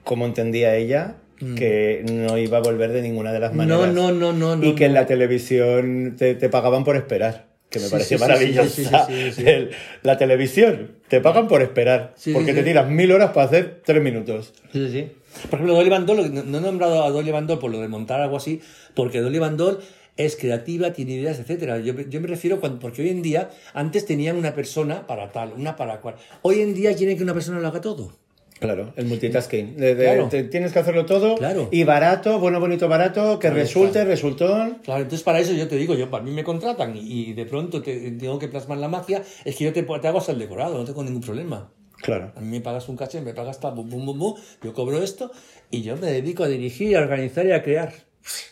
como 0.04 0.26
entendía 0.26 0.76
ella, 0.76 1.16
que 1.56 2.02
no 2.10 2.38
iba 2.38 2.58
a 2.58 2.60
volver 2.62 2.92
de 2.92 3.02
ninguna 3.02 3.30
de 3.32 3.40
las 3.40 3.52
maneras. 3.54 3.90
Mm. 3.90 3.94
No, 3.94 4.10
no, 4.12 4.32
no, 4.32 4.56
no. 4.56 4.64
y 4.64 4.70
no, 4.70 4.74
que 4.74 4.86
en 4.86 4.94
la 4.94 5.06
televisión 5.06 6.14
te, 6.18 6.34
te 6.34 6.48
pagaban 6.48 6.82
por 6.82 6.96
esperar. 6.96 7.46
Que 7.68 7.78
me 7.80 7.86
Sí, 7.86 7.90
pareció 7.90 8.16
sí, 8.16 8.20
maravillosa. 8.22 9.06
sí. 9.06 9.42
El- 9.44 9.70
la 10.02 10.16
televisión, 10.16 10.92
te 11.08 11.20
pagan 11.20 11.46
por 11.48 11.60
esperar. 11.62 12.14
Porque 12.32 12.54
te 12.54 12.62
tiras 12.62 12.88
mil 12.88 13.12
horas 13.12 13.30
para 13.32 13.46
hacer 13.46 13.82
tres 13.84 14.02
minutos. 14.02 14.54
Sí, 14.72 14.88
sí. 14.90 15.08
Por 15.50 15.58
ejemplo, 15.58 15.74
Dolly 15.74 15.90
Bandol, 15.90 16.32
no, 16.34 16.42
no 16.44 16.58
he 16.58 16.60
nombrado 16.62 17.04
a 17.04 17.10
Dolly 17.10 17.30
Bandol 17.32 17.58
por 17.58 17.70
lo 17.70 17.80
de 17.80 17.88
montar 17.88 18.20
algo 18.22 18.36
así, 18.38 18.62
porque 18.94 19.20
Dolly 19.20 19.38
Bandol 19.38 19.80
es 20.16 20.36
creativa, 20.36 20.92
tiene 20.92 21.12
ideas, 21.12 21.38
etcétera. 21.38 21.78
Yo, 21.78 21.94
yo 22.08 22.20
me 22.20 22.26
refiero 22.28 22.60
cuando, 22.60 22.78
porque 22.78 23.02
hoy 23.02 23.10
en 23.10 23.22
día, 23.22 23.50
antes 23.74 24.06
tenían 24.06 24.36
una 24.36 24.54
persona 24.54 25.06
para 25.06 25.30
tal, 25.30 25.52
una 25.52 25.76
para 25.76 26.00
cual. 26.00 26.16
Hoy 26.42 26.60
en 26.60 26.74
día 26.74 26.94
quieren 26.94 27.16
que 27.16 27.22
una 27.22 27.34
persona 27.34 27.60
lo 27.60 27.68
haga 27.68 27.80
todo. 27.80 28.12
Claro, 28.58 28.94
el 28.96 29.04
multitasking. 29.04 29.76
De- 29.76 29.94
de- 29.94 30.04
Claro. 30.04 30.28
te- 30.30 30.44
tienes 30.44 30.72
que 30.72 30.78
hacerlo 30.78 31.04
todo. 31.04 31.34
Claro. 31.34 31.68
Y 31.70 31.84
barato, 31.84 32.38
bueno, 32.38 32.58
bonito, 32.58 32.88
barato, 32.88 33.38
que 33.38 33.50
resulte, 33.50 34.02
resultón. 34.06 34.78
Claro, 34.82 35.02
entonces 35.02 35.22
para 35.22 35.40
eso 35.40 35.52
yo 35.52 35.68
te 35.68 35.76
digo, 35.76 35.94
yo 35.94 36.08
para 36.10 36.24
mí 36.24 36.30
me 36.30 36.42
contratan 36.42 36.96
y, 36.96 37.00
y 37.00 37.32
de 37.34 37.44
pronto 37.44 37.82
te, 37.82 38.12
tengo 38.12 38.38
que 38.38 38.48
plasmar 38.48 38.78
la 38.78 38.88
magia, 38.88 39.22
es 39.44 39.56
que 39.56 39.64
yo 39.64 39.74
te, 39.74 39.82
te 39.82 40.08
hago 40.08 40.16
hasta 40.18 40.32
el 40.32 40.38
decorado, 40.38 40.78
no 40.78 40.84
tengo 40.86 41.04
ningún 41.04 41.20
problema. 41.20 41.70
Claro. 42.00 42.32
A 42.34 42.40
mí 42.40 42.46
me 42.48 42.60
pagas 42.62 42.88
un 42.88 42.96
caché, 42.96 43.20
me 43.20 43.34
pagas 43.34 43.60
tal, 43.60 43.74
bum, 43.74 43.90
bum, 43.90 44.06
bum, 44.06 44.18
bum, 44.18 44.34
yo 44.62 44.72
cobro 44.72 45.02
esto 45.02 45.30
y 45.70 45.82
yo 45.82 45.96
me 45.98 46.06
dedico 46.10 46.42
a 46.44 46.48
dirigir, 46.48 46.96
a 46.96 47.00
organizar 47.00 47.44
y 47.46 47.52
a 47.52 47.62
crear. 47.62 47.92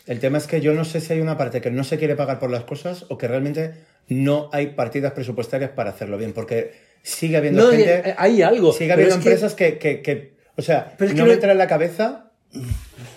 El 0.05 0.19
tema 0.19 0.37
es 0.37 0.47
que 0.47 0.61
yo 0.61 0.73
no 0.73 0.85
sé 0.85 1.01
si 1.01 1.13
hay 1.13 1.19
una 1.21 1.37
parte 1.37 1.61
que 1.61 1.71
no 1.71 1.83
se 1.83 1.97
quiere 1.97 2.15
pagar 2.15 2.39
por 2.39 2.49
las 2.49 2.63
cosas 2.63 3.05
o 3.09 3.17
que 3.17 3.27
realmente 3.27 3.73
no 4.07 4.49
hay 4.53 4.67
partidas 4.67 5.13
presupuestarias 5.13 5.71
para 5.71 5.89
hacerlo 5.89 6.17
bien, 6.17 6.33
porque 6.33 6.73
sigue 7.03 7.37
habiendo 7.37 7.63
No, 7.65 7.71
gente, 7.71 8.09
eh, 8.09 8.15
hay 8.17 8.41
algo. 8.41 8.71
sigue 8.73 8.93
habiendo 8.93 9.15
que- 9.15 9.19
empresas 9.21 9.53
que, 9.53 9.77
que, 9.77 10.01
que- 10.01 10.35
o 10.55 10.61
sea, 10.61 10.95
Pero 10.97 11.11
es 11.11 11.17
no 11.17 11.23
que 11.23 11.27
me 11.29 11.33
entra 11.35 11.51
en 11.51 11.57
la 11.57 11.67
cabeza. 11.67 12.31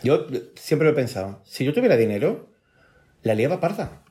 Yo 0.02 0.26
siempre 0.56 0.86
lo 0.86 0.92
he 0.92 0.96
pensado, 0.96 1.40
si 1.44 1.64
yo 1.64 1.72
tuviera 1.72 1.96
dinero, 1.96 2.48
la 3.22 3.34
liaba 3.34 3.60
parda, 3.60 4.02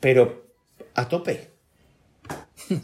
pero 0.00 0.46
a 0.94 1.08
tope, 1.08 1.48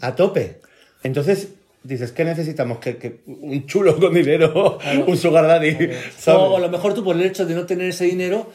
a 0.00 0.14
tope. 0.16 0.60
Entonces 1.02 1.50
dices, 1.82 2.12
¿qué 2.12 2.24
necesitamos? 2.24 2.78
Que, 2.78 2.96
que 2.96 3.20
un 3.26 3.66
chulo 3.66 3.98
con 4.00 4.14
dinero, 4.14 4.78
un 5.06 5.16
sugar 5.16 5.46
daddy. 5.46 5.90
O 6.26 6.56
a 6.56 6.60
lo 6.60 6.68
mejor 6.70 6.94
tú 6.94 7.04
por 7.04 7.14
el 7.14 7.22
hecho 7.22 7.44
de 7.46 7.54
no 7.54 7.66
tener 7.66 7.88
ese 7.90 8.04
dinero 8.06 8.50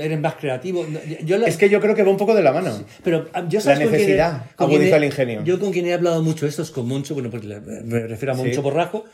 eres 0.00 0.20
más 0.20 0.34
creativo. 0.36 0.86
Yo 1.24 1.38
la- 1.38 1.46
Es 1.46 1.56
que 1.56 1.68
yo 1.68 1.80
creo 1.80 1.94
que 1.94 2.02
va 2.02 2.10
un 2.10 2.16
poco 2.16 2.34
de 2.34 2.42
la 2.42 2.52
mano. 2.52 2.84
Pero 3.02 3.28
ah, 3.32 3.46
yo 3.48 3.60
La 3.60 3.64
con 3.64 3.74
quién 3.74 3.88
he- 3.88 3.92
necesidad 3.92 4.50
con 4.56 4.70
agudiza 4.70 4.94
he- 4.94 4.98
el 4.98 5.04
ingenio. 5.04 5.44
Yo 5.44 5.58
con 5.60 5.72
quien 5.72 5.86
he 5.86 5.94
hablado 5.94 6.22
mucho 6.22 6.46
esto 6.46 6.62
es 6.62 6.70
con 6.70 6.86
Moncho, 6.88 7.14
bueno, 7.14 7.30
porque 7.30 7.46
me 7.46 8.00
refiero 8.06 8.32
a 8.32 8.36
Sí. 8.36 8.42
Moncho 8.42 8.62
Borrajo, 8.62 9.04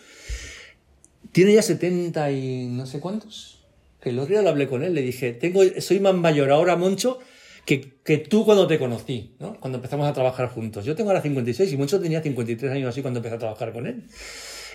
tiene 1.32 1.55
ya 1.55 1.62
70 1.62 2.30
y 2.32 2.66
no 2.66 2.86
sé 2.86 3.01
cuántos. 3.01 3.59
Que 4.01 4.11
el 4.11 4.18
otro 4.18 4.32
día 4.32 4.42
lo 4.42 4.48
hablé 4.48 4.66
con 4.68 4.82
él, 4.82 4.94
le 4.94 5.03
dije, 5.03 5.32
tengo, 5.32 5.61
soy 5.80 6.01
más 6.01 6.14
mayor 6.14 6.51
ahora, 6.51 6.74
Moncho, 6.76 7.18
que, 7.66 7.92
que 8.03 8.16
tú 8.18 8.44
cuando 8.46 8.66
te 8.66 8.78
conocí, 8.78 9.34
¿no? 9.38 9.61
Cuando 9.61 9.76
empezamos 9.78 10.09
a 10.09 10.12
trabajar 10.14 10.48
juntos. 10.48 10.84
Yo 10.86 10.96
tengo 10.96 11.11
ahora 11.11 11.20
56 11.22 11.70
y 11.72 11.76
Moncho 11.76 12.01
tenía 12.01 12.22
53 12.22 12.72
años 12.72 12.88
así 12.88 13.03
cuando 13.03 13.18
empecé 13.18 13.34
a 13.36 13.38
trabajar 13.38 13.72
con 13.72 13.86
él. 13.86 14.05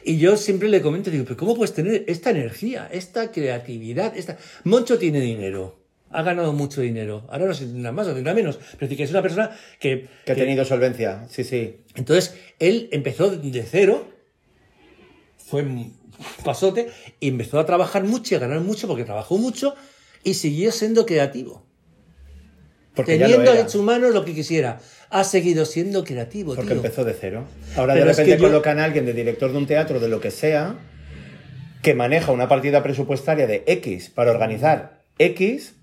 Y 0.08 0.20
yo 0.20 0.38
siempre 0.38 0.70
le 0.70 0.84
comento, 0.84 1.10
digo, 1.10 1.24
pero 1.24 1.36
¿cómo 1.36 1.56
puedes 1.56 1.74
tener 1.74 2.06
esta 2.08 2.30
energía, 2.30 2.88
esta 2.92 3.32
creatividad? 3.32 4.16
Esta... 4.16 4.38
Moncho 4.64 5.00
tiene 5.00 5.20
dinero, 5.20 5.80
ha 6.12 6.22
ganado 6.22 6.54
mucho 6.54 6.82
dinero. 6.82 7.26
Ahora 7.28 7.48
no 7.48 7.56
se 7.56 7.66
tendrá 7.66 7.92
más 7.92 8.08
o 8.08 8.14
tendrá 8.14 8.36
menos, 8.36 8.60
pero 8.78 8.88
sí 8.88 8.96
que 8.96 9.02
es 9.02 9.10
una 9.10 9.24
persona 9.24 9.58
que... 9.80 10.08
Que 10.24 10.34
ha 10.34 10.36
tenido 10.36 10.64
solvencia, 10.64 11.26
sí, 11.28 11.44
sí. 11.44 11.78
Entonces, 11.96 12.36
él 12.60 12.88
empezó 12.92 13.32
de 13.32 13.64
cero, 13.64 14.08
fue 15.38 15.64
un 15.64 15.98
pasote, 16.44 16.92
y 17.20 17.30
empezó 17.30 17.60
a 17.60 17.66
trabajar 17.66 18.04
mucho 18.04 18.36
y 18.36 18.38
a 18.38 18.42
ganar 18.42 18.62
mucho 18.62 18.88
porque 18.88 19.06
trabajó 19.06 19.40
mucho 19.40 19.74
y 20.24 20.36
siguió 20.36 20.72
siendo 20.72 21.08
creativo. 21.08 21.66
Porque 22.94 23.18
Teniendo 23.18 23.52
era. 23.52 23.62
en 23.62 23.70
su 23.72 23.82
mano 23.82 24.10
lo 24.12 24.24
que 24.24 24.36
quisiera. 24.36 24.80
Ha 25.10 25.24
seguido 25.24 25.66
siendo 25.66 26.04
creativo, 26.04 26.56
Porque 26.56 26.72
tío. 26.72 26.78
empezó 26.78 27.04
de 27.06 27.14
cero. 27.14 27.46
Ahora 27.76 27.94
Pero 27.94 28.06
de 28.08 28.12
repente 28.12 28.38
yo- 28.38 28.48
colocan 28.48 28.80
a 28.80 28.84
alguien 28.86 29.06
de 29.06 29.14
director 29.14 29.52
de 29.52 29.58
un 29.58 29.68
teatro, 29.68 30.00
de 30.00 30.08
lo 30.10 30.20
que 30.20 30.32
sea, 30.32 30.76
que 31.82 31.94
maneja 31.94 32.32
una 32.32 32.48
partida 32.48 32.82
presupuestaria 32.84 33.46
de 33.48 33.64
X 33.68 34.10
para 34.10 34.32
organizar 34.32 35.04
X 35.20 35.76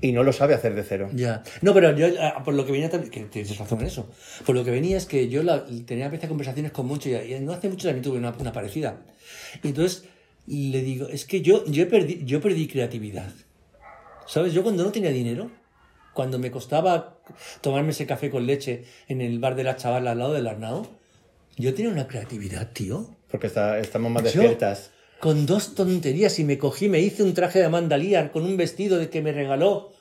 y 0.00 0.12
no 0.12 0.22
lo 0.22 0.32
sabe 0.32 0.54
hacer 0.54 0.74
de 0.74 0.84
cero. 0.84 1.08
Ya. 1.14 1.42
No, 1.62 1.74
pero 1.74 1.96
yo, 1.96 2.06
ah, 2.20 2.42
por 2.44 2.54
lo 2.54 2.64
que 2.64 2.72
venía 2.72 2.88
también, 2.90 3.10
que 3.10 3.20
tienes 3.24 3.56
razón 3.58 3.80
en 3.80 3.86
eso, 3.86 4.08
por 4.44 4.54
lo 4.54 4.64
que 4.64 4.70
venía 4.70 4.96
es 4.96 5.06
que 5.06 5.28
yo 5.28 5.42
la- 5.42 5.64
tenía 5.86 6.06
a 6.06 6.10
veces 6.10 6.28
conversaciones 6.28 6.70
con 6.70 6.86
Moncho 6.86 7.08
y, 7.08 7.14
y 7.14 7.40
no 7.40 7.52
hace 7.52 7.68
mucho 7.68 7.88
también 7.88 8.04
tuve 8.04 8.18
una, 8.18 8.30
una 8.38 8.52
parecida. 8.52 8.98
Y 9.62 9.68
entonces 9.68 10.04
le 10.46 10.80
digo, 10.82 11.08
es 11.08 11.24
que 11.24 11.40
yo, 11.40 11.64
yo, 11.66 11.88
perdí, 11.88 12.22
yo 12.24 12.40
perdí 12.40 12.68
creatividad. 12.68 13.30
¿Sabes? 14.28 14.52
Yo 14.52 14.62
cuando 14.62 14.84
no 14.84 14.92
tenía 14.92 15.10
dinero, 15.10 15.50
cuando 16.12 16.38
me 16.38 16.50
costaba 16.50 17.15
tomarme 17.60 17.90
ese 17.90 18.06
café 18.06 18.30
con 18.30 18.46
leche 18.46 18.84
en 19.08 19.20
el 19.20 19.38
bar 19.38 19.54
de 19.56 19.64
la 19.64 19.76
chavala 19.76 20.12
al 20.12 20.18
lado 20.18 20.32
del 20.34 20.46
Arnao, 20.46 20.86
yo 21.56 21.74
tenía 21.74 21.90
una 21.90 22.06
creatividad, 22.06 22.70
tío. 22.72 23.08
Porque 23.30 23.46
está- 23.46 23.78
estamos 23.78 24.10
más 24.12 24.22
despiertas. 24.24 24.90
Con 25.20 25.46
dos 25.46 25.74
tonterías 25.74 26.38
y 26.38 26.44
me 26.44 26.58
cogí, 26.58 26.88
me 26.88 27.00
hice 27.00 27.22
un 27.22 27.32
traje 27.34 27.58
de 27.58 27.64
Amanda 27.64 27.96
Lear 27.96 28.30
con 28.32 28.44
un 28.44 28.56
vestido 28.56 28.98
de 28.98 29.08
que 29.08 29.22
me 29.22 29.32
regaló 29.32 29.92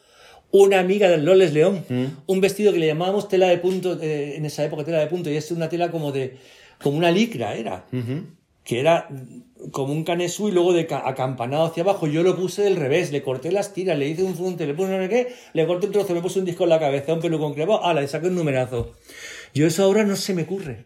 una 0.52 0.80
amiga 0.80 1.10
del 1.10 1.24
Loles 1.26 1.54
León. 1.54 1.84
Un 2.28 2.42
vestido 2.42 2.72
que 2.74 2.80
le 2.80 2.88
llamábamos 2.88 3.28
tela 3.30 3.48
de 3.48 3.58
punto, 3.58 3.98
eh, 4.02 4.36
en 4.36 4.46
esa 4.46 4.64
época 4.66 4.84
tela 4.84 5.00
de 5.00 5.08
punto, 5.08 5.30
y 5.30 5.36
es 5.38 5.52
una 5.52 5.70
tela 5.70 5.90
como 5.92 6.12
de, 6.12 6.38
como 6.82 6.98
una 6.98 7.12
licra 7.12 7.56
era. 7.56 7.86
Que 8.64 8.80
era 8.80 9.08
mm, 9.10 9.55
como 9.72 9.94
un 9.94 10.04
canesú 10.04 10.48
y 10.50 10.52
luego 10.52 10.74
de 10.74 10.86
ca- 10.88 11.08
acampanado 11.08 11.66
hacia 11.66 11.84
abajo. 11.84 12.08
Yo 12.08 12.24
lo 12.24 12.36
puse 12.36 12.62
del 12.64 12.76
revés, 12.76 13.12
le 13.12 13.22
corté 13.22 13.52
las 13.52 13.74
tiras, 13.74 13.98
le 13.98 14.08
hice 14.08 14.24
un 14.24 14.36
funte, 14.36 14.66
le 14.68 14.74
puse 14.74 14.90
no 14.92 15.02
sé 15.04 15.10
qué, 15.10 15.28
le 15.54 15.66
corté 15.68 15.88
un 15.88 15.92
trozo, 15.94 16.14
me 16.14 16.22
puse 16.22 16.40
un 16.40 16.46
disco 16.46 16.64
en 16.64 16.70
la 16.70 16.80
cabeza, 16.80 17.14
un 17.14 17.22
pelucón 17.22 17.54
cremado, 17.54 17.86
ala, 17.86 18.02
le 18.02 18.08
saqué 18.08 18.28
un 18.28 18.36
numerazo. 18.36 18.94
Yo 19.54 19.68
eso 19.68 19.84
ahora 19.84 20.04
no 20.04 20.16
se 20.16 20.34
me 20.34 20.44
ocurre. 20.44 20.86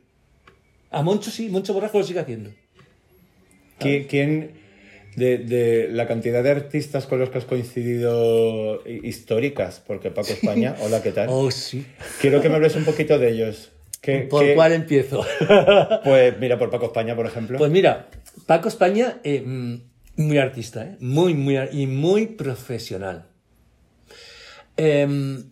A 0.92 1.02
Moncho 1.04 1.30
sí, 1.32 1.50
Moncho 1.50 1.74
Borrajo 1.74 2.00
lo 2.00 2.04
sigue 2.04 2.20
haciendo. 2.20 2.52
¿Qui- 3.80 4.08
¿Quién, 4.08 4.52
de, 5.16 5.38
de 5.38 5.88
la 5.90 6.08
cantidad 6.08 6.44
de 6.44 6.50
artistas 6.52 7.06
con 7.08 7.20
los 7.20 7.30
que 7.30 7.38
has 7.38 7.46
coincidido 7.46 8.82
hi- 8.86 9.02
históricas? 9.08 9.82
Porque 9.86 10.12
Paco 10.12 10.30
España, 10.34 10.76
hola, 10.82 11.02
¿qué 11.02 11.12
tal? 11.12 11.28
Oh, 11.30 11.50
sí. 11.52 11.86
Quiero 12.22 12.42
que 12.42 12.50
me 12.50 12.56
hables 12.56 12.76
un 12.76 12.86
poquito 12.86 13.18
de 13.20 13.30
ellos. 13.32 13.72
¿Qué- 14.02 14.20
¿Por 14.30 14.44
qué- 14.46 14.56
cuál 14.56 14.74
empiezo? 14.74 15.26
Pues 16.04 16.38
mira, 16.40 16.58
por 16.58 16.70
Paco 16.70 16.86
España, 16.88 17.16
por 17.16 17.26
ejemplo. 17.26 17.58
pues 17.58 17.70
mira, 17.72 18.10
Paco 18.46 18.68
España, 18.68 19.20
eh, 19.24 19.42
mm, 19.46 20.22
muy 20.28 20.38
artista, 20.38 20.84
¿eh? 20.86 20.98
muy, 21.00 21.34
muy, 21.34 21.58
y 21.72 21.88
muy 21.88 22.28
profesional. 22.28 23.28
Em, 24.78 25.52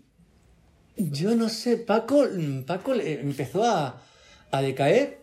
yo 0.97 1.35
no 1.35 1.49
sé, 1.49 1.77
Paco, 1.77 2.25
mm, 2.31 2.63
Paco 2.63 2.93
empezó 2.95 3.63
a, 3.63 4.01
a 4.51 4.61
decaer 4.61 5.19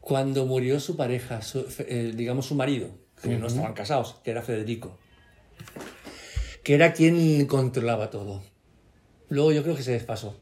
cuando 0.00 0.46
murió 0.46 0.80
su 0.80 0.96
pareja, 0.96 1.42
su- 1.42 1.66
eh, 1.80 2.12
digamos 2.14 2.46
su 2.46 2.54
marido, 2.54 2.88
que 3.22 3.36
no 3.36 3.46
estaban 3.46 3.74
casados, 3.74 4.16
que 4.24 4.30
era 4.30 4.42
Federico, 4.42 4.98
que 6.64 6.74
era 6.74 6.92
quien 6.92 7.46
controlaba 7.46 8.10
todo. 8.10 8.42
Luego 9.28 9.52
yo 9.52 9.62
creo 9.62 9.76
que 9.76 9.82
se 9.82 9.92
desfasó. 9.92 10.40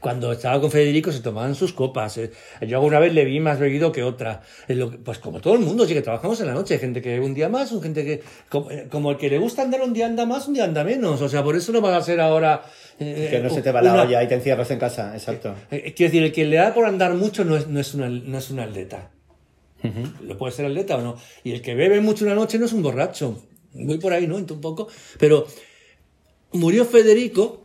Cuando 0.00 0.32
estaba 0.32 0.60
con 0.60 0.70
Federico 0.70 1.12
se 1.12 1.20
tomaban 1.20 1.54
sus 1.54 1.72
copas. 1.72 2.18
eh. 2.18 2.30
Yo 2.60 2.76
alguna 2.78 2.98
vez 2.98 3.12
le 3.14 3.24
vi 3.24 3.40
más 3.40 3.58
bebido 3.58 3.92
que 3.92 4.02
otra. 4.02 4.42
Pues 5.04 5.18
como 5.18 5.40
todo 5.40 5.54
el 5.54 5.60
mundo, 5.60 5.86
sí 5.86 5.94
que 5.94 6.02
trabajamos 6.02 6.40
en 6.40 6.46
la 6.46 6.54
noche. 6.54 6.74
Hay 6.74 6.80
gente 6.80 7.00
que 7.02 7.20
un 7.20 7.34
día 7.34 7.48
más, 7.48 7.70
gente 7.82 8.04
que... 8.04 8.22
Como, 8.48 8.70
eh, 8.70 8.86
como 8.90 9.10
el 9.10 9.16
que 9.16 9.28
le 9.30 9.38
gusta 9.38 9.62
andar 9.62 9.82
un 9.82 9.92
día 9.92 10.06
anda 10.06 10.26
más, 10.26 10.48
un 10.48 10.54
día 10.54 10.64
anda 10.64 10.84
menos. 10.84 11.20
O 11.20 11.28
sea, 11.28 11.42
por 11.42 11.56
eso 11.56 11.72
no 11.72 11.80
va 11.80 11.96
a 11.96 12.02
ser 12.02 12.20
ahora... 12.20 12.62
eh, 12.98 13.28
que 13.30 13.38
no 13.40 13.50
se 13.50 13.62
te 13.62 13.72
va 13.72 13.82
la 13.82 13.92
una- 13.94 14.02
olla 14.02 14.22
y 14.22 14.28
te 14.28 14.34
encierras 14.34 14.70
en 14.70 14.78
casa, 14.78 15.12
exacto. 15.14 15.54
Quiero 15.70 15.92
decir, 15.96 16.22
el 16.22 16.32
que 16.32 16.44
le 16.44 16.56
da 16.56 16.72
por 16.74 16.84
andar 16.86 17.14
mucho 17.14 17.44
no 17.44 17.56
es, 17.56 17.66
no 17.68 17.80
es, 17.80 17.94
una, 17.94 18.08
no 18.08 18.38
es 18.38 18.50
un 18.50 18.60
atleta. 18.60 19.10
Lo 20.24 20.38
puede 20.38 20.52
ser 20.52 20.66
atleta 20.66 20.96
o 20.96 21.00
no. 21.02 21.16
Y 21.42 21.50
el 21.52 21.60
que 21.60 21.74
bebe 21.74 22.00
mucho 22.00 22.24
una 22.24 22.34
noche 22.36 22.58
no 22.58 22.66
es 22.66 22.72
un 22.72 22.82
borracho. 22.82 23.42
Voy 23.74 23.98
por 23.98 24.12
ahí, 24.12 24.26
¿no? 24.28 24.36
Un 24.36 24.46
poco. 24.46 24.86
Pero 25.18 25.46
murió 26.52 26.84
Federico 26.84 27.61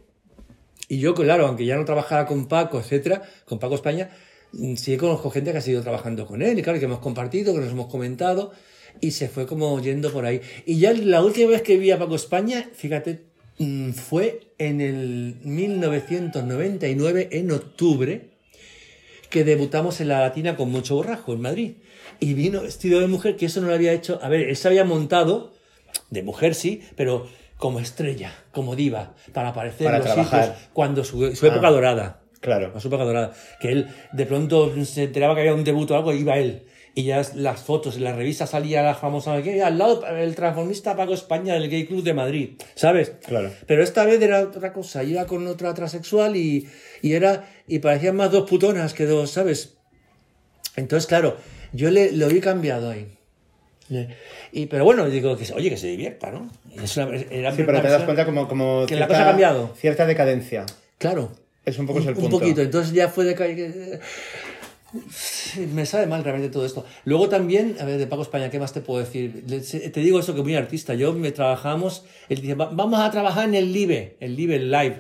y 0.88 1.00
yo, 1.00 1.14
claro, 1.14 1.48
aunque 1.48 1.66
ya 1.66 1.76
no 1.76 1.86
trabajaba 1.86 2.26
con 2.26 2.48
Paco, 2.48 2.80
etcétera, 2.80 3.24
con 3.46 3.60
Paco 3.60 3.76
España, 3.76 4.10
mm, 4.54 4.76
sí 4.76 4.96
conozco 4.98 5.30
gente 5.30 5.52
que 5.52 5.58
ha 5.58 5.62
seguido 5.62 5.82
trabajando 5.82 6.26
con 6.26 6.42
él 6.42 6.58
y 6.58 6.62
claro, 6.62 6.80
que 6.80 6.86
hemos 6.86 7.00
compartido, 7.00 7.54
que 7.54 7.60
nos 7.60 7.72
hemos 7.72 7.88
comentado 7.88 8.52
y 9.02 9.12
se 9.12 9.28
fue 9.28 9.46
como 9.46 9.80
yendo 9.82 10.12
por 10.12 10.26
ahí. 10.26 10.42
Y 10.66 10.80
ya 10.80 10.94
la 10.94 11.24
última 11.24 11.52
vez 11.52 11.62
que 11.62 11.78
vi 11.78 11.92
a 11.92 12.00
Paco 12.00 12.16
España, 12.16 12.70
fíjate, 12.74 13.26
mm, 13.60 13.92
fue 13.92 14.52
en 14.58 14.82
el 14.82 15.36
1999, 15.44 17.30
en 17.32 17.52
octubre, 17.52 18.30
que 19.30 19.44
debutamos 19.44 20.00
en 20.00 20.08
la 20.08 20.22
Latina 20.22 20.56
con 20.56 20.72
Mucho 20.72 20.96
Borrajo 20.96 21.34
en 21.34 21.42
Madrid. 21.42 21.74
Y 22.20 22.34
vino 22.34 22.62
vestido 22.62 23.00
de 23.02 23.08
mujer, 23.08 23.36
que 23.36 23.48
eso 23.48 23.62
no 23.62 23.68
lo 23.68 23.74
había 23.74 23.94
hecho. 23.94 24.20
A 24.24 24.30
ver, 24.30 24.42
él 24.50 24.56
se 24.56 24.68
había 24.68 24.86
montado, 24.86 25.54
de 26.10 26.24
mujer 26.24 26.56
sí, 26.56 26.82
pero 26.96 27.28
como 27.58 27.80
estrella, 27.80 28.32
como 28.52 28.76
diva, 28.76 29.14
para 29.34 29.50
aparecer 29.50 29.86
Para 29.86 29.98
en 29.98 30.04
los 30.04 30.14
trabajar. 30.14 30.58
cuando 30.74 31.04
su, 31.04 31.36
su 31.36 31.46
época 31.48 31.68
Ah. 31.68 31.72
dorada. 31.72 32.22
Claro. 32.40 32.72
La 32.74 32.80
su 32.80 32.88
época 32.88 33.04
dorada. 33.04 33.34
Que 33.60 33.72
él 33.72 33.88
de 34.14 34.26
pronto 34.26 34.72
se 34.86 35.04
enteraba 35.06 35.34
que 35.34 35.42
había 35.42 35.54
un 35.56 35.64
debut 35.64 35.90
o 35.92 35.96
algo, 35.96 36.14
iba 36.14 36.38
él. 36.38 36.64
Y 36.94 37.04
ya 37.04 37.22
las 37.36 37.62
fotos 37.62 37.98
en 37.98 38.04
la 38.06 38.14
revista 38.14 38.48
salía 38.48 38.82
la 38.82 38.96
famosa 38.96 39.40
que 39.44 39.62
al 39.62 39.78
lado 39.78 40.04
el 40.08 40.34
transformista 40.34 40.96
Paco 40.96 41.14
España 41.14 41.54
del 41.54 41.70
Gay 41.70 41.86
Club 41.86 42.02
de 42.04 42.14
Madrid, 42.16 42.50
¿sabes? 42.74 43.12
Claro. 43.26 43.52
Pero 43.68 43.84
esta 43.84 44.04
vez 44.06 44.20
era 44.22 44.42
otra 44.42 44.74
cosa, 44.74 45.04
iba 45.04 45.26
con 45.28 45.46
otra 45.46 45.74
transexual 45.76 46.36
y, 46.36 46.68
y 47.04 47.14
era 47.14 47.48
y 47.68 47.80
parecían 47.80 48.16
más 48.16 48.32
dos 48.32 48.50
putonas 48.50 48.96
que 48.96 49.06
dos, 49.06 49.30
¿sabes? 49.30 49.78
Entonces, 50.76 51.06
claro, 51.08 51.38
yo 51.72 51.92
le, 51.92 52.12
lo 52.14 52.28
vi 52.30 52.40
cambiado 52.40 52.90
ahí. 52.90 53.14
Y, 54.52 54.66
pero 54.68 54.84
bueno, 54.86 55.06
digo 55.10 55.36
que 55.38 55.52
oye, 55.54 55.70
que 55.70 55.78
se 55.78 55.88
divierta, 55.88 56.32
¿no? 56.32 56.50
Es 56.82 56.96
una- 56.98 57.16
era 57.16 57.52
Sí, 57.56 57.64
pero 57.66 57.82
te 57.82 57.90
das 57.90 58.04
cuenta 58.04 58.26
como, 58.26 58.48
como 58.48 58.86
Que 58.88 58.96
la 58.96 59.08
cosa 59.08 59.24
ha 59.24 59.26
cambiado. 59.28 59.74
cierta 59.78 60.06
decadencia. 60.06 60.66
Claro. 60.98 61.32
Es 61.66 61.78
un 61.80 61.86
poco 61.88 62.00
es 62.00 62.06
el 62.06 62.14
un 62.16 62.22
punto. 62.22 62.40
poquito. 62.40 62.62
Entonces 62.62 62.94
ya 62.94 63.10
fue 63.10 63.26
de 63.26 64.00
Me 65.74 65.86
sabe 65.86 66.08
mal 66.08 66.24
realmente 66.24 66.50
todo 66.52 66.66
esto. 66.66 66.86
Luego 67.04 67.28
también, 67.28 67.76
a 67.82 67.84
ver, 67.86 67.98
de 67.98 68.08
Paco 68.08 68.22
España, 68.22 68.50
¿qué 68.50 68.58
más 68.58 68.72
te 68.72 68.80
puedo 68.80 69.02
decir? 69.04 69.44
Te 69.92 70.00
digo 70.00 70.20
eso 70.20 70.34
que 70.34 70.42
muy 70.44 70.56
artista. 70.56 70.94
Yo 70.94 71.12
me 71.14 71.32
trabajamos, 71.34 72.06
él 72.30 72.40
dice, 72.42 72.54
"Va- 72.54 72.70
vamos 72.72 73.00
a 73.02 73.12
trabajar 73.12 73.50
en 73.50 73.56
el 73.56 73.74
Live, 73.74 74.16
el 74.22 74.36
Live 74.38 74.60
Live, 74.60 74.98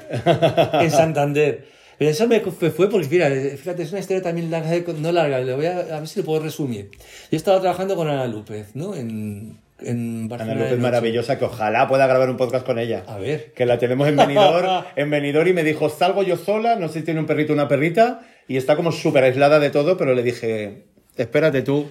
en 0.82 0.92
Santander. 0.92 1.77
Pero 1.98 2.12
eso 2.12 2.28
me 2.28 2.40
fue 2.42 2.90
porque, 2.90 3.08
mira, 3.10 3.30
fíjate, 3.30 3.84
es 3.84 3.92
una 3.92 4.00
historia 4.00 4.22
también 4.22 4.52
larga, 4.52 4.72
no 5.00 5.12
larga, 5.12 5.40
le 5.40 5.56
voy 5.56 5.66
a, 5.66 5.80
a 5.80 6.00
ver 6.00 6.08
si 6.08 6.20
lo 6.20 6.26
puedo 6.26 6.42
resumir. 6.42 6.92
Yo 7.32 7.38
estaba 7.38 7.60
trabajando 7.60 7.96
con 7.96 8.08
Ana 8.08 8.28
López, 8.28 8.76
¿no? 8.76 8.96
En, 8.96 9.58
en 9.80 10.20
Ana 10.20 10.28
Barcelona. 10.28 10.54
López 10.54 10.70
de 10.70 10.78
noche. 10.78 10.82
maravillosa, 10.82 11.40
que 11.40 11.46
ojalá 11.46 11.88
pueda 11.88 12.06
grabar 12.06 12.30
un 12.30 12.38
podcast 12.38 12.66
con 12.66 12.78
ella. 12.78 13.04
A 13.08 13.18
ver. 13.18 13.52
Que 13.54 13.66
la 13.66 13.80
tenemos 13.80 14.08
en 14.08 14.16
Benidorm, 14.16 14.86
en 14.96 15.10
Benidorm 15.10 15.48
y 15.48 15.54
me 15.54 15.64
dijo, 15.64 15.90
salgo 15.90 16.22
yo 16.22 16.38
sola, 16.38 16.76
no 16.76 16.88
sé 16.88 17.00
si 17.00 17.06
tiene 17.06 17.20
un 17.20 17.26
perrito 17.26 17.54
o 17.54 17.56
una 17.56 17.68
perrita, 17.68 18.22
y 18.48 18.58
está 18.58 18.76
como 18.76 18.92
súper 18.92 19.24
aislada 19.24 19.60
de 19.60 19.72
todo, 19.72 19.98
pero 19.98 20.14
le 20.14 20.22
dije, 20.22 20.84
espérate 21.16 21.64
tú, 21.64 21.88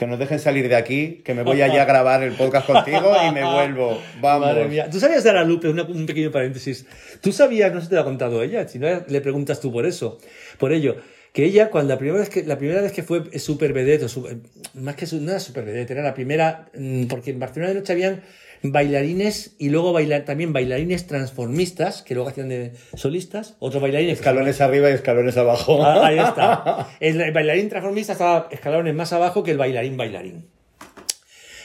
que 0.00 0.06
nos 0.06 0.18
dejen 0.18 0.38
salir 0.40 0.66
de 0.68 0.76
aquí, 0.76 1.20
que 1.24 1.34
me 1.34 1.42
voy 1.42 1.60
allá 1.60 1.82
a 1.82 1.84
grabar 1.84 2.22
el 2.22 2.32
podcast 2.32 2.66
contigo 2.66 3.12
y 3.28 3.32
me 3.32 3.44
vuelvo. 3.44 4.00
Vamos. 4.20 4.48
Madre 4.48 4.66
mía. 4.66 4.88
¿Tú 4.90 4.98
sabías 4.98 5.22
de 5.22 5.28
Ana 5.30 5.44
Lupe? 5.44 5.68
Una- 5.68 5.82
un 5.84 6.06
pequeño 6.06 6.30
paréntesis. 6.30 6.86
¿Tú 7.20 7.32
sabías, 7.32 7.72
no 7.74 7.82
si 7.82 7.88
te 7.88 7.94
lo 7.96 8.00
ha 8.00 8.04
contado 8.04 8.42
ella, 8.42 8.66
si 8.66 8.78
no 8.78 8.88
le 9.06 9.20
preguntas 9.20 9.60
tú 9.60 9.70
por 9.70 9.84
eso, 9.84 10.18
por 10.58 10.72
ello, 10.72 10.96
que 11.34 11.44
ella 11.44 11.68
cuando 11.68 11.92
la 11.92 11.98
primera 11.98 12.18
vez 12.18 12.30
que, 12.30 12.42
la 12.44 12.56
primera 12.56 12.80
vez 12.80 12.92
que 12.92 13.02
fue 13.02 13.38
super 13.38 13.72
vedette, 13.74 14.04
o 14.04 14.08
su- 14.08 14.26
más 14.74 14.96
que 14.96 15.06
no 15.20 15.30
era 15.30 15.38
super 15.38 15.64
vedette, 15.66 15.90
era 15.92 16.02
la 16.02 16.14
primera, 16.14 16.70
mm, 16.74 17.04
porque 17.06 17.30
en 17.30 17.38
Barcelona 17.38 17.74
de 17.74 17.80
noche 17.80 17.92
habían 17.92 18.22
bailarines 18.62 19.52
y 19.58 19.70
luego 19.70 19.92
bailar, 19.92 20.24
también 20.24 20.52
bailarines 20.52 21.06
transformistas, 21.06 22.02
que 22.02 22.14
luego 22.14 22.28
hacían 22.28 22.48
de 22.48 22.72
solistas, 22.94 23.56
otros 23.58 23.82
bailarines. 23.82 24.18
Escalones 24.18 24.60
arriba 24.60 24.90
y 24.90 24.94
escalones 24.94 25.36
abajo. 25.36 25.82
Ah, 25.84 26.06
ahí 26.06 26.18
está. 26.18 26.88
El 27.00 27.32
bailarín 27.32 27.68
transformista 27.68 28.12
estaba 28.12 28.48
escalones 28.50 28.94
más 28.94 29.12
abajo 29.12 29.42
que 29.42 29.52
el 29.52 29.58
bailarín 29.58 29.96
bailarín. 29.96 30.46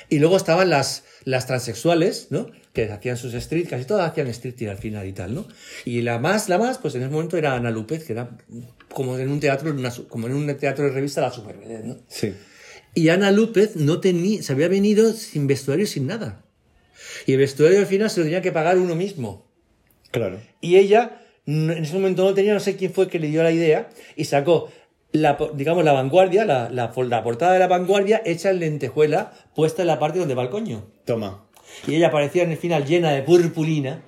Y 0.10 0.20
luego 0.20 0.38
estaban 0.38 0.70
las, 0.70 1.04
las 1.24 1.48
transexuales, 1.48 2.28
¿no? 2.30 2.52
Que 2.74 2.92
hacían 2.92 3.18
sus 3.18 3.34
street, 3.34 3.68
casi 3.70 3.86
todas 3.86 4.10
hacían 4.10 4.28
street 4.28 4.70
al 4.70 4.78
final 4.78 5.08
y 5.08 5.14
tal, 5.14 5.34
¿no? 5.34 5.48
Y 5.84 6.02
la 6.02 6.20
más, 6.20 6.48
la 6.48 6.58
más, 6.58 6.78
pues 6.78 6.94
en 6.96 7.02
ese 7.02 7.12
momento 7.12 7.38
era 7.38 7.56
Ana 7.56 7.72
López, 7.72 8.04
que 8.04 8.14
era 8.14 8.30
como 8.94 9.18
en 9.18 9.30
un 9.30 9.40
teatro, 9.40 9.72
una 9.72 9.92
como 10.08 10.28
en 10.28 10.36
un 10.36 10.56
teatro 10.58 10.86
de 10.86 10.92
revista 10.92 11.22
la 11.22 11.32
super 11.32 11.58
¿no? 11.84 11.98
Sí. 12.08 12.34
Y 12.94 13.10
Ana 13.10 13.32
López 13.32 13.76
no 13.76 14.00
tenía, 14.00 14.42
se 14.42 14.54
había 14.54 14.68
venido 14.68 15.12
sin 15.12 15.48
vestuario, 15.48 15.88
sin 15.88 16.08
nada. 16.08 16.45
Y 17.26 17.34
el 17.34 17.40
vestuario 17.40 17.80
al 17.80 17.86
final 17.86 18.10
se 18.10 18.20
lo 18.20 18.26
tenía 18.26 18.42
que 18.42 18.52
pagar 18.52 18.78
uno 18.78 18.96
mismo. 18.96 19.46
Claro. 20.12 20.40
Y 20.62 20.78
ella, 20.78 21.22
en 21.46 21.70
ese 21.72 21.94
momento 21.94 22.24
no 22.24 22.34
tenía, 22.34 22.54
no 22.54 22.60
sé 22.60 22.76
quién 22.76 22.94
fue 22.94 23.08
que 23.08 23.20
le 23.20 23.28
dio 23.28 23.44
la 23.44 23.52
idea, 23.52 23.90
y 24.16 24.26
sacó, 24.26 24.70
la, 25.12 25.38
digamos, 25.54 25.84
la 25.84 25.94
vanguardia, 25.94 26.46
la, 26.46 26.70
la 26.70 27.24
portada 27.24 27.54
de 27.54 27.60
la 27.60 27.68
vanguardia 27.68 28.22
hecha 28.26 28.50
en 28.50 28.60
lentejuela, 28.60 29.34
puesta 29.56 29.82
en 29.82 29.88
la 29.88 30.00
parte 30.00 30.20
donde 30.20 30.36
va 30.36 30.44
el 30.44 30.50
coño. 30.50 30.86
Toma. 31.06 31.46
Y 31.88 31.96
ella 31.96 32.08
aparecía 32.08 32.44
en 32.44 32.52
el 32.52 32.58
final 32.58 32.86
llena 32.86 33.12
de 33.12 33.24
purpurina, 33.24 34.02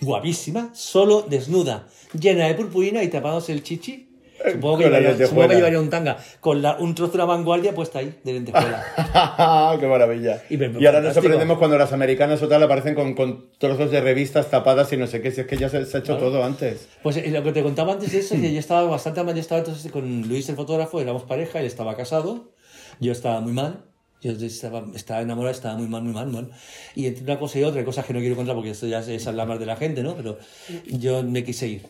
guapísima, 0.00 0.70
solo 0.74 1.22
desnuda, 1.22 1.88
llena 2.18 2.46
de 2.46 2.54
purpurina 2.54 3.02
y 3.02 3.08
tapándose 3.08 3.52
el 3.52 3.62
chichi. 3.62 4.07
Supongo 4.52 4.78
que, 4.78 4.84
llevaría, 4.84 5.26
supongo 5.26 5.48
que 5.48 5.54
llevaría 5.56 5.80
un 5.80 5.90
tanga 5.90 6.16
con 6.40 6.62
la- 6.62 6.76
un 6.78 6.94
trozo 6.94 7.12
de 7.12 7.18
la 7.18 7.24
vanguardia 7.24 7.74
puesta 7.74 7.98
ahí, 8.00 8.18
de 8.24 8.32
lentejuela. 8.32 8.84
¡Qué 9.80 9.86
maravilla! 9.86 10.42
Y 10.50 10.54
Y, 10.54 10.56
me- 10.58 10.86
ahora 10.86 11.00
nos 11.00 11.14
sorprendemos 11.14 11.58
cuando 11.58 11.78
las 11.78 11.92
americanas 11.92 12.42
o 12.42 12.48
tal 12.48 12.62
aparecen 12.62 12.94
con, 12.94 13.14
con 13.14 13.50
trozos 13.58 13.90
de 13.90 14.00
revistas 14.00 14.50
tapadas 14.50 14.92
y 14.92 14.96
no 14.96 15.06
sé 15.06 15.20
qué, 15.22 15.30
si 15.30 15.40
es 15.42 15.46
que 15.46 15.56
ya 15.56 15.68
se, 15.68 15.84
se 15.86 15.96
ha 15.96 16.00
hecho 16.00 16.16
todo 16.16 16.42
antes. 16.44 16.88
Pues 17.02 17.16
eh, 17.16 17.30
lo 17.30 17.42
que 17.42 17.52
te 17.52 17.62
contaba 17.62 17.92
antes 17.92 18.12
de 18.12 18.18
eso, 18.20 18.34
que 18.36 18.52
yo 18.52 18.58
estaba 18.58 18.82
bastante 18.88 19.22
mal, 19.22 19.34
yo 19.34 19.40
estaba 19.40 19.60
entonces 19.60 19.90
con 19.92 20.22
Luis 20.28 20.48
el 20.48 20.56
fotógrafo, 20.56 21.00
éramos 21.00 21.22
pareja, 21.24 21.60
él 21.60 21.66
estaba 21.66 21.96
casado, 21.96 22.52
yo 23.00 23.12
estaba 23.12 23.40
muy 23.40 23.52
mal, 23.52 23.84
yo 24.20 24.32
estaba, 24.32 24.84
estaba 24.94 25.20
enamorado, 25.20 25.54
estaba 25.54 25.76
muy 25.76 25.86
mal, 25.88 26.02
muy 26.02 26.12
mal, 26.12 26.26
mal. 26.28 26.50
Y 26.94 27.06
entre 27.06 27.24
una 27.24 27.38
cosa 27.38 27.58
y 27.58 27.64
otra, 27.64 27.84
cosas 27.84 28.04
que 28.04 28.12
no 28.12 28.20
quiero 28.20 28.36
contar 28.36 28.54
porque 28.54 28.70
esto 28.70 28.86
ya 28.86 28.98
es 29.00 29.26
hablar 29.26 29.46
más 29.48 29.58
de 29.60 29.66
la 29.66 29.76
gente, 29.76 30.02
¿no? 30.02 30.16
Pero 30.16 30.38
yo 30.86 31.22
me 31.22 31.44
quise 31.44 31.68
ir, 31.68 31.82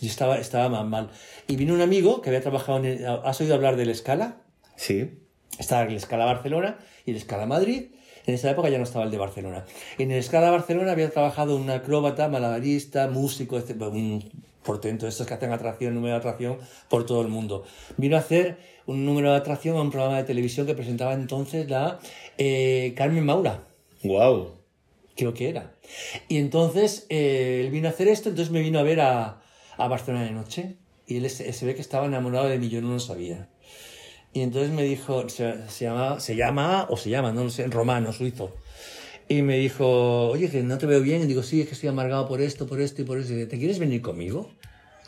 yo 0.00 0.08
estaba, 0.08 0.38
estaba 0.38 0.68
mal, 0.68 0.86
mal. 0.88 1.10
Y 1.46 1.56
vino 1.56 1.72
un 1.74 1.80
amigo 1.80 2.20
que 2.20 2.28
había 2.30 2.42
trabajado 2.42 2.78
en, 2.78 2.84
el- 2.84 3.06
¿has 3.06 3.40
oído 3.40 3.54
hablar 3.54 3.76
del 3.76 3.94
Scala? 3.94 4.42
Sí. 4.76 5.10
Estaba 5.58 5.82
el 5.84 6.00
Scala 6.00 6.24
Barcelona 6.26 6.78
y 7.06 7.12
el 7.12 7.20
Scala 7.20 7.46
Madrid. 7.46 7.86
En 8.26 8.34
esa 8.34 8.50
época 8.50 8.68
ya 8.68 8.76
no 8.78 8.84
estaba 8.84 9.04
el 9.06 9.10
de 9.10 9.16
Barcelona. 9.18 9.64
En 9.98 10.10
el 10.10 10.22
Scala 10.22 10.50
Barcelona 10.50 10.92
había 10.92 11.10
trabajado 11.10 11.56
un 11.56 11.68
acróbata, 11.70 12.28
malabarista, 12.28 13.08
músico, 13.08 13.58
etc. 13.58 13.80
un 13.90 14.22
portento 14.62 15.06
de 15.06 15.10
estos 15.10 15.26
que 15.26 15.34
hacen 15.34 15.52
atracción, 15.52 15.94
número 15.94 16.14
de 16.14 16.18
atracción 16.18 16.58
por 16.88 17.06
todo 17.06 17.22
el 17.22 17.28
mundo. 17.28 17.64
Vino 17.96 18.16
a 18.16 18.20
hacer 18.20 18.58
un 18.86 19.04
número 19.04 19.30
de 19.30 19.36
atracción 19.36 19.76
a 19.76 19.82
un 19.82 19.90
programa 19.90 20.18
de 20.18 20.24
televisión 20.24 20.66
que 20.66 20.74
presentaba 20.74 21.14
entonces 21.14 21.68
la 21.70 21.98
eh, 22.38 22.94
Carmen 22.96 23.24
Maura 23.24 23.64
¡Wow! 24.02 24.60
creo 25.16 25.34
que 25.34 25.48
era. 25.48 25.74
Y 26.28 26.38
entonces 26.38 27.06
eh, 27.10 27.62
él 27.64 27.70
vino 27.70 27.88
a 27.88 27.90
hacer 27.90 28.08
esto, 28.08 28.30
entonces 28.30 28.52
me 28.52 28.60
vino 28.60 28.78
a 28.78 28.82
ver 28.82 29.00
a, 29.00 29.42
a 29.76 29.88
Barcelona 29.88 30.24
de 30.24 30.30
noche. 30.30 30.76
Y 31.06 31.16
él 31.16 31.28
se, 31.28 31.52
se 31.52 31.66
ve 31.66 31.74
que 31.74 31.80
estaba 31.80 32.06
enamorado 32.06 32.48
de 32.48 32.58
mí, 32.58 32.68
yo 32.68 32.80
no 32.80 32.92
lo 32.92 33.00
sabía. 33.00 33.48
Y 34.32 34.42
entonces 34.42 34.70
me 34.70 34.82
dijo, 34.84 35.28
se, 35.28 35.68
se 35.68 35.84
llama, 35.84 36.20
se 36.20 36.36
llama, 36.36 36.86
o 36.88 36.96
se 36.96 37.10
llama, 37.10 37.32
no 37.32 37.44
lo 37.44 37.50
sé, 37.50 37.66
romano, 37.66 38.12
suizo. 38.12 38.54
Y 39.30 39.42
me 39.42 39.58
dijo, 39.58 40.26
oye, 40.28 40.50
que 40.50 40.60
no 40.64 40.76
te 40.76 40.86
veo 40.86 41.00
bien. 41.00 41.22
Y 41.22 41.26
digo, 41.26 41.44
sí, 41.44 41.60
es 41.60 41.68
que 41.68 41.74
estoy 41.74 41.88
amargado 41.88 42.26
por 42.26 42.40
esto, 42.40 42.66
por 42.66 42.80
esto 42.80 43.02
y 43.02 43.04
por 43.04 43.16
eso. 43.18 43.32
Y 43.32 43.36
dice, 43.36 43.46
¿te 43.46 43.58
quieres 43.58 43.78
venir 43.78 44.02
conmigo? 44.02 44.50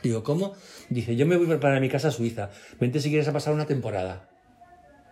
Digo, 0.01 0.23
¿cómo? 0.23 0.55
Dice, 0.91 1.17
yo 1.17 1.27
me 1.27 1.37
voy 1.37 1.57
para 1.59 1.81
mi 1.81 1.89
casa 1.89 2.07
a 2.09 2.11
Suiza. 2.13 2.51
Vente 2.79 3.01
si 3.01 3.09
quieres 3.09 3.27
a 3.27 3.33
pasar 3.33 3.53
una 3.53 3.67
temporada. 3.67 4.29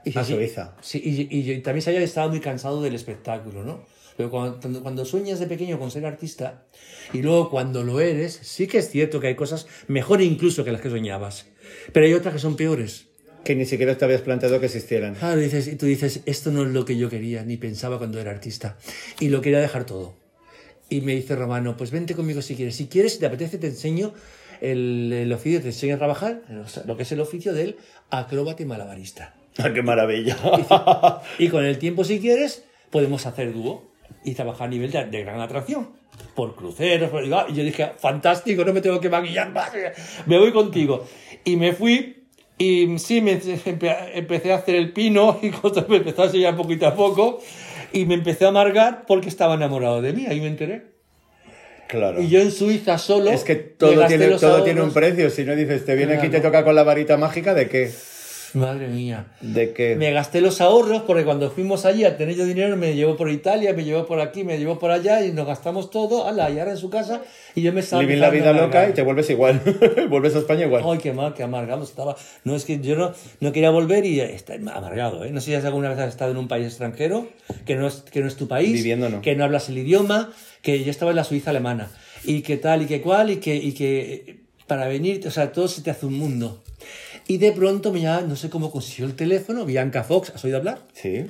Y 0.04 0.16
A. 0.16 0.24
Suiza. 0.24 0.76
Sí, 0.80 1.02
y, 1.04 1.36
y 1.38 1.42
yo 1.42 1.60
también 1.62 1.82
sabía 1.82 1.98
que 1.98 2.04
estaba 2.04 2.28
muy 2.28 2.38
cansado 2.38 2.80
del 2.82 2.94
espectáculo, 2.94 3.64
¿no? 3.64 3.84
Pero 4.16 4.30
cuando- 4.30 4.82
cuando 4.82 5.04
sueñas 5.04 5.40
de 5.40 5.46
pequeño 5.48 5.78
con 5.80 5.90
ser 5.90 6.06
artista 6.06 6.62
y 7.12 7.20
luego 7.22 7.50
cuando 7.50 7.82
lo 7.82 7.98
eres, 8.00 8.38
sí 8.42 8.68
que 8.68 8.78
es 8.78 8.90
cierto 8.90 9.18
que 9.18 9.26
hay 9.26 9.34
cosas 9.34 9.66
mejor 9.88 10.22
incluso 10.22 10.62
que 10.62 10.70
las 10.70 10.80
que 10.80 10.88
soñabas. 10.90 11.46
Pero 11.92 12.06
hay 12.06 12.14
otras 12.14 12.34
que 12.34 12.40
son 12.40 12.54
peores. 12.54 13.08
Que 13.44 13.54
ni 13.54 13.64
siquiera 13.64 13.96
te 13.96 14.04
habías 14.04 14.20
planteado 14.20 14.60
que 14.60 14.66
existieran. 14.66 15.14
Claro, 15.14 15.40
dices, 15.40 15.66
y 15.68 15.76
tú 15.76 15.86
dices, 15.86 16.20
esto 16.26 16.50
no 16.50 16.62
es 16.64 16.68
lo 16.70 16.84
que 16.84 16.96
yo 16.96 17.08
quería, 17.08 17.42
ni 17.44 17.56
pensaba 17.56 17.98
cuando 17.98 18.20
era 18.20 18.30
artista. 18.30 18.76
Y 19.18 19.28
lo 19.28 19.40
quería 19.40 19.60
dejar 19.60 19.84
todo. 19.86 20.14
Y 20.88 21.00
me 21.00 21.14
dice 21.14 21.36
Romano, 21.36 21.76
pues 21.76 21.90
vente 21.90 22.14
conmigo 22.14 22.42
si 22.42 22.54
quieres. 22.54 22.76
Si 22.76 22.86
quieres, 22.88 23.14
si 23.14 23.20
te 23.20 23.26
apetece, 23.26 23.58
te 23.58 23.68
enseño 23.68 24.12
el, 24.60 25.12
el 25.12 25.32
oficio, 25.32 25.60
te 25.62 25.68
enseño 25.68 25.94
a 25.94 25.98
trabajar, 25.98 26.42
lo 26.86 26.96
que 26.96 27.04
es 27.04 27.12
el 27.12 27.20
oficio 27.20 27.54
del 27.54 27.76
acróbata 28.10 28.62
y 28.62 28.66
malabarista. 28.66 29.34
¡Ah, 29.58 29.72
¡Qué 29.72 29.82
maravilla! 29.82 30.36
Y 31.38 31.48
con 31.48 31.64
el 31.64 31.78
tiempo, 31.78 32.04
si 32.04 32.20
quieres, 32.20 32.64
podemos 32.90 33.24
hacer 33.26 33.52
dúo 33.52 33.90
y 34.24 34.34
trabajar 34.34 34.66
a 34.68 34.70
nivel 34.70 34.90
de, 34.90 35.06
de 35.06 35.22
gran 35.22 35.40
atracción. 35.40 35.90
Por 36.34 36.54
cruceros, 36.56 37.08
por- 37.10 37.24
y 37.24 37.28
yo 37.54 37.64
dije, 37.64 37.92
fantástico, 37.96 38.64
no 38.64 38.72
me 38.74 38.80
tengo 38.80 39.00
que 39.00 39.08
maquillar 39.08 39.50
más, 39.52 39.70
me 40.26 40.38
voy 40.38 40.52
contigo. 40.52 41.06
Y 41.44 41.56
me 41.56 41.72
fui, 41.72 42.19
y 42.60 42.98
sí, 42.98 43.22
me 43.22 43.40
empe- 43.40 44.10
empecé 44.14 44.52
a 44.52 44.56
hacer 44.56 44.74
el 44.74 44.92
pino, 44.92 45.38
y 45.42 45.48
cosas 45.50 45.88
me 45.88 45.96
empezó 45.96 46.22
a 46.22 46.26
enseñar 46.26 46.56
poquito 46.56 46.86
a 46.86 46.94
poco, 46.94 47.40
y 47.92 48.04
me 48.04 48.14
empecé 48.14 48.44
a 48.44 48.48
amargar 48.48 49.06
porque 49.06 49.28
estaba 49.28 49.54
enamorado 49.54 50.02
de 50.02 50.12
mí, 50.12 50.26
ahí 50.28 50.40
me 50.40 50.46
enteré. 50.46 50.82
Claro. 51.88 52.22
Y 52.22 52.28
yo 52.28 52.40
en 52.40 52.52
Suiza 52.52 52.98
solo. 52.98 53.30
Es 53.30 53.42
que 53.42 53.56
todo, 53.56 54.06
tiene, 54.06 54.28
todo 54.38 54.62
tiene 54.62 54.80
un 54.80 54.92
precio. 54.92 55.28
Si 55.28 55.42
no 55.42 55.56
dices, 55.56 55.84
te 55.84 55.96
viene 55.96 56.14
aquí 56.14 56.28
y 56.28 56.30
te 56.30 56.40
toca 56.40 56.62
con 56.62 56.76
la 56.76 56.84
varita 56.84 57.16
mágica, 57.16 57.52
¿de 57.52 57.68
qué? 57.68 57.90
Madre 58.54 58.88
mía. 58.88 59.26
¿De 59.40 59.72
qué? 59.72 59.96
Me 59.96 60.10
gasté 60.12 60.40
los 60.40 60.60
ahorros 60.60 61.02
porque 61.02 61.24
cuando 61.24 61.50
fuimos 61.50 61.84
allí 61.84 62.04
a 62.04 62.16
tener 62.16 62.34
yo 62.34 62.44
dinero 62.44 62.76
me 62.76 62.94
llevó 62.94 63.16
por 63.16 63.30
Italia, 63.30 63.72
me 63.72 63.84
llevó 63.84 64.06
por 64.06 64.20
aquí, 64.20 64.44
me 64.44 64.58
llevó 64.58 64.78
por 64.78 64.90
allá 64.90 65.24
y 65.24 65.32
nos 65.32 65.46
gastamos 65.46 65.90
todo, 65.90 66.26
ala, 66.26 66.50
y 66.50 66.58
ahora 66.58 66.72
en 66.72 66.76
su 66.76 66.90
casa 66.90 67.22
y 67.54 67.62
yo 67.62 67.72
me 67.72 67.80
estaba 67.80 68.02
Vivir 68.02 68.18
la 68.18 68.30
vida 68.30 68.52
loca 68.52 68.88
y 68.88 68.92
te 68.92 69.02
vuelves 69.02 69.30
igual. 69.30 69.60
vuelves 70.08 70.34
a 70.34 70.38
España 70.38 70.66
igual. 70.66 70.82
Ay, 70.86 70.98
qué 70.98 71.12
mal, 71.12 71.34
qué 71.34 71.42
amargado 71.42 71.84
estaba. 71.84 72.16
No, 72.44 72.56
es 72.56 72.64
que 72.64 72.80
yo 72.80 72.96
no, 72.96 73.12
no 73.40 73.52
quería 73.52 73.70
volver 73.70 74.04
y 74.04 74.20
está 74.20 74.54
amargado, 74.54 75.24
¿eh? 75.24 75.30
No 75.30 75.40
sé 75.40 75.58
si 75.60 75.66
alguna 75.66 75.88
vez 75.88 75.98
has 75.98 76.08
estado 76.08 76.32
en 76.32 76.36
un 76.36 76.48
país 76.48 76.66
extranjero, 76.66 77.28
que 77.66 77.76
no 77.76 77.86
es, 77.86 78.02
que 78.10 78.20
no 78.20 78.26
es 78.26 78.36
tu 78.36 78.48
país, 78.48 78.72
Viviendo, 78.72 79.08
no. 79.08 79.22
que 79.22 79.36
no 79.36 79.44
hablas 79.44 79.68
el 79.68 79.78
idioma, 79.78 80.32
que 80.62 80.82
yo 80.82 80.90
estaba 80.90 81.12
en 81.12 81.16
la 81.16 81.24
Suiza 81.24 81.50
alemana, 81.50 81.90
y 82.24 82.42
que 82.42 82.56
tal 82.56 82.82
y 82.82 82.86
que 82.86 83.00
cual, 83.00 83.30
y 83.30 83.36
que, 83.36 83.54
y 83.54 83.72
que 83.72 84.40
para 84.66 84.86
venir, 84.86 85.26
o 85.26 85.30
sea, 85.30 85.52
todo 85.52 85.68
se 85.68 85.82
te 85.82 85.90
hace 85.90 86.06
un 86.06 86.14
mundo. 86.14 86.62
Y 87.30 87.38
de 87.38 87.52
pronto 87.52 87.92
me 87.92 88.00
llama, 88.00 88.22
no 88.26 88.34
sé 88.34 88.50
cómo 88.50 88.72
consiguió 88.72 89.06
el 89.06 89.14
teléfono, 89.14 89.64
Bianca 89.64 90.02
Fox, 90.02 90.32
¿has 90.34 90.44
oído 90.44 90.56
hablar? 90.56 90.80
Sí. 90.94 91.26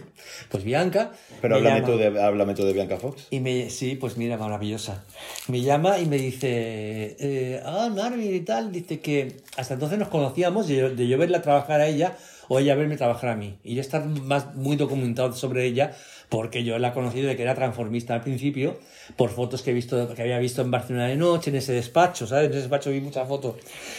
Pues 0.51 0.65
Bianca. 0.65 1.11
Pero 1.43 1.57
me 1.61 1.69
háblame 1.69 1.81
llama. 1.83 1.93
tú, 1.93 1.99
de, 1.99 2.23
háblame 2.23 2.55
tú 2.55 2.65
de 2.65 2.73
Bianca 2.73 2.97
Fox. 2.97 3.27
Y 3.29 3.41
me, 3.41 3.69
sí, 3.69 3.97
pues 3.97 4.17
mira, 4.17 4.39
maravillosa. 4.39 5.05
Me 5.49 5.61
llama 5.61 5.99
y 5.99 6.07
me 6.07 6.17
dice, 6.17 7.17
eh, 7.21 7.61
ah, 7.67 7.91
Marvin 7.95 8.35
y 8.35 8.41
tal, 8.41 8.73
dice 8.73 9.01
que 9.01 9.43
hasta 9.59 9.75
entonces 9.75 9.99
nos 9.99 10.09
conocíamos 10.09 10.69
de, 10.69 10.77
yo- 10.77 10.89
de 10.95 11.07
yo 11.07 11.19
verla 11.19 11.43
trabajar 11.43 11.83
a 11.83 11.87
ella 11.89 12.17
o 12.49 12.59
ella 12.59 12.75
verme 12.77 12.97
trabajar 12.97 13.29
a 13.31 13.37
mí. 13.37 13.59
Y 13.63 13.75
yo 13.75 13.83
estar 13.83 14.03
más, 14.07 14.55
muy 14.55 14.77
documentado 14.77 15.35
sobre 15.35 15.67
ella 15.67 15.95
porque 16.31 16.64
yo 16.64 16.78
la 16.78 16.89
he 16.89 16.93
conocido 16.93 17.28
de 17.28 17.37
que 17.37 17.43
era 17.43 17.55
transformista 17.55 18.14
al 18.14 18.22
principio 18.22 18.78
por 19.16 19.31
fotos 19.31 19.62
que, 19.62 19.72
he 19.72 19.74
visto, 19.74 20.14
que 20.14 20.22
había 20.22 20.39
visto 20.39 20.62
en 20.62 20.70
Barcelona 20.70 21.09
de 21.09 21.16
noche, 21.16 21.51
en 21.51 21.57
ese 21.57 21.72
despacho, 21.72 22.26
¿sabes? 22.29 22.45
En 22.46 22.50
ese 22.53 22.61
despacho 22.61 22.91
vi 22.91 23.00
muchas 23.00 23.26
fotos. 23.26 23.57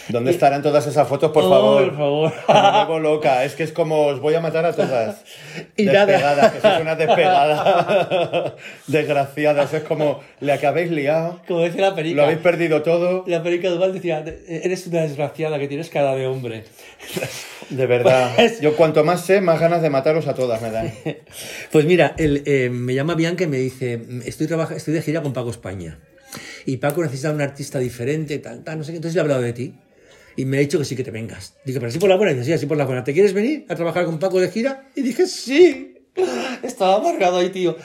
¿Dónde 0.08 0.30
estarán 0.30 0.62
todas 0.62 0.86
esas 0.86 1.06
fotos, 1.06 1.30
por 1.30 1.44
Oh, 1.44 1.50
favor? 1.50 1.88
por 1.90 1.96
favor. 1.98 2.32
Me 2.48 2.84
vuelvo 2.86 2.98
loca. 3.00 3.44
Es 3.44 3.54
que 3.54 3.62
es 3.64 3.72
como 3.72 4.06
os 4.06 4.20
voy 4.20 4.32
a 4.34 4.40
matar 4.40 4.64
a 4.64 4.72
todas. 4.72 5.22
Y 5.76 5.84
nada. 5.84 6.06
Despegadas, 6.06 6.52
que 6.52 6.60
sois 6.62 6.80
una 6.80 6.94
despegada. 6.96 8.56
Desgraciadas. 8.86 9.74
Es 9.74 9.82
como, 9.84 10.20
le 10.40 10.52
acabéis 10.52 10.90
liado. 10.90 11.40
Como 11.46 11.60
decía 11.60 11.82
la 11.82 11.88
Lo 11.90 11.96
perica. 11.96 12.22
habéis 12.24 12.38
perdido 12.38 12.82
todo. 12.82 13.24
La 13.26 13.42
perica 13.42 13.68
Duval 13.68 13.92
decía, 13.92 14.24
eres 14.48 14.86
una 14.86 15.02
desgraciada 15.02 15.58
que 15.58 15.68
tienes 15.68 15.90
cara 15.90 16.14
de 16.14 16.26
hombre. 16.26 16.64
De 17.68 17.86
verdad. 17.86 18.30
Pues- 18.36 18.60
Yo 18.60 18.76
cuanto 18.76 19.04
más 19.04 19.20
sé, 19.24 19.40
más 19.40 19.60
ganas 19.60 19.82
de 19.82 19.90
mataros 19.90 20.26
a 20.26 20.34
todas 20.34 20.60
me 20.62 20.70
dan. 20.70 20.92
Pues 21.70 21.84
mira, 21.84 22.14
él, 22.24 22.42
eh, 22.46 22.70
me 22.70 22.94
llama 22.94 23.14
Bianca 23.14 23.44
y 23.44 23.46
me 23.46 23.58
dice, 23.58 24.00
estoy, 24.24 24.46
trabaja- 24.46 24.76
estoy 24.76 24.94
de 24.94 25.02
gira 25.02 25.22
con 25.22 25.32
Paco 25.32 25.50
España. 25.50 25.98
Y 26.66 26.78
Paco 26.78 27.02
necesita 27.02 27.30
un 27.32 27.40
artista 27.40 27.78
diferente, 27.78 28.38
tal, 28.38 28.64
tal, 28.64 28.78
no 28.78 28.84
sé 28.84 28.92
qué. 28.92 28.96
Entonces 28.96 29.14
le 29.14 29.20
he 29.20 29.22
hablado 29.22 29.42
de 29.42 29.52
ti. 29.52 29.74
Y 30.36 30.46
me 30.46 30.56
ha 30.56 30.60
dicho 30.60 30.78
que 30.78 30.84
sí 30.86 30.96
que 30.96 31.04
te 31.04 31.10
vengas. 31.10 31.56
Digo, 31.64 31.78
pero 31.78 31.90
así 31.90 31.98
por 31.98 32.08
la 32.08 32.16
buena. 32.16 32.32
Y 32.32 32.34
dice, 32.36 32.46
sí, 32.46 32.52
así 32.54 32.66
por 32.66 32.78
la 32.78 32.86
buena. 32.86 33.04
¿Te 33.04 33.12
quieres 33.12 33.34
venir 33.34 33.66
a 33.68 33.74
trabajar 33.74 34.06
con 34.06 34.18
Paco 34.18 34.40
de 34.40 34.48
gira? 34.50 34.88
Y 34.96 35.02
dije, 35.02 35.26
sí. 35.26 35.94
Estaba 36.62 36.96
amargado 36.96 37.38
ahí, 37.38 37.50
tío. 37.50 37.76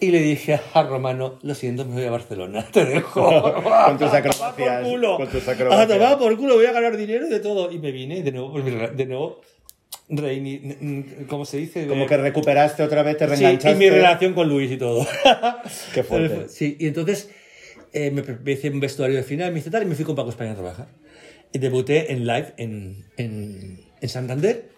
Y 0.00 0.10
le 0.10 0.20
dije 0.20 0.58
a 0.74 0.82
Romano, 0.82 1.38
lo 1.42 1.54
siento, 1.54 1.84
me 1.84 1.92
voy 1.94 2.04
a 2.04 2.10
Barcelona. 2.10 2.66
Te 2.72 2.84
dejo. 2.86 3.22
Con 3.86 3.98
tus 3.98 4.08
A 4.08 4.10
tomar 4.10 4.16
acrobacias, 4.16 4.80
por 4.82 4.90
culo. 4.90 5.16
con 5.16 5.28
tus 5.28 5.46
A 5.48 5.52
acrobacias. 5.52 5.88
tomar 5.88 6.18
por 6.18 6.36
culo, 6.38 6.54
voy 6.56 6.66
a 6.66 6.72
ganar 6.72 6.96
dinero 6.96 7.28
de 7.28 7.38
todo. 7.40 7.70
Y 7.70 7.78
me 7.78 7.92
vine 7.92 8.18
y 8.18 8.22
de 8.22 8.32
nuevo, 8.32 8.52
pues, 8.52 8.64
de 8.96 9.06
nuevo, 9.06 9.42
reini- 10.08 11.26
¿cómo 11.26 11.44
se 11.44 11.58
dice? 11.58 11.86
Como 11.86 12.06
que 12.06 12.16
recuperaste 12.16 12.82
otra 12.82 13.02
vez, 13.02 13.16
te 13.16 13.24
Sí, 13.24 13.30
reenganchaste. 13.30 13.70
y 13.72 13.78
mi 13.78 13.90
relación 13.90 14.34
con 14.34 14.48
Luis 14.48 14.70
y 14.70 14.76
todo. 14.76 15.06
Qué 15.94 16.02
fuerte. 16.02 16.46
Sí, 16.48 16.76
y 16.78 16.86
entonces 16.86 17.30
eh, 17.92 18.10
me, 18.10 18.22
me 18.22 18.52
hice 18.52 18.70
un 18.70 18.80
vestuario 18.80 19.16
de 19.16 19.22
final, 19.22 19.52
me 19.52 19.58
hice 19.60 19.70
tal, 19.70 19.82
y 19.82 19.86
me 19.86 19.94
fui 19.94 20.04
con 20.04 20.14
Paco 20.16 20.30
España 20.30 20.52
a 20.52 20.54
trabajar. 20.54 20.88
Y 21.52 21.58
debuté 21.58 22.12
en 22.12 22.26
live 22.26 22.54
en, 22.56 23.04
en, 23.16 23.80
en 24.00 24.08
Santander. 24.08 24.70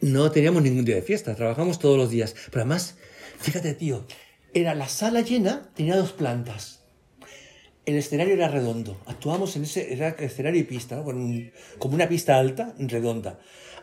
no 0.00 0.30
teníamos 0.32 0.62
ningún 0.62 0.84
día 0.84 0.96
de 0.96 1.02
fiesta, 1.02 1.34
trabajamos 1.36 1.78
todos 1.78 1.96
los 1.96 2.10
días. 2.10 2.34
Pero 2.50 2.62
además, 2.62 2.96
fíjate, 3.38 3.74
tío, 3.74 4.04
era 4.54 4.74
la 4.74 4.88
sala 4.88 5.20
llena, 5.20 5.70
tenía 5.76 5.96
dos 5.96 6.12
plantas. 6.12 6.80
El 7.86 7.96
escenario 7.96 8.34
era 8.34 8.48
redondo. 8.48 9.00
Actuábamos 9.06 9.54
en 9.56 9.62
ese, 9.64 9.92
era 9.92 10.08
escenario 10.10 10.60
y 10.60 10.64
pista, 10.64 10.96
¿no? 10.96 11.04
Con 11.04 11.16
un- 11.18 11.52
como 11.78 11.94
una 11.94 12.08
pista 12.08 12.38
alta, 12.38 12.74
redonda. 12.78 13.38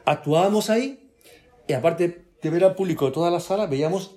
Actuábamos 0.10 0.70
ahí 0.72 1.12
y 1.68 1.74
aparte 1.74 2.24
de 2.42 2.50
ver 2.50 2.64
al 2.64 2.74
público 2.76 3.06
de 3.06 3.12
toda 3.12 3.30
la 3.30 3.40
sala, 3.40 3.68
veíamos 3.68 4.16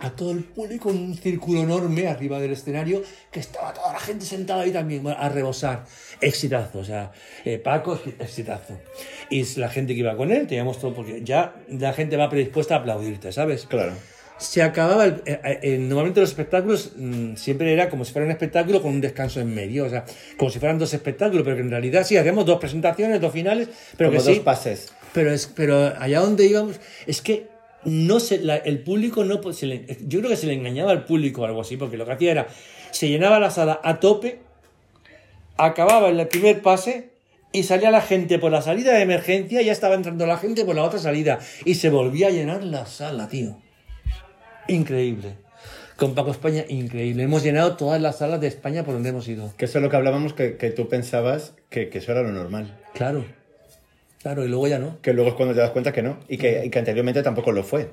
a 0.00 0.10
todo 0.10 0.30
el 0.32 0.44
público 0.44 0.90
en 0.90 0.96
un 0.98 1.16
círculo 1.16 1.60
enorme 1.62 2.06
arriba 2.08 2.38
del 2.38 2.52
escenario, 2.52 3.02
que 3.32 3.40
estaba 3.40 3.72
toda 3.72 3.92
la 3.94 3.98
gente 3.98 4.24
sentada 4.26 4.62
ahí 4.62 4.70
también, 4.70 5.04
a 5.08 5.28
rebosar. 5.30 5.84
Exitazo, 6.20 6.80
o 6.80 6.84
sea, 6.84 7.10
eh, 7.44 7.58
Paco, 7.58 7.98
exitazo. 8.18 8.78
Y 9.30 9.42
la 9.58 9.70
gente 9.70 9.94
que 9.94 10.00
iba 10.00 10.14
con 10.16 10.30
él, 10.30 10.46
teníamos 10.46 10.78
todo, 10.78 10.92
porque 10.94 11.22
ya 11.24 11.54
la 11.68 11.92
gente 11.94 12.16
va 12.16 12.28
predispuesta 12.28 12.74
a 12.76 12.78
aplaudirte, 12.78 13.32
¿sabes? 13.32 13.64
Claro. 13.66 13.92
Se 14.36 14.62
acababa, 14.62 15.04
el- 15.06 15.22
eh, 15.26 15.58
eh, 15.62 15.78
normalmente 15.78 16.20
los 16.20 16.28
espectáculos 16.30 16.92
mm, 16.96 17.34
siempre 17.34 17.72
era 17.72 17.88
como 17.90 18.04
si 18.04 18.12
fuera 18.12 18.24
un 18.24 18.30
espectáculo 18.30 18.80
con 18.80 18.92
un 18.92 19.00
descanso 19.00 19.40
en 19.40 19.52
medio, 19.52 19.86
o 19.86 19.88
sea, 19.88 20.04
como 20.36 20.48
si 20.52 20.60
fueran 20.60 20.78
dos 20.78 20.94
espectáculos, 20.94 21.42
pero 21.42 21.56
que 21.56 21.62
en 21.62 21.70
realidad 21.72 22.04
sí, 22.04 22.16
hacíamos 22.16 22.46
dos 22.46 22.60
presentaciones, 22.60 23.20
dos 23.20 23.32
finales, 23.32 23.68
pero 23.96 24.10
Como 24.10 24.20
que 24.20 24.24
dos 24.28 24.36
sí, 24.36 24.42
pases. 24.44 24.92
Pero, 25.18 25.32
es, 25.32 25.48
pero 25.48 25.92
allá 25.98 26.20
donde 26.20 26.46
íbamos, 26.46 26.78
es 27.08 27.20
que 27.22 27.48
no 27.84 28.20
se, 28.20 28.38
la- 28.38 28.56
el 28.56 28.78
público 28.84 29.24
no 29.24 29.40
po- 29.40 29.52
se 29.52 29.66
le- 29.66 29.84
yo 30.06 30.20
creo 30.20 30.30
que 30.30 30.36
se 30.36 30.46
le 30.46 30.52
engañaba 30.52 30.92
al 30.92 31.04
público 31.04 31.42
o 31.42 31.44
algo 31.44 31.60
así, 31.62 31.76
porque 31.76 31.96
lo 31.96 32.06
que 32.06 32.12
hacía 32.12 32.30
era, 32.30 32.46
se 32.92 33.08
llenaba 33.08 33.40
la 33.40 33.50
sala 33.50 33.80
a 33.82 33.98
tope, 33.98 34.38
acababa 35.56 36.08
en 36.08 36.20
el 36.20 36.28
primer 36.28 36.62
pase 36.62 37.10
y 37.52 37.64
salía 37.64 37.90
la 37.90 38.00
gente 38.00 38.38
por 38.38 38.52
la 38.52 38.62
salida 38.62 38.92
de 38.94 39.02
emergencia 39.02 39.60
y 39.60 39.64
ya 39.64 39.72
estaba 39.72 39.96
entrando 39.96 40.24
la 40.26 40.36
gente 40.38 40.64
por 40.64 40.76
la 40.76 40.84
otra 40.84 41.00
salida 41.00 41.40
y 41.64 41.74
se 41.74 41.90
volvía 41.90 42.28
a 42.28 42.30
llenar 42.30 42.62
la 42.62 42.86
sala, 42.86 43.26
tío. 43.28 43.56
Increíble. 44.68 45.34
Con 45.96 46.14
Paco 46.14 46.30
España, 46.30 46.64
increíble. 46.68 47.24
Hemos 47.24 47.42
llenado 47.42 47.76
todas 47.76 48.00
las 48.00 48.18
salas 48.18 48.40
de 48.40 48.46
España 48.46 48.84
por 48.84 48.94
donde 48.94 49.08
hemos 49.08 49.26
ido. 49.26 49.52
Que 49.56 49.64
eso 49.64 49.78
es 49.78 49.82
lo 49.82 49.90
que 49.90 49.96
hablábamos, 49.96 50.32
que, 50.32 50.56
que 50.56 50.70
tú 50.70 50.88
pensabas 50.88 51.54
que, 51.70 51.88
que 51.88 51.98
eso 51.98 52.12
era 52.12 52.22
lo 52.22 52.30
normal. 52.30 52.78
Claro. 52.94 53.24
Claro, 54.22 54.44
y 54.44 54.48
luego 54.48 54.66
ya 54.68 54.78
no. 54.78 54.98
Que 55.02 55.12
luego 55.12 55.30
es 55.30 55.34
cuando 55.36 55.54
te 55.54 55.60
das 55.60 55.70
cuenta 55.70 55.92
que 55.92 56.02
no. 56.02 56.18
Y 56.28 56.36
que, 56.38 56.64
y 56.64 56.70
que 56.70 56.78
anteriormente 56.78 57.22
tampoco 57.22 57.52
lo 57.52 57.62
fue. 57.62 57.88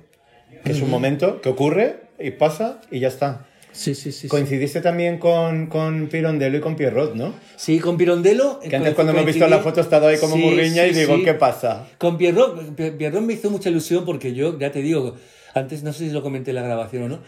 Que 0.64 0.72
es 0.72 0.82
un 0.82 0.90
momento 0.90 1.42
que 1.42 1.50
ocurre 1.50 1.98
y 2.20 2.32
pasa 2.32 2.82
y 2.92 3.00
ya 3.00 3.10
está. 3.10 3.46
Sí, 3.72 3.94
sí, 3.94 4.12
sí. 4.12 4.22
sí. 4.22 4.28
Coincidiste 4.30 4.80
también 4.82 5.18
con, 5.20 5.68
con 5.68 6.08
Pirondello 6.08 6.58
y 6.58 6.62
con 6.62 6.76
Pierrot, 6.78 7.14
¿no? 7.14 7.34
Sí, 7.58 7.80
con 7.80 7.98
Pirondelo. 7.98 8.60
Que 8.62 8.76
antes 8.76 8.94
cuando 8.96 9.12
hemos 9.14 9.26
visto 9.26 9.46
la 9.48 9.60
foto 9.60 9.82
he 9.82 9.84
estado 9.84 10.08
ahí 10.08 10.18
como 10.18 10.36
Sí, 10.36 10.42
murriña 10.42 10.88
y 10.88 10.94
digo. 10.94 11.22
¿qué 11.24 11.34
pasa? 11.34 11.86
Con 11.98 12.18
Pierrot, 12.18 12.76
Pier- 12.76 12.96
Pierrot 12.98 13.22
me 13.22 13.34
hizo 13.34 13.50
mucha 13.52 13.70
ilusión 13.70 14.06
porque 14.06 14.34
yo, 14.34 14.58
ya 14.58 14.72
te 14.72 14.82
digo, 14.82 15.16
antes 15.54 15.84
no 15.84 15.92
sé 15.92 16.08
si 16.08 16.12
lo 16.12 16.24
comenté 16.24 16.52
en 16.52 16.56
la 16.56 16.62
grabación 16.64 17.04
o 17.04 17.10
no, 17.10 17.20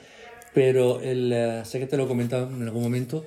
pero 0.53 1.01
el, 1.01 1.31
eh, 1.33 1.61
sé 1.65 1.79
que 1.79 1.85
te 1.85 1.97
lo 1.97 2.05
he 2.05 2.07
comentado 2.07 2.47
en 2.49 2.63
algún 2.63 2.81
momento, 2.81 3.25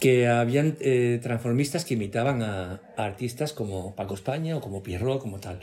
que 0.00 0.26
habían 0.28 0.76
eh, 0.80 1.18
transformistas 1.22 1.84
que 1.84 1.94
imitaban 1.94 2.42
a, 2.42 2.80
a 2.96 3.04
artistas 3.04 3.52
como 3.52 3.94
Paco 3.94 4.14
España 4.14 4.56
o 4.56 4.60
como 4.60 4.82
Pierrot, 4.82 5.20
como 5.20 5.40
tal. 5.40 5.60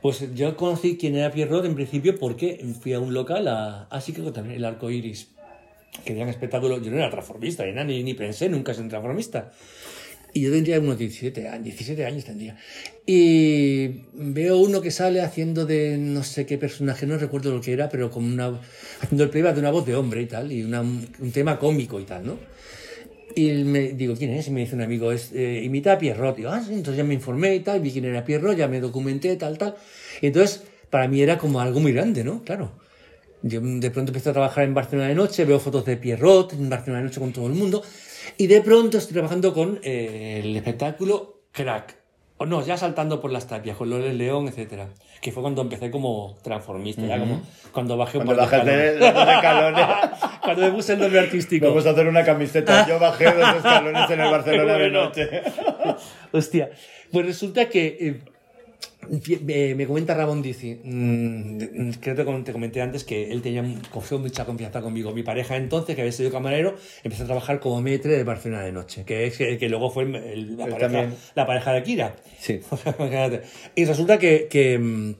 Pues 0.00 0.34
yo 0.34 0.56
conocí 0.56 0.96
quién 0.96 1.16
era 1.16 1.30
Pierrot 1.32 1.64
en 1.64 1.74
principio 1.74 2.18
porque 2.18 2.64
fui 2.80 2.92
a 2.92 3.00
un 3.00 3.14
local, 3.14 3.48
a, 3.48 3.84
así 3.90 4.12
que 4.12 4.22
también 4.32 4.56
el 4.56 4.64
Arco 4.64 4.90
Iris, 4.90 5.28
que 6.04 6.12
era 6.12 6.22
un 6.24 6.28
espectáculo, 6.28 6.80
yo 6.82 6.90
no 6.90 6.98
era 6.98 7.10
transformista, 7.10 7.64
nada, 7.66 7.84
ni, 7.84 8.02
ni 8.02 8.14
pensé 8.14 8.48
nunca 8.48 8.74
ser 8.74 8.88
transformista. 8.88 9.52
Y 10.36 10.40
yo 10.42 10.50
tendría 10.50 10.80
unos 10.80 10.98
17 10.98 11.48
años, 11.48 11.64
17 11.64 12.04
años 12.06 12.24
tendría. 12.24 12.56
Y 13.06 14.02
veo 14.14 14.58
uno 14.58 14.80
que 14.80 14.90
sale 14.90 15.20
haciendo 15.20 15.64
de 15.64 15.96
no 15.96 16.24
sé 16.24 16.44
qué 16.46 16.58
personaje, 16.58 17.06
no 17.06 17.16
recuerdo 17.18 17.52
lo 17.54 17.60
que 17.60 17.72
era, 17.72 17.88
pero 17.88 18.10
con 18.10 18.24
una, 18.24 18.60
haciendo 19.00 19.24
el 19.24 19.30
playback 19.30 19.54
de 19.54 19.60
una 19.60 19.70
voz 19.70 19.86
de 19.86 19.94
hombre 19.94 20.22
y 20.22 20.26
tal, 20.26 20.50
y 20.50 20.64
una- 20.64 20.80
un 20.82 21.30
tema 21.32 21.58
cómico 21.58 22.00
y 22.00 22.04
tal, 22.04 22.26
¿no? 22.26 22.38
Y 23.36 23.50
me 23.64 23.92
digo, 23.92 24.14
¿quién 24.14 24.30
es? 24.30 24.46
Y 24.48 24.50
me 24.50 24.60
dice 24.60 24.76
un 24.76 24.82
amigo, 24.82 25.10
es, 25.10 25.32
eh, 25.32 25.62
imita 25.64 25.94
a 25.94 25.98
Pierrot. 25.98 26.36
Digo, 26.36 26.50
ah, 26.50 26.62
sí, 26.62 26.72
entonces 26.72 26.96
ya 26.96 27.04
me 27.04 27.14
informé 27.14 27.56
y 27.56 27.60
tal, 27.60 27.80
vi 27.80 27.90
quién 27.90 28.04
era 28.04 28.24
Pierrot, 28.24 28.56
ya 28.56 28.68
me 28.68 28.80
documenté, 28.80 29.36
tal, 29.36 29.58
tal. 29.58 29.76
Y 30.20 30.28
entonces, 30.28 30.64
para 30.90 31.08
mí 31.08 31.20
era 31.20 31.38
como 31.38 31.60
algo 31.60 31.80
muy 31.80 31.92
grande, 31.92 32.22
¿no? 32.22 32.42
Claro. 32.44 32.72
Yo 33.42 33.60
de 33.60 33.90
pronto 33.90 34.10
empecé 34.10 34.30
a 34.30 34.32
trabajar 34.32 34.64
en 34.64 34.72
Barcelona 34.72 35.08
de 35.08 35.14
noche, 35.14 35.44
veo 35.44 35.60
fotos 35.60 35.84
de 35.84 35.96
Pierrot 35.98 36.54
en 36.54 36.70
Barcelona 36.70 37.00
de 37.00 37.08
noche 37.08 37.20
con 37.20 37.32
todo 37.32 37.46
el 37.46 37.52
mundo, 37.52 37.82
y 38.38 38.46
de 38.46 38.62
pronto 38.62 38.96
estoy 38.96 39.12
trabajando 39.12 39.52
con 39.52 39.80
eh, 39.82 40.40
el 40.42 40.56
espectáculo 40.56 41.42
Crack. 41.52 41.96
O 42.36 42.46
no, 42.46 42.64
ya 42.64 42.76
saltando 42.76 43.20
por 43.20 43.30
las 43.30 43.46
tapias, 43.46 43.76
con 43.76 43.90
Loles 43.90 44.14
León, 44.14 44.48
etcétera. 44.48 44.88
Que 45.24 45.32
fue 45.32 45.42
cuando 45.42 45.62
empecé 45.62 45.90
como 45.90 46.36
transformista, 46.42 47.00
ya 47.06 47.18
como 47.18 47.40
cuando 47.72 47.96
bajé 47.96 48.18
un 48.18 48.26
Cuando 48.26 48.42
de 48.42 48.46
bajaste 48.46 48.98
dos 48.98 49.28
escalones. 49.28 49.86
cuando 50.42 50.62
me 50.62 50.70
puse 50.70 50.92
el 50.92 50.98
nombre 50.98 51.18
artístico. 51.18 51.66
Vamos 51.66 51.86
a 51.86 51.90
hacer 51.92 52.06
una 52.06 52.22
camiseta. 52.22 52.86
Yo 52.86 52.98
bajé 52.98 53.32
dos 53.32 53.56
escalones 53.56 54.10
en 54.10 54.20
el 54.20 54.30
Barcelona 54.30 54.74
de 54.74 54.90
noche. 54.90 55.30
Hostia, 56.32 56.68
pues 57.10 57.24
resulta 57.24 57.70
que 57.70 57.96
eh, 57.98 58.20
me 59.08 59.86
comenta 59.86 60.14
Ramón 60.14 60.42
Dici, 60.42 60.80
mm, 60.82 61.58
creo 62.00 62.16
que 62.16 62.24
te 62.44 62.52
comenté 62.52 62.80
antes 62.80 63.04
que 63.04 63.30
él 63.30 63.42
tenía 63.42 63.62
mucha 63.62 64.44
confianza 64.44 64.80
conmigo. 64.80 65.12
Mi 65.12 65.22
pareja 65.22 65.56
entonces, 65.56 65.94
que 65.94 66.02
había 66.02 66.12
sido 66.12 66.30
camarero, 66.30 66.74
empezó 67.02 67.22
a 67.24 67.26
trabajar 67.26 67.60
como 67.60 67.80
metre 67.80 68.16
de 68.16 68.24
Barcelona 68.24 68.62
de 68.62 68.72
noche, 68.72 69.04
que 69.04 69.26
es 69.26 69.36
que, 69.38 69.58
que 69.58 69.68
luego 69.68 69.90
fue 69.90 70.04
el- 70.04 70.56
la, 70.56 70.66
pareja, 70.66 71.10
la 71.34 71.46
pareja 71.46 71.72
de 71.72 71.82
Kira. 71.82 72.16
Sí. 72.38 72.60
Y 73.74 73.84
resulta 73.84 74.18
que, 74.18 74.48
que, 74.48 74.78
mm, 74.78 75.14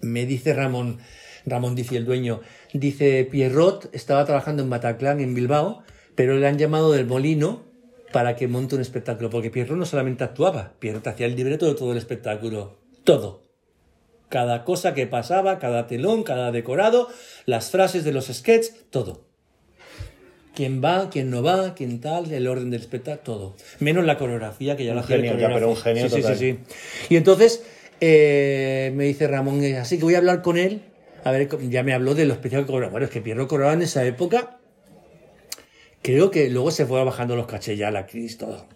me 0.00 0.26
dice 0.26 0.54
Ramón, 0.54 0.98
Ramón 1.46 1.74
dice 1.74 1.96
el 1.96 2.04
dueño, 2.04 2.40
dice 2.72 3.24
Pierrot 3.30 3.88
estaba 3.94 4.24
trabajando 4.24 4.62
en 4.62 4.70
Bataclan 4.70 5.20
en 5.20 5.34
Bilbao, 5.34 5.82
pero 6.14 6.36
le 6.38 6.46
han 6.46 6.58
llamado 6.58 6.92
del 6.92 7.06
Molino 7.06 7.64
para 8.12 8.36
que 8.36 8.48
monte 8.48 8.74
un 8.74 8.80
espectáculo, 8.80 9.30
porque 9.30 9.50
Pierrot 9.50 9.76
no 9.76 9.84
solamente 9.84 10.24
actuaba, 10.24 10.72
Pierrot 10.78 11.06
hacía 11.06 11.26
el 11.26 11.36
libreto 11.36 11.66
de 11.66 11.74
todo 11.74 11.92
el 11.92 11.98
espectáculo, 11.98 12.78
todo. 13.04 13.42
Cada 14.28 14.64
cosa 14.64 14.94
que 14.94 15.06
pasaba, 15.06 15.58
cada 15.58 15.86
telón, 15.86 16.22
cada 16.22 16.52
decorado, 16.52 17.08
las 17.46 17.70
frases 17.70 18.04
de 18.04 18.12
los 18.12 18.26
sketches, 18.26 18.74
todo. 18.90 19.26
Quién 20.54 20.82
va, 20.84 21.08
quién 21.08 21.30
no 21.30 21.42
va, 21.42 21.74
quién 21.74 22.00
tal, 22.00 22.30
el 22.32 22.46
orden 22.46 22.70
del 22.70 22.80
espectáculo, 22.80 23.22
todo. 23.22 23.56
Menos 23.78 24.04
la 24.04 24.18
coreografía, 24.18 24.76
que 24.76 24.84
ya 24.84 24.94
la 24.94 25.02
hacía 25.02 25.16
pero 25.18 25.70
un 25.70 25.76
genio 25.76 26.04
sí, 26.04 26.16
sí, 26.16 26.20
total. 26.22 26.36
sí, 26.36 26.52
sí. 26.52 26.58
Y 27.10 27.16
entonces 27.16 27.64
eh, 28.00 28.92
me 28.94 29.04
dice 29.04 29.28
Ramón, 29.28 29.62
eh, 29.62 29.78
así 29.78 29.98
que 29.98 30.04
voy 30.04 30.14
a 30.14 30.18
hablar 30.18 30.42
con 30.42 30.58
él. 30.58 30.82
A 31.24 31.30
ver, 31.30 31.48
ya 31.68 31.82
me 31.82 31.92
habló 31.92 32.14
de 32.14 32.26
lo 32.26 32.34
especial 32.34 32.62
que 32.62 32.72
cobraba. 32.72 32.90
Bueno, 32.90 33.06
es 33.06 33.12
que 33.12 33.20
Pierro 33.20 33.48
cobraba 33.48 33.72
en 33.72 33.82
esa 33.82 34.04
época. 34.04 34.57
Creo 36.02 36.30
que 36.30 36.48
luego 36.48 36.70
se 36.70 36.86
fue 36.86 37.02
bajando 37.04 37.36
los 37.36 37.46
cachés 37.46 37.78
ya 37.78 37.90
la 37.90 38.06
Cris, 38.06 38.38
todo. 38.38 38.66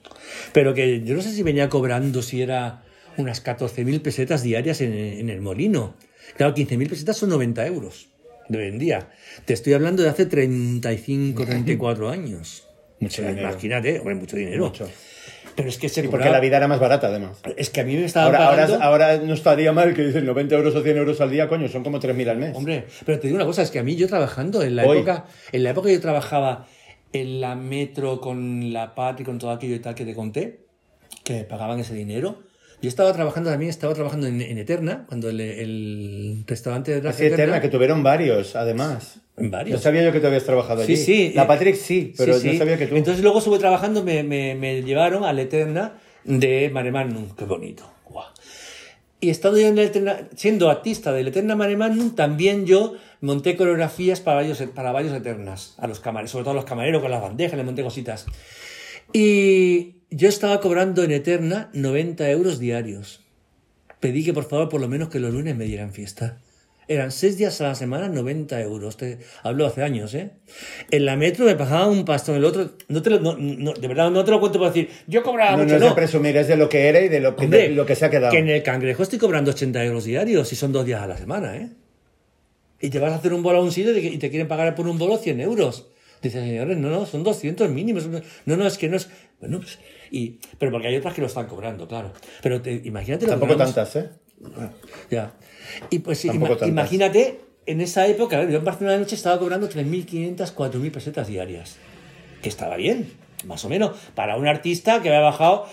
Pero 0.52 0.74
que 0.74 1.02
yo 1.02 1.14
no 1.14 1.22
sé 1.22 1.32
si 1.32 1.42
venía 1.42 1.68
cobrando, 1.68 2.20
si 2.22 2.42
era 2.42 2.82
unas 3.16 3.44
14.000 3.44 4.00
pesetas 4.02 4.42
diarias 4.42 4.80
en, 4.80 4.92
en 4.92 5.30
el 5.30 5.40
molino. 5.40 5.94
Claro, 6.36 6.54
15.000 6.54 6.88
pesetas 6.88 7.16
son 7.16 7.30
90 7.30 7.66
euros 7.66 8.08
de 8.48 8.58
hoy 8.58 8.68
en 8.68 8.78
día. 8.78 9.08
Te 9.44 9.54
estoy 9.54 9.72
hablando 9.74 10.02
de 10.02 10.08
hace 10.08 10.26
35, 10.26 11.44
34 11.44 12.10
años. 12.10 12.66
Mucho 13.00 13.22
dinero. 13.22 13.48
Imagínate, 13.50 13.98
hombre, 13.98 14.14
mucho 14.14 14.36
dinero. 14.36 14.64
Mucho. 14.66 14.88
Pero 15.54 15.68
es 15.68 15.76
que 15.76 15.88
se 15.90 16.04
porque 16.04 16.30
la 16.30 16.40
vida 16.40 16.56
era 16.56 16.66
más 16.68 16.80
barata, 16.80 17.08
además. 17.08 17.38
Es 17.56 17.68
que 17.68 17.82
a 17.82 17.84
mí 17.84 17.94
me 17.94 18.04
estaba 18.06 18.26
Ahora, 18.26 18.38
ahora, 18.46 18.62
pagando... 18.62 18.84
ahora 18.84 19.16
no 19.18 19.34
estaría 19.34 19.72
mal 19.72 19.92
que 19.92 20.02
dicen 20.02 20.24
90 20.24 20.54
euros 20.54 20.74
o 20.74 20.82
100 20.82 20.96
euros 20.96 21.20
al 21.20 21.30
día, 21.30 21.46
coño, 21.48 21.68
son 21.68 21.82
como 21.82 22.00
3.000 22.00 22.28
al 22.28 22.38
mes. 22.38 22.56
Hombre, 22.56 22.86
pero 23.04 23.18
te 23.20 23.26
digo 23.26 23.36
una 23.36 23.44
cosa, 23.44 23.60
es 23.62 23.70
que 23.70 23.78
a 23.78 23.82
mí 23.82 23.94
yo 23.96 24.08
trabajando 24.08 24.62
en 24.62 24.76
la 24.76 24.86
Hoy. 24.86 24.98
época, 24.98 25.26
en 25.52 25.62
la 25.64 25.70
época 25.70 25.88
que 25.88 25.94
yo 25.94 26.00
trabajaba 26.00 26.66
en 27.12 27.40
la 27.40 27.54
metro 27.54 28.20
con 28.20 28.72
la 28.72 28.94
PAT 28.94 29.20
y 29.20 29.24
con 29.24 29.38
todo 29.38 29.50
aquello 29.50 29.74
y 29.74 29.80
tal 29.80 29.94
que 29.94 30.04
te 30.04 30.14
conté, 30.14 30.60
que 31.24 31.44
pagaban 31.44 31.78
ese 31.80 31.94
dinero. 31.94 32.42
Yo 32.80 32.88
estaba 32.88 33.12
trabajando 33.12 33.48
también, 33.50 33.70
estaba 33.70 33.94
trabajando 33.94 34.26
en, 34.26 34.40
en 34.40 34.58
Eterna, 34.58 35.04
cuando 35.06 35.28
el, 35.30 35.40
el 35.40 36.44
restaurante 36.46 37.00
de 37.00 37.08
Así 37.08 37.26
eterna, 37.26 37.60
que 37.60 37.68
tuvieron 37.68 38.02
varios, 38.02 38.56
además. 38.56 39.20
Varios. 39.36 39.78
No 39.78 39.82
sabía 39.82 40.02
yo 40.02 40.10
que 40.12 40.18
tú 40.18 40.26
habías 40.26 40.42
trabajado 40.44 40.82
Sí, 40.84 40.94
allí. 40.94 41.02
sí. 41.02 41.32
La 41.34 41.44
eh, 41.44 41.46
Patrick 41.46 41.76
sí, 41.76 42.12
pero 42.18 42.34
sí, 42.38 42.46
no 42.48 42.52
sí. 42.54 42.58
sabía 42.58 42.76
que 42.76 42.86
tú. 42.88 42.96
Entonces 42.96 43.22
luego 43.22 43.38
estuve 43.38 43.58
trabajando, 43.60 44.02
me, 44.02 44.24
me, 44.24 44.56
me 44.56 44.82
llevaron 44.82 45.22
a 45.24 45.32
la 45.32 45.42
Eterna 45.42 46.00
de 46.24 46.70
Mare 46.70 46.90
Magnum. 46.90 47.28
Qué 47.36 47.44
bonito. 47.44 47.84
Y 49.22 49.30
estando 49.30 49.56
yo 49.56 49.68
en 49.68 49.78
el 49.78 49.84
Eterna, 49.84 50.28
siendo 50.34 50.68
artista 50.68 51.12
del 51.12 51.28
Eterna 51.28 51.54
Mare 51.54 51.76
Magnum, 51.76 52.16
también 52.16 52.66
yo 52.66 52.94
monté 53.20 53.56
coreografías 53.56 54.20
para 54.20 54.38
varios, 54.38 54.60
para 54.74 54.90
varios 54.90 55.14
Eternas, 55.14 55.76
a 55.78 55.86
los 55.86 56.00
camareros, 56.00 56.32
sobre 56.32 56.42
todo 56.42 56.50
a 56.50 56.56
los 56.56 56.64
camareros 56.64 57.00
con 57.00 57.12
las 57.12 57.22
bandejas, 57.22 57.56
le 57.56 57.62
monté 57.62 57.84
cositas. 57.84 58.26
Y 59.12 59.94
yo 60.10 60.28
estaba 60.28 60.60
cobrando 60.60 61.04
en 61.04 61.12
Eterna 61.12 61.70
90 61.72 62.28
euros 62.30 62.58
diarios. 62.58 63.20
Pedí 64.00 64.24
que 64.24 64.32
por 64.32 64.48
favor 64.48 64.68
por 64.68 64.80
lo 64.80 64.88
menos 64.88 65.08
que 65.08 65.20
los 65.20 65.32
lunes 65.32 65.54
me 65.54 65.66
dieran 65.66 65.92
fiesta. 65.92 66.38
Eran 66.88 67.12
seis 67.12 67.38
días 67.38 67.60
a 67.60 67.68
la 67.68 67.74
semana, 67.74 68.08
90 68.08 68.60
euros. 68.60 68.96
Te 68.96 69.18
hablo 69.42 69.66
hace 69.66 69.82
años, 69.82 70.14
¿eh? 70.14 70.30
En 70.90 71.06
la 71.06 71.16
metro 71.16 71.44
me 71.44 71.54
pagaba 71.54 71.86
un 71.88 72.04
pastón, 72.04 72.34
el 72.36 72.44
otro. 72.44 72.70
No 72.88 73.02
te 73.02 73.10
lo- 73.10 73.20
no- 73.20 73.36
no, 73.38 73.72
de 73.72 73.88
verdad, 73.88 74.10
no 74.10 74.24
te 74.24 74.30
lo 74.32 74.40
cuento 74.40 74.58
por 74.58 74.68
decir, 74.68 74.88
yo 75.06 75.22
cobraba 75.22 75.52
No, 75.52 75.62
mucho. 75.64 75.78
no 75.78 75.84
es 75.84 75.90
de 75.90 75.94
presumir, 75.94 76.36
es 76.36 76.48
de 76.48 76.56
lo 76.56 76.68
que 76.68 76.88
era 76.88 77.00
y 77.00 77.08
de 77.08 77.20
lo 77.20 77.36
que, 77.36 77.44
Hombre, 77.44 77.62
de 77.62 77.68
lo 77.70 77.86
que 77.86 77.94
se 77.94 78.04
ha 78.04 78.10
quedado. 78.10 78.32
Que 78.32 78.38
en 78.38 78.48
el 78.48 78.62
cangrejo 78.62 79.02
estoy 79.02 79.18
cobrando 79.18 79.52
80 79.52 79.82
euros 79.84 80.04
diarios 80.04 80.52
y 80.52 80.56
son 80.56 80.72
dos 80.72 80.84
días 80.84 81.00
a 81.02 81.06
la 81.06 81.16
semana, 81.16 81.56
¿eh? 81.56 81.70
Y 82.80 82.90
te 82.90 82.98
vas 82.98 83.12
a 83.12 83.16
hacer 83.16 83.32
un 83.32 83.42
bolo 83.44 83.58
a 83.58 83.62
un 83.62 83.70
sitio 83.70 83.96
y 83.96 84.18
te- 84.18 84.28
quieren 84.30 84.48
pagar 84.48 84.74
por 84.74 84.88
un 84.88 84.98
bolo 84.98 85.16
100 85.16 85.40
euros. 85.40 85.88
Dices, 86.20 86.42
señores, 86.44 86.76
no, 86.78 86.88
no, 86.90 87.06
son 87.06 87.22
200 87.22 87.68
mínimos. 87.70 88.08
No, 88.44 88.56
no, 88.56 88.66
es 88.66 88.76
que 88.76 88.88
no 88.88 88.96
es. 88.96 89.08
Bueno, 89.40 89.58
pues. 89.60 89.78
Y, 90.10 90.38
pero 90.58 90.70
porque 90.72 90.88
hay 90.88 90.96
otras 90.96 91.14
que 91.14 91.20
lo 91.20 91.26
están 91.28 91.46
cobrando, 91.46 91.86
claro. 91.88 92.12
Pero 92.42 92.60
te- 92.60 92.80
imagínate 92.84 93.24
lo 93.26 93.32
que 93.34 93.38
Tampoco 93.38 93.52
ganamos- 93.58 93.74
tantas, 93.74 93.96
¿eh? 93.96 94.08
Ya. 95.10 95.32
Y 95.90 96.00
pues 96.00 96.24
ima- 96.24 96.48
tantas. 96.48 96.68
imagínate, 96.68 97.40
en 97.66 97.80
esa 97.80 98.06
época, 98.06 98.42
yo 98.48 98.58
en 98.58 98.64
Barcelona 98.64 98.94
de 98.94 99.00
noche 99.00 99.14
estaba 99.14 99.38
cobrando 99.38 99.68
3.500, 99.68 100.52
4.000 100.54 100.90
pesetas 100.92 101.26
diarias. 101.28 101.76
Que 102.42 102.48
estaba 102.48 102.76
bien, 102.76 103.12
más 103.46 103.64
o 103.64 103.68
menos. 103.68 103.96
Para 104.14 104.36
un 104.36 104.46
artista 104.48 105.00
que 105.02 105.08
había 105.08 105.20
bajado. 105.20 105.66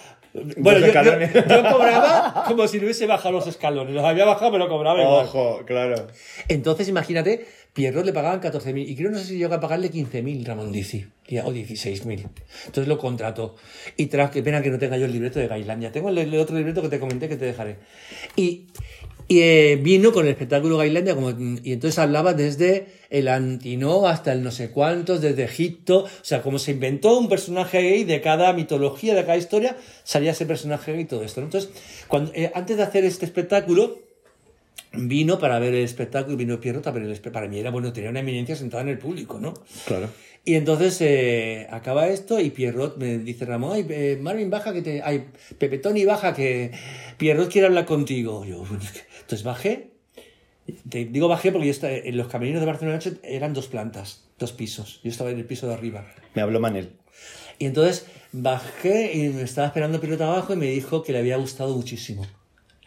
Bueno, 0.57 0.79
yo, 0.85 0.93
yo- 0.93 1.19
yo 1.49 1.71
cobraba 1.71 2.43
como 2.47 2.67
si 2.67 2.77
no 2.77 2.83
hubiese 2.83 3.07
bajado 3.07 3.31
los 3.31 3.47
escalones. 3.47 3.93
Los 3.95 4.05
había 4.05 4.25
bajado, 4.25 4.51
pero 4.51 4.69
cobraba 4.69 5.01
igual. 5.01 5.25
Ojo, 5.25 5.61
claro. 5.65 6.05
Entonces, 6.47 6.87
imagínate, 6.87 7.47
Pierrot 7.73 8.05
le 8.05 8.13
pagaban 8.13 8.39
14.000 8.39 8.87
y 8.87 8.95
creo 8.95 9.09
no 9.09 9.17
sé 9.17 9.25
si 9.25 9.37
llegó 9.39 9.55
a 9.55 9.59
pagarle 9.59 9.89
15.000 9.89 10.45
Ramón 10.45 10.73
y- 10.75 10.81
o 11.39 11.51
16.000. 11.51 12.27
Entonces 12.67 12.87
lo 12.87 12.99
contrató. 12.99 13.55
Y 13.97 14.05
tras, 14.05 14.29
qué 14.29 14.43
pena 14.43 14.61
que 14.61 14.69
no 14.69 14.77
tenga 14.77 14.97
yo 14.97 15.05
el 15.05 15.11
libreto 15.13 15.39
de 15.39 15.47
Gailandia. 15.47 15.91
Tengo 15.91 16.09
el, 16.09 16.17
el 16.19 16.35
otro 16.37 16.55
libreto 16.55 16.83
que 16.83 16.89
te 16.89 16.99
comenté 16.99 17.27
que 17.27 17.35
te 17.35 17.45
dejaré. 17.45 17.77
Y, 18.35 18.67
y, 19.29 19.41
eh, 19.41 19.79
vino 19.79 20.11
con 20.11 20.25
el 20.25 20.31
espectáculo 20.31 20.77
Gailandia 20.77 21.13
como, 21.13 21.29
y 21.29 21.71
entonces 21.71 21.99
hablaba 21.99 22.33
desde 22.33 22.87
el 23.11 23.27
Antinó 23.27 24.07
hasta 24.07 24.33
el 24.33 24.41
no 24.41 24.49
sé 24.49 24.71
cuántos, 24.71 25.21
desde 25.21 25.43
Egipto. 25.43 26.05
O 26.05 26.23
sea, 26.23 26.41
como 26.41 26.57
se 26.57 26.71
inventó 26.71 27.17
un 27.17 27.29
personaje 27.29 27.79
gay 27.79 28.03
de 28.05 28.21
cada 28.21 28.51
mitología, 28.53 29.13
de 29.13 29.21
cada 29.21 29.37
historia, 29.37 29.77
salía 30.03 30.31
ese 30.31 30.47
personaje 30.47 30.93
gay 30.93 31.01
y 31.01 31.05
todo 31.05 31.23
esto. 31.23 31.41
¿no? 31.41 31.45
Entonces, 31.45 31.69
cuando, 32.07 32.31
eh, 32.33 32.51
antes 32.55 32.77
de 32.77 32.83
hacer 32.83 33.05
este 33.05 33.25
espectáculo, 33.25 33.99
vino 34.93 35.37
para 35.37 35.59
ver 35.59 35.75
el 35.75 35.83
espectáculo 35.83 36.33
y 36.33 36.37
vino 36.37 36.59
Pierrot 36.59 36.87
a 36.87 36.91
ver 36.91 37.03
el 37.03 37.11
espectáculo. 37.11 37.33
Para 37.33 37.47
mí 37.47 37.59
era 37.59 37.69
bueno, 37.69 37.93
tenía 37.93 38.09
una 38.09 38.21
eminencia 38.21 38.55
sentada 38.55 38.81
en 38.81 38.89
el 38.89 38.97
público, 38.97 39.39
¿no? 39.39 39.53
Claro. 39.85 40.09
Y 40.45 40.55
entonces 40.55 40.99
eh, 41.01 41.67
acaba 41.69 42.07
esto 42.07 42.39
y 42.39 42.49
Pierrot 42.49 42.97
me 42.97 43.19
dice 43.19 43.45
Ramón, 43.45 43.73
ay, 43.75 43.85
eh, 43.89 44.17
Marvin, 44.19 44.49
baja 44.49 44.73
que 44.73 44.81
te... 44.81 45.01
Ay, 45.03 45.25
Pepe 45.57 45.77
Tony, 45.77 46.05
baja 46.05 46.33
que 46.33 46.71
Pierrot 47.17 47.51
quiere 47.51 47.67
hablar 47.67 47.85
contigo. 47.85 48.45
Yo, 48.45 48.63
entonces 49.29 49.45
bajé. 49.45 49.91
Te 50.89 51.05
digo 51.05 51.27
bajé 51.27 51.51
porque 51.51 51.67
yo 51.67 51.71
estaba, 51.71 51.93
en 51.93 52.17
los 52.17 52.27
camerinos 52.29 52.61
de 52.61 52.65
Barcelona 52.65 52.97
Noche 52.97 53.17
eran 53.21 53.53
dos 53.53 53.67
plantas, 53.67 54.23
dos 54.39 54.53
pisos. 54.53 55.01
Yo 55.03 55.11
estaba 55.11 55.29
en 55.29 55.37
el 55.37 55.45
piso 55.45 55.67
de 55.67 55.75
arriba. 55.75 56.07
Me 56.33 56.41
habló 56.41 56.59
Manel. 56.59 56.93
Y 57.59 57.65
entonces 57.65 58.07
bajé 58.31 59.13
y 59.13 59.29
me 59.29 59.43
estaba 59.43 59.67
esperando 59.67 60.01
Pierrot 60.01 60.21
abajo 60.21 60.53
y 60.53 60.55
me 60.55 60.65
dijo 60.65 61.03
que 61.03 61.11
le 61.11 61.19
había 61.19 61.37
gustado 61.37 61.75
muchísimo. 61.75 62.25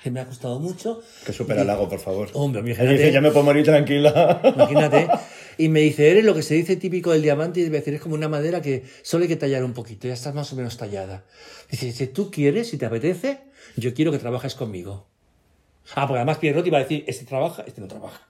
Que 0.03 0.11
me 0.11 0.19
ha 0.19 0.25
gustado 0.25 0.59
mucho. 0.59 1.01
Que 1.25 1.33
supera 1.33 1.61
el 1.61 1.69
lago, 1.69 1.89
por 1.89 2.01
favor. 2.01 2.29
Hombre, 2.33 2.61
imagínate. 2.63 2.93
dice, 2.93 3.13
ya 3.13 3.21
me 3.21 3.31
puedo 3.31 3.45
morir 3.45 3.65
tranquila. 3.65 4.41
Imagínate. 4.43 5.09
Y 5.59 5.69
me 5.69 5.81
dice, 5.81 6.11
eres 6.11 6.25
lo 6.25 6.35
que 6.35 6.41
se 6.41 6.55
dice 6.55 6.77
típico 6.77 7.13
del 7.13 7.21
diamante 7.21 7.61
y 7.61 7.69
decir, 7.69 7.93
es 7.93 8.01
como 8.01 8.15
una 8.15 8.27
madera 8.27 8.63
que 8.63 8.85
solo 9.03 9.25
hay 9.25 9.29
que 9.29 9.37
tallar 9.37 9.63
un 9.63 9.75
poquito, 9.75 10.09
ya 10.09 10.15
estás 10.15 10.35
más 10.35 10.51
o 10.55 10.57
menos 10.57 10.79
tallada. 10.79 11.27
Dice, 11.71 11.93
si 11.93 12.07
tú 12.07 12.31
quieres, 12.31 12.71
si 12.71 12.79
te 12.79 12.87
apetece, 12.87 13.41
yo 13.77 13.93
quiero 13.93 14.11
que 14.11 14.19
trabajes 14.19 14.55
conmigo. 14.55 15.12
Ah, 15.95 16.07
porque 16.07 16.19
además 16.19 16.39
Pierrot 16.39 16.67
iba 16.67 16.79
a 16.79 16.83
decir, 16.83 17.05
este 17.07 17.25
trabaja, 17.25 17.65
este 17.67 17.81
no 17.81 17.89
trabaja. 17.89 18.21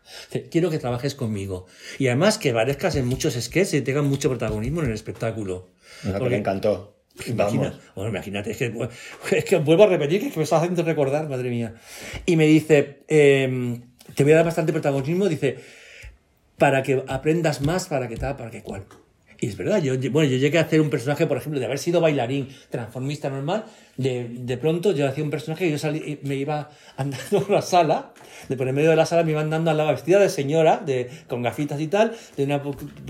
Quiero 0.50 0.70
que 0.70 0.78
trabajes 0.78 1.14
conmigo. 1.14 1.66
Y 1.98 2.06
además 2.08 2.38
que 2.38 2.50
aparezcas 2.50 2.96
en 2.96 3.06
muchos 3.06 3.34
sketches 3.34 3.74
y 3.74 3.82
tengan 3.82 4.06
mucho 4.06 4.28
protagonismo 4.30 4.80
en 4.80 4.86
el 4.88 4.94
espectáculo. 4.94 5.68
Que 6.02 6.08
le 6.30 6.36
encantó. 6.38 6.96
Imagina- 7.26 7.64
Vamos. 7.64 7.80
bueno, 7.94 8.10
imagínate, 8.10 8.52
es 8.52 8.56
que, 8.56 8.72
es 9.36 9.44
que 9.44 9.56
vuelvo 9.58 9.84
a 9.84 9.86
repetir 9.86 10.20
que, 10.20 10.28
es 10.28 10.32
que 10.32 10.38
me 10.38 10.44
estás 10.44 10.60
haciendo 10.62 10.82
recordar, 10.82 11.28
madre 11.28 11.50
mía. 11.50 11.74
Y 12.24 12.36
me 12.36 12.46
dice, 12.46 13.04
em, 13.08 13.82
te 14.14 14.24
voy 14.24 14.32
a 14.32 14.36
dar 14.36 14.46
bastante 14.46 14.72
protagonismo, 14.72 15.28
dice, 15.28 15.58
para 16.56 16.82
que 16.82 17.04
aprendas 17.06 17.60
más, 17.60 17.86
para 17.86 18.08
que 18.08 18.16
tal, 18.16 18.36
para 18.36 18.50
que 18.50 18.62
cual. 18.62 18.86
Y 19.42 19.48
es 19.48 19.56
verdad, 19.56 19.82
yo, 19.82 19.94
bueno, 20.12 20.30
yo 20.30 20.36
llegué 20.36 20.58
a 20.58 20.62
hacer 20.62 20.80
un 20.80 20.88
personaje, 20.88 21.26
por 21.26 21.36
ejemplo, 21.36 21.58
de 21.58 21.66
haber 21.66 21.80
sido 21.80 22.00
bailarín, 22.00 22.46
transformista 22.70 23.28
normal, 23.28 23.64
de, 23.96 24.28
de 24.30 24.56
pronto 24.56 24.92
yo 24.92 25.08
hacía 25.08 25.24
un 25.24 25.30
personaje 25.30 25.66
y 25.66 25.72
yo 25.72 25.78
salí, 25.78 25.98
y 26.22 26.26
me 26.28 26.36
iba 26.36 26.70
andando 26.96 27.40
por 27.40 27.50
la 27.50 27.60
sala, 27.60 28.12
de 28.48 28.56
por 28.56 28.68
en 28.68 28.74
medio 28.76 28.90
de 28.90 28.94
la 28.96 29.04
sala 29.04 29.24
me 29.24 29.32
iba 29.32 29.40
andando 29.40 29.72
a 29.72 29.74
la 29.74 29.90
vestida 29.90 30.20
de 30.20 30.28
señora, 30.28 30.76
de, 30.86 31.10
con 31.26 31.42
gafitas 31.42 31.80
y 31.80 31.88
tal, 31.88 32.12
de 32.36 32.44
una, 32.44 32.62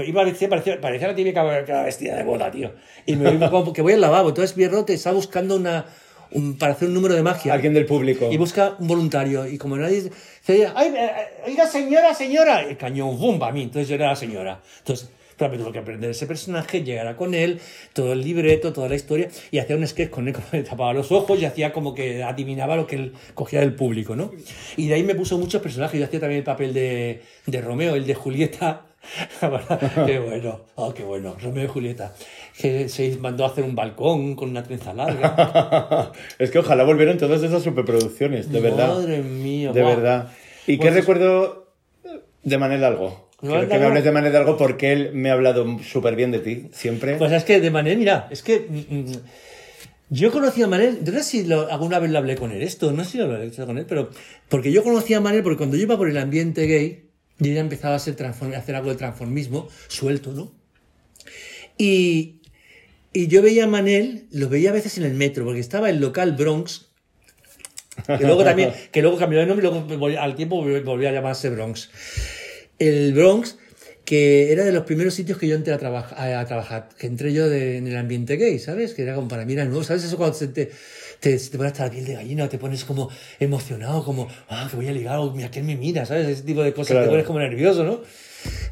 iba 0.06 0.24
vestida, 0.24 0.48
parecía, 0.48 0.80
parecía 0.80 1.08
la 1.08 1.14
típica 1.14 1.64
que 1.66 1.72
vestida 1.84 2.16
de 2.16 2.22
boda, 2.24 2.50
tío. 2.50 2.72
Y 3.04 3.14
me 3.16 3.30
iba 3.34 3.50
como 3.50 3.70
que 3.74 3.82
voy 3.82 3.92
al 3.92 4.00
lavabo, 4.00 4.30
entonces 4.30 4.54
Pierrote 4.54 4.94
estaba 4.94 5.16
buscando 5.16 5.56
una, 5.56 5.84
un- 6.30 6.56
para 6.56 6.72
hacer 6.72 6.88
un 6.88 6.94
número 6.94 7.14
de 7.14 7.22
magia. 7.22 7.52
Alguien 7.52 7.74
del 7.74 7.84
público. 7.84 8.30
Y 8.32 8.38
busca 8.38 8.74
un 8.78 8.88
voluntario. 8.88 9.46
Y 9.46 9.58
como 9.58 9.76
nadie 9.76 10.00
dice, 10.00 10.66
¡ay, 10.74 10.88
eh, 10.88 10.94
eh, 10.96 11.26
oiga, 11.46 11.66
señora, 11.66 12.14
señora! 12.14 12.62
El 12.62 12.78
cañón, 12.78 13.18
¡bum! 13.18 13.38
para 13.38 13.52
mí. 13.52 13.64
Entonces 13.64 13.86
yo 13.86 13.96
era 13.96 14.06
la 14.06 14.16
señora. 14.16 14.62
Entonces, 14.78 15.10
claro, 15.36 15.52
me 15.52 15.58
tuve 15.58 15.72
que 15.72 15.78
aprender 15.78 16.10
ese 16.10 16.26
personaje, 16.26 16.82
llegar 16.82 17.06
a 17.06 17.16
con 17.16 17.34
él, 17.34 17.60
todo 17.92 18.12
el 18.12 18.22
libreto, 18.22 18.72
toda 18.72 18.88
la 18.88 18.94
historia, 18.94 19.28
y 19.50 19.58
hacía 19.58 19.76
un 19.76 19.86
sketch 19.86 20.10
con 20.10 20.28
él, 20.28 20.34
como 20.34 20.46
le 20.52 20.62
tapaba 20.62 20.92
los 20.92 21.10
ojos 21.12 21.40
y 21.40 21.44
hacía 21.44 21.72
como 21.72 21.94
que 21.94 22.22
adivinaba 22.22 22.76
lo 22.76 22.86
que 22.86 22.96
él 22.96 23.12
cogía 23.34 23.60
del 23.60 23.74
público, 23.74 24.16
¿no? 24.16 24.30
Y 24.76 24.88
de 24.88 24.94
ahí 24.94 25.02
me 25.02 25.14
puso 25.14 25.38
muchos 25.38 25.60
personajes. 25.62 25.98
Yo 25.98 26.06
hacía 26.06 26.20
también 26.20 26.38
el 26.38 26.44
papel 26.44 26.72
de, 26.74 27.22
de 27.46 27.60
Romeo, 27.60 27.94
el 27.94 28.06
de 28.06 28.14
Julieta. 28.14 28.86
qué 30.06 30.18
bueno, 30.20 30.60
oh, 30.76 30.94
qué 30.94 31.02
bueno, 31.02 31.36
Romeo 31.42 31.64
y 31.64 31.68
Julieta. 31.68 32.14
Que 32.56 32.88
se 32.88 33.16
mandó 33.16 33.44
a 33.44 33.48
hacer 33.48 33.64
un 33.64 33.74
balcón 33.74 34.36
con 34.36 34.50
una 34.50 34.62
trenza 34.62 34.92
larga. 34.94 36.12
es 36.38 36.50
que 36.50 36.58
ojalá 36.60 36.84
volvieran 36.84 37.18
todas 37.18 37.42
esas 37.42 37.62
superproducciones, 37.62 38.52
de 38.52 38.60
verdad. 38.60 38.94
Madre 38.94 39.22
mía, 39.22 39.72
De 39.72 39.82
guau. 39.82 39.96
verdad. 39.96 40.28
¿Y 40.66 40.76
qué 40.78 40.82
Pues- 40.82 40.94
recuerdo 40.94 41.72
de 42.44 42.58
Manel 42.58 42.84
Algo? 42.84 43.28
¿De 43.42 43.48
Quiero 43.48 43.68
que 43.68 43.78
me 43.78 43.84
hables 43.86 44.04
de 44.04 44.12
Manel 44.12 44.36
Algo 44.36 44.56
porque 44.56 44.92
él 44.92 45.10
me 45.14 45.28
ha 45.30 45.32
hablado 45.34 45.78
súper 45.82 46.14
bien 46.16 46.30
de 46.30 46.38
ti, 46.38 46.68
siempre. 46.72 47.16
Pues 47.16 47.32
es 47.32 47.42
que 47.44 47.60
de 47.60 47.70
manera, 47.70 47.96
mira, 47.98 48.28
es 48.30 48.42
que 48.42 48.60
mm, 48.68 48.94
mm, 48.94 49.12
yo 50.10 50.30
conocí 50.30 50.62
a 50.62 50.68
Manel, 50.68 51.00
no 51.04 51.12
sé 51.12 51.22
si 51.24 51.44
lo- 51.44 51.70
alguna 51.70 51.98
vez 51.98 52.10
lo 52.12 52.18
hablé 52.18 52.36
con 52.36 52.52
él, 52.52 52.62
esto, 52.62 52.92
no 52.92 53.02
sé 53.04 53.10
si 53.12 53.18
lo 53.18 53.24
hablé 53.24 53.50
con 53.50 53.78
él, 53.78 53.86
pero 53.88 54.10
porque 54.48 54.70
yo 54.70 54.82
conocí 54.84 55.12
a 55.14 55.20
Manel 55.20 55.42
porque 55.42 55.58
cuando 55.58 55.76
yo 55.76 55.82
iba 55.82 55.96
por 55.96 56.08
el 56.08 56.18
ambiente 56.18 56.66
gay, 56.66 57.08
yo 57.38 57.52
ya 57.52 57.60
empezaba 57.60 57.96
a, 57.96 57.98
ser 57.98 58.14
transform- 58.16 58.54
a 58.54 58.58
hacer 58.58 58.76
algo 58.76 58.90
de 58.90 58.96
transformismo, 58.96 59.68
suelto, 59.88 60.32
¿no? 60.32 60.52
Y, 61.78 62.42
y 63.12 63.26
yo 63.26 63.42
veía 63.42 63.64
a 63.64 63.66
Manel, 63.66 64.26
lo 64.30 64.48
veía 64.48 64.70
a 64.70 64.72
veces 64.72 64.98
en 64.98 65.04
el 65.04 65.14
metro, 65.14 65.44
porque 65.44 65.60
estaba 65.60 65.90
el 65.90 66.00
local 66.00 66.32
Bronx, 66.32 66.88
que 68.06 68.24
luego 68.24 68.44
también, 68.44 68.70
que 68.92 69.02
luego 69.02 69.16
cambió 69.18 69.40
de 69.40 69.46
nombre 69.46 69.66
y 69.66 69.70
luego 69.70 70.20
al 70.20 70.34
tiempo 70.36 70.62
volvió 70.84 71.08
a 71.08 71.12
llamarse 71.12 71.50
Bronx. 71.50 71.90
El 72.88 73.12
Bronx, 73.14 73.56
que 74.04 74.50
era 74.52 74.64
de 74.64 74.72
los 74.72 74.84
primeros 74.84 75.14
sitios 75.14 75.38
que 75.38 75.46
yo 75.46 75.54
entré 75.54 75.72
a, 75.72 75.78
trabajar 75.78 76.18
a, 76.36 76.44
trabajar, 76.46 76.88
que 76.98 77.06
entré 77.06 77.32
yo 77.32 77.48
de- 77.48 77.76
en 77.78 77.86
el 77.86 77.96
ambiente 77.96 78.36
gay, 78.36 78.58
¿sabes? 78.58 78.94
Que 78.94 79.02
era 79.02 79.14
como 79.14 79.28
para 79.28 79.44
mí 79.44 79.52
era 79.52 79.64
nuevo, 79.64 79.84
¿sabes? 79.84 80.04
Eso 80.04 80.16
cuando 80.16 80.36
se 80.36 80.48
te, 80.48 80.70
te, 81.20 81.38
se 81.38 81.50
te 81.50 81.56
pone 81.56 81.68
hasta 81.68 81.84
la 81.84 81.90
piel 81.92 82.04
de 82.04 82.14
gallina 82.14 82.48
te 82.48 82.58
pones 82.58 82.84
como 82.84 83.08
emocionado, 83.38 84.04
como, 84.04 84.28
ah, 84.48 84.66
que 84.70 84.76
voy 84.76 84.88
a 84.88 84.92
ligar, 84.92 85.18
o 85.18 85.30
mira, 85.32 85.50
¿quién 85.50 85.66
me 85.66 85.76
mira? 85.76 86.04
¿Sabes? 86.06 86.26
Ese 86.28 86.42
tipo 86.42 86.62
de 86.62 86.72
cosas, 86.72 86.92
Claro. 86.92 87.04
te 87.06 87.10
pones 87.10 87.26
como 87.26 87.38
nervioso, 87.38 87.84
¿no? 87.84 88.00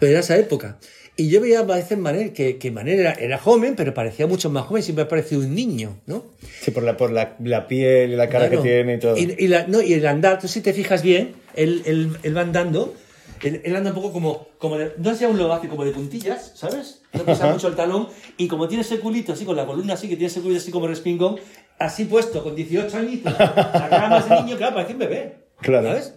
Pero 0.01 0.11
era 0.11 0.21
esa 0.21 0.37
época. 0.37 0.79
Y 1.17 1.29
yo 1.29 1.41
veía 1.41 1.61
a 1.61 1.63
veces 1.65 1.99
Manel, 1.99 2.33
que, 2.33 2.57
que 2.57 2.71
Manel 2.71 2.99
era, 3.01 3.13
era 3.13 3.37
joven, 3.39 3.75
pero 3.77 3.93
parecía 3.95 4.27
mucho 4.27 4.49
más 4.51 4.65
joven, 4.65 4.83
siempre 4.83 5.05
ha 5.05 5.09
parecido 5.09 5.43
un 5.43 5.55
niño, 5.55 6.01
¿no? 6.07 6.25
Sí, 6.61 6.71
por 6.71 6.83
la, 6.83 6.97
por 6.97 7.13
la, 7.13 7.37
la 7.45 7.69
piel 7.69 8.13
y 8.13 8.17
la 8.17 8.29
cara 8.29 8.49
Claro. 8.49 8.63
que 8.63 8.69
tiene 8.69 8.95
y 8.95 8.99
todo. 8.99 9.17
Y, 9.17 9.35
y 9.39 9.47
la- 9.49 9.67
no, 9.67 9.81
y 9.83 9.93
el 9.93 10.07
andar, 10.07 10.39
tú 10.41 10.49
si 10.49 10.61
te 10.61 10.73
fijas 10.73 11.03
bien, 11.03 11.35
él, 11.55 11.83
él, 11.85 12.17
él 12.23 12.37
va 12.37 12.41
andando, 12.41 12.95
él, 13.43 13.61
él 13.65 13.77
anda 13.77 13.91
un 13.91 13.97
poco 13.97 14.13
como, 14.13 14.49
como 14.59 14.77
de, 14.79 14.93
no 14.99 15.15
sea 15.15 15.29
un 15.29 15.39
lobacio, 15.39 15.69
como 15.71 15.85
de 15.85 15.93
puntillas, 15.93 16.53
¿sabes? 16.55 17.03
No 17.13 17.25
pisa 17.25 17.47
mucho 17.53 17.69
el 17.69 17.75
talón, 17.77 18.09
y 18.37 18.49
como 18.49 18.69
tiene 18.69 18.83
ese 18.83 19.01
culito 19.01 19.33
así, 19.33 19.45
con 19.45 19.57
la 19.57 19.67
columna 19.67 19.95
así, 19.95 20.09
que 20.09 20.17
tiene 20.17 20.27
ese 20.29 20.41
culito 20.41 20.61
así 20.61 20.71
como 20.71 20.87
respingón, 20.87 21.37
así 21.79 22.05
puesto, 22.05 22.43
con 22.43 22.55
18 22.55 22.97
añitos, 22.97 23.33
la 23.39 23.53
cara 23.91 24.09
más 24.09 24.29
de 24.29 24.43
niño, 24.43 24.57
claro, 24.57 24.75
parece 24.75 24.93
un 24.95 24.99
bebé. 24.99 25.37
Claro. 25.61 25.89
¿Sabes? 25.89 26.15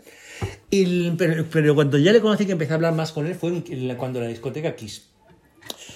Y, 0.69 1.11
pero, 1.11 1.45
pero 1.51 1.75
cuando 1.75 1.97
ya 1.97 2.11
le 2.11 2.19
conocí 2.21 2.45
que 2.45 2.51
empecé 2.53 2.71
a 2.73 2.75
hablar 2.75 2.93
más 2.93 3.11
con 3.11 3.27
él 3.27 3.35
fue 3.35 3.49
en- 3.51 3.63
en 3.69 3.87
la- 3.87 3.97
cuando 3.97 4.19
la 4.19 4.27
discoteca 4.27 4.75
Kiss. 4.75 5.09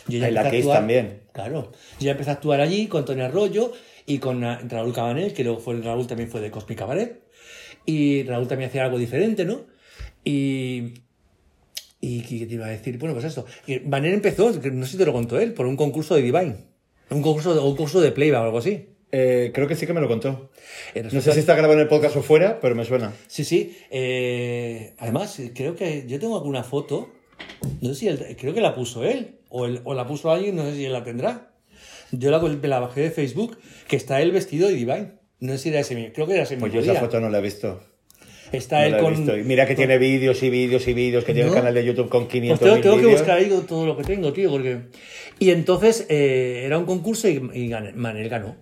Yo 0.07 0.23
Ah, 0.23 0.27
en 0.29 0.33
la 0.33 0.49
Kiss 0.49 0.65
actuar- 0.65 0.77
también. 0.77 1.21
Claro. 1.33 1.71
Yo 1.99 2.05
ya 2.05 2.11
empecé 2.11 2.29
a 2.29 2.33
actuar 2.33 2.61
allí 2.61 2.87
con 2.87 3.03
Tony 3.03 3.21
Arroyo 3.21 3.73
y 4.05 4.19
con 4.19 4.43
ah, 4.43 4.61
Raúl 4.69 4.93
Cabanet, 4.93 5.33
que 5.33 5.43
luego 5.43 5.59
fue, 5.59 5.81
Raúl 5.81 6.07
también 6.07 6.29
fue 6.29 6.39
de 6.41 6.51
Cosmic 6.51 6.77
Cabaret. 6.77 7.21
Y 7.85 8.23
Raúl 8.23 8.47
también 8.47 8.69
hacía 8.69 8.85
algo 8.85 8.97
diferente, 8.97 9.43
¿no? 9.45 9.61
Y. 10.23 10.93
¿Y 12.07 12.21
qué 12.39 12.45
te 12.45 12.53
iba 12.53 12.65
a 12.67 12.69
decir? 12.69 12.97
Bueno, 12.97 13.13
pues 13.13 13.25
eso. 13.25 13.45
Y 13.65 13.79
Manel 13.81 14.13
empezó, 14.13 14.51
no 14.51 14.85
sé 14.85 14.91
si 14.93 14.97
te 14.97 15.05
lo 15.05 15.13
contó 15.13 15.39
él, 15.39 15.53
por 15.53 15.65
un 15.65 15.75
concurso 15.75 16.15
de 16.15 16.21
Divine. 16.21 16.55
Un 17.09 17.21
concurso 17.21 17.53
de, 17.53 17.59
un 17.59 17.67
concurso 17.67 17.99
de 18.01 18.11
Playboy 18.11 18.39
o 18.39 18.43
algo 18.43 18.57
así. 18.59 18.89
Eh, 19.11 19.51
creo 19.53 19.67
que 19.67 19.75
sí 19.75 19.85
que 19.87 19.93
me 19.93 20.01
lo 20.01 20.07
contó. 20.07 20.49
Eh, 20.93 21.03
No 21.11 21.21
sé 21.21 21.31
si 21.33 21.39
está 21.39 21.53
grabado 21.53 21.73
en 21.73 21.79
el 21.79 21.87
podcast 21.87 22.15
o 22.15 22.21
fuera, 22.21 22.59
pero 22.59 22.75
me 22.75 22.85
suena. 22.85 23.13
Sí, 23.27 23.43
sí. 23.43 23.77
eh, 23.89 24.93
además, 24.97 25.39
creo 25.55 25.75
que 25.75 26.05
yo 26.07 26.19
tengo 26.19 26.35
alguna 26.37 26.63
foto. 26.63 27.09
No 27.81 27.89
sé 27.93 27.95
si 27.95 28.07
él- 28.07 28.35
creo 28.39 28.53
que 28.53 28.61
la 28.61 28.75
puso 28.75 29.03
él. 29.05 29.35
O, 29.49 29.65
él- 29.65 29.81
o 29.85 29.93
la 29.93 30.05
puso 30.05 30.29
alguien, 30.31 30.55
no 30.55 30.63
sé 30.63 30.75
si 30.75 30.85
él 30.85 30.93
la 30.93 31.03
tendrá. 31.03 31.53
Yo 32.11 32.31
la, 32.31 32.79
bajé 32.79 33.01
de 33.01 33.11
Facebook, 33.11 33.57
que 33.87 33.95
está 33.95 34.21
él 34.21 34.31
vestido 34.31 34.67
de 34.67 34.73
Divine. 34.75 35.11
No 35.39 35.51
sé 35.53 35.57
si 35.59 35.69
era 35.69 35.79
ese 35.81 35.95
mismo. 35.95 36.11
Creo 36.13 36.27
que 36.27 36.33
era 36.33 36.43
ese 36.43 36.57
Pues 36.57 36.71
mismo 36.73 36.85
yo 36.85 36.91
esa 36.91 37.01
foto 37.01 37.19
no 37.19 37.29
la 37.29 37.39
he 37.39 37.41
visto. 37.41 37.81
Está 38.51 38.87
No 38.89 38.95
él 38.97 39.03
con. 39.03 39.15
visto. 39.15 39.33
Mira 39.45 39.65
que 39.65 39.75
tiene 39.75 39.97
vídeos 39.97 40.41
y 40.43 40.49
vídeos 40.49 40.87
y 40.87 40.93
vídeos, 40.93 41.23
que 41.23 41.33
tiene 41.33 41.49
un 41.49 41.55
canal 41.55 41.73
de 41.73 41.83
YouTube 41.85 42.09
con 42.09 42.27
500 42.27 42.59
Pues 42.59 42.81
tengo, 42.81 42.83
tengo 42.95 43.07
que 43.07 43.13
buscar 43.13 43.37
ahí 43.39 43.51
todo 43.67 43.85
lo 43.85 43.97
que 43.97 44.03
tengo, 44.03 44.31
tío, 44.33 44.49
porque... 44.49 44.79
Y 45.39 45.49
entonces 45.51 46.05
eh, 46.09 46.63
era 46.65 46.77
un 46.77 46.85
concurso 46.85 47.27
y, 47.29 47.33
y 47.53 47.67
gané- 47.69 47.93
Manel 47.93 48.29
ganó. 48.29 48.55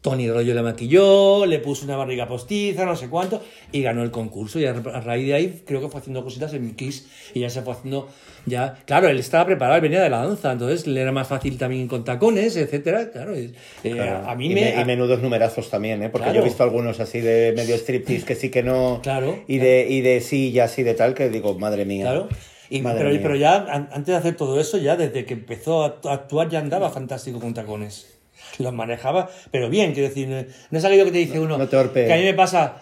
Tony 0.00 0.30
Rollo 0.30 0.52
le 0.54 0.60
maquilló, 0.62 1.46
le 1.46 1.60
puso 1.60 1.86
una 1.86 1.96
barriga 1.96 2.28
postiza, 2.28 2.84
no 2.84 2.94
sé 2.94 3.08
cuánto, 3.08 3.42
y 3.72 3.80
ganó 3.80 4.02
el 4.02 4.10
concurso. 4.10 4.60
Y 4.60 4.66
a, 4.66 4.72
a 4.72 5.00
raíz 5.00 5.26
de 5.26 5.32
ahí 5.34 5.62
creo 5.66 5.80
que 5.80 5.88
fue 5.88 5.98
haciendo 6.00 6.22
cositas 6.22 6.52
en 6.52 6.74
Kiss 6.76 7.06
y 7.32 7.40
ya 7.40 7.48
se 7.48 7.62
fue 7.62 7.72
haciendo 7.72 8.08
ya... 8.46 8.76
Claro, 8.86 9.08
él 9.08 9.18
estaba 9.18 9.46
preparado, 9.46 9.76
él 9.76 9.82
venía 9.82 10.02
de 10.02 10.10
la 10.10 10.24
danza, 10.26 10.52
entonces 10.52 10.86
le 10.86 11.00
era 11.00 11.12
más 11.12 11.28
fácil 11.28 11.56
también 11.58 11.88
con 11.88 12.04
tacones, 12.04 12.56
etcétera. 12.56 13.10
Claro, 13.10 13.38
y, 13.38 13.54
eh, 13.84 13.90
Claro. 13.92 14.28
a 14.28 14.34
mí 14.34 14.46
y, 14.46 14.54
me... 14.54 14.60
me- 14.74 14.80
y 14.80 14.84
menudos 14.84 15.20
numerazos 15.22 15.70
también, 15.70 16.02
¿eh? 16.02 16.08
Porque 16.10 16.24
Claro. 16.24 16.36
yo 16.40 16.42
he 16.42 16.48
visto 16.48 16.62
algunos 16.62 17.00
así 17.00 17.20
de 17.20 17.52
medio 17.56 17.74
striptease 17.76 18.24
que 18.26 18.34
sí 18.34 18.50
que 18.50 18.62
no. 18.62 19.00
Claro. 19.02 19.42
Y 19.48 19.58
de, 19.58 19.86
y 19.88 20.00
de 20.00 20.20
sillas 20.20 20.78
y 20.78 20.82
de 20.82 20.94
tal, 20.94 21.14
que 21.14 21.28
digo, 21.28 21.58
madre 21.58 21.84
mía. 21.84 22.04
Claro. 22.04 22.28
Y- 22.70 22.80
Madre 22.80 22.98
pero, 22.98 23.10
mía. 23.10 23.20
pero 23.22 23.36
ya, 23.36 23.54
an- 23.56 23.88
antes 23.92 24.06
de 24.06 24.16
hacer 24.16 24.36
todo 24.36 24.58
eso, 24.60 24.78
ya 24.78 24.96
desde 24.96 25.24
que 25.26 25.34
empezó 25.34 25.84
a 25.84 26.00
actu- 26.00 26.08
a 26.10 26.14
actuar, 26.14 26.48
ya 26.48 26.58
andaba 26.58 26.90
fantástico 26.90 27.38
con 27.38 27.54
tacones. 27.54 28.18
Los 28.58 28.72
manejaba, 28.72 29.30
pero 29.50 29.68
bien, 29.68 29.92
quiero 29.92 30.08
decir, 30.08 30.28
no- 30.28 30.44
no 30.70 30.78
es 30.78 30.84
aquello 30.84 31.04
que 31.04 31.12
te 31.12 31.18
dice 31.18 31.38
uno. 31.40 31.56
no 31.58 31.68
torpe. 31.68 32.06
Que 32.06 32.12
a 32.12 32.16
mí 32.16 32.24
me 32.24 32.34
pasa 32.34 32.76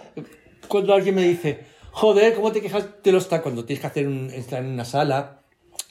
cuando 0.68 0.94
alguien 0.94 1.14
me 1.14 1.22
dice, 1.22 1.58
joder, 1.90 2.34
¿cómo 2.34 2.52
te 2.52 2.60
quejas 2.60 2.86
de 3.02 3.12
los 3.12 3.24
tacones? 3.28 3.42
Cuando 3.42 3.64
tienes 3.64 3.80
que 3.80 3.86
hacer 3.86 4.06
un, 4.06 4.30
estar 4.30 4.62
en 4.62 4.70
una 4.70 4.84
sala 4.84 5.41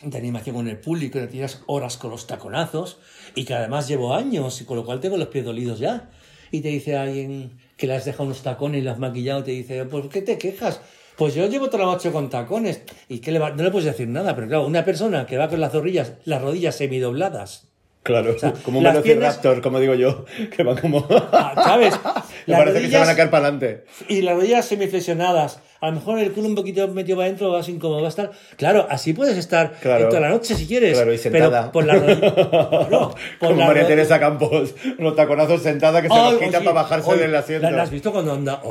de 0.03 0.17
animación 0.17 0.55
con 0.55 0.67
el 0.67 0.77
público, 0.77 1.19
y 1.19 1.27
tienes 1.27 1.61
horas 1.67 1.97
con 1.97 2.11
los 2.11 2.27
taconazos, 2.27 2.97
y 3.35 3.45
que 3.45 3.53
además 3.53 3.87
llevo 3.87 4.13
años, 4.13 4.61
y 4.61 4.65
con 4.65 4.77
lo 4.77 4.85
cual 4.85 4.99
tengo 4.99 5.17
los 5.17 5.27
pies 5.27 5.45
dolidos 5.45 5.79
ya. 5.79 6.09
Y 6.51 6.61
te 6.61 6.69
dice 6.69 6.97
alguien 6.97 7.57
que 7.77 7.87
le 7.87 7.95
has 7.95 8.05
dejado 8.05 8.25
unos 8.25 8.41
tacones 8.43 8.81
y 8.81 8.83
lo 8.83 8.91
has 8.91 8.99
maquillado, 8.99 9.43
te 9.43 9.51
dice, 9.51 9.85
¿por 9.85 10.09
qué 10.09 10.21
te 10.21 10.37
quejas? 10.37 10.81
Pues 11.17 11.35
yo 11.35 11.47
llevo 11.47 11.69
toda 11.69 11.85
la 11.85 11.91
noche 11.91 12.11
con 12.11 12.29
tacones. 12.29 12.81
¿Y 13.07 13.19
qué 13.19 13.31
le 13.31 13.39
va? 13.39 13.51
No 13.51 13.63
le 13.63 13.71
puedes 13.71 13.85
decir 13.85 14.07
nada, 14.07 14.35
pero 14.35 14.47
claro, 14.47 14.65
una 14.65 14.83
persona 14.83 15.25
que 15.25 15.37
va 15.37 15.49
con 15.49 15.61
las 15.61 15.73
rodillas, 15.73 16.13
las 16.25 16.41
rodillas 16.41 16.75
semidobladas, 16.75 17.71
Claro, 18.03 18.35
como 18.63 18.79
un 18.79 18.83
velociraptor, 18.83 19.61
como 19.61 19.79
digo 19.79 19.93
yo, 19.93 20.25
que 20.55 20.63
van 20.63 20.77
como. 20.77 21.05
ah, 21.09 21.53
¿sabes? 21.63 21.93
Me 22.47 22.55
parece 22.55 22.81
que 22.81 22.87
se 22.89 22.93
van 22.97 23.03
a 23.03 23.05
rodillas- 23.11 23.15
caer 23.15 23.29
para 23.29 23.47
adelante. 23.47 23.83
y 24.07 24.21
las 24.21 24.35
rodillas 24.35 24.65
semiflexionadas, 24.65 25.59
a 25.79 25.87
lo 25.87 25.93
mejor 25.93 26.19
el 26.19 26.31
culo 26.31 26.47
un 26.47 26.55
poquito 26.55 26.87
metido 26.89 27.17
para 27.17 27.25
adentro, 27.27 27.51
vas 27.51 27.67
incómodo, 27.69 28.01
va 28.01 28.07
a 28.07 28.09
estar. 28.09 28.31
Claro, 28.55 28.85
así 28.89 29.13
puedes 29.13 29.37
estar 29.37 29.73
Claro. 29.81 30.09
toda 30.09 30.21
la 30.21 30.29
noche 30.29 30.53
si 30.55 30.67
quieres. 30.67 30.93
Claro, 30.93 31.13
y 31.13 31.17
sentada. 31.17 31.61
Pero 31.61 31.71
por 31.71 31.85
la 31.85 31.93
rodilla. 31.95 32.33
Claro, 32.91 33.15
por 33.39 33.49
como 33.49 33.59
la 33.61 33.67
María 33.67 33.87
Teresa 33.87 34.19
Campos, 34.19 34.75
unos 34.99 35.15
taconazos 35.15 35.61
sentada 35.63 36.01
que 36.01 36.07
se 36.07 36.13
Ay, 36.13 36.31
los 36.33 36.41
quita 36.41 36.57
oye, 36.57 36.65
para 36.65 36.81
bajarse 36.83 37.15
del 37.17 37.35
asiento. 37.35 37.69
¿La, 37.69 37.77
la 37.77 37.83
has 37.83 37.89
visto 37.91 38.11
cuando 38.11 38.33
anda? 38.33 38.61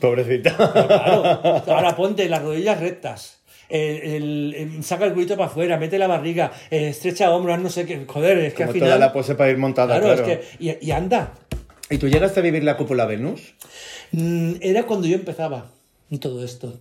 Pobrecita. 0.00 0.56
claro. 0.56 1.62
Ahora 1.66 1.94
ponte 1.96 2.28
las 2.28 2.42
rodillas 2.42 2.80
rectas. 2.80 3.38
El, 3.68 3.80
el- 3.80 4.54
el- 4.76 4.84
saca 4.84 5.06
el 5.06 5.12
culito 5.12 5.36
para 5.36 5.48
afuera, 5.50 5.76
mete 5.76 5.98
la 5.98 6.06
barriga, 6.06 6.52
eh, 6.70 6.88
estrecha 6.90 7.30
hombros, 7.32 7.58
no 7.58 7.68
sé 7.68 7.84
qué. 7.84 8.04
Joder, 8.06 8.38
es 8.38 8.52
que 8.54 8.58
Como 8.58 8.68
al 8.68 8.74
final. 8.74 8.88
toda 8.90 8.98
la 9.00 9.12
pose 9.12 9.34
para 9.34 9.50
ir 9.50 9.58
montada, 9.58 9.98
claro, 9.98 10.14
claro. 10.22 10.32
es 10.32 10.38
que. 10.56 10.64
Y, 10.64 10.86
y 10.86 10.90
anda. 10.92 11.32
¿Y 11.90 11.98
tú 11.98 12.08
llegaste 12.08 12.40
a 12.40 12.42
vivir 12.42 12.64
la 12.64 12.76
cúpula 12.76 13.06
Venus? 13.06 13.54
Mm, 14.12 14.54
Era 14.60 14.84
cuando 14.84 15.06
yo 15.06 15.14
empezaba 15.16 15.70
todo 16.20 16.44
esto. 16.44 16.80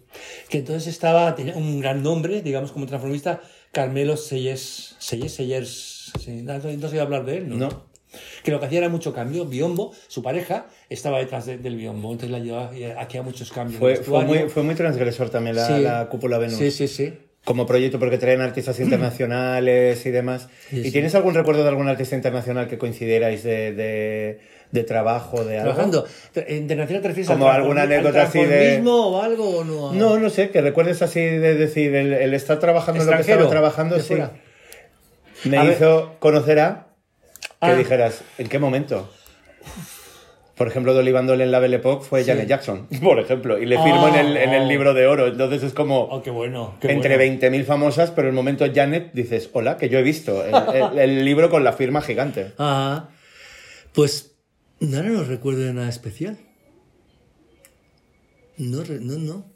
Que 0.49 0.59
entonces 0.59 0.87
estaba, 0.87 1.35
tenía 1.35 1.55
un 1.55 1.79
gran 1.79 2.01
nombre, 2.03 2.41
digamos, 2.41 2.71
como 2.71 2.85
transformista, 2.85 3.41
Carmelo 3.71 4.17
Sellers. 4.17 4.95
Sellers, 4.99 5.33
Sellers. 5.33 6.11
se 6.19 6.31
iba 6.33 6.53
a 6.55 7.01
hablar 7.05 7.25
de 7.25 7.37
él, 7.37 7.49
¿no? 7.49 7.55
No. 7.57 7.85
Que 8.43 8.51
lo 8.51 8.59
que 8.59 8.67
hacía 8.67 8.77
era 8.79 8.89
mucho 8.89 9.13
cambio. 9.13 9.45
Biombo, 9.45 9.91
su 10.07 10.23
pareja, 10.23 10.67
estaba 10.89 11.19
detrás 11.19 11.45
de- 11.45 11.57
del 11.57 11.75
biombo, 11.75 12.11
entonces 12.13 12.31
la 12.31 12.39
llevaba 12.39 12.75
y 12.77 12.83
hacía 12.85 13.21
muchos 13.23 13.51
cambios. 13.51 13.77
Fue, 13.79 13.97
fue, 13.97 14.23
muy, 14.23 14.39
fue 14.49 14.63
muy 14.63 14.75
transgresor 14.75 15.29
también 15.29 15.57
la, 15.57 15.67
Sí. 15.67 15.81
la 15.83 16.07
cúpula 16.07 16.37
Venus. 16.37 16.57
Sí, 16.57 16.71
sí, 16.71 16.87
sí. 16.87 17.13
Como 17.43 17.65
proyecto, 17.65 17.99
porque 17.99 18.17
traen 18.17 18.39
artistas 18.41 18.79
internacionales 19.19 20.05
y 20.05 20.11
demás. 20.11 20.47
Sí, 20.69 20.79
¿Y 20.79 20.83
sí. 20.85 20.91
tienes 20.91 21.13
algún 21.15 21.33
recuerdo 21.33 21.63
de 21.63 21.69
algún 21.69 21.89
artista 21.89 22.15
internacional 22.15 22.67
que 22.69 22.77
coincidierais 22.77 23.43
de, 23.43 23.73
de, 23.73 24.39
de 24.71 24.83
trabajo, 24.83 25.43
de 25.45 25.59
algo? 25.59 25.71
Trabajando. 25.73 26.05
Tra- 26.33 26.49
¿Internacional 26.49 27.01
te 27.01 27.07
refieres 27.09 27.29
Como 27.31 27.47
al 27.49 27.61
alguna 27.61 27.83
anécdota 27.83 28.23
así 28.23 28.43
de- 28.43 28.81
o 28.85 29.21
algo 29.21 29.59
o 29.59 29.63
no? 29.63 29.93
No, 29.93 30.17
no 30.19 30.29
sé, 30.29 30.49
que 30.49 30.61
recuerdes 30.61 31.01
así 31.01 31.19
de 31.21 31.55
decir, 31.55 31.95
el, 31.95 32.13
el 32.13 32.33
estar 32.33 32.59
trabajando 32.59 33.03
en 33.03 33.09
lo 33.09 33.15
que 33.15 33.21
estaba 33.21 33.49
trabajando, 33.49 33.99
sí. 33.99 34.07
fuera. 34.07 34.31
Me 35.45 35.57
A 35.57 35.63
ver. 35.63 35.73
hizo 35.73 36.15
conocer 36.19 36.59
a 36.59 36.87
que 37.61 37.71
Ah. 37.71 37.75
dijeras, 37.75 38.21
¿en 38.37 38.47
qué 38.49 38.59
momento? 38.59 39.09
Por 40.55 40.67
ejemplo, 40.69 40.93
Dolly 40.93 41.11
Bandol 41.11 41.41
en 41.41 41.51
la 41.51 41.59
Belle 41.59 41.75
Époque 41.77 42.05
fue 42.05 42.23
Sí. 42.23 42.29
Janet 42.31 42.47
Jackson, 42.47 42.87
por 43.03 43.19
ejemplo, 43.19 43.57
y 43.59 43.65
le 43.65 43.77
firmo 43.81 44.07
en, 44.07 44.15
el, 44.15 44.37
en 44.37 44.53
el 44.53 44.63
Oh. 44.63 44.67
libro 44.67 44.93
de 44.93 45.05
oro. 45.05 45.27
Entonces 45.27 45.63
es 45.63 45.73
como 45.73 46.03
Oh, 46.03 46.23
qué 46.23 46.31
bueno. 46.31 46.75
qué 46.79 46.91
entre 46.91 47.17
bueno. 47.17 47.39
20.000 47.41 47.65
famosas, 47.65 48.11
pero 48.11 48.27
en 48.29 48.33
el 48.33 48.35
momento 48.35 48.65
Janet 48.73 49.11
dices, 49.13 49.49
hola, 49.51 49.75
que 49.77 49.89
yo 49.89 49.99
he 49.99 50.03
visto 50.03 50.45
el, 50.45 50.53
el- 50.75 50.99
el 50.99 51.25
libro 51.25 51.49
con 51.49 51.63
la 51.65 51.73
firma 51.73 52.01
gigante. 52.01 52.53
Ah, 52.57 53.09
pues 53.93 54.34
ahora 54.93 55.09
no 55.09 55.23
recuerdo 55.23 55.61
de 55.61 55.73
nada 55.73 55.89
especial. 55.89 56.37
No, 58.57 58.83
no, 58.83 59.17
no. 59.17 59.55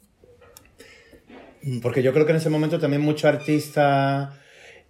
Porque 1.82 2.02
yo 2.02 2.12
creo 2.12 2.24
que 2.26 2.32
en 2.32 2.38
ese 2.38 2.50
momento 2.50 2.78
también 2.78 3.02
mucho 3.02 3.28
artista 3.28 4.40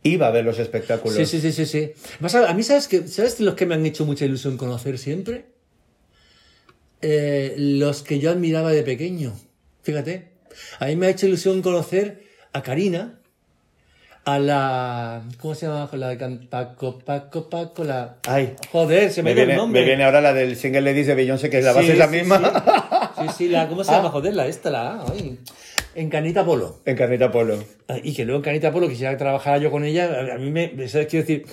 iba 0.03 0.29
a 0.29 0.31
ver 0.31 0.45
los 0.45 0.59
espectáculos. 0.59 1.17
Sí, 1.17 1.27
sí, 1.27 1.41
sí, 1.41 1.53
sí, 1.53 1.67
sí. 1.67 1.93
Más 2.21 2.35
a, 2.35 2.49
a 2.49 2.55
mí, 2.55 2.63
¿sabes, 2.63 2.89
que, 2.89 3.07
¿sabes 3.09 3.41
los 3.41 3.55
que 3.55 3.67
me 3.67 3.75
han 3.75 3.85
hecho 3.85 4.05
mucha 4.07 4.25
ilusión 4.25 4.57
conocer 4.57 4.99
siempre? 4.99 5.47
Eh, 7.03 7.55
los 7.57 8.03
que 8.03 8.19
yo 8.19 8.31
admiraba 8.31 8.71
de 8.73 8.83
pequeño. 8.83 9.35
Fíjate. 9.83 10.31
A 10.79 10.87
mí 10.87 10.97
me 10.97 11.07
ha 11.07 11.11
hecho 11.11 11.27
ilusión 11.27 11.63
conocer 11.63 12.25
a 12.53 12.63
Karina, 12.63 13.20
a 14.31 14.39
la... 14.39 15.23
¿Cómo 15.41 15.55
se 15.55 15.67
llama? 15.67 15.89
La 15.93 16.09
de 16.09 16.17
can- 16.19 16.47
Paco, 16.49 16.99
Paco, 16.99 17.49
Paco, 17.51 17.85
la... 17.85 18.17
Ay, 18.29 18.55
Joder, 18.73 19.11
se 19.11 19.23
me, 19.23 19.31
me 19.31 19.35
dio 19.35 19.43
el 19.43 19.47
viene, 19.49 19.61
nombre. 19.61 19.81
me 19.81 19.87
viene 19.87 20.05
ahora 20.05 20.21
la 20.21 20.33
del 20.33 20.57
single 20.57 20.81
ladies 20.83 21.07
de 21.07 21.15
Beyoncé, 21.15 21.51
que 21.51 21.61
la 21.63 21.73
base 21.73 21.87
Sí, 21.87 21.93
es 21.93 21.99
la 21.99 22.09
sí, 22.09 22.17
misma. 22.17 23.13
Sí, 23.19 23.23
sí, 23.29 23.35
sí, 23.39 23.49
la, 23.49 23.69
¿cómo 23.69 23.85
se 23.85 23.91
Ah. 23.93 23.97
llama? 23.97 24.11
Joder, 24.11 24.35
la 24.35 24.47
esta, 24.47 24.71
la... 24.71 25.05
Ay. 25.11 25.39
En 25.95 26.09
Canita 26.09 26.45
Polo. 26.45 26.79
En 26.85 26.97
Carnita 26.97 27.33
Polo. 27.33 27.59
Y 28.05 28.15
que 28.15 28.25
luego 28.25 28.39
en 28.39 28.45
Canita 28.45 28.71
Polo 28.73 28.89
quisiera 28.89 29.11
que 29.13 29.19
trabajara 29.19 29.59
yo 29.59 29.71
con 29.73 29.85
ella. 29.85 30.35
A- 30.35 30.39
mí 30.39 30.51
me. 30.53 30.69
¿Sabes? 30.89 31.09
Quiero 31.09 31.27
decir. 31.27 31.47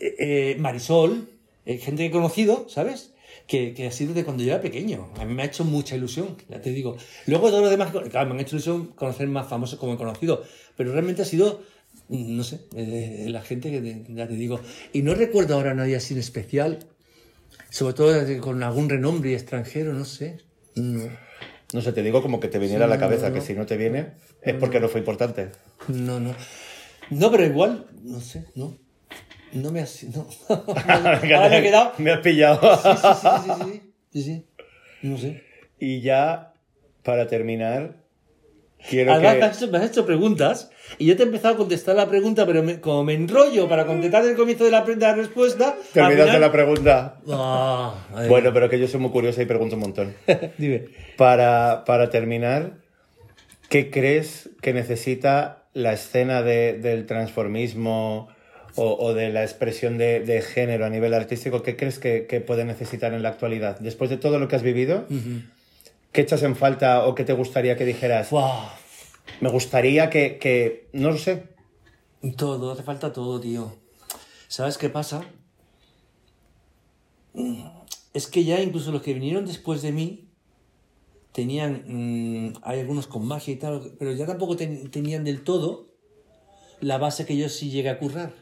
eh, 0.00 0.14
eh, 0.18 0.56
Marisol, 0.58 1.28
eh, 1.64 1.78
gente 1.78 2.02
que 2.02 2.06
he 2.08 2.10
conocido, 2.10 2.66
¿sabes? 2.68 3.12
Que, 3.46 3.72
que 3.72 3.86
ha 3.86 3.92
sido 3.92 4.14
de 4.14 4.24
cuando 4.24 4.42
yo 4.42 4.52
era 4.52 4.60
pequeño. 4.60 5.10
A 5.16 5.24
mí 5.24 5.32
me 5.34 5.42
ha 5.42 5.46
hecho 5.46 5.62
mucha 5.64 5.94
ilusión, 5.94 6.36
ya 6.48 6.60
te 6.60 6.70
digo. 6.70 6.96
Luego 7.26 7.50
todos 7.50 7.62
los 7.62 7.70
demás, 7.70 7.92
claro, 8.10 8.26
me 8.26 8.34
han 8.34 8.40
hecho 8.40 8.56
ilusión 8.56 8.88
conocer 8.88 9.28
más 9.28 9.46
famosos 9.46 9.78
como 9.78 9.94
he 9.94 9.96
conocido. 9.96 10.42
Pero 10.76 10.90
realmente 10.92 11.22
ha 11.22 11.24
sido, 11.24 11.60
no 12.08 12.44
sé, 12.44 12.60
eh, 12.76 13.26
la 13.28 13.42
gente 13.42 13.70
que 13.70 13.80
te- 13.80 14.04
ya 14.14 14.26
te 14.28 14.34
digo. 14.34 14.60
Y 14.92 15.02
no 15.02 15.14
recuerdo 15.14 15.54
ahora 15.54 15.70
a 15.70 15.74
nadie 15.74 15.96
así 15.96 16.14
en 16.14 16.20
especial. 16.20 16.80
Sobre 17.70 17.94
todo 17.94 18.40
con 18.40 18.62
algún 18.62 18.88
renombre 18.90 19.32
extranjero, 19.34 19.92
no 19.94 20.04
sé. 20.04 20.38
No, 20.74 21.08
No 21.72 21.80
sé, 21.80 21.92
te 21.92 22.02
digo 22.02 22.20
como 22.22 22.38
que 22.38 22.48
te 22.48 22.58
viniera 22.58 22.84
a 22.84 22.88
la 22.88 22.98
cabeza, 22.98 23.32
que 23.32 23.40
si 23.40 23.54
no 23.54 23.64
te 23.66 23.76
viene 23.78 24.12
es 24.42 24.54
porque 24.54 24.78
no 24.80 24.88
fue 24.88 25.00
importante. 25.00 25.48
no, 25.88 26.20
no. 26.20 26.34
No, 27.10 27.30
pero 27.30 27.44
igual, 27.44 27.86
no 28.02 28.20
sé, 28.20 28.44
no. 28.54 28.76
No 29.52 29.70
me 29.72 29.80
has. 29.80 30.04
No. 30.04 30.26
Ahora 30.48 31.48
me 31.50 31.58
he 31.58 31.62
quedado. 31.62 31.92
Me 31.98 32.10
has 32.12 32.20
pillado. 32.20 32.60
Sí, 32.76 32.88
sí, 32.94 33.08
sí, 33.12 33.28
sí, 33.44 33.50
sí, 33.64 33.70
sí, 33.72 33.82
sí, 34.12 34.22
sí. 34.22 34.46
No 35.02 35.18
sé. 35.18 35.42
Y 35.78 36.00
ya, 36.00 36.54
para 37.02 37.26
terminar, 37.26 38.01
quiero 38.88 39.12
Además, 39.12 39.34
que... 39.34 39.40
me, 39.40 39.46
has 39.46 39.56
hecho, 39.62 39.70
me 39.72 39.78
has 39.78 39.84
hecho 39.90 40.06
preguntas 40.06 40.70
y 40.98 41.06
yo 41.06 41.16
te 41.16 41.22
he 41.22 41.26
empezado 41.26 41.54
a 41.54 41.56
contestar 41.56 41.96
la 41.96 42.08
pregunta, 42.08 42.44
pero 42.46 42.62
me- 42.62 42.80
como 42.80 43.04
me 43.04 43.14
enrollo 43.14 43.68
para 43.68 43.86
contestar 43.86 44.24
el 44.24 44.34
comienzo 44.36 44.64
de 44.64 44.70
la, 44.70 44.82
de 44.82 44.96
la 44.96 45.14
respuesta. 45.14 45.76
Te 45.92 46.00
al 46.00 46.06
olvidaste 46.06 46.30
final- 46.32 46.40
la 46.40 46.52
pregunta. 46.52 47.16
Ah, 47.30 47.94
Bueno, 48.28 48.52
pero 48.52 48.68
que 48.68 48.78
yo 48.78 48.86
soy 48.88 49.00
muy 49.00 49.10
curiosa 49.10 49.42
y 49.42 49.46
pregunto 49.46 49.76
un 49.76 49.80
montón. 49.82 50.14
Dime. 50.58 50.84
Para, 51.16 51.84
para 51.86 52.10
terminar, 52.10 52.72
¿qué 53.68 53.90
crees 53.90 54.50
que 54.60 54.72
necesita 54.72 55.64
la 55.74 55.92
escena 55.94 56.42
de- 56.42 56.74
del 56.78 57.06
transformismo 57.06 58.28
o, 58.74 58.96
o 58.98 59.12
de 59.14 59.30
la 59.30 59.42
expresión 59.42 59.98
de, 59.98 60.20
de 60.20 60.40
género 60.42 60.84
a 60.86 60.90
nivel 60.90 61.14
artístico? 61.14 61.62
¿Qué 61.62 61.76
crees 61.76 61.98
que, 61.98 62.26
que 62.26 62.40
puede 62.40 62.64
necesitar 62.64 63.12
en 63.14 63.22
la 63.22 63.30
actualidad? 63.30 63.78
Después 63.80 64.10
de 64.10 64.16
todo 64.18 64.38
lo 64.38 64.48
que 64.48 64.56
has 64.56 64.62
vivido, 64.62 65.06
¿qué 66.12 66.20
echas 66.20 66.42
en 66.42 66.56
falta 66.56 67.06
o 67.06 67.14
qué 67.14 67.24
te 67.24 67.32
gustaría 67.32 67.76
que 67.76 67.84
dijeras? 67.84 68.30
Me 69.40 69.48
gustaría 69.50 70.10
que, 70.10 70.38
que 70.38 70.88
no 70.92 71.10
lo 71.10 71.18
sé. 71.18 71.48
Todo, 72.36 72.70
hace 72.72 72.82
falta 72.82 73.12
todo, 73.12 73.40
tío. 73.40 73.74
¿Sabes 74.48 74.78
qué 74.78 74.88
pasa? 74.88 75.24
es 78.14 78.26
que 78.26 78.44
ya 78.44 78.60
incluso 78.60 78.92
los 78.92 79.00
que 79.02 79.14
vinieron 79.14 79.46
después 79.46 79.80
de 79.80 79.90
mí 79.92 80.28
tenían, 81.32 81.82
mm, 81.86 82.52
hay 82.62 82.80
algunos 82.80 83.06
con 83.06 83.26
magia 83.26 83.54
y 83.54 83.56
tal, 83.56 83.94
pero 83.98 84.12
ya 84.12 84.26
tampoco 84.26 84.54
ten- 84.56 84.90
tenían 84.90 85.24
del 85.24 85.42
todo 85.42 85.88
la 86.80 86.98
base 86.98 87.24
que 87.24 87.36
yo 87.36 87.48
sí 87.48 87.70
llegué 87.70 87.88
a 87.88 87.98
currar. 87.98 88.32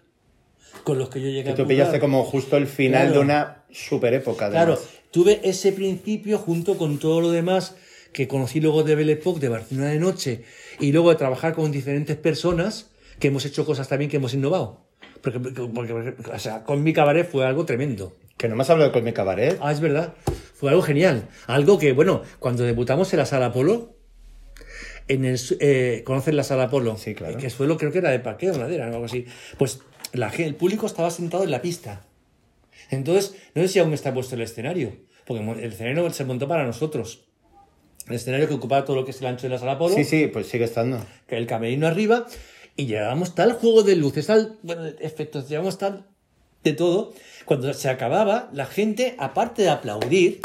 Con 0.83 0.99
los 0.99 1.09
que 1.09 1.21
yo 1.21 1.29
llegué 1.29 1.45
Que 1.45 1.51
a 1.51 1.55
tú 1.55 1.63
currar. 1.63 1.69
pillaste 1.69 2.01
como 2.01 2.25
justo 2.25 2.57
el 2.57 2.67
final 2.67 3.03
Claro. 3.09 3.13
de 3.21 3.25
una 3.25 3.65
super 3.71 4.13
época. 4.15 4.51
Claro, 4.51 4.73
además. 4.73 4.91
Tuve 5.11 5.41
ese 5.45 5.73
principio 5.73 6.39
junto 6.39 6.77
con 6.78 6.99
todo 6.99 7.20
lo 7.20 7.31
demás 7.31 7.74
que 8.12 8.27
conocí 8.28 8.61
luego 8.61 8.82
de 8.82 8.95
Belle 8.95 9.12
Époque, 9.12 9.41
de 9.41 9.49
Barcelona 9.49 9.89
de 9.91 9.99
Noche, 10.01 10.43
y 10.81 10.93
luego 10.93 11.11
de 11.11 11.16
trabajar 11.16 11.55
con 11.55 11.70
diferentes 11.70 12.16
personas 12.16 12.91
que 13.19 13.28
hemos 13.28 13.45
hecho 13.45 13.65
cosas 13.65 13.89
también 13.89 14.11
que 14.11 14.16
hemos 14.16 14.35
innovado. 14.35 14.81
Porque, 15.23 15.39
porque- 15.39 15.62
porque, 15.93 16.15
o 16.32 16.39
sea, 16.39 16.65
con 16.65 16.82
mi 16.82 16.93
cabaret 16.93 17.28
fue 17.31 17.45
algo 17.47 17.65
tremendo. 17.66 18.16
Que 18.37 18.49
no 18.49 18.57
me 18.57 18.62
has 18.62 18.70
hablado 18.70 18.89
de 18.91 18.95
Cosmic 18.95 19.15
Cabaret. 19.15 19.59
Ah, 19.61 19.70
es 19.70 19.81
verdad. 19.81 20.15
Fue 20.55 20.70
algo 20.70 20.81
genial. 20.81 21.28
Algo 21.47 21.78
que, 21.78 21.93
bueno, 21.93 22.23
cuando 22.39 22.62
debutamos 22.65 23.12
en 23.12 23.19
la 23.19 23.27
sala 23.27 23.53
Polo, 23.53 23.95
en 25.09 25.27
el, 25.27 25.39
eh, 25.61 26.03
¿conocen 26.07 26.37
la 26.37 26.43
sala 26.45 26.70
Polo? 26.70 26.97
Sí, 26.97 27.15
claro. 27.15 27.37
Que 27.37 27.51
suelo, 27.51 27.77
creo 27.77 27.93
que 27.93 27.99
era 27.99 28.11
de 28.11 28.19
parqueo, 28.20 28.55
madera, 28.57 28.87
o 28.89 28.95
algo 28.95 29.05
así. 29.05 29.27
Pues 29.59 29.81
la, 30.15 30.28
el 30.31 30.55
público 30.55 30.87
estaba 30.87 31.11
sentado 31.11 31.45
en 31.45 31.51
la 31.51 31.61
pista. 31.61 32.07
Entonces, 32.91 33.37
no 33.55 33.62
sé 33.62 33.69
si 33.69 33.79
aún 33.79 33.93
está 33.95 34.12
puesto 34.12 34.35
el 34.35 34.43
escenario, 34.43 34.97
porque 35.27 35.43
el 35.43 35.73
escenario 35.73 36.11
se 36.11 36.25
montó 36.25 36.49
para 36.49 36.65
nosotros. 36.65 37.27
El 38.09 38.17
escenario 38.17 38.49
que 38.49 38.55
ocupaba 38.55 38.85
todo 38.85 38.97
lo 38.97 39.05
que 39.05 39.12
es 39.12 39.21
el 39.21 39.27
ancho 39.29 39.45
de 39.45 39.51
la 39.51 39.59
sala 39.59 39.79
Polo 39.79 39.95
Sí, 39.95 40.05
sí, 40.05 40.27
pues 40.27 40.49
sigue 40.49 40.65
estando. 40.65 41.05
que 41.27 41.37
el 41.37 41.47
camerino 41.47 41.87
arriba 41.87 42.27
y 42.77 42.87
llevábamos 42.87 43.35
tal 43.35 43.53
juego 43.53 43.83
de 43.83 43.97
luces, 43.97 44.27
tal 44.27 44.59
bueno, 44.62 44.87
efectos, 45.01 45.49
llevábamos 45.49 45.79
tal 45.79 46.07
de 46.65 46.73
todo. 46.73 47.12
Cuando 47.45 47.73
se 47.73 47.89
acababa, 47.89 48.49
la 48.53 48.67
gente, 48.67 49.15
aparte 49.19 49.62
de 49.62 49.69
aplaudir, 49.69 50.41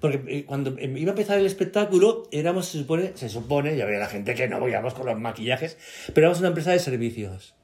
porque 0.00 0.20
eh, 0.26 0.44
cuando 0.44 0.76
iba 0.78 1.10
a 1.10 1.14
empezar 1.14 1.38
el 1.38 1.46
espectáculo, 1.46 2.28
éramos, 2.32 2.66
se 2.66 2.78
supone, 2.78 3.12
se 3.14 3.28
supone, 3.28 3.76
ya 3.76 3.84
veía 3.86 3.98
la 3.98 4.08
gente 4.08 4.34
que 4.34 4.48
no 4.48 4.66
íbamos 4.68 4.94
con 4.94 5.06
los 5.06 5.18
maquillajes, 5.18 5.78
pero 6.08 6.26
éramos 6.26 6.40
una 6.40 6.48
empresa 6.48 6.72
de 6.72 6.78
servicios. 6.78 7.54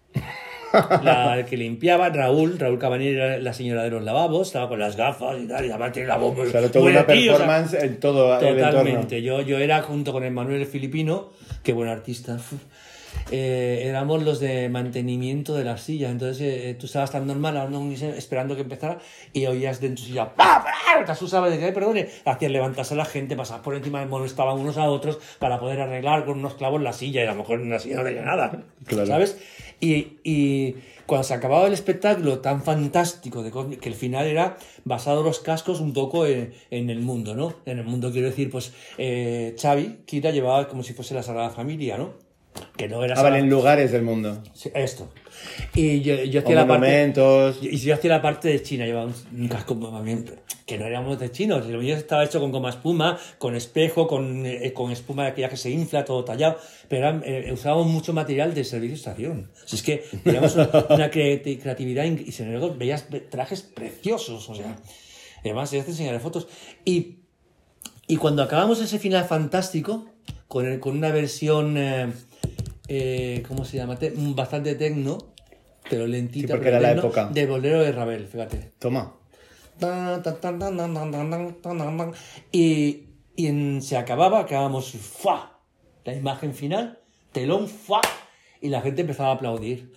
La 1.03 1.45
que 1.49 1.57
limpiaba, 1.57 2.09
Raúl, 2.11 2.59
Raúl 2.59 2.78
Cabanillas 2.78 3.15
era 3.15 3.39
la 3.39 3.53
señora 3.53 3.82
de 3.85 3.90
los 3.90 4.03
lavabos, 4.03 4.49
estaba 4.49 4.69
con 4.69 4.78
las 4.78 4.97
gafas 4.97 5.36
y 5.40 5.47
tal, 5.47 5.65
y 5.66 5.93
tiene 5.93 6.09
la 6.09 6.16
voz 6.16 6.36
muy- 6.36 6.49
Claro, 6.51 6.70
toda 6.70 6.90
una 6.90 7.01
aquí, 7.01 7.28
o 7.28 7.36
sea, 7.36 7.47
performance 7.47 7.74
en 7.82 8.01
todo 8.01 8.39
el. 8.39 8.57
Totalmente. 8.57 9.23
Yo, 9.23 9.40
yo 9.43 9.59
era 9.59 9.82
junto 9.82 10.12
con 10.12 10.24
el 10.24 10.32
Manuel 10.32 10.66
Filipino, 10.66 11.31
que 11.62 11.73
buen 11.73 11.89
artista. 11.89 12.39
eh, 13.31 13.82
éramos 13.86 14.23
los 14.23 14.39
de 14.40 14.69
mantenimiento 14.69 15.55
de 15.55 15.65
las 15.65 15.82
sillas. 15.82 16.11
Entonces 16.11 16.40
eh, 16.40 16.77
tú 16.78 16.86
estabas 16.86 17.11
tan 17.11 17.27
normal 17.27 17.57
hablando 17.57 17.93
esperando 18.07 18.55
que 18.55 18.62
empezara 18.62 18.99
y 19.32 19.45
oías 19.47 19.81
de 19.81 19.90
tu 19.90 20.03
silla 20.03 20.35
¡pa! 20.35 20.65
¡pa! 20.65 21.05
Te 21.05 21.12
asustabas 21.12 21.51
de 21.51 21.59
que, 21.59 21.66
"Ay, 21.66 21.73
perdone, 21.73 22.09
hacías 22.24 22.51
levantarse 22.53 22.95
a 22.95 22.97
la 22.97 23.05
gente, 23.05 23.36
pasabas 23.36 23.62
por 23.62 23.74
encima, 23.74 24.05
molestaban 24.07 24.59
unos 24.59 24.77
a 24.78 24.89
otros 24.89 25.19
para 25.39 25.59
poder 25.61 25.81
arreglar 25.81 26.24
con 26.24 26.39
unos 26.39 26.55
clavos 26.55 26.81
la 26.81 26.93
silla 26.93 27.23
y 27.23 27.27
a 27.27 27.32
lo 27.32 27.39
mejor 27.39 27.61
en 27.61 27.70
la 27.70 27.78
silla 27.78 27.97
no 27.97 28.05
tenía 28.05 28.23
nada. 28.23 28.62
Claro. 28.86 29.07
¿Sabes? 29.07 29.39
Y, 29.81 30.19
y 30.25 30.75
cuando 31.07 31.25
se 31.25 31.35
acababa 31.35 31.67
el 31.67 31.73
espectáculo 31.73 32.41
tan 32.41 32.63
fantástico 32.63 33.43
de 33.43 33.51
Cosmic, 33.51 33.81
que 33.81 33.89
el 33.89 33.95
final 33.95 34.27
era 34.27 34.57
basado 34.85 35.23
los 35.23 35.39
cascos 35.41 35.81
un 35.81 35.93
poco 35.93 36.27
en, 36.27 36.53
en 36.71 36.91
el 36.91 37.01
mundo, 37.01 37.35
¿no? 37.35 37.55
En 37.65 37.79
el 37.79 37.85
mundo 37.85 38.11
quiero 38.11 38.29
decir, 38.29 38.51
pues 38.51 38.73
eh, 38.99 39.55
Xavi, 39.61 40.01
Kira 40.05 40.31
llevaba 40.33 40.69
como 40.69 40.83
si 40.83 40.95
fuese 40.95 41.15
la 41.15 41.23
Sagrada 41.23 41.51
Familia, 41.51 41.97
¿no? 41.97 42.15
Que 42.77 42.89
no 42.89 43.05
era 43.05 43.15
Ah, 43.17 43.23
vale, 43.23 43.39
en 43.39 43.49
lugares 43.49 43.93
del 43.93 44.03
mundo. 44.03 44.43
Sí, 44.53 44.71
esto. 44.75 45.09
Y 45.74 46.01
yo, 46.02 46.15
yo 46.24 46.40
hacía 46.40 46.55
la 46.55 46.66
parte... 46.66 46.86
monumentos. 46.86 47.59
Y 47.62 47.77
yo 47.78 47.94
hacía 47.94 48.10
la 48.10 48.23
parte 48.23 48.48
de 48.48 48.62
China, 48.62 48.85
llevaba 48.86 49.10
un, 49.32 49.48
casco 49.48 49.74
también, 49.77 50.24
que 50.66 50.78
no 50.78 50.86
éramos 50.86 51.19
de 51.19 51.31
chinos, 51.31 51.66
lo 51.66 51.78
mío 51.78 51.97
estaba 51.97 52.24
hecho 52.24 52.40
con 52.40 52.51
goma 52.52 52.70
espuma, 52.70 53.19
con 53.39 53.55
espejo, 53.55 54.06
con, 54.06 54.44
eh, 54.47 54.73
con 54.73 54.90
espuma 54.93 55.24
de 55.24 55.31
aquella 55.31 55.48
que 55.48 55.56
se 55.56 55.70
infla, 55.70 56.05
todo 56.05 56.24
tallado, 56.24 56.59
pero 56.89 57.20
eh, 57.24 57.51
usábamos 57.52 57.86
mucho 57.86 58.12
material 58.12 58.55
de 58.55 58.65
servicio 58.65 58.97
estación. 58.97 59.51
Si 59.66 59.77
es 59.77 59.82
que 59.82 60.05
teníamos 60.24 60.55
una, 60.56 60.69
una 60.90 61.10
creati- 61.10 61.59
creatividad 61.60 62.05
y 62.05 62.32
sin 62.32 62.47
embargo 62.47 62.74
veías 62.77 63.06
trajes 63.31 63.62
preciosos, 63.62 64.48
o 64.48 64.55
sea, 64.55 64.77
además 65.40 65.70
ya 65.70 65.82
te 65.85 65.90
enseñaré 65.90 66.20
fotos. 66.20 66.48
Y, 66.85 67.19
y 68.06 68.16
cuando 68.16 68.43
acabamos 68.43 68.81
ese 68.81 68.98
final 68.98 69.24
fantástico, 69.24 70.06
con, 70.48 70.66
el- 70.66 70.81
con 70.81 70.97
una 70.97 71.10
versión, 71.10 71.77
eh, 71.78 72.09
eh, 72.89 73.43
¿cómo 73.47 73.65
se 73.65 73.77
llama? 73.77 73.98
Bastante 74.35 74.74
tecno, 74.74 75.19
pero 75.89 76.06
lentita. 76.06 76.48
Sí, 76.48 76.52
porque 76.52 76.69
era 76.69 76.81
la 76.81 76.93
época. 76.93 77.28
De 77.28 77.47
bolero 77.47 77.81
de 77.81 77.93
Ravel, 77.93 78.27
fíjate. 78.27 78.73
Toma. 78.78 79.15
Y, 82.51 83.05
y 83.36 83.81
se 83.81 83.97
acababa, 83.97 84.40
acabamos, 84.40 84.90
¡fua! 84.90 85.60
La 86.05 86.15
imagen 86.15 86.55
final, 86.55 86.98
telón, 87.32 87.69
¡fua! 87.69 88.01
Y 88.60 88.69
la 88.69 88.81
gente 88.81 89.02
empezaba 89.02 89.31
a 89.31 89.35
aplaudir. 89.35 89.93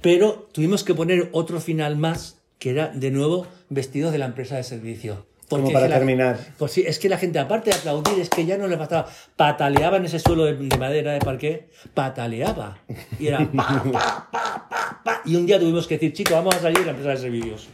Pero 0.00 0.48
tuvimos 0.52 0.84
que 0.84 0.94
poner 0.94 1.30
otro 1.32 1.60
final 1.60 1.96
más, 1.96 2.42
que 2.58 2.70
era 2.70 2.88
de 2.88 3.10
nuevo 3.10 3.46
vestidos 3.68 4.12
de 4.12 4.18
la 4.18 4.26
empresa 4.26 4.56
de 4.56 4.64
servicio. 4.64 5.26
Como 5.60 5.72
para 5.72 5.88
la- 5.88 5.96
terminar. 5.96 6.38
Pues 6.58 6.72
sí, 6.72 6.84
es 6.86 6.98
que 6.98 7.08
la 7.08 7.18
gente, 7.18 7.38
aparte 7.38 7.70
de 7.70 7.76
aplaudir, 7.76 8.18
es 8.20 8.28
que 8.28 8.44
ya 8.46 8.56
no 8.58 8.68
le 8.68 8.76
bastaba. 8.76 9.06
Pataleaba 9.36 9.96
en 9.98 10.04
ese 10.06 10.18
suelo 10.18 10.44
de, 10.44 10.54
de 10.54 10.76
madera 10.78 11.12
de 11.12 11.18
parqué, 11.20 11.68
pataleaba. 11.94 12.78
Y 13.18 13.26
era 13.28 13.38
pa, 13.38 13.82
pa, 13.92 14.28
pa, 14.30 14.66
pa, 14.70 15.00
pa. 15.04 15.22
Y 15.24 15.36
un 15.36 15.46
día 15.46 15.58
tuvimos 15.58 15.86
que 15.86 15.94
decir, 15.94 16.12
chicos, 16.12 16.32
vamos 16.34 16.54
a 16.56 16.60
salir 16.60 16.78
de 16.78 16.84
la 16.86 16.90
empresa 16.90 17.10
de 17.10 17.16
servicios. 17.16 17.68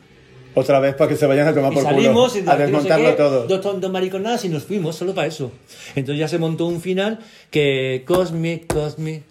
Otra 0.54 0.80
vez 0.80 0.94
para 0.94 1.08
que 1.10 1.16
se 1.16 1.26
vayan 1.26 1.46
a 1.46 1.54
tomar 1.54 1.70
Y 1.72 1.74
por 1.76 1.84
salimos 1.84 2.34
y 2.36 2.40
culo. 2.40 2.50
A 2.50 2.54
no 2.54 2.58
sé 2.58 2.64
desmontarlo 2.66 3.10
qué, 3.10 3.12
todo. 3.16 3.46
Dos 3.46 3.60
tontos 3.60 3.90
mariconadas 3.92 4.44
y 4.44 4.48
nos 4.48 4.64
fuimos 4.64 4.96
solo 4.96 5.14
para 5.14 5.26
eso. 5.28 5.52
Entonces 5.94 6.18
ya 6.18 6.26
se 6.26 6.38
montó 6.38 6.66
un 6.66 6.80
final 6.80 7.20
que 7.50 8.02
Cosmic, 8.06 8.66
Cosmic, 8.66 9.22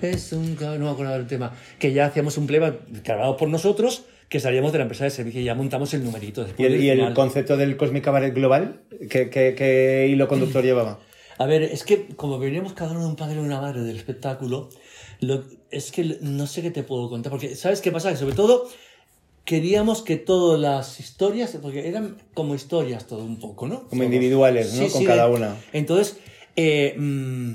es 0.00 0.32
un... 0.32 0.56
No 0.58 0.78
me 0.86 0.90
acuerdo 0.90 1.12
del 1.12 1.26
tema. 1.26 1.52
Que 1.78 1.92
ya 1.92 2.06
hacíamos 2.06 2.38
un 2.38 2.46
pleba 2.46 2.72
grabado 3.04 3.36
por 3.36 3.48
nosotros 3.48 4.04
que 4.32 4.40
salíamos 4.40 4.72
de 4.72 4.78
la 4.78 4.84
empresa 4.84 5.04
de 5.04 5.10
servicio 5.10 5.42
y 5.42 5.44
ya 5.44 5.54
montamos 5.54 5.92
el 5.92 6.02
numerito. 6.02 6.46
¿Y 6.56 6.64
el, 6.64 6.82
y 6.82 6.88
el 6.88 7.12
concepto 7.12 7.58
del 7.58 7.76
Cosmic 7.76 8.02
Cabaret 8.02 8.34
Global? 8.34 8.80
¿Qué, 9.10 9.28
qué- 9.28 9.54
qué 9.54 10.08
hilo 10.10 10.26
conductor 10.26 10.64
llevaba? 10.70 11.00
A 11.36 11.44
ver, 11.44 11.62
es 11.62 11.84
que 11.84 12.06
como 12.16 12.38
veníamos 12.38 12.72
cada 12.72 12.92
uno 12.92 13.00
de 13.00 13.06
un 13.08 13.16
padre 13.16 13.36
y 13.36 13.38
una 13.40 13.60
madre 13.60 13.82
del 13.82 13.94
espectáculo, 13.96 14.70
lo- 15.20 15.44
es 15.70 15.92
que 15.92 16.16
no 16.22 16.46
sé 16.46 16.62
qué 16.62 16.70
te 16.70 16.82
puedo 16.82 17.10
contar, 17.10 17.30
porque 17.30 17.54
¿sabes 17.56 17.82
qué 17.82 17.92
pasa? 17.92 18.10
Que 18.10 18.16
sobre 18.16 18.34
todo 18.34 18.68
queríamos 19.44 20.00
que 20.00 20.16
todas 20.16 20.58
las 20.58 20.98
historias, 20.98 21.58
porque 21.60 21.86
eran 21.86 22.16
como 22.32 22.54
historias 22.54 23.06
todo 23.06 23.24
un 23.24 23.38
poco, 23.38 23.68
¿no? 23.68 23.86
Como 23.88 24.02
individuales, 24.02 24.72
¿no? 24.80 24.88
Con 24.88 25.04
cada 25.04 25.28
una. 25.28 25.56
Entonces, 25.74 26.16
eh, 26.56 26.94
mm, 26.96 27.52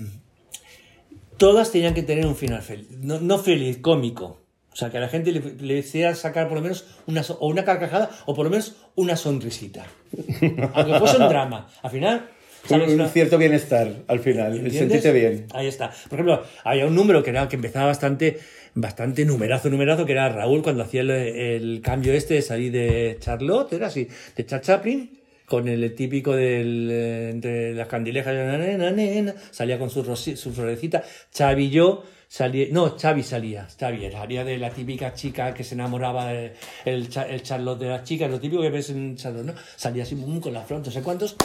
todas 1.38 1.72
tenían 1.72 1.94
que 1.96 2.04
tener 2.04 2.26
un 2.28 2.36
final 2.36 2.62
feliz, 2.62 2.88
no, 2.92 3.20
no 3.20 3.40
feliz, 3.40 3.78
cómico. 3.80 4.42
O 4.78 4.80
sea, 4.80 4.92
que 4.92 4.98
a 4.98 5.02
la 5.02 5.10
gente 5.10 5.32
le, 5.32 5.42
le 5.60 5.80
hiciera 5.80 6.14
sacar 6.14 6.48
por 6.48 6.58
lo 6.58 6.62
menos 6.62 6.86
una, 7.08 7.24
o 7.40 7.48
una 7.48 7.66
carcajada 7.66 8.12
o 8.28 8.36
por 8.36 8.46
lo 8.46 8.52
menos 8.52 8.76
una 8.94 9.16
sonrisita. 9.16 9.88
Aunque 10.76 11.00
fuese 11.00 11.18
un 11.18 11.30
drama. 11.30 11.68
Al 11.82 11.90
final... 11.90 12.30
¿sabes? 12.64 12.94
Un, 12.94 13.10
cierto 13.10 13.40
bienestar 13.40 13.92
al 14.08 14.20
final. 14.20 14.52
¿Entiendes? 14.52 14.78
sentirte 14.78 15.12
bien. 15.14 15.48
Ahí 15.56 15.66
está. 15.66 15.90
Por 16.10 16.20
ejemplo, 16.20 16.44
había 16.64 16.86
un 16.86 16.94
número 16.94 17.24
que, 17.24 17.32
era, 17.32 17.48
que 17.50 17.56
empezaba 17.56 17.88
bastante, 17.88 18.38
bastante 18.76 19.26
numerazo, 19.26 19.72
numerazo, 19.72 20.06
que 20.06 20.12
era 20.12 20.30
Raúl 20.30 20.62
cuando 20.62 20.84
hacía 20.84 21.02
el, 21.02 21.10
el 21.10 21.82
cambio 21.82 22.14
este 22.14 22.36
de 22.36 22.44
salir 22.44 22.72
de 22.72 23.18
Charlotte, 23.20 23.74
era 23.74 23.88
así, 23.88 24.08
de 24.36 24.46
Charles 24.46 24.68
Chaplin, 24.68 25.20
con 25.48 25.68
el 25.68 25.96
típico 25.96 26.36
del, 26.36 26.90
eh, 26.92 27.30
entre 27.32 27.74
las 27.74 27.88
candilejas, 27.88 28.36
na, 28.36 28.92
na, 28.92 29.34
salía 29.50 29.80
con 29.80 29.90
su, 29.90 30.04
su 30.16 30.54
florecita. 30.54 31.04
Xavi 31.36 31.64
y 31.64 31.70
yo 31.72 32.04
salía, 32.28 32.68
no, 32.72 32.96
Xavi 32.98 33.24
salía, 33.24 33.68
Xavi 33.80 34.06
era, 34.06 34.20
salía 34.20 34.44
de 34.44 34.58
la 34.58 34.70
típica 34.70 35.14
chica 35.14 35.54
que 35.54 35.64
se 35.64 35.76
enamoraba 35.76 36.28
de, 36.28 36.54
el, 36.86 37.10
Cha- 37.10 37.28
el 37.28 37.42
Charlotte 37.44 37.80
de 37.80 37.88
las 37.90 38.04
chicas, 38.04 38.30
lo 38.30 38.40
típico 38.40 38.62
que 38.62 38.70
ves 38.70 38.90
en 38.90 39.16
Charlotte, 39.16 39.46
¿no? 39.46 39.54
Salía 39.76 40.04
así 40.04 40.16
mum, 40.16 40.40
con 40.40 40.54
la 40.54 40.62
flor, 40.62 40.82
no 40.86 40.92
sé 40.92 41.02
cuántos, 41.02 41.36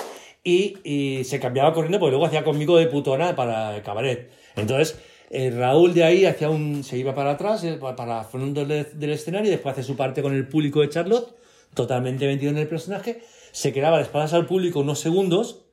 y, 0.45 0.77
y 0.85 1.25
se 1.25 1.39
cambiaba 1.41 1.73
corriendo 1.73 1.99
porque 1.99 2.11
luego 2.13 2.27
hacía 2.27 2.45
conmigo 2.45 2.77
de 2.77 2.87
putona 2.87 3.35
para 3.37 3.77
el 3.77 3.83
cabaret. 3.83 4.31
Entonces, 4.57 4.99
eh, 5.31 5.51
Raúl 5.51 5.95
de 5.95 6.05
ahí 6.05 6.27
hacía 6.27 6.51
un, 6.51 6.83
se 6.85 6.99
iba 6.99 7.15
para 7.15 7.31
atrás, 7.33 7.63
eh, 7.65 7.79
pa- 7.81 7.97
para 7.97 8.25
fondo 8.25 8.65
del, 8.65 8.87
del 8.99 9.11
escenario, 9.11 9.49
y 9.49 9.53
después 9.53 9.73
hace 9.73 9.83
su 9.83 9.97
parte 9.97 10.21
con 10.23 10.35
el 10.35 10.47
público 10.49 10.81
de 10.81 10.89
Charlotte, 10.89 11.35
totalmente 11.75 12.27
metido 12.27 12.51
en 12.51 12.59
el 12.59 12.69
personaje, 12.69 13.23
se 13.53 13.73
quedaba 13.73 13.97
de 13.99 14.03
espaldas 14.03 14.35
al 14.35 14.47
público 14.47 14.81
unos 14.81 14.99
segundos, 14.99 15.65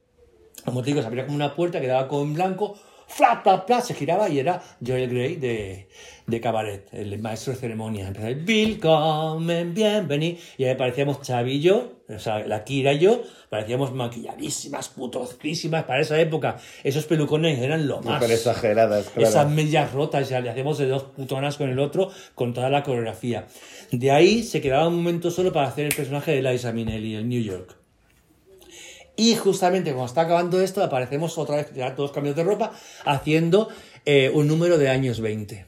como 0.65 0.81
te 0.81 0.88
digo, 0.91 1.02
se 1.02 1.07
abría 1.07 1.26
como 1.26 1.36
una 1.36 1.56
puerta, 1.56 1.81
quedaba 1.81 2.07
con 2.07 2.34
blanco, 2.34 2.77
flap, 3.10 3.44
flap, 3.44 3.68
flap, 3.68 3.81
se 3.81 3.94
giraba 3.94 4.30
y 4.30 4.40
era 4.40 4.61
Joel 4.86 5.10
Grey 5.10 5.36
de, 5.36 5.90
de 6.27 6.41
Cabaret, 6.41 6.88
el 6.94 7.19
maestro 7.19 7.53
de 7.53 7.60
ceremonia. 7.60 8.07
Empezaba 8.07 8.31
Willkommen, 8.31 9.73
bienvenido. 9.73 10.38
Y 10.57 10.65
ahí 10.65 10.76
parecíamos 10.76 11.19
yo, 11.60 11.94
o 12.07 12.19
sea, 12.19 12.45
la 12.45 12.64
Kira 12.64 12.94
y 12.94 12.99
yo, 12.99 13.23
parecíamos 13.49 13.94
maquilladísimas, 13.94 14.90
putosísimas. 14.90 15.84
Para 15.84 16.02
esa 16.02 16.19
época, 16.19 16.57
esos 16.84 17.06
pelucones 17.06 17.60
eran 17.60 17.88
lo 17.88 18.02
más. 18.02 18.22
Súper 18.22 18.36
exageradas, 18.36 19.10
claro. 19.10 19.27
Esas 19.27 19.49
medias 19.49 19.91
rotas, 19.91 20.30
ya 20.30 20.40
le 20.40 20.49
hacíamos 20.49 20.77
de 20.77 20.88
dos 20.88 21.03
putonas 21.03 21.57
con 21.57 21.69
el 21.69 21.80
otro, 21.80 22.11
con 22.36 22.53
toda 22.53 22.69
la 22.69 22.84
coreografía. 22.84 23.48
De 23.91 24.11
ahí 24.11 24.44
se 24.44 24.61
quedaba 24.61 24.88
un 24.88 24.98
momento 24.98 25.31
solo 25.31 25.52
para 25.52 25.68
hacer 25.68 25.86
el 25.86 25.95
personaje 25.95 26.31
de 26.31 26.41
Liza 26.44 26.72
Minnelli, 26.72 27.15
el 27.15 27.27
New 27.27 27.41
York. 27.41 27.79
Y 29.20 29.36
justamente 29.36 29.91
cuando 29.91 30.06
está 30.08 30.22
acabando 30.22 30.62
esto, 30.62 30.82
aparecemos 30.82 31.38
otra 31.38 31.58
vez, 31.58 31.74
ya 31.76 31.94
todos 31.96 32.12
cambios 32.12 32.36
de 32.38 32.44
ropa, 32.44 32.72
haciendo 33.06 33.68
eh, 34.06 34.32
un 34.34 34.48
número 34.48 34.78
de 34.78 34.88
años 34.90 35.20
20. 35.20 35.66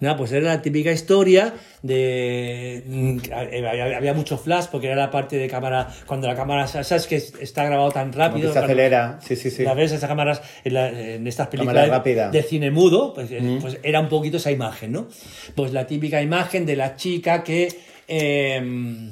Nada, 0.00 0.16
pues 0.16 0.32
era 0.32 0.46
la 0.54 0.60
típica 0.62 0.92
historia 0.92 1.54
de... 1.82 2.82
mm, 2.86 3.18
Había, 3.32 3.96
había 3.96 4.12
mucho 4.14 4.36
flash 4.36 4.66
porque 4.70 4.86
era 4.88 4.96
la 4.96 5.10
parte 5.10 5.36
de 5.36 5.48
cámara... 5.48 5.88
Cuando 6.06 6.26
la 6.26 6.34
cámara... 6.34 6.66
¿Sabes 6.66 7.06
que 7.06 7.16
está 7.16 7.64
grabado 7.64 7.90
tan 7.90 8.12
rápido? 8.12 8.52
se 8.52 8.58
acelera. 8.58 9.18
Sí, 9.26 9.34
sí, 9.36 9.50
sí. 9.50 9.62
la 9.62 9.72
ves 9.74 9.92
esas 9.92 10.08
cámaras 10.08 10.42
en, 10.64 10.74
la- 10.74 10.90
en 10.90 11.26
estas 11.26 11.48
películas 11.48 12.02
de 12.30 12.42
cine 12.42 12.70
mudo, 12.70 13.14
pues, 13.14 13.30
eh, 13.30 13.58
pues 13.60 13.78
era 13.82 14.00
un 14.00 14.08
poquito 14.08 14.36
esa 14.36 14.50
imagen, 14.50 14.92
¿no? 14.92 15.08
Pues 15.54 15.72
la 15.72 15.86
típica 15.86 16.20
imagen 16.22 16.66
de 16.66 16.76
la 16.76 16.96
chica 16.96 17.42
que. 17.42 17.68
eh, 18.06 19.10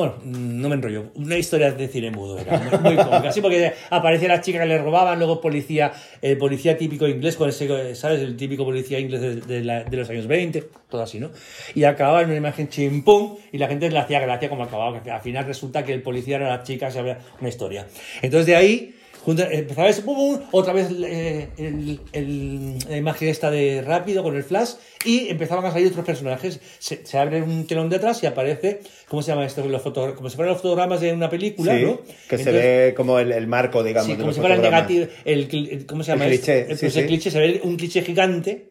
bueno, 0.00 0.16
no 0.24 0.68
me 0.68 0.74
enrollo. 0.74 1.10
Una 1.14 1.36
historia 1.36 1.72
de 1.72 1.88
cine 1.88 2.10
mudo 2.10 2.38
era 2.38 2.58
muy, 2.58 2.96
cómica. 2.96 3.32
Porque 3.40 3.72
aparecía 3.90 4.28
la 4.28 4.40
chica 4.40 4.60
que 4.60 4.66
le 4.66 4.78
robaban, 4.78 5.18
luego 5.18 5.40
policía, 5.40 5.92
el 6.20 6.38
policía 6.38 6.76
típico 6.76 7.06
inglés, 7.06 7.36
con 7.36 7.48
ese, 7.48 7.94
¿sabes? 7.94 8.20
El 8.20 8.36
típico 8.36 8.64
policía 8.64 8.98
inglés 8.98 9.46
de, 9.46 9.96
los 9.96 10.10
años 10.10 10.26
20, 10.26 10.64
todo 10.88 11.02
así, 11.02 11.20
¿no? 11.20 11.30
Y 11.74 11.84
acababa 11.84 12.22
en 12.22 12.28
una 12.28 12.36
imagen 12.36 12.68
chimpum 12.68 13.36
y 13.52 13.58
la 13.58 13.68
gente 13.68 13.90
le 13.90 13.98
hacía 13.98 14.20
gracia 14.20 14.48
como 14.48 14.64
acababa. 14.64 14.98
Al 14.98 15.20
final 15.20 15.46
resulta 15.46 15.84
que 15.84 15.92
el 15.92 16.02
policía 16.02 16.36
era 16.36 16.48
la 16.48 16.62
chica, 16.62 16.90
se 16.90 16.98
había 16.98 17.18
una 17.38 17.48
historia. 17.48 17.86
Entonces 18.22 18.46
de 18.46 18.56
ahí 18.56 18.94
Junta- 19.24 19.50
empezaba 19.52 19.88
eso, 19.88 20.02
pum, 20.02 20.16
pum, 20.16 20.40
otra 20.50 20.72
vez 20.72 20.88
eh, 21.04 21.48
el- 21.58 22.00
el- 22.12 22.78
la 22.88 22.96
imagen 22.96 23.28
esta 23.28 23.50
de 23.50 23.82
rápido 23.82 24.22
con 24.22 24.34
el 24.34 24.42
flash 24.42 24.70
y 25.04 25.28
empezaban 25.28 25.64
a 25.66 25.70
salir 25.72 25.88
otros 25.88 26.06
personajes. 26.06 26.58
Se, 26.78 27.04
se 27.04 27.18
abre 27.18 27.42
un 27.42 27.66
telón 27.66 27.90
detrás 27.90 28.22
y 28.22 28.26
aparece, 28.26 28.80
¿cómo 29.08 29.20
se 29.22 29.32
llama 29.32 29.44
esto? 29.44 29.62
Los 29.66 29.82
foto- 29.82 30.14
como 30.14 30.30
si 30.30 30.36
fueran 30.36 30.54
los 30.54 30.62
fotogramas 30.62 31.02
de 31.02 31.12
una 31.12 31.28
película, 31.28 31.76
Sí, 31.76 31.84
¿no? 31.84 32.00
que 32.30 32.38
se 32.38 32.50
ve 32.50 32.94
como 32.96 33.18
el, 33.18 33.32
el 33.32 33.46
marco, 33.46 33.82
digamos. 33.84 34.06
Sí, 34.06 34.12
de 34.12 34.16
como 34.18 34.28
los 34.28 34.36
si 34.36 34.40
fuera 34.40 34.54
el 34.54 34.62
negativo, 34.62 35.06
el, 35.26 35.48
el- 35.70 35.86
¿cómo 35.86 36.02
se 36.02 36.12
El 36.12 36.18
llama? 36.18 36.30
cliché, 36.30 36.60
Este? 36.62 36.74
sí, 36.76 36.80
Pues 36.80 36.96
el 36.96 37.02
sí. 37.02 37.06
cliché, 37.08 37.30
se 37.30 37.38
ve 37.38 37.60
un 37.62 37.76
cliché 37.76 38.02
gigante 38.02 38.70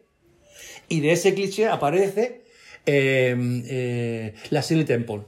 y 0.88 0.98
de 1.00 1.12
ese 1.12 1.32
cliché 1.34 1.68
aparece 1.68 2.40
eh, 2.86 3.36
eh, 3.68 4.34
la 4.50 4.62
Shirley 4.62 4.84
Temple. 4.86 5.20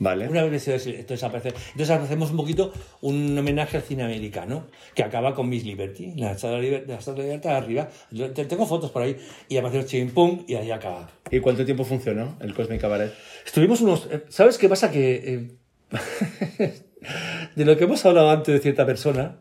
Vale. 0.00 0.28
Una 0.28 0.44
vez 0.44 0.68
entonces, 0.68 0.94
entonces 0.94 1.24
aparece, 1.24 1.48
entonces 1.72 1.90
hacemos 1.90 2.30
un 2.30 2.36
poquito 2.36 2.72
un 3.00 3.36
homenaje 3.36 3.78
al 3.78 3.82
cine 3.82 4.04
americano 4.04 4.66
que 4.94 5.02
acaba 5.02 5.34
con 5.34 5.48
Miss 5.48 5.64
Liberty, 5.64 6.12
la 6.16 6.32
Estatua 6.32 6.60
de 6.60 7.22
Libertad 7.22 7.56
arriba. 7.56 7.88
Tengo 8.34 8.66
fotos 8.66 8.90
por 8.90 9.02
ahí 9.02 9.16
y 9.48 9.56
aparece 9.56 9.80
el 9.80 9.86
ching 9.86 10.10
pum 10.10 10.44
y 10.46 10.54
ahí 10.54 10.70
acaba. 10.70 11.10
¿Y 11.30 11.40
cuánto 11.40 11.64
tiempo 11.64 11.84
funcionó 11.84 12.36
el 12.40 12.54
Cosmic 12.54 12.80
Cabaret? 12.80 13.12
Estuvimos 13.44 13.80
unos. 13.80 14.06
eh, 14.10 14.24
¿Sabes 14.28 14.56
qué 14.56 14.68
pasa? 14.68 14.90
Que. 14.90 15.48
eh, 15.90 16.72
de 17.56 17.64
lo 17.64 17.76
que 17.76 17.84
hemos 17.84 18.04
hablado 18.06 18.30
antes 18.30 18.54
de 18.54 18.60
cierta 18.60 18.86
persona, 18.86 19.38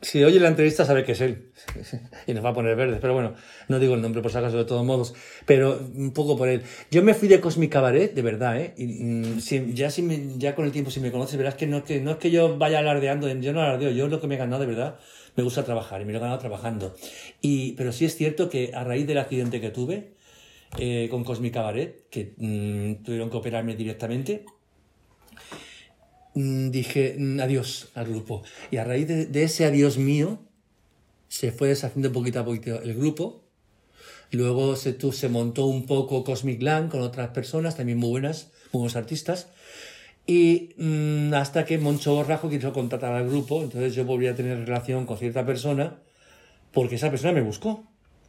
si 0.00 0.22
oye 0.22 0.38
la 0.38 0.48
entrevista 0.48 0.84
sabe 0.84 1.04
que 1.04 1.12
es 1.12 1.20
él. 1.20 1.50
y 2.26 2.32
nos 2.34 2.44
va 2.44 2.50
a 2.50 2.52
poner 2.54 2.76
verdes. 2.76 2.98
Pero 3.00 3.14
bueno, 3.14 3.34
no 3.68 3.78
digo 3.78 3.94
el 3.94 4.00
nombre 4.02 4.22
por 4.22 4.30
si 4.30 4.38
acaso 4.38 4.56
de 4.56 4.64
todos 4.64 4.84
modos. 4.84 5.14
Pero 5.46 5.78
un 5.94 6.12
poco 6.12 6.36
por 6.36 6.48
él. 6.48 6.62
Yo 6.90 7.02
me 7.02 7.14
fui 7.14 7.26
de 7.28 7.40
Cosmic 7.40 7.72
Cabaret, 7.72 8.14
de 8.14 8.22
verdad, 8.22 8.60
¿eh? 8.60 8.74
Y, 8.76 8.86
mm, 8.86 9.40
si- 9.40 9.72
ya, 9.74 9.90
si 9.90 10.02
me- 10.02 10.38
ya 10.38 10.54
con 10.54 10.64
el 10.66 10.72
tiempo, 10.72 10.90
si 10.90 11.00
me 11.00 11.10
conoces, 11.10 11.36
verás 11.36 11.54
que 11.56 11.66
no, 11.66 11.78
es 11.78 11.82
que 11.84 12.00
no 12.00 12.12
es 12.12 12.16
que 12.18 12.30
yo 12.30 12.56
vaya 12.58 12.78
alardeando. 12.78 13.28
Yo 13.40 13.52
no 13.52 13.60
alardeo. 13.60 13.90
Yo 13.90 14.08
lo 14.08 14.20
que 14.20 14.26
me 14.28 14.36
he 14.36 14.38
ganado, 14.38 14.60
de 14.60 14.66
verdad, 14.68 14.98
me 15.36 15.42
gusta 15.42 15.64
trabajar. 15.64 16.00
Y 16.00 16.04
me 16.04 16.12
lo 16.12 16.18
he 16.18 16.20
ganado 16.20 16.38
trabajando. 16.38 16.94
Y, 17.40 17.72
pero 17.72 17.92
sí 17.92 18.04
es 18.04 18.14
cierto 18.16 18.48
que 18.50 18.70
a 18.74 18.84
raíz 18.84 19.06
del 19.06 19.18
accidente 19.18 19.60
que 19.60 19.70
tuve, 19.70 20.12
eh, 20.78 21.08
con 21.10 21.24
Cosmic 21.24 21.54
Cabaret, 21.54 22.08
que 22.10 22.34
mm, 22.36 23.02
tuvieron 23.02 23.30
que 23.30 23.36
operarme 23.36 23.74
directamente, 23.74 24.44
dije 26.70 27.16
mm, 27.18 27.40
adiós 27.40 27.88
al 27.94 28.06
grupo. 28.06 28.42
Y 28.70 28.76
a 28.78 28.84
raíz 28.84 29.06
de, 29.08 29.26
de 29.26 29.42
ese 29.44 29.64
adiós 29.64 29.98
mío, 29.98 30.38
se 31.28 31.52
fue 31.52 31.68
deshaciendo 31.68 32.12
poquito 32.12 32.40
a 32.40 32.44
poquito 32.44 32.80
el 32.82 32.94
grupo. 32.94 33.44
Luego 34.30 34.76
se, 34.76 34.92
tu- 34.92 35.12
se 35.12 35.28
montó 35.28 35.66
un 35.66 35.86
poco 35.86 36.22
Cosmic 36.24 36.62
Land 36.62 36.90
con 36.90 37.00
otras 37.00 37.28
personas, 37.30 37.76
también 37.76 37.98
muy 37.98 38.10
buenas, 38.10 38.50
muy 38.72 38.80
buenos 38.80 38.96
artistas. 38.96 39.48
Y 40.26 40.74
mm, 40.76 41.32
hasta 41.34 41.64
que 41.64 41.78
Moncho 41.78 42.14
Borrajo 42.14 42.50
quiso 42.50 42.72
contratar 42.74 43.14
al 43.14 43.26
grupo, 43.28 43.62
entonces 43.62 43.94
yo 43.94 44.04
volví 44.04 44.26
a 44.26 44.34
tener 44.34 44.58
relación 44.66 45.06
con 45.06 45.16
cierta 45.16 45.46
persona, 45.46 45.96
porque 46.72 46.96
esa 46.96 47.08
persona 47.10 47.32
me 47.32 47.40
buscó 47.40 47.84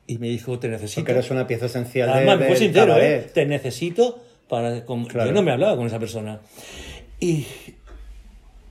y 0.08 0.18
me 0.18 0.30
dijo, 0.30 0.58
te 0.60 0.70
necesito. 0.70 1.02
Porque 1.02 1.12
eres 1.12 1.30
una 1.32 1.46
pieza 1.46 1.66
esencial 1.66 2.10
Además, 2.10 2.58
sincero. 2.58 2.98
¿eh? 2.98 3.30
te 3.34 3.46
necesito 3.46 4.24
para... 4.48 4.86
con- 4.86 5.06
Claro. 5.06 5.30
Yo 5.30 5.36
no 5.36 5.44
me 5.44 5.52
hablaba 5.52 5.76
con 5.76 5.88
esa 5.88 6.00
persona. 6.00 6.40
Y, 7.20 7.46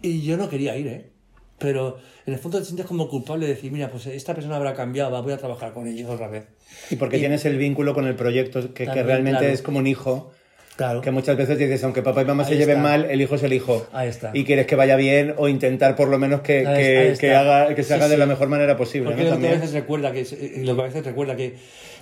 y 0.03 0.23
yo 0.23 0.37
no 0.37 0.49
quería 0.49 0.77
ir, 0.77 0.87
¿eh? 0.89 1.11
Pero 1.59 1.99
en 2.25 2.35
el 2.35 2.39
fondo 2.39 2.59
te 2.61 2.65
sientes 2.65 2.87
como 2.87 3.09
culpable 3.09 3.47
de 3.47 3.55
decir, 3.55 3.73
mira, 3.73 3.91
pues 3.91 4.07
esta 4.07 4.33
persona 4.35 4.57
habrá 4.57 4.75
cambiado, 4.75 5.21
voy 5.23 5.33
a 5.33 5.39
trabajar 5.39 5.73
con 5.73 5.89
ellos 5.89 6.09
otra 6.09 6.29
vez. 6.29 6.45
Y 6.91 6.97
porque 6.97 7.17
Y- 7.17 7.21
tienes 7.21 7.45
el 7.47 7.57
vínculo 7.59 7.95
con 7.95 8.07
el 8.07 8.15
proyecto, 8.15 8.61
que, 8.63 8.73
que 8.75 8.85
También, 8.87 9.07
realmente 9.07 9.39
claro. 9.41 9.55
es 9.55 9.63
como 9.63 9.79
un 9.81 9.87
hijo. 9.89 10.31
Claro. 10.77 11.01
Que 11.01 11.11
muchas 11.11 11.37
veces 11.37 11.59
dices, 11.59 11.83
aunque 11.83 12.03
papá 12.03 12.23
y 12.23 12.25
mamá 12.27 12.45
se 12.45 12.53
Ahí 12.53 12.59
lleven 12.59 12.77
está. 12.77 12.89
mal, 12.89 13.11
el 13.11 13.21
hijo 13.21 13.35
es 13.35 13.43
el 13.43 13.53
hijo. 13.53 13.89
Ahí 13.93 14.09
está. 14.09 14.31
Y 14.33 14.45
quieres 14.45 14.67
que 14.67 14.77
vaya 14.77 14.95
bien 14.95 15.35
o 15.37 15.49
intentar 15.49 15.97
por 15.97 16.07
lo 16.07 16.19
menos 16.21 16.43
que, 16.43 16.63
que- 16.63 17.17
que 17.19 17.35
haga, 17.35 17.75
que 17.75 17.83
se 17.83 17.89
Sí, 17.89 17.95
haga 17.95 18.07
de 18.07 18.15
sí. 18.15 18.19
la 18.21 18.27
mejor 18.27 18.47
manera 18.49 18.77
posible. 18.77 19.09
Porque 19.11 19.25
¿no? 19.25 19.31
lo 19.35 19.41
que 19.41 19.49
a 19.49 19.53
veces 19.53 19.73
recuerda 19.73 20.13
que 20.13 20.25
lo 20.63 20.77
que 20.77 20.81
a 20.81 20.85
veces 20.85 21.05
recuerda 21.05 21.35
que 21.35 21.57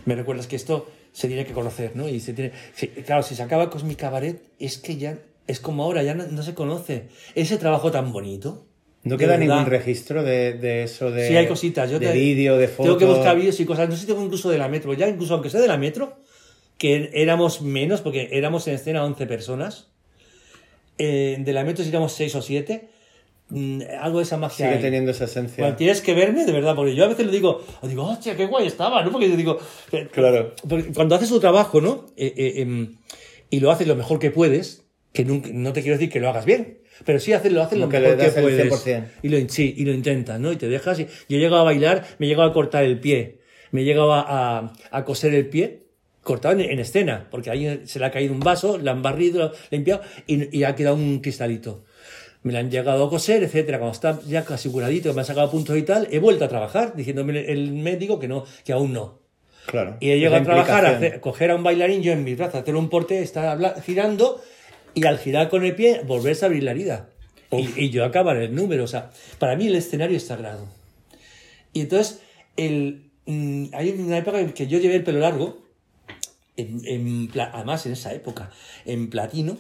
me 0.05 0.15
recuerdas 0.15 0.47
que 0.47 0.57
esto 0.57 0.91
se 1.13 1.27
tiene 1.29 1.47
que 1.47 1.55
conocer, 1.55 1.93
¿no? 1.97 2.07
Y 2.07 2.21
se 2.21 2.35
tiene, 2.35 2.53
claro, 3.07 3.23
si 3.23 3.35
se 3.35 3.43
acaba 3.43 3.71
Cosmic 3.71 3.97
Cabaret 3.99 4.43
es 4.59 4.77
que 4.77 4.99
ya 4.99 5.17
es 5.47 5.61
como 5.61 5.85
ahora, 5.85 6.03
ya 6.03 6.15
no, 6.15 6.25
no 6.27 6.43
se 6.43 6.55
conoce 6.55 7.09
ese 7.35 7.57
trabajo 7.59 7.91
tan 7.91 8.13
bonito. 8.13 8.67
No 9.05 9.17
queda 9.17 9.37
verdad. 9.37 9.55
ningún 9.57 9.71
registro 9.71 10.25
de, 10.25 10.55
de 10.55 10.83
eso 10.83 11.11
de, 11.13 11.29
Sí, 11.29 11.37
hay 11.37 11.47
cositas. 11.47 11.89
Yo 11.91 12.01
de 12.01 12.11
vídeo, 12.13 12.57
de 12.59 12.67
fotos. 12.67 12.87
Tengo 12.87 12.99
que 12.99 13.05
buscar 13.17 13.37
vídeos 13.37 13.59
y 13.61 13.65
cosas. 13.65 13.89
No 13.89 13.95
sé 13.95 14.01
si 14.01 14.07
tengo 14.09 14.23
incluso 14.25 14.51
de 14.51 14.59
la 14.59 14.67
metro. 14.69 14.93
Ya 14.95 15.09
incluso 15.09 15.35
aunque 15.35 15.49
sea 15.49 15.61
de 15.61 15.69
la 15.69 15.77
metro, 15.77 16.17
que 16.77 17.11
éramos 17.15 17.63
menos, 17.63 18.01
porque 18.01 18.29
éramos 18.33 18.67
en 18.67 18.75
escena 18.75 19.05
11 19.05 19.27
personas. 19.27 19.89
eh, 20.99 21.37
de 21.39 21.53
la 21.53 21.63
metro 21.63 21.85
si 21.85 21.91
éramos 21.91 22.13
6 22.15 22.35
o 22.35 22.43
7. 22.43 22.89
mm, 23.51 23.81
algo 24.01 24.19
de 24.19 24.25
esa 24.25 24.39
magia. 24.39 24.67
Sigue 24.67 24.77
hay. 24.79 24.83
teniendo 24.83 25.13
esa 25.13 25.27
esencia. 25.27 25.63
Bueno, 25.63 25.77
tienes 25.77 26.01
que 26.01 26.13
verme, 26.15 26.45
de 26.45 26.51
verdad, 26.53 26.75
porque 26.75 26.97
yo 26.97 27.05
a 27.05 27.09
veces 27.09 27.27
le 27.27 27.33
digo, 27.33 27.63
o 27.81 27.87
digo, 27.87 28.03
hostia, 28.05 28.37
qué 28.37 28.47
guay 28.47 28.67
estaba, 28.67 29.05
¿no? 29.05 29.13
Porque 29.13 29.31
yo 29.31 29.37
digo, 29.37 29.59
que- 29.89 30.09
Claro. 30.09 30.53
porque 30.69 30.93
cuando 30.93 31.15
haces 31.15 31.29
tu 31.29 31.39
trabajo, 31.39 31.81
¿no? 31.81 32.07
Eh, 32.17 32.35
eh, 32.37 32.53
em, 32.63 32.97
y 33.51 33.61
lo 33.61 33.71
haces 33.71 33.87
lo 33.87 33.95
mejor 33.95 34.19
que 34.19 34.33
puedes, 34.33 34.83
que 35.17 35.25
nunca- 35.25 35.51
no 35.53 35.73
te 35.73 35.83
quiero 35.83 35.97
decir 35.97 36.11
que 36.13 36.21
lo 36.21 36.29
hagas 36.29 36.45
bien, 36.45 36.79
pero 37.05 37.19
sí 37.19 37.33
haces, 37.33 37.53
lo 37.53 37.63
haces 37.63 37.79
lo 37.79 37.87
mejor 37.89 38.03
le 38.19 38.25
que 38.25 38.41
puedes. 38.41 38.85
100%. 38.85 39.05
Y 39.23 39.29
lo, 39.29 39.49
sí, 39.49 39.75
y 39.77 39.85
lo 39.85 39.93
intentas, 39.93 40.39
¿no? 40.39 40.53
Y 40.53 40.57
te 40.57 40.69
dejas. 40.69 40.99
Y, 41.01 41.05
yo 41.29 41.37
he 41.37 41.41
llegado 41.41 41.63
a 41.63 41.65
bailar, 41.65 42.05
me 42.19 42.27
he 42.27 42.29
llegado 42.29 42.49
a 42.49 42.53
cortar 42.53 42.85
el 42.85 43.01
pie, 43.01 43.39
me 43.73 43.81
he 43.83 43.85
llegado 43.85 44.13
a, 44.13 44.21
a- 44.59 44.73
a 44.91 45.05
coser 45.05 45.35
el 45.35 45.49
pie, 45.49 45.83
cortado 46.23 46.55
en, 46.59 46.71
en 46.71 46.79
escena, 46.81 47.29
porque 47.31 47.51
ahí 47.51 47.83
se 47.85 47.99
le 47.99 48.05
ha 48.07 48.11
caído 48.11 48.33
un 48.35 48.41
vaso, 48.41 48.79
la 48.79 48.93
han 48.93 49.03
barrido, 49.03 49.39
lo 49.39 49.45
han 49.47 49.53
limpiado 49.71 50.03
y, 50.27 50.57
y 50.59 50.65
ha 50.65 50.75
quedado 50.75 50.97
un 50.97 51.21
cristalito. 51.21 51.85
Me 52.43 52.53
la 52.53 52.61
han 52.61 52.71
llegado 52.71 53.05
a 53.05 53.11
coser, 53.11 53.43
etcétera. 53.43 53.79
Cuando 53.79 53.95
está 53.95 54.21
ya 54.27 54.45
casi 54.45 54.69
curadito, 54.71 55.13
me 55.15 55.21
han 55.21 55.27
sacado 55.27 55.51
puntos 55.51 55.77
y 55.77 55.83
tal, 55.83 56.07
he 56.13 56.19
vuelto 56.21 56.45
a 56.45 56.49
trabajar, 56.49 56.95
diciéndome 56.95 57.51
el 57.51 57.73
médico 57.73 58.19
que 58.21 58.29
no, 58.29 58.45
que 58.65 58.73
aún 58.73 58.93
no. 58.93 59.21
Claro. 59.67 59.97
Y 59.99 60.11
he 60.11 60.19
llegado 60.21 60.37
a 60.43 60.45
trabajar, 60.45 60.87
a 60.87 60.91
hacer- 60.97 61.21
coger 61.21 61.51
a 61.51 61.57
un 61.57 61.65
bailarín 61.65 62.01
yo 62.03 62.13
en 62.13 62.23
mis 62.23 62.37
brazos, 62.39 62.61
hacer 62.63 62.77
un 62.77 62.89
porte, 62.89 63.21
estar 63.21 63.47
habla- 63.47 63.75
girando 63.85 64.41
y 64.97 65.05
al 65.05 65.19
girar 65.19 65.51
con 65.51 65.63
el 65.63 65.75
pie 65.75 66.01
volverse 66.05 66.45
a 66.45 66.49
abrir 66.49 66.63
la 66.63 66.71
herida. 66.71 67.11
Y, 67.53 67.85
y 67.85 67.91
yo 67.91 68.05
acabar 68.05 68.39
el 68.39 68.55
número. 68.55 68.83
O 68.83 68.87
sea, 68.87 69.11
para 69.39 69.55
mí 69.55 69.67
el 69.67 69.77
escenario 69.77 70.17
es 70.17 70.27
sagrado. 70.27 70.67
Y 71.75 71.83
entonces, 71.83 72.23
el, 72.57 73.11
mm, 73.27 73.67
hay 73.75 73.91
una 73.91 74.17
época 74.17 74.41
en 74.41 74.53
que 74.53 74.67
yo 74.67 74.79
llevé 74.79 74.97
el 74.97 75.05
pelo 75.05 75.21
largo, 75.21 75.63
en, 76.57 76.81
en 76.87 77.31
además 77.39 77.85
en 77.85 77.93
esa 77.93 78.15
época, 78.15 78.51
en 78.87 79.11
platino, 79.11 79.59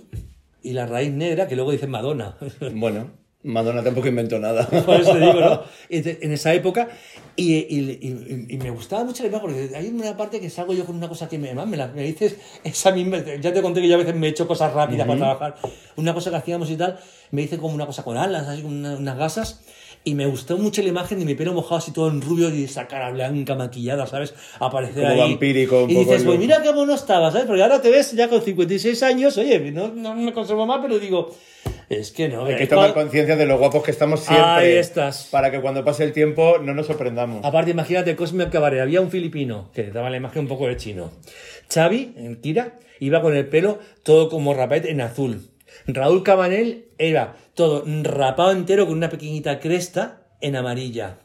y 0.62 0.72
la 0.72 0.86
raíz 0.86 1.12
negra, 1.12 1.46
que 1.46 1.54
luego 1.54 1.70
dicen 1.70 1.90
Madonna. 1.90 2.38
Bueno, 2.72 3.10
Madonna 3.42 3.82
tampoco 3.82 4.08
inventó 4.08 4.38
nada. 4.38 4.66
Por 4.86 5.00
eso 5.00 5.12
te 5.12 5.20
digo, 5.20 5.40
¿no? 5.40 5.62
En 5.88 6.32
esa 6.32 6.52
época, 6.52 6.88
y, 7.36 7.54
y- 7.54 7.98
y- 8.00 8.54
y 8.54 8.58
me 8.58 8.70
gustaba 8.70 9.04
mucho 9.04 9.22
la 9.22 9.28
imagen, 9.28 9.50
porque 9.52 9.76
hay 9.76 9.88
una 9.88 10.16
parte 10.16 10.40
que 10.40 10.50
salgo 10.50 10.72
yo 10.74 10.84
con 10.84 10.96
una 10.96 11.08
cosa 11.08 11.28
que 11.28 11.38
me, 11.38 11.54
me, 11.54 11.76
la, 11.76 11.86
me 11.88 12.02
dices, 12.02 12.36
esa 12.64 12.90
misma, 12.90 13.18
ya 13.40 13.52
te 13.52 13.62
conté 13.62 13.80
que 13.80 13.88
yo 13.88 13.94
a 13.94 13.98
veces 13.98 14.16
me 14.16 14.26
he 14.26 14.30
hecho 14.30 14.48
cosas 14.48 14.72
rápidas 14.72 15.06
para 15.06 15.18
trabajar, 15.18 15.54
una 15.96 16.12
cosa 16.12 16.30
que 16.30 16.36
hacíamos 16.36 16.70
y 16.70 16.76
tal, 16.76 16.98
me 17.30 17.42
hice 17.42 17.58
como 17.58 17.74
una 17.74 17.86
cosa 17.86 18.02
con 18.02 18.16
alas, 18.16 18.48
así, 18.48 18.62
una- 18.64 18.96
unas 18.96 19.16
gasas, 19.16 19.60
y 20.02 20.14
me 20.14 20.26
gustó 20.26 20.56
mucho 20.58 20.82
la 20.82 20.88
imagen 20.88 21.18
de 21.20 21.24
mi 21.24 21.34
pelo 21.34 21.52
mojado 21.52 21.76
así 21.76 21.92
todo 21.92 22.08
en 22.10 22.22
rubio 22.22 22.52
y 22.52 22.64
esa 22.64 22.86
cara 22.88 23.10
blanca 23.12 23.54
maquillada, 23.54 24.06
¿sabes? 24.06 24.34
Aparecer 24.58 25.02
Como 25.08 25.22
ahí. 25.22 25.30
vampírico, 25.30 25.84
un 25.84 25.90
y 25.90 25.94
dices, 25.96 26.22
pues 26.24 26.38
mira 26.38 26.62
qué 26.62 26.72
mono 26.72 26.94
estaba, 26.94 27.30
¿sabes? 27.30 27.46
Porque 27.46 27.62
ahora 27.62 27.80
te 27.80 27.90
ves 27.90 28.12
ya 28.12 28.28
con 28.28 28.40
56 28.42 29.02
años, 29.04 29.36
oye, 29.36 29.70
no, 29.72 29.88
no 29.88 30.14
me 30.14 30.32
conservo 30.32 30.64
más, 30.66 30.78
pero 30.80 30.98
digo, 31.00 31.34
es 31.88 32.10
que 32.10 32.28
no, 32.28 32.44
Hay 32.44 32.56
que 32.56 32.66
tomar 32.66 32.94
conciencia 32.94 33.36
de 33.36 33.46
lo 33.46 33.58
guapos 33.58 33.82
que 33.84 33.90
estamos 33.90 34.20
siempre. 34.20 34.44
Ahí 34.44 34.72
estás. 34.72 35.28
Para 35.30 35.50
que 35.50 35.60
cuando 35.60 35.84
pase 35.84 36.04
el 36.04 36.12
tiempo 36.12 36.58
no 36.58 36.74
nos 36.74 36.86
sorprendamos. 36.86 37.44
Aparte, 37.44 37.70
imagínate, 37.70 38.16
Cosme 38.16 38.48
Cabaret, 38.50 38.80
había 38.80 39.00
un 39.00 39.10
filipino 39.10 39.70
que 39.72 39.84
daba 39.90 40.10
la 40.10 40.16
imagen 40.16 40.42
un 40.42 40.48
poco 40.48 40.66
de 40.66 40.76
chino. 40.76 41.12
Xavi, 41.72 42.14
en 42.16 42.40
Kira, 42.40 42.78
iba 43.00 43.22
con 43.22 43.36
el 43.36 43.46
pelo 43.48 43.78
todo 44.02 44.28
como 44.28 44.54
rapet 44.54 44.86
en 44.86 45.00
azul. 45.00 45.50
Raúl 45.86 46.22
Cabanel 46.22 46.86
era 46.98 47.36
todo 47.54 47.84
rapado 48.02 48.52
entero 48.52 48.86
con 48.86 48.96
una 48.96 49.08
pequeñita 49.08 49.60
cresta 49.60 50.22
en 50.40 50.56
amarilla. 50.56 51.18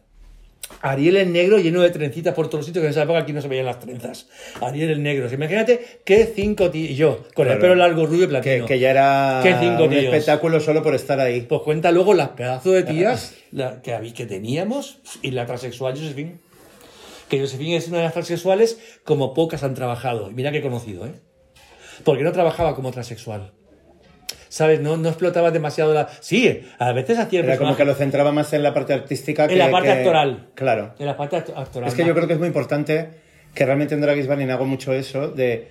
Ariel 0.81 1.18
el 1.18 1.31
negro 1.31 1.60
lleno 1.60 1.81
de 1.81 1.89
trencitas 1.91 2.34
por 2.34 2.48
todos 2.48 2.60
los 2.60 2.65
sitios, 2.65 2.81
que 2.81 2.88
en 2.88 2.91
esa 2.91 3.03
época 3.03 3.19
aquí 3.19 3.34
no 3.34 3.41
se 3.41 3.48
veían 3.48 3.65
las 3.65 3.80
trenzas. 3.80 4.27
Ariel 4.61 4.89
el 4.89 5.03
negro. 5.03 5.31
Imagínate 5.31 5.99
qué 6.03 6.26
cinco 6.34 6.72
tíos. 6.72 6.89
Y 6.91 6.95
yo, 6.95 7.23
con 7.35 7.48
el 7.49 7.60
pelo 7.60 7.76
largo, 7.76 8.06
rubio 8.06 8.23
y 8.23 8.27
Que, 8.27 8.27
platino. 8.30 8.65
que 8.65 8.80
ya 8.80 8.89
era 8.91 9.39
Qué 9.43 9.56
cinco 9.60 9.84
un 9.84 9.89
tíos. 9.91 10.03
espectáculo 10.06 10.60
solo 10.60 10.81
por 10.81 10.95
estar 10.95 11.19
ahí. 11.19 11.41
Pues 11.41 11.61
cuenta 11.61 11.91
luego 11.91 12.14
las 12.14 12.30
pedazos 12.30 12.73
de 12.73 12.84
tías 12.84 13.35
la- 13.52 13.81
que, 13.81 14.14
que 14.14 14.26
teníamos 14.26 14.99
y 15.22 15.31
la 15.31 15.45
transexual 15.45 15.93
Josephine. 15.93 16.38
Que 17.30 17.39
Josephine 17.39 17.77
es 17.77 17.88
una 17.88 17.98
de 17.99 18.03
las 18.06 18.14
transexuales 18.14 18.80
como 19.03 19.34
pocas 19.34 19.64
han 19.64 19.73
trabajado. 19.76 20.30
Y 20.31 20.34
mira 20.34 20.52
que 20.52 20.57
he 20.57 20.61
conocido, 20.61 21.06
¿eh? 21.06 21.11
Porque 22.03 22.23
no 22.23 22.31
trabajaba 22.31 22.76
como 22.76 22.91
transexual. 22.91 23.52
¿Sabes? 24.52 24.82
No, 24.82 24.98
no 24.98 25.07
explotaba 25.07 25.49
demasiado 25.49 25.94
la... 25.94 26.10
Sí, 26.19 26.61
a 26.78 26.91
veces 26.91 27.18
hacía 27.19 27.40
el 27.40 27.45
Era 27.45 27.57
como 27.57 27.78
que 27.78 27.86
lo 27.86 27.95
centraba 27.95 28.34
más 28.34 28.52
en 28.52 28.64
la 28.64 28.73
parte 28.73 28.91
artística 28.91 29.48
que 29.48 29.53
en 29.53 29.60
la 29.60 29.72
parte 29.72 29.88
que- 29.88 29.94
actoral. 29.94 30.49
Claro. 30.56 30.94
En 30.99 31.06
la 31.06 31.15
parte 31.15 31.38
act- 31.38 31.53
actoral. 31.56 31.88
Es 31.88 31.95
que 31.95 32.03
yo 32.06 32.14
creo 32.14 32.28
que 32.28 32.34
es 32.34 32.40
muy 32.40 32.49
importante 32.49 33.07
que 33.56 33.65
realmente 33.65 33.95
en 33.95 34.02
Drag 34.02 34.18
is 34.18 34.28
Burning 34.28 34.49
hago 34.49 34.65
mucho 34.65 34.91
eso 34.91 35.30
de 35.30 35.69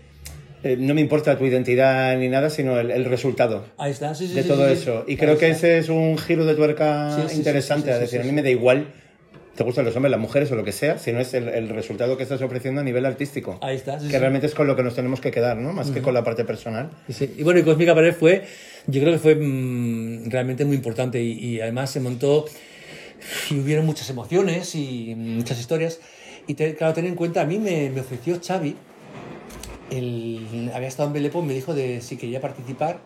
eh, 0.62 0.76
no 0.78 0.94
me 0.94 1.02
importa 1.02 1.36
tu 1.36 1.44
identidad 1.44 2.16
ni 2.16 2.30
nada, 2.30 2.48
sino 2.48 2.80
el, 2.80 2.90
el 2.90 3.04
resultado 3.04 3.66
Ahí 3.76 3.90
está, 3.92 4.14
sí, 4.14 4.26
sí, 4.28 4.32
de 4.32 4.42
sí, 4.44 4.48
todo 4.48 4.66
eso. 4.66 5.04
Y 5.06 5.16
creo 5.18 5.36
que 5.36 5.50
ese 5.50 5.76
es 5.76 5.90
un 5.90 6.16
giro 6.16 6.46
de 6.46 6.54
tuerca 6.54 7.18
interesante, 7.34 7.92
a 7.92 7.98
decir, 7.98 8.22
a 8.22 8.24
mí 8.24 8.32
me 8.32 8.42
da 8.42 8.48
igual, 8.48 8.86
te 9.56 9.62
gustan 9.64 9.84
los 9.84 9.94
hombres, 9.96 10.10
las 10.10 10.20
mujeres 10.20 10.50
o 10.52 10.56
lo 10.56 10.64
que 10.64 10.72
sea, 10.72 10.96
sino 10.98 11.20
es 11.20 11.34
el, 11.34 11.48
el 11.48 11.68
resultado 11.68 12.16
que 12.16 12.22
estás 12.22 12.40
ofreciendo 12.40 12.80
a 12.80 12.84
nivel 12.84 13.04
artístico. 13.04 13.58
Ahí 13.62 13.76
está, 13.76 13.98
sí, 14.00 14.06
que 14.06 14.12
sí. 14.12 14.18
realmente 14.18 14.46
es 14.46 14.54
con 14.54 14.66
lo 14.66 14.74
que 14.76 14.82
nos 14.82 14.94
tenemos 14.94 15.20
que 15.20 15.30
quedar, 15.30 15.58
¿no? 15.58 15.72
Más 15.74 15.90
que 15.90 16.00
con 16.00 16.14
la 16.14 16.24
parte 16.24 16.44
personal. 16.44 16.88
Sí, 17.10 17.34
Y 17.38 17.42
bueno, 17.42 17.60
y 17.60 17.62
Cósmica 17.62 17.94
Pared 17.94 18.14
fue, 18.14 18.44
yo 18.90 19.00
creo 19.00 19.12
que 19.12 19.18
fue 19.18 19.34
mm, 19.36 20.30
realmente 20.30 20.64
muy 20.64 20.76
importante 20.76 21.22
y, 21.22 21.32
y 21.32 21.60
además 21.60 21.90
se 21.90 22.00
montó 22.00 22.46
y 23.50 23.58
hubieron 23.58 23.86
muchas 23.86 24.08
emociones 24.10 24.74
y 24.74 25.14
muchas 25.16 25.58
historias. 25.60 26.00
Y 26.46 26.54
te- 26.54 26.74
claro, 26.74 26.94
ten 26.94 27.06
en 27.06 27.14
cuenta, 27.14 27.42
a 27.42 27.44
mí 27.44 27.58
me, 27.58 27.90
me 27.90 28.00
ofreció 28.00 28.40
Xavi, 28.44 28.74
el, 29.90 30.70
había 30.74 30.88
estado 30.88 31.08
en 31.08 31.12
Belepo, 31.14 31.42
me 31.42 31.52
dijo 31.54 31.74
de 31.74 32.00
si 32.00 32.16
quería 32.16 32.40
participar 32.40 33.00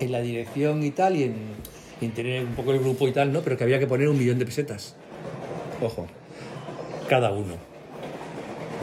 en 0.00 0.12
la 0.12 0.20
dirección 0.20 0.82
y 0.82 0.90
tal, 0.90 1.16
y 1.16 1.24
en, 1.24 1.34
en 2.00 2.10
tener 2.12 2.44
un 2.44 2.54
poco 2.54 2.72
el 2.72 2.78
grupo 2.80 3.06
y 3.08 3.12
tal, 3.12 3.32
¿no? 3.32 3.42
Pero 3.42 3.56
que 3.56 3.64
había 3.64 3.78
que 3.78 3.86
poner 3.86 4.08
un 4.08 4.18
millón 4.18 4.38
de 4.38 4.46
pesetas 4.46 4.94
Ojo. 5.80 6.06
cada 7.08 7.32
uno. 7.32 7.54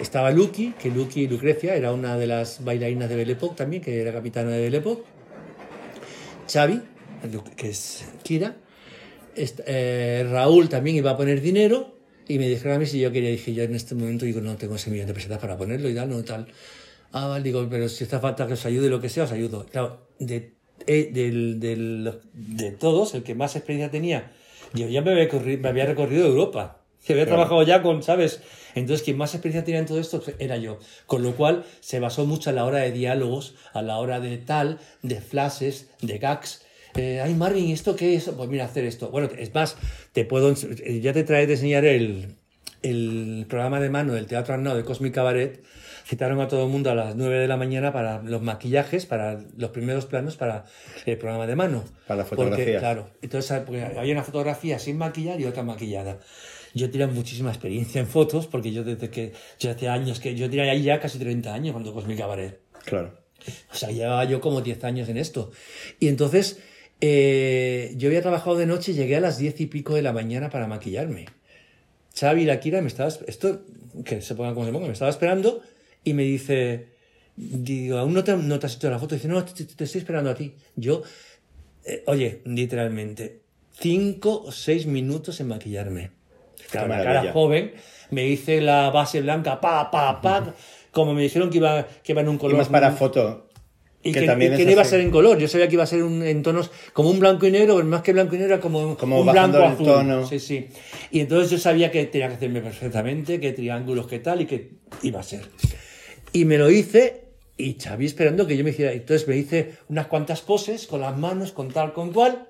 Estaba 0.02 0.32
Lucky, 0.32 0.74
que 0.82 0.90
Lucky 0.90 1.28
Lucrecia 1.28 1.76
era 1.76 1.92
una 1.92 2.18
de 2.18 2.28
las 2.28 2.64
bailarinas 2.64 3.10
de 3.10 3.16
Belle 3.18 3.34
Époque 3.34 3.56
también, 3.58 3.82
que 3.82 4.00
era 4.02 4.14
capitana 4.14 4.52
de 4.52 4.62
Belle 4.62 4.78
Époque. 4.78 5.04
Xavi, 6.52 6.82
que 7.56 7.70
es 7.70 8.06
Kira. 8.24 8.56
Eh, 9.36 10.28
Raúl 10.30 10.68
también 10.68 10.98
iba 10.98 11.12
a 11.12 11.18
poner 11.18 11.42
dinero 11.42 11.96
y 12.28 12.40
me 12.40 12.48
dijeron 12.48 12.76
a 12.76 12.80
mí 12.80 12.86
si 12.86 13.00
yo 13.00 13.12
quería. 13.12 13.30
Dije 13.30 13.54
yo 13.54 13.64
en 13.64 13.76
este 13.76 13.96
momento 13.96 14.26
digo, 14.26 14.42
no 14.42 14.56
tengo 14.58 14.76
ese 14.76 14.90
millón 14.90 15.08
de 15.08 15.14
pesetas 15.14 15.40
para 15.40 15.58
ponerlo 15.58 15.90
y 15.90 15.96
tal, 15.96 16.10
no 16.10 16.24
tal. 16.24 16.48
Ah, 17.12 17.40
digo, 17.42 17.68
pero 17.70 17.88
si 17.90 18.04
está 18.04 18.20
falta 18.20 18.48
que 18.48 18.54
os 18.54 18.66
ayude 18.66 18.90
lo 18.90 19.00
que 19.00 19.10
sea, 19.10 19.24
os 19.24 19.32
ayudo. 19.32 19.66
Claro, 19.66 20.08
de, 20.20 20.54
eh, 20.86 21.10
de 21.12 22.72
todos, 22.72 23.14
el 23.14 23.24
que 23.24 23.36
más 23.36 23.56
experiencia 23.56 23.92
tenía, 23.92 24.32
yo 24.74 24.88
ya 24.88 25.02
me 25.02 25.12
había 25.12 25.86
recorrido 25.86 26.28
Europa. 26.28 26.79
Que 27.06 27.14
había 27.14 27.26
trabajado 27.26 27.64
ya 27.64 27.82
con, 27.82 28.04
¿sabes? 28.04 28.42
Entonces, 28.76 29.04
quien 29.04 29.18
más 29.18 29.34
experiencia 29.34 29.64
tenía 29.66 29.80
en 29.80 29.86
todo 29.86 30.00
esto 30.00 30.22
era 30.38 30.58
yo. 30.58 30.80
Con 31.06 31.24
lo 31.24 31.34
cual, 31.36 31.64
se 31.80 32.00
basó 32.00 32.26
mucho 32.26 32.50
a 32.50 32.54
la 32.54 32.66
hora 32.66 32.80
de 32.80 32.92
diálogos, 32.92 33.56
a 33.74 33.82
la 33.82 33.98
hora 33.98 34.20
de 34.20 34.38
tal, 34.38 34.80
de 35.02 35.20
flashes, 35.22 35.90
de 36.02 36.18
gags. 36.20 36.62
Eh, 36.96 37.22
Ay, 37.24 37.34
Marvin, 37.34 37.66
¿y 37.66 37.72
¿esto 37.72 37.96
qué 37.96 38.16
es? 38.16 38.30
Pues 38.30 38.50
mira, 38.50 38.66
hacer 38.66 38.86
esto. 38.86 39.10
Bueno, 39.10 39.30
es 39.38 39.54
más, 39.54 39.78
te 40.14 40.26
puedo, 40.26 40.52
eh, 40.52 41.00
ya 41.02 41.14
te 41.14 41.24
trae 41.24 41.48
de 41.48 41.54
enseñar 41.54 41.86
el, 41.86 42.36
el 42.82 43.46
programa 43.50 43.80
de 43.80 43.90
mano 43.90 44.14
del 44.14 44.26
Teatro 44.28 44.54
Arnau 44.54 44.76
de 44.76 44.84
Cosmic 44.84 45.14
Cabaret. 45.14 45.64
Citaron 46.06 46.42
a 46.42 46.48
todo 46.48 46.64
el 46.66 46.72
mundo 46.72 46.90
a 46.90 46.96
las 46.96 47.16
9 47.16 47.38
de 47.38 47.48
la 47.48 47.56
mañana 47.56 47.94
para 47.94 48.24
los 48.24 48.42
maquillajes, 48.42 49.06
para 49.06 49.40
los 49.58 49.70
primeros 49.70 50.08
planos, 50.08 50.38
para 50.38 50.66
el 51.06 51.18
programa 51.20 51.46
de 51.46 51.56
mano. 51.56 51.84
Para 52.08 52.20
las 52.20 52.30
Porque, 52.30 52.44
fotografías. 52.46 52.80
claro, 52.80 53.10
entonces 53.22 53.62
porque 53.64 53.84
había 53.84 54.14
una 54.14 54.24
fotografía 54.24 54.80
sin 54.80 54.98
maquillar 54.98 55.40
y 55.40 55.46
otra 55.46 55.62
maquillada. 55.62 56.18
Yo 56.74 56.90
tenía 56.90 57.08
muchísima 57.08 57.50
experiencia 57.50 58.00
en 58.00 58.08
fotos 58.08 58.48
porque 58.48 58.72
yo 58.72 58.84
desde 58.84 59.10
que 59.10 59.34
yo 59.60 59.72
hace 59.72 59.88
años 59.88 60.20
que 60.20 60.36
yo 60.36 60.50
tenía 60.50 60.72
ahí 60.72 60.84
ya 60.84 61.00
casi 61.00 61.20
30 61.20 61.54
años 61.54 61.74
cuando 61.74 61.94
Cosmic 61.94 62.18
Cabaret. 62.18 62.60
Claro. 62.86 63.18
O 63.72 63.76
sea, 63.76 63.90
llevaba 63.90 64.26
yo 64.26 64.42
como 64.42 64.62
10 64.62 64.84
años 64.84 65.10
en 65.10 65.18
esto. 65.18 65.52
Y 66.00 66.08
entonces 66.08 66.60
eh, 67.02 67.94
yo 67.96 68.10
había 68.10 68.22
trabajado 68.22 68.58
de 68.58 68.66
noche 68.66 68.92
y 68.92 68.96
llegué 68.96 69.16
a 69.16 69.22
las 69.22 69.38
10 69.38 69.62
y 69.62 69.66
pico 69.68 69.96
de 69.96 70.02
la 70.02 70.14
mañana 70.14 70.50
para 70.50 70.68
maquillarme. 70.68 71.26
Xavi 72.20 72.44
y 72.44 72.46
la 72.46 72.60
Kira 72.60 72.82
me 72.82 72.88
estaba... 72.88 73.10
Esto, 73.28 73.62
que 74.04 74.22
se 74.22 74.36
ponga 74.36 74.54
como 74.54 74.66
se 74.66 74.72
ponga, 74.72 74.88
me 74.88 74.94
estaba 74.94 75.12
esperando 75.12 75.62
y 76.04 76.14
me 76.14 76.24
dice... 76.24 77.00
Digo, 77.36 77.98
¿aún 77.98 78.14
no 78.14 78.24
te, 78.26 78.36
no 78.36 78.60
te 78.60 78.66
has 78.66 78.76
hecho 78.76 78.90
la 78.90 79.00
foto? 79.00 79.16
Dice, 79.16 79.30
no, 79.30 79.46
te, 79.46 79.64
te 79.64 79.84
estoy 79.86 80.00
esperando 80.00 80.30
a 80.30 80.36
ti. 80.36 80.56
Yo, 80.76 81.04
eh, 81.86 82.04
oye, 82.08 82.42
literalmente, 82.44 83.40
5 83.80 84.44
o 84.44 84.52
6 84.52 84.88
minutos 84.88 85.40
en 85.40 85.48
maquillarme. 85.48 86.19
Qué 86.72 86.78
la 86.80 87.04
cara 87.04 87.32
joven, 87.34 87.74
me 88.12 88.28
hice 88.28 88.62
la 88.62 88.90
base 88.90 89.22
blanca, 89.22 89.60
pa, 89.62 89.90
pa, 89.92 90.22
pa, 90.22 90.54
como 90.92 91.14
me 91.14 91.22
dijeron 91.24 91.50
que 91.50 91.58
iba, 91.58 91.86
que 92.04 92.12
iba 92.14 92.22
en 92.22 92.30
un 92.30 92.36
Y 92.36 92.40
color... 92.40 92.58
más 92.58 92.68
para 92.70 92.92
foto. 92.92 93.46
Y 94.02 94.14
que 94.14 94.22
que, 94.22 94.26
también 94.28 94.54
y 94.54 94.58
que 94.58 94.64
no 94.66 94.72
iba 94.72 94.82
a 94.82 94.86
ser 94.86 95.02
en 95.02 95.12
color. 95.12 95.38
Yo 95.38 95.48
sabía 95.50 95.68
que 95.68 95.74
iba 95.74 95.84
a 95.84 95.88
ser 95.88 96.04
un- 96.04 96.24
en 96.24 96.42
tonos 96.42 96.72
como 96.94 97.10
un 97.10 97.20
blanco 97.20 97.46
y 97.46 97.52
negro, 97.52 97.76
pero 97.76 97.86
más 97.88 98.02
que 98.02 98.14
blanco 98.14 98.34
y 98.36 98.38
negro, 98.38 98.54
era 98.54 98.62
como, 98.62 98.96
Como 98.96 99.20
un 99.20 99.30
blanco 99.30 99.58
el 99.58 99.64
azul. 99.64 99.86
tono. 99.86 100.26
Sí, 100.26 100.40
sí. 100.40 100.68
Y 101.12 101.20
entonces 101.20 101.52
yo 101.52 101.58
sabía 101.58 101.92
que 101.92 102.06
tenía 102.06 102.30
que 102.30 102.36
hacerme 102.36 102.62
perfectamente, 102.62 103.42
qué 103.42 103.52
triángulos, 103.52 104.08
qué 104.08 104.20
tal, 104.20 104.40
y 104.42 104.46
que 104.46 104.72
iba 105.04 105.20
a 105.20 105.24
ser. 105.24 105.42
Y 106.32 106.46
me 106.46 106.58
lo 106.58 106.70
hice, 106.72 107.26
y 107.58 107.74
Xavi 107.78 108.06
esperando 108.06 108.48
que 108.48 108.56
yo 108.56 108.64
me 108.64 108.70
hiciera. 108.70 108.94
Entonces 108.94 109.28
me 109.28 109.36
hice 109.36 109.74
unas 109.90 110.08
cuantas 110.08 110.40
poses 110.42 110.88
con 110.88 111.02
las 111.02 111.18
manos, 111.18 111.52
con 111.52 111.68
tal, 111.68 111.92
con 111.92 112.14
cual. 112.14 112.48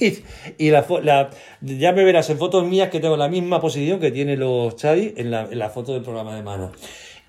Y, 0.58 0.70
la, 0.70 0.86
la- 1.02 1.30
ya 1.60 1.92
me 1.92 2.04
verás 2.04 2.28
en 2.30 2.38
fotos 2.38 2.66
mías 2.66 2.90
que 2.90 3.00
tengo 3.00 3.16
la 3.16 3.28
misma 3.28 3.60
posición 3.60 4.00
que 4.00 4.10
tiene 4.10 4.36
los 4.36 4.74
Xavi 4.80 5.14
en 5.16 5.30
la, 5.30 5.44
en 5.50 5.58
la 5.58 5.70
foto 5.70 5.92
del 5.94 6.02
programa 6.02 6.34
de 6.36 6.42
mano. 6.42 6.72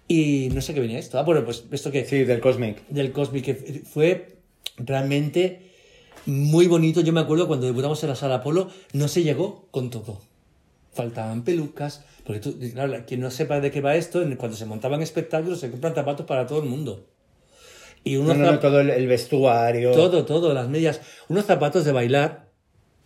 Y 0.07 0.49
no 0.53 0.61
sé 0.61 0.73
qué 0.73 0.79
venía 0.81 0.99
esto. 0.99 1.17
Ah, 1.19 1.23
bueno, 1.23 1.43
pues 1.45 1.63
esto 1.71 1.91
que 1.91 2.05
Sí, 2.05 2.23
del 2.23 2.39
Cosmic. 2.41 2.85
del 2.89 3.11
Cosmic, 3.11 3.45
que 3.45 3.55
fue 3.85 4.37
realmente 4.77 5.71
muy 6.25 6.67
bonito. 6.67 7.01
Yo 7.01 7.13
me 7.13 7.21
acuerdo 7.21 7.47
cuando 7.47 7.65
debutamos 7.65 8.01
en 8.03 8.09
la 8.09 8.15
sala 8.15 8.35
Apolo, 8.35 8.69
no 8.93 9.07
se 9.07 9.23
llegó 9.23 9.67
con 9.71 9.89
todo. 9.89 10.21
Faltaban 10.93 11.43
pelucas, 11.43 12.05
porque 12.25 12.39
tú, 12.39 12.55
claro, 12.73 12.93
quien 13.07 13.19
no 13.21 13.31
sepa 13.31 13.59
de 13.59 13.71
qué 13.71 13.81
va 13.81 13.95
esto, 13.95 14.23
cuando 14.37 14.55
se 14.55 14.65
montaban 14.65 15.01
espectáculos 15.01 15.59
se 15.59 15.71
compran 15.71 15.95
zapatos 15.95 16.25
para 16.25 16.45
todo 16.45 16.61
el 16.61 16.69
mundo. 16.69 17.07
Y 18.03 18.15
No, 18.15 18.21
unos 18.21 18.37
no, 18.37 18.45
no, 18.45 18.51
zap- 18.53 18.61
todo 18.61 18.81
el, 18.81 18.89
el 18.89 19.07
vestuario. 19.07 19.91
todo, 19.91 20.25
todo, 20.25 20.53
las 20.53 20.67
medias, 20.69 21.01
unos 21.29 21.45
zapatos 21.45 21.85
de 21.85 21.93
bailar, 21.93 22.42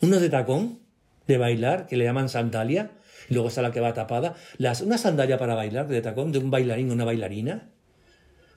unos 0.02 0.22
de 0.22 0.30
tacón 0.30 0.80
de 1.28 1.38
bailar, 1.38 1.88
que 1.88 1.98
le 1.98 2.06
llaman 2.06 2.30
sandalia, 2.30 2.92
y 3.30 3.34
luego 3.34 3.50
está 3.50 3.62
la 3.62 3.72
que 3.72 3.80
va 3.80 3.94
tapada, 3.94 4.36
las, 4.58 4.82
una 4.82 4.98
sandalia 4.98 5.38
para 5.38 5.56
bailar 5.56 5.88
de 5.88 6.02
tacón 6.02 6.32
de 6.32 6.40
un 6.40 6.52
bailarín 6.52 6.90
o 6.90 6.94
una 6.94 7.06
bailarina, 7.06 7.70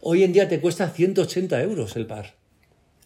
hoy 0.00 0.22
en 0.22 0.32
día 0.32 0.48
te 0.48 0.60
cuesta 0.60 0.88
180 0.88 1.62
euros 1.62 1.96
el 1.96 2.06
par. 2.06 2.34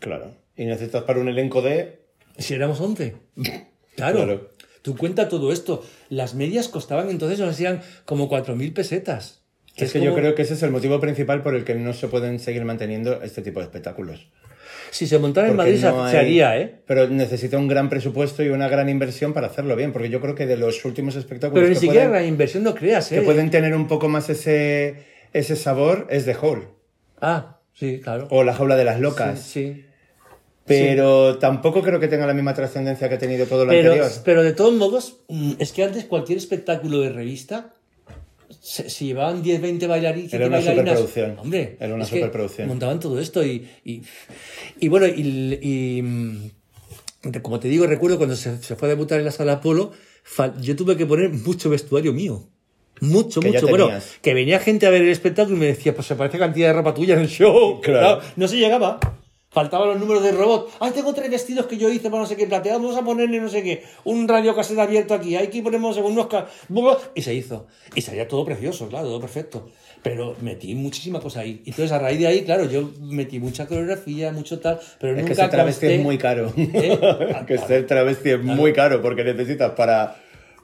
Claro. 0.01 0.37
Y 0.57 0.67
necesitas 0.67 1.03
para 1.05 1.21
un 1.21 1.29
elenco 1.29 1.63
de. 1.63 2.01
Si 2.39 2.55
éramos 2.55 2.81
11. 2.81 3.17
Claro. 3.97 4.25
Claro. 4.25 4.51
Tú 4.83 4.97
cuenta 4.97 5.29
todo 5.29 5.53
esto. 5.53 5.85
Las 6.09 6.35
medias 6.35 6.67
costaban 6.67 7.11
entonces, 7.11 7.39
nos 7.39 7.51
hacían 7.51 7.81
como 8.05 8.29
4.000 8.29 8.75
pesetas. 8.75 9.45
Es 9.77 9.93
que 9.93 10.03
yo 10.03 10.15
creo 10.15 10.35
que 10.35 10.43
ese 10.43 10.55
es 10.55 10.63
el 10.63 10.73
motivo 10.73 11.01
principal 11.01 11.43
por 11.43 11.55
el 11.55 11.65
que 11.65 11.75
no 11.75 11.93
se 11.93 12.09
pueden 12.09 12.39
seguir 12.41 12.65
manteniendo 12.65 13.23
este 13.23 13.41
tipo 13.41 13.61
de 13.61 13.67
espectáculos. 13.67 14.29
Si 14.95 15.07
se 15.09 15.19
montara 15.19 15.49
en 15.49 15.57
Madrid 15.57 15.77
se- 15.81 15.87
no 15.91 16.09
se 16.09 16.17
haría, 16.19 16.57
¿eh? 16.59 16.77
Pero 16.87 17.09
necesita 17.09 17.59
un 17.59 17.67
gran 17.67 17.89
presupuesto 17.89 18.45
y 18.45 18.49
una 18.51 18.69
gran 18.69 18.89
inversión 18.89 19.33
para 19.33 19.49
hacerlo 19.49 19.75
bien, 19.75 19.93
porque 19.93 20.09
yo 20.09 20.21
creo 20.21 20.35
que 20.37 20.47
de 20.47 20.57
los 20.57 20.85
últimos 20.85 21.17
espectáculos 21.17 21.61
Pero 21.63 21.69
ni 21.69 21.75
que, 21.75 21.81
siquiera 21.81 22.07
pueden, 22.09 22.23
la 22.23 22.29
inversión 22.29 22.63
no 22.63 22.75
creas, 22.75 23.11
¿eh? 23.11 23.17
que 23.17 23.23
pueden 23.23 23.51
tener 23.51 23.75
un 23.75 23.89
poco 23.89 24.09
más 24.09 24.31
ese, 24.31 24.95
ese 25.33 25.57
sabor 25.57 26.07
es 26.11 26.25
The 26.27 26.37
Hole 26.41 26.69
Ah, 27.21 27.59
sí, 27.75 28.01
claro. 28.03 28.29
o 28.31 28.45
La 28.45 28.55
Jaula 28.55 28.77
de 28.77 28.85
las 28.85 29.01
Locas. 29.01 29.41
Sí, 29.41 29.73
sí. 29.75 29.85
Pero 30.67 31.39
tampoco 31.39 31.83
creo 31.83 31.99
que 32.01 32.09
tenga 32.09 32.27
la 32.27 32.33
misma 32.35 32.55
trascendencia 32.55 33.09
que 33.09 33.17
ha 33.17 33.19
tenido 33.19 33.47
todo 33.47 33.65
lo 33.65 33.71
Pero, 33.73 33.93
anterior. 33.95 34.11
pero 34.25 34.43
de 34.45 34.53
todos 34.53 34.75
modos, 34.75 35.19
mm, 35.29 35.55
es 35.59 35.73
que 35.73 35.83
antes 35.85 36.05
cualquier 36.05 36.39
espectáculo 36.39 37.01
de 37.01 37.11
revista 37.11 37.75
se, 38.65 38.89
se 38.89 39.05
llevaban 39.05 39.43
10, 39.43 39.61
20 39.61 39.87
bailarines. 39.87 40.33
Era 40.33 40.47
una 40.47 40.61
superproducción. 40.61 41.39
Hombre, 41.39 41.77
Era 41.79 41.95
una 41.95 42.05
superproducción. 42.07 42.69
Montaban 42.69 42.99
todo 42.99 43.21
esto 43.21 43.45
y, 43.45 43.69
y, 43.85 44.03
y 44.81 44.89
bueno, 44.89 45.07
y, 45.07 45.59
y, 45.63 46.53
como 47.43 47.61
te 47.61 47.69
digo, 47.69 47.87
recuerdo 47.87 48.17
cuando 48.17 48.37
se, 48.37 48.63
se 48.63 48.77
fue 48.77 48.89
a 48.89 48.91
debutar 48.91 49.19
en 49.19 49.25
la 49.27 49.31
sala 49.33 49.53
Apolo, 49.55 49.93
fal- 50.25 50.59
yo 50.61 50.75
tuve 50.77 50.97
que 50.97 51.07
poner 51.07 51.31
mucho 51.31 51.69
vestuario 51.71 52.13
mío. 52.13 52.49
Mucho, 53.01 53.41
Que 53.41 53.49
mucho. 53.49 53.67
Bueno, 53.69 53.91
que 54.23 54.35
venía 54.35 54.61
gente 54.61 54.87
a 54.87 54.91
ver 54.91 55.03
el 55.03 55.09
espectáculo 55.09 55.57
y 55.57 55.61
me 55.61 55.67
decía, 55.67 55.95
pues 55.95 56.07
se 56.07 56.15
parece 56.15 56.39
cantidad 56.39 56.69
de 56.69 56.75
ropa 56.75 56.95
tuya 56.95 57.15
en 57.15 57.21
el 57.23 57.29
show. 57.29 57.81
Claro. 57.83 58.21
no 58.37 58.47
se 58.49 58.57
llegaba. 58.57 59.01
Faltaban 59.55 59.89
los 59.89 60.01
números 60.01 60.23
de 60.25 60.33
robot. 60.33 60.73
Ay, 60.81 60.91
tengo 60.91 61.15
tres 61.15 61.31
vestidos 61.31 61.67
que 61.67 61.77
yo 61.77 61.89
hice 61.89 62.11
para 62.11 62.23
no 62.23 62.27
sé 62.27 62.37
qué 62.37 62.47
plateados. 62.47 62.83
Vamos 62.83 62.97
a 62.97 63.03
ponerle 63.05 63.41
no 63.41 63.49
sé 63.49 63.63
qué. 63.63 63.85
Un 64.03 64.27
radio 64.27 64.55
casete 64.55 64.81
abierto 64.81 65.15
aquí. 65.15 65.37
Aquí 65.37 65.63
ponemos 65.63 65.97
unos... 65.97 66.27
Y 67.15 67.23
se 67.23 67.33
hizo. 67.35 67.67
Y 67.95 68.01
salía 68.03 68.27
todo 68.27 68.45
precioso, 68.45 68.89
claro, 68.89 69.07
todo 69.07 69.21
perfecto. 69.21 69.71
Pero 70.03 70.35
metí 70.41 70.75
muchísima 70.75 71.21
cosa 71.21 71.41
ahí. 71.41 71.63
Y 71.65 71.71
entonces 71.71 71.93
a 71.93 72.01
raíz 72.01 72.19
de 72.19 72.27
ahí, 72.27 72.43
claro, 72.43 72.65
yo 72.69 72.91
metí 73.01 73.39
mucha 73.39 73.67
coreografía, 73.67 74.33
mucho 74.33 74.59
tal, 74.59 74.81
pero 75.01 75.13
Es 75.13 75.19
que 75.19 75.23
nunca 75.23 75.35
ser 75.37 75.51
travesti 75.51 75.87
es 75.87 76.01
muy 76.03 76.19
caro. 76.19 76.53
¿Eh? 76.57 76.99
Ah, 77.35 77.47
que 77.47 77.55
claro. 77.55 77.69
ser 77.69 77.87
travesti 77.87 78.31
es 78.31 78.43
muy 78.43 78.73
caro 78.73 79.01
porque 79.01 79.23
necesitas 79.25 79.71
para, 79.73 80.17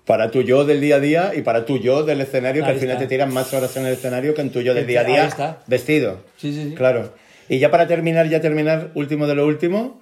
para 0.05 0.31
tu 0.33 0.43
yo 0.43 0.65
del 0.65 0.81
día 0.81 0.97
a 0.97 1.01
día 1.01 1.33
y 1.35 1.43
para 1.43 1.65
tu 1.65 1.79
yo 1.79 2.03
del 2.03 2.21
escenario, 2.21 2.63
que 2.65 2.69
Ahí 2.71 2.75
al 2.75 2.81
final 2.81 2.97
está. 2.97 3.07
te 3.07 3.15
tiran 3.15 3.33
más 3.33 3.55
horas 3.55 3.75
en 3.77 3.87
el 3.87 3.93
escenario 3.93 4.35
que 4.35 4.41
en 4.43 4.51
tu 4.51 4.61
yo 4.61 4.75
del 4.75 4.87
día 4.87 5.03
a 5.03 5.05
día 5.05 5.59
vestido. 5.69 6.19
Sí, 6.37 6.53
sí, 6.53 6.71
sí. 6.71 6.75
Claro. 6.75 7.13
Y 7.51 7.59
ya 7.59 7.73
para 7.73 7.89
terminar, 7.89 8.29
ya 8.29 8.41
terminar, 8.41 8.93
último 8.95 9.27
de 9.27 9.35
lo 9.35 9.45
último, 9.45 10.01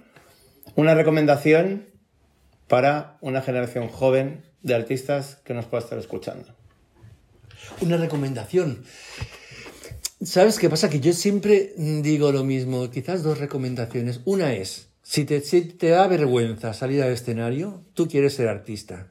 una 0.75 0.95
recomendación 0.95 1.87
para 2.69 3.17
una 3.23 3.41
generación 3.41 3.89
joven 3.89 4.45
de 4.61 4.75
artistas 4.75 5.39
que 5.45 5.55
nos 5.55 5.65
pueda 5.65 5.83
estar 5.83 5.99
escuchando. 5.99 6.55
Una 7.81 7.97
recomendación. 7.97 8.85
¿Sabes 10.23 10.59
qué 10.59 10.69
pasa? 10.69 10.91
Que 10.91 11.01
yo 11.01 11.15
siempre 11.15 11.73
digo 11.79 12.33
lo 12.33 12.45
mismo, 12.45 12.91
quizás 12.91 13.23
dos 13.23 13.39
recomendaciones. 13.39 14.21
Una 14.27 14.53
es, 14.53 14.91
si 15.03 15.25
te, 15.25 15.41
si 15.41 15.63
te 15.63 15.89
da 15.89 16.07
vergüenza 16.07 16.75
salir 16.75 17.03
al 17.03 17.13
escenario, 17.13 17.83
tú 17.95 18.09
quieres 18.09 18.35
ser 18.35 18.49
artista. 18.49 19.07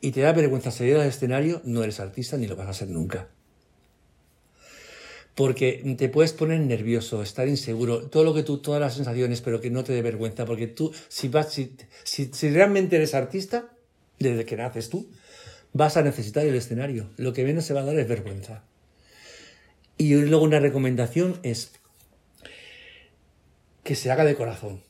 Y 0.00 0.10
te 0.10 0.22
da 0.22 0.32
vergüenza 0.32 0.72
salir 0.72 0.96
al 0.96 1.06
escenario, 1.06 1.62
no 1.64 1.84
eres 1.84 2.00
artista 2.00 2.36
ni 2.36 2.48
lo 2.48 2.56
vas 2.56 2.66
a 2.68 2.72
ser 2.72 2.88
nunca. 2.88 3.28
Porque 5.36 5.94
te 5.96 6.08
puedes 6.08 6.32
poner 6.32 6.58
nervioso, 6.60 7.22
estar 7.22 7.46
inseguro, 7.46 8.08
todo 8.08 8.24
lo 8.24 8.34
que 8.34 8.42
tú, 8.42 8.58
todas 8.58 8.80
las 8.80 8.94
sensaciones, 8.94 9.42
pero 9.42 9.60
que 9.60 9.70
no 9.70 9.84
te 9.84 9.92
dé 9.92 10.02
vergüenza. 10.02 10.46
Porque 10.46 10.66
tú, 10.66 10.92
si, 11.08 11.28
vas, 11.28 11.52
si, 11.52 11.76
si, 12.02 12.30
si 12.32 12.50
realmente 12.50 12.96
eres 12.96 13.14
artista, 13.14 13.70
desde 14.18 14.44
que 14.44 14.56
naces 14.56 14.88
tú, 14.88 15.08
vas 15.72 15.96
a 15.96 16.02
necesitar 16.02 16.44
el 16.44 16.54
escenario. 16.54 17.10
Lo 17.16 17.32
que 17.32 17.44
menos 17.44 17.64
se 17.64 17.74
va 17.74 17.82
a 17.82 17.84
dar 17.84 17.98
es 17.98 18.08
vergüenza. 18.08 18.64
Y 19.98 20.14
luego 20.14 20.44
una 20.44 20.58
recomendación 20.58 21.38
es 21.42 21.72
que 23.82 23.94
se 23.94 24.10
haga 24.10 24.24
de 24.24 24.34
corazón. 24.34 24.82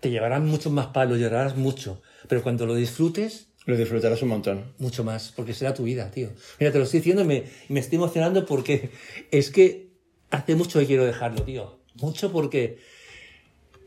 Te 0.00 0.10
llevarán 0.10 0.46
muchos 0.46 0.72
más 0.72 0.88
palos, 0.88 1.18
llorarás 1.18 1.56
mucho, 1.56 2.02
pero 2.28 2.42
cuando 2.42 2.66
lo 2.66 2.74
disfrutes, 2.74 3.48
Lo 3.66 3.76
disfrutarás 3.76 4.22
un 4.22 4.28
montón. 4.28 4.72
mucho 4.78 5.04
más, 5.04 5.32
porque 5.34 5.52
será 5.52 5.74
tu 5.74 5.82
vida, 5.82 6.10
tío. 6.10 6.30
Mira, 6.58 6.72
te 6.72 6.78
lo 6.78 6.84
estoy 6.84 7.00
diciendo 7.00 7.22
y 7.22 7.26
me, 7.26 7.44
me 7.68 7.80
estoy 7.80 7.96
emocionando 7.96 8.46
porque 8.46 8.90
es 9.30 9.50
que 9.50 9.90
hace 10.30 10.54
mucho 10.54 10.78
que 10.78 10.86
quiero 10.86 11.04
dejarlo, 11.04 11.42
tío. 11.42 11.80
Mucho 11.96 12.30
porque 12.30 12.78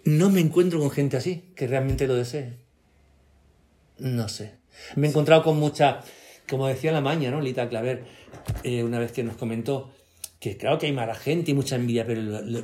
no 0.03 0.29
me 0.29 0.41
encuentro 0.41 0.79
con 0.79 0.91
gente 0.91 1.17
así, 1.17 1.51
que 1.55 1.67
realmente 1.67 2.07
lo 2.07 2.15
desee. 2.15 2.57
No 3.97 4.29
sé. 4.29 4.59
Me 4.95 5.07
he 5.07 5.09
encontrado 5.09 5.43
con 5.43 5.57
mucha, 5.57 6.01
como 6.49 6.67
decía 6.67 6.91
la 6.91 7.01
maña, 7.01 7.31
¿no? 7.31 7.41
Lita 7.41 7.69
Claver, 7.69 8.03
eh, 8.63 8.83
una 8.83 8.99
vez 8.99 9.11
que 9.11 9.23
nos 9.23 9.35
comentó 9.35 9.91
que 10.39 10.55
claro 10.55 10.79
que 10.79 10.85
hay 10.85 10.93
mala 10.93 11.15
gente 11.15 11.51
y 11.51 11.53
mucha 11.53 11.75
envidia, 11.75 12.05
pero 12.05 12.21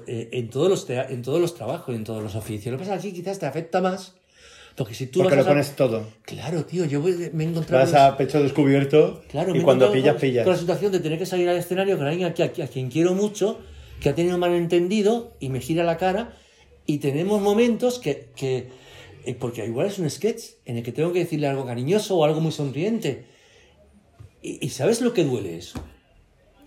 eh, 0.08 0.30
en, 0.32 0.50
todos 0.50 0.70
los 0.70 0.90
en 0.90 1.22
todos 1.22 1.42
los 1.42 1.56
trabajos 1.56 1.94
en 1.94 2.04
todos 2.04 2.24
los 2.24 2.36
oficios. 2.36 2.72
Lo 2.72 2.78
que 2.78 2.86
pasa 2.86 2.96
aquí 2.96 3.12
quizás 3.12 3.38
te 3.38 3.46
afecta 3.46 3.82
más, 3.82 4.16
porque 4.76 4.94
si 4.94 5.08
tú 5.08 5.20
Porque 5.22 5.36
vas 5.38 5.46
lo 5.46 5.52
a- 5.52 5.54
pones 5.54 5.76
todo. 5.76 6.08
Claro, 6.24 6.66
tío, 6.66 6.86
yo 6.86 7.02
voy- 7.02 7.30
me 7.34 7.46
he 7.46 7.48
encontrado... 7.48 7.84
Vas 7.86 7.94
a 7.94 8.18
pecho 8.18 8.42
descubierto 8.44 9.24
Claro, 9.30 9.56
y 9.56 9.62
cuando 9.62 9.92
pillas, 9.92 10.16
pillas. 10.20 10.44
Con 10.44 10.54
la 10.54 10.60
situación 10.60 10.92
de 10.92 11.00
tener 11.00 11.18
que 11.18 11.26
salir 11.26 11.48
al 11.50 11.58
escenario 11.58 11.98
con 11.98 12.08
alguien 12.08 12.28
a, 12.30 12.34
qui- 12.36 12.62
a 12.64 12.68
quien 12.68 12.90
quiero 12.90 13.14
mucho, 13.14 13.60
que 14.02 14.10
ha 14.10 14.16
tenido 14.16 14.36
un 14.36 14.42
malentendido 14.42 15.36
y 15.40 15.50
me 15.50 15.62
gira 15.62 15.84
la 15.84 15.98
cara. 15.98 16.38
Y 16.86 16.98
tenemos 17.00 17.42
momentos 17.42 18.00
que. 18.00 18.28
que 18.36 18.68
eh, 19.26 19.34
porque 19.40 19.66
igual 19.66 19.88
es 19.88 19.98
un 19.98 20.08
sketch 20.10 20.44
en 20.66 20.78
el 20.78 20.84
que 20.84 20.92
tengo 20.92 21.12
que 21.14 21.20
decirle 21.20 21.48
algo 21.48 21.66
cariñoso 21.66 22.16
o 22.18 22.26
algo 22.26 22.42
muy 22.42 22.52
sonriente. 22.52 23.26
Y, 24.42 24.64
y 24.64 24.70
¿sabes 24.70 25.02
lo 25.02 25.14
que 25.14 25.24
duele 25.24 25.58
eso? 25.58 25.80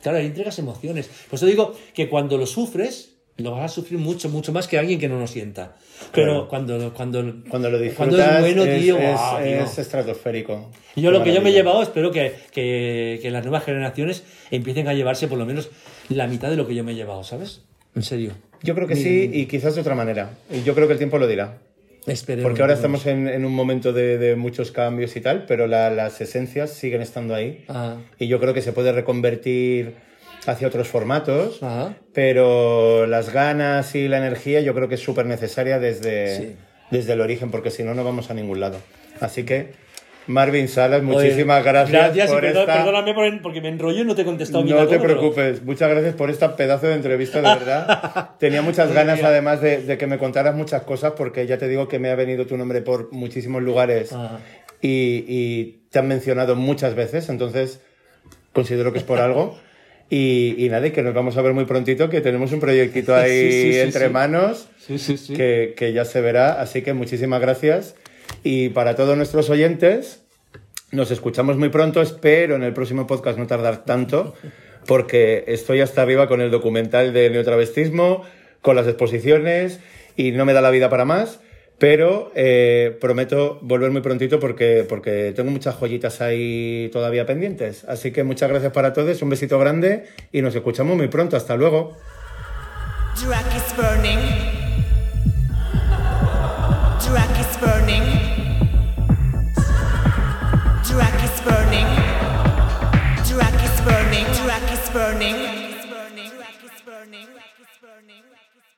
Claro, 0.03 0.19
ahí 0.19 0.27
entregas 0.27 0.59
emociones. 0.59 1.09
Por 1.29 1.37
eso 1.37 1.47
digo 1.47 1.75
que 1.95 2.09
cuando 2.09 2.37
lo 2.39 2.47
sufres, 2.47 3.18
lo 3.39 3.53
vas 3.53 3.65
a 3.65 3.69
sufrir 3.69 3.99
mucho, 4.01 4.29
mucho 4.29 4.53
más 4.53 4.67
que 4.67 4.79
alguien 4.79 4.99
que 4.99 5.09
no 5.09 5.19
lo 5.21 5.27
sienta. 5.29 5.77
Pero 6.13 6.27
Claro. 6.33 6.49
cuando, 6.49 6.93
cuando, 6.93 7.35
Cuando 7.49 7.71
lo 7.71 7.79
disfrutas 7.79 8.15
cuando 8.15 8.19
es 8.19 8.41
bueno, 8.41 8.65
es, 8.65 8.81
tío, 8.83 8.99
es- 8.99 9.13
guau, 9.13 9.37
tío. 9.45 9.61
es 9.65 9.79
estratosférico. 9.79 10.71
Y 10.97 11.03
yo 11.03 11.11
Qué 11.13 11.19
lo 11.19 11.25
que 11.25 11.33
yo 11.33 11.41
me 11.41 11.51
he 11.51 11.53
llevado, 11.53 11.81
espero 11.83 12.11
que, 12.11 12.35
que, 12.51 13.21
que 13.23 13.31
las 13.31 13.45
nuevas 13.45 13.65
generaciones 13.65 14.25
empiecen 14.51 14.89
a 14.89 14.95
llevarse 14.95 15.29
por 15.29 15.39
lo 15.39 15.47
menos 15.47 15.71
la 16.09 16.27
mitad 16.27 16.51
de 16.51 16.57
lo 16.57 16.67
que 16.67 16.75
yo 16.75 16.83
me 16.83 16.93
he 16.93 16.95
llevado, 16.97 17.23
¿sabes? 17.23 17.63
En 17.95 18.03
serio. 18.03 18.33
Yo 18.63 18.75
creo 18.75 18.89
que 18.89 18.97
sí 18.97 19.31
y 19.33 19.47
quizás 19.47 19.77
de 19.77 19.83
otra 19.83 19.95
manera. 19.95 20.31
Y 20.53 20.65
yo 20.65 20.75
creo 20.75 20.89
que 20.89 20.95
el 20.95 20.99
tiempo 20.99 21.19
lo 21.19 21.29
dirá. 21.29 21.59
Esperemos. 22.09 22.49
Porque 22.49 22.63
ahora 22.63 22.75
estamos 22.75 23.07
en, 23.07 23.29
en 23.29 23.45
un 23.45 23.53
momento 23.55 23.93
de, 23.93 24.19
de 24.19 24.35
muchos 24.35 24.73
cambios 24.73 25.15
y 25.15 25.21
tal, 25.21 25.45
pero 25.47 25.69
la- 25.69 25.91
las 25.91 26.21
esencias 26.21 26.71
siguen 26.73 27.03
estando 27.03 27.35
ahí. 27.37 27.65
Ah, 27.69 27.99
Y 28.19 28.27
yo 28.27 28.41
creo 28.41 28.53
que 28.53 28.63
se 28.63 28.73
puede 28.73 28.91
reconvertir 28.91 29.95
hacia 30.49 30.67
otros 30.69 30.89
formatos, 30.89 31.63
ajá. 31.63 31.95
pero 32.15 33.07
las 33.07 33.33
ganas 33.33 33.95
y 33.95 34.09
la 34.09 34.19
energía 34.19 34.61
yo 34.61 34.75
creo 34.75 34.89
que 34.89 34.95
es 34.95 35.03
súper 35.03 35.27
necesaria 35.27 35.79
desde, 35.79 36.37
Sí. 36.37 36.57
desde 36.91 37.13
el 37.13 37.21
origen, 37.21 37.51
porque 37.51 37.71
si 37.71 37.83
no, 37.85 37.95
no 37.95 38.03
vamos 38.05 38.31
a 38.31 38.35
ningún 38.35 38.59
lado. 38.61 38.79
Así 39.21 39.45
que, 39.45 39.73
Marvin 40.27 40.69
Salas, 40.69 41.01
Oye, 41.03 41.07
muchísimas 41.11 41.65
gracias, 41.65 41.91
Gracias 42.15 42.31
por 42.31 42.45
y 42.45 42.49
perdón- 42.49 42.61
esta... 42.69 42.85
perdóname 42.85 43.15
por 43.15 43.43
porque 43.43 43.61
me 43.63 43.69
enrollo 43.69 44.03
y 44.03 44.05
no 44.05 44.15
te 44.15 44.23
he 44.23 44.25
contestado 44.27 44.63
No 44.63 44.69
te 44.69 44.73
todo, 44.75 44.89
pero- 44.91 45.03
preocupes, 45.03 45.63
muchas 45.63 45.89
gracias 45.91 46.15
por 46.15 46.29
esta 46.31 46.55
pedazo 46.57 46.87
de 46.87 46.95
entrevista, 46.95 47.39
de 47.41 47.49
verdad. 47.59 48.31
Tenía 48.39 48.61
muchas 48.63 48.93
ganas, 48.93 49.23
además, 49.23 49.61
de, 49.63 49.83
de 49.83 49.97
que 49.99 50.07
me 50.07 50.19
contaras 50.19 50.55
muchas 50.55 50.83
cosas, 50.83 51.13
porque 51.17 51.47
ya 51.47 51.57
te 51.59 51.67
digo 51.69 51.89
que 51.89 51.99
me 51.99 52.11
ha 52.11 52.15
venido 52.15 52.47
tu 52.47 52.57
nombre 52.57 52.81
por 52.83 53.13
muchísimos 53.13 53.63
lugares 53.63 54.13
y, 54.81 55.25
y 55.29 55.81
te 55.91 55.99
han 55.99 56.09
mencionado 56.09 56.57
muchas 56.57 56.95
veces, 56.95 57.29
entonces 57.31 57.81
considero 58.53 58.93
que 58.93 58.99
es 58.99 59.05
por 59.05 59.21
algo. 59.21 59.59
Y, 60.11 60.55
y 60.57 60.69
nada, 60.71 60.91
que 60.91 61.03
nos 61.03 61.13
vamos 61.13 61.37
a 61.37 61.43
ver 61.43 61.53
muy 61.53 61.67
prontito, 61.67 62.09
que 62.09 62.21
tenemos 62.21 62.53
un 62.53 62.61
proyectito 62.61 63.15
ahí 63.17 63.53
Sí, 63.53 63.73
sí, 63.73 63.79
entre 63.79 64.09
manos 64.09 64.69
Sí, 64.79 64.99
sí, 64.99 65.17
sí. 65.19 65.35
que, 65.35 65.75
que 65.77 65.93
ya 65.93 66.05
se 66.05 66.21
verá. 66.21 66.61
Así 66.61 66.83
que 66.83 66.95
muchísimas 66.95 67.41
gracias. 67.41 67.95
Y 68.43 68.71
para 68.71 68.95
todos 68.95 69.17
nuestros 69.17 69.51
oyentes, 69.51 70.23
nos 70.91 71.11
escuchamos 71.11 71.57
muy 71.57 71.69
pronto. 71.69 72.01
Espero 72.01 72.57
en 72.57 72.63
el 72.63 72.73
próximo 72.73 73.07
podcast 73.07 73.39
no 73.39 73.47
tardar 73.47 73.85
tanto, 73.85 74.35
porque 74.87 75.45
estoy 75.47 75.81
hasta 75.81 76.03
arriba 76.03 76.29
con 76.29 76.41
el 76.41 76.51
documental 76.51 77.13
de 77.13 77.29
neotravestismo, 77.31 78.25
con 78.63 78.77
las 78.77 78.87
exposiciones 78.87 79.81
y 80.17 80.33
no 80.33 80.45
me 80.47 80.53
da 80.55 80.63
la 80.63 80.71
vida 80.71 80.89
para 80.89 81.05
más. 81.05 81.41
Pero 81.79 82.33
eh, 82.35 82.97
prometo 83.01 83.59
volver 83.63 83.91
muy 83.93 84.01
prontito 84.01 84.41
porque, 84.41 84.85
porque 84.89 85.33
tengo 85.35 85.51
muchas 85.51 85.77
joyitas 85.77 86.21
ahí 86.21 86.91
todavía 86.93 87.25
pendientes. 87.25 87.85
Así 87.85 88.11
que 88.11 88.25
muchas 88.25 88.49
gracias 88.49 88.73
para 88.73 88.93
todos, 88.93 89.23
un 89.23 89.31
besito 89.31 89.59
grande 89.59 90.07
y 90.33 90.43
nos 90.43 90.55
escuchamos 90.55 90.97
muy 90.97 91.09
pronto. 91.09 91.37
Hasta 91.37 91.57
luego. 91.57 91.97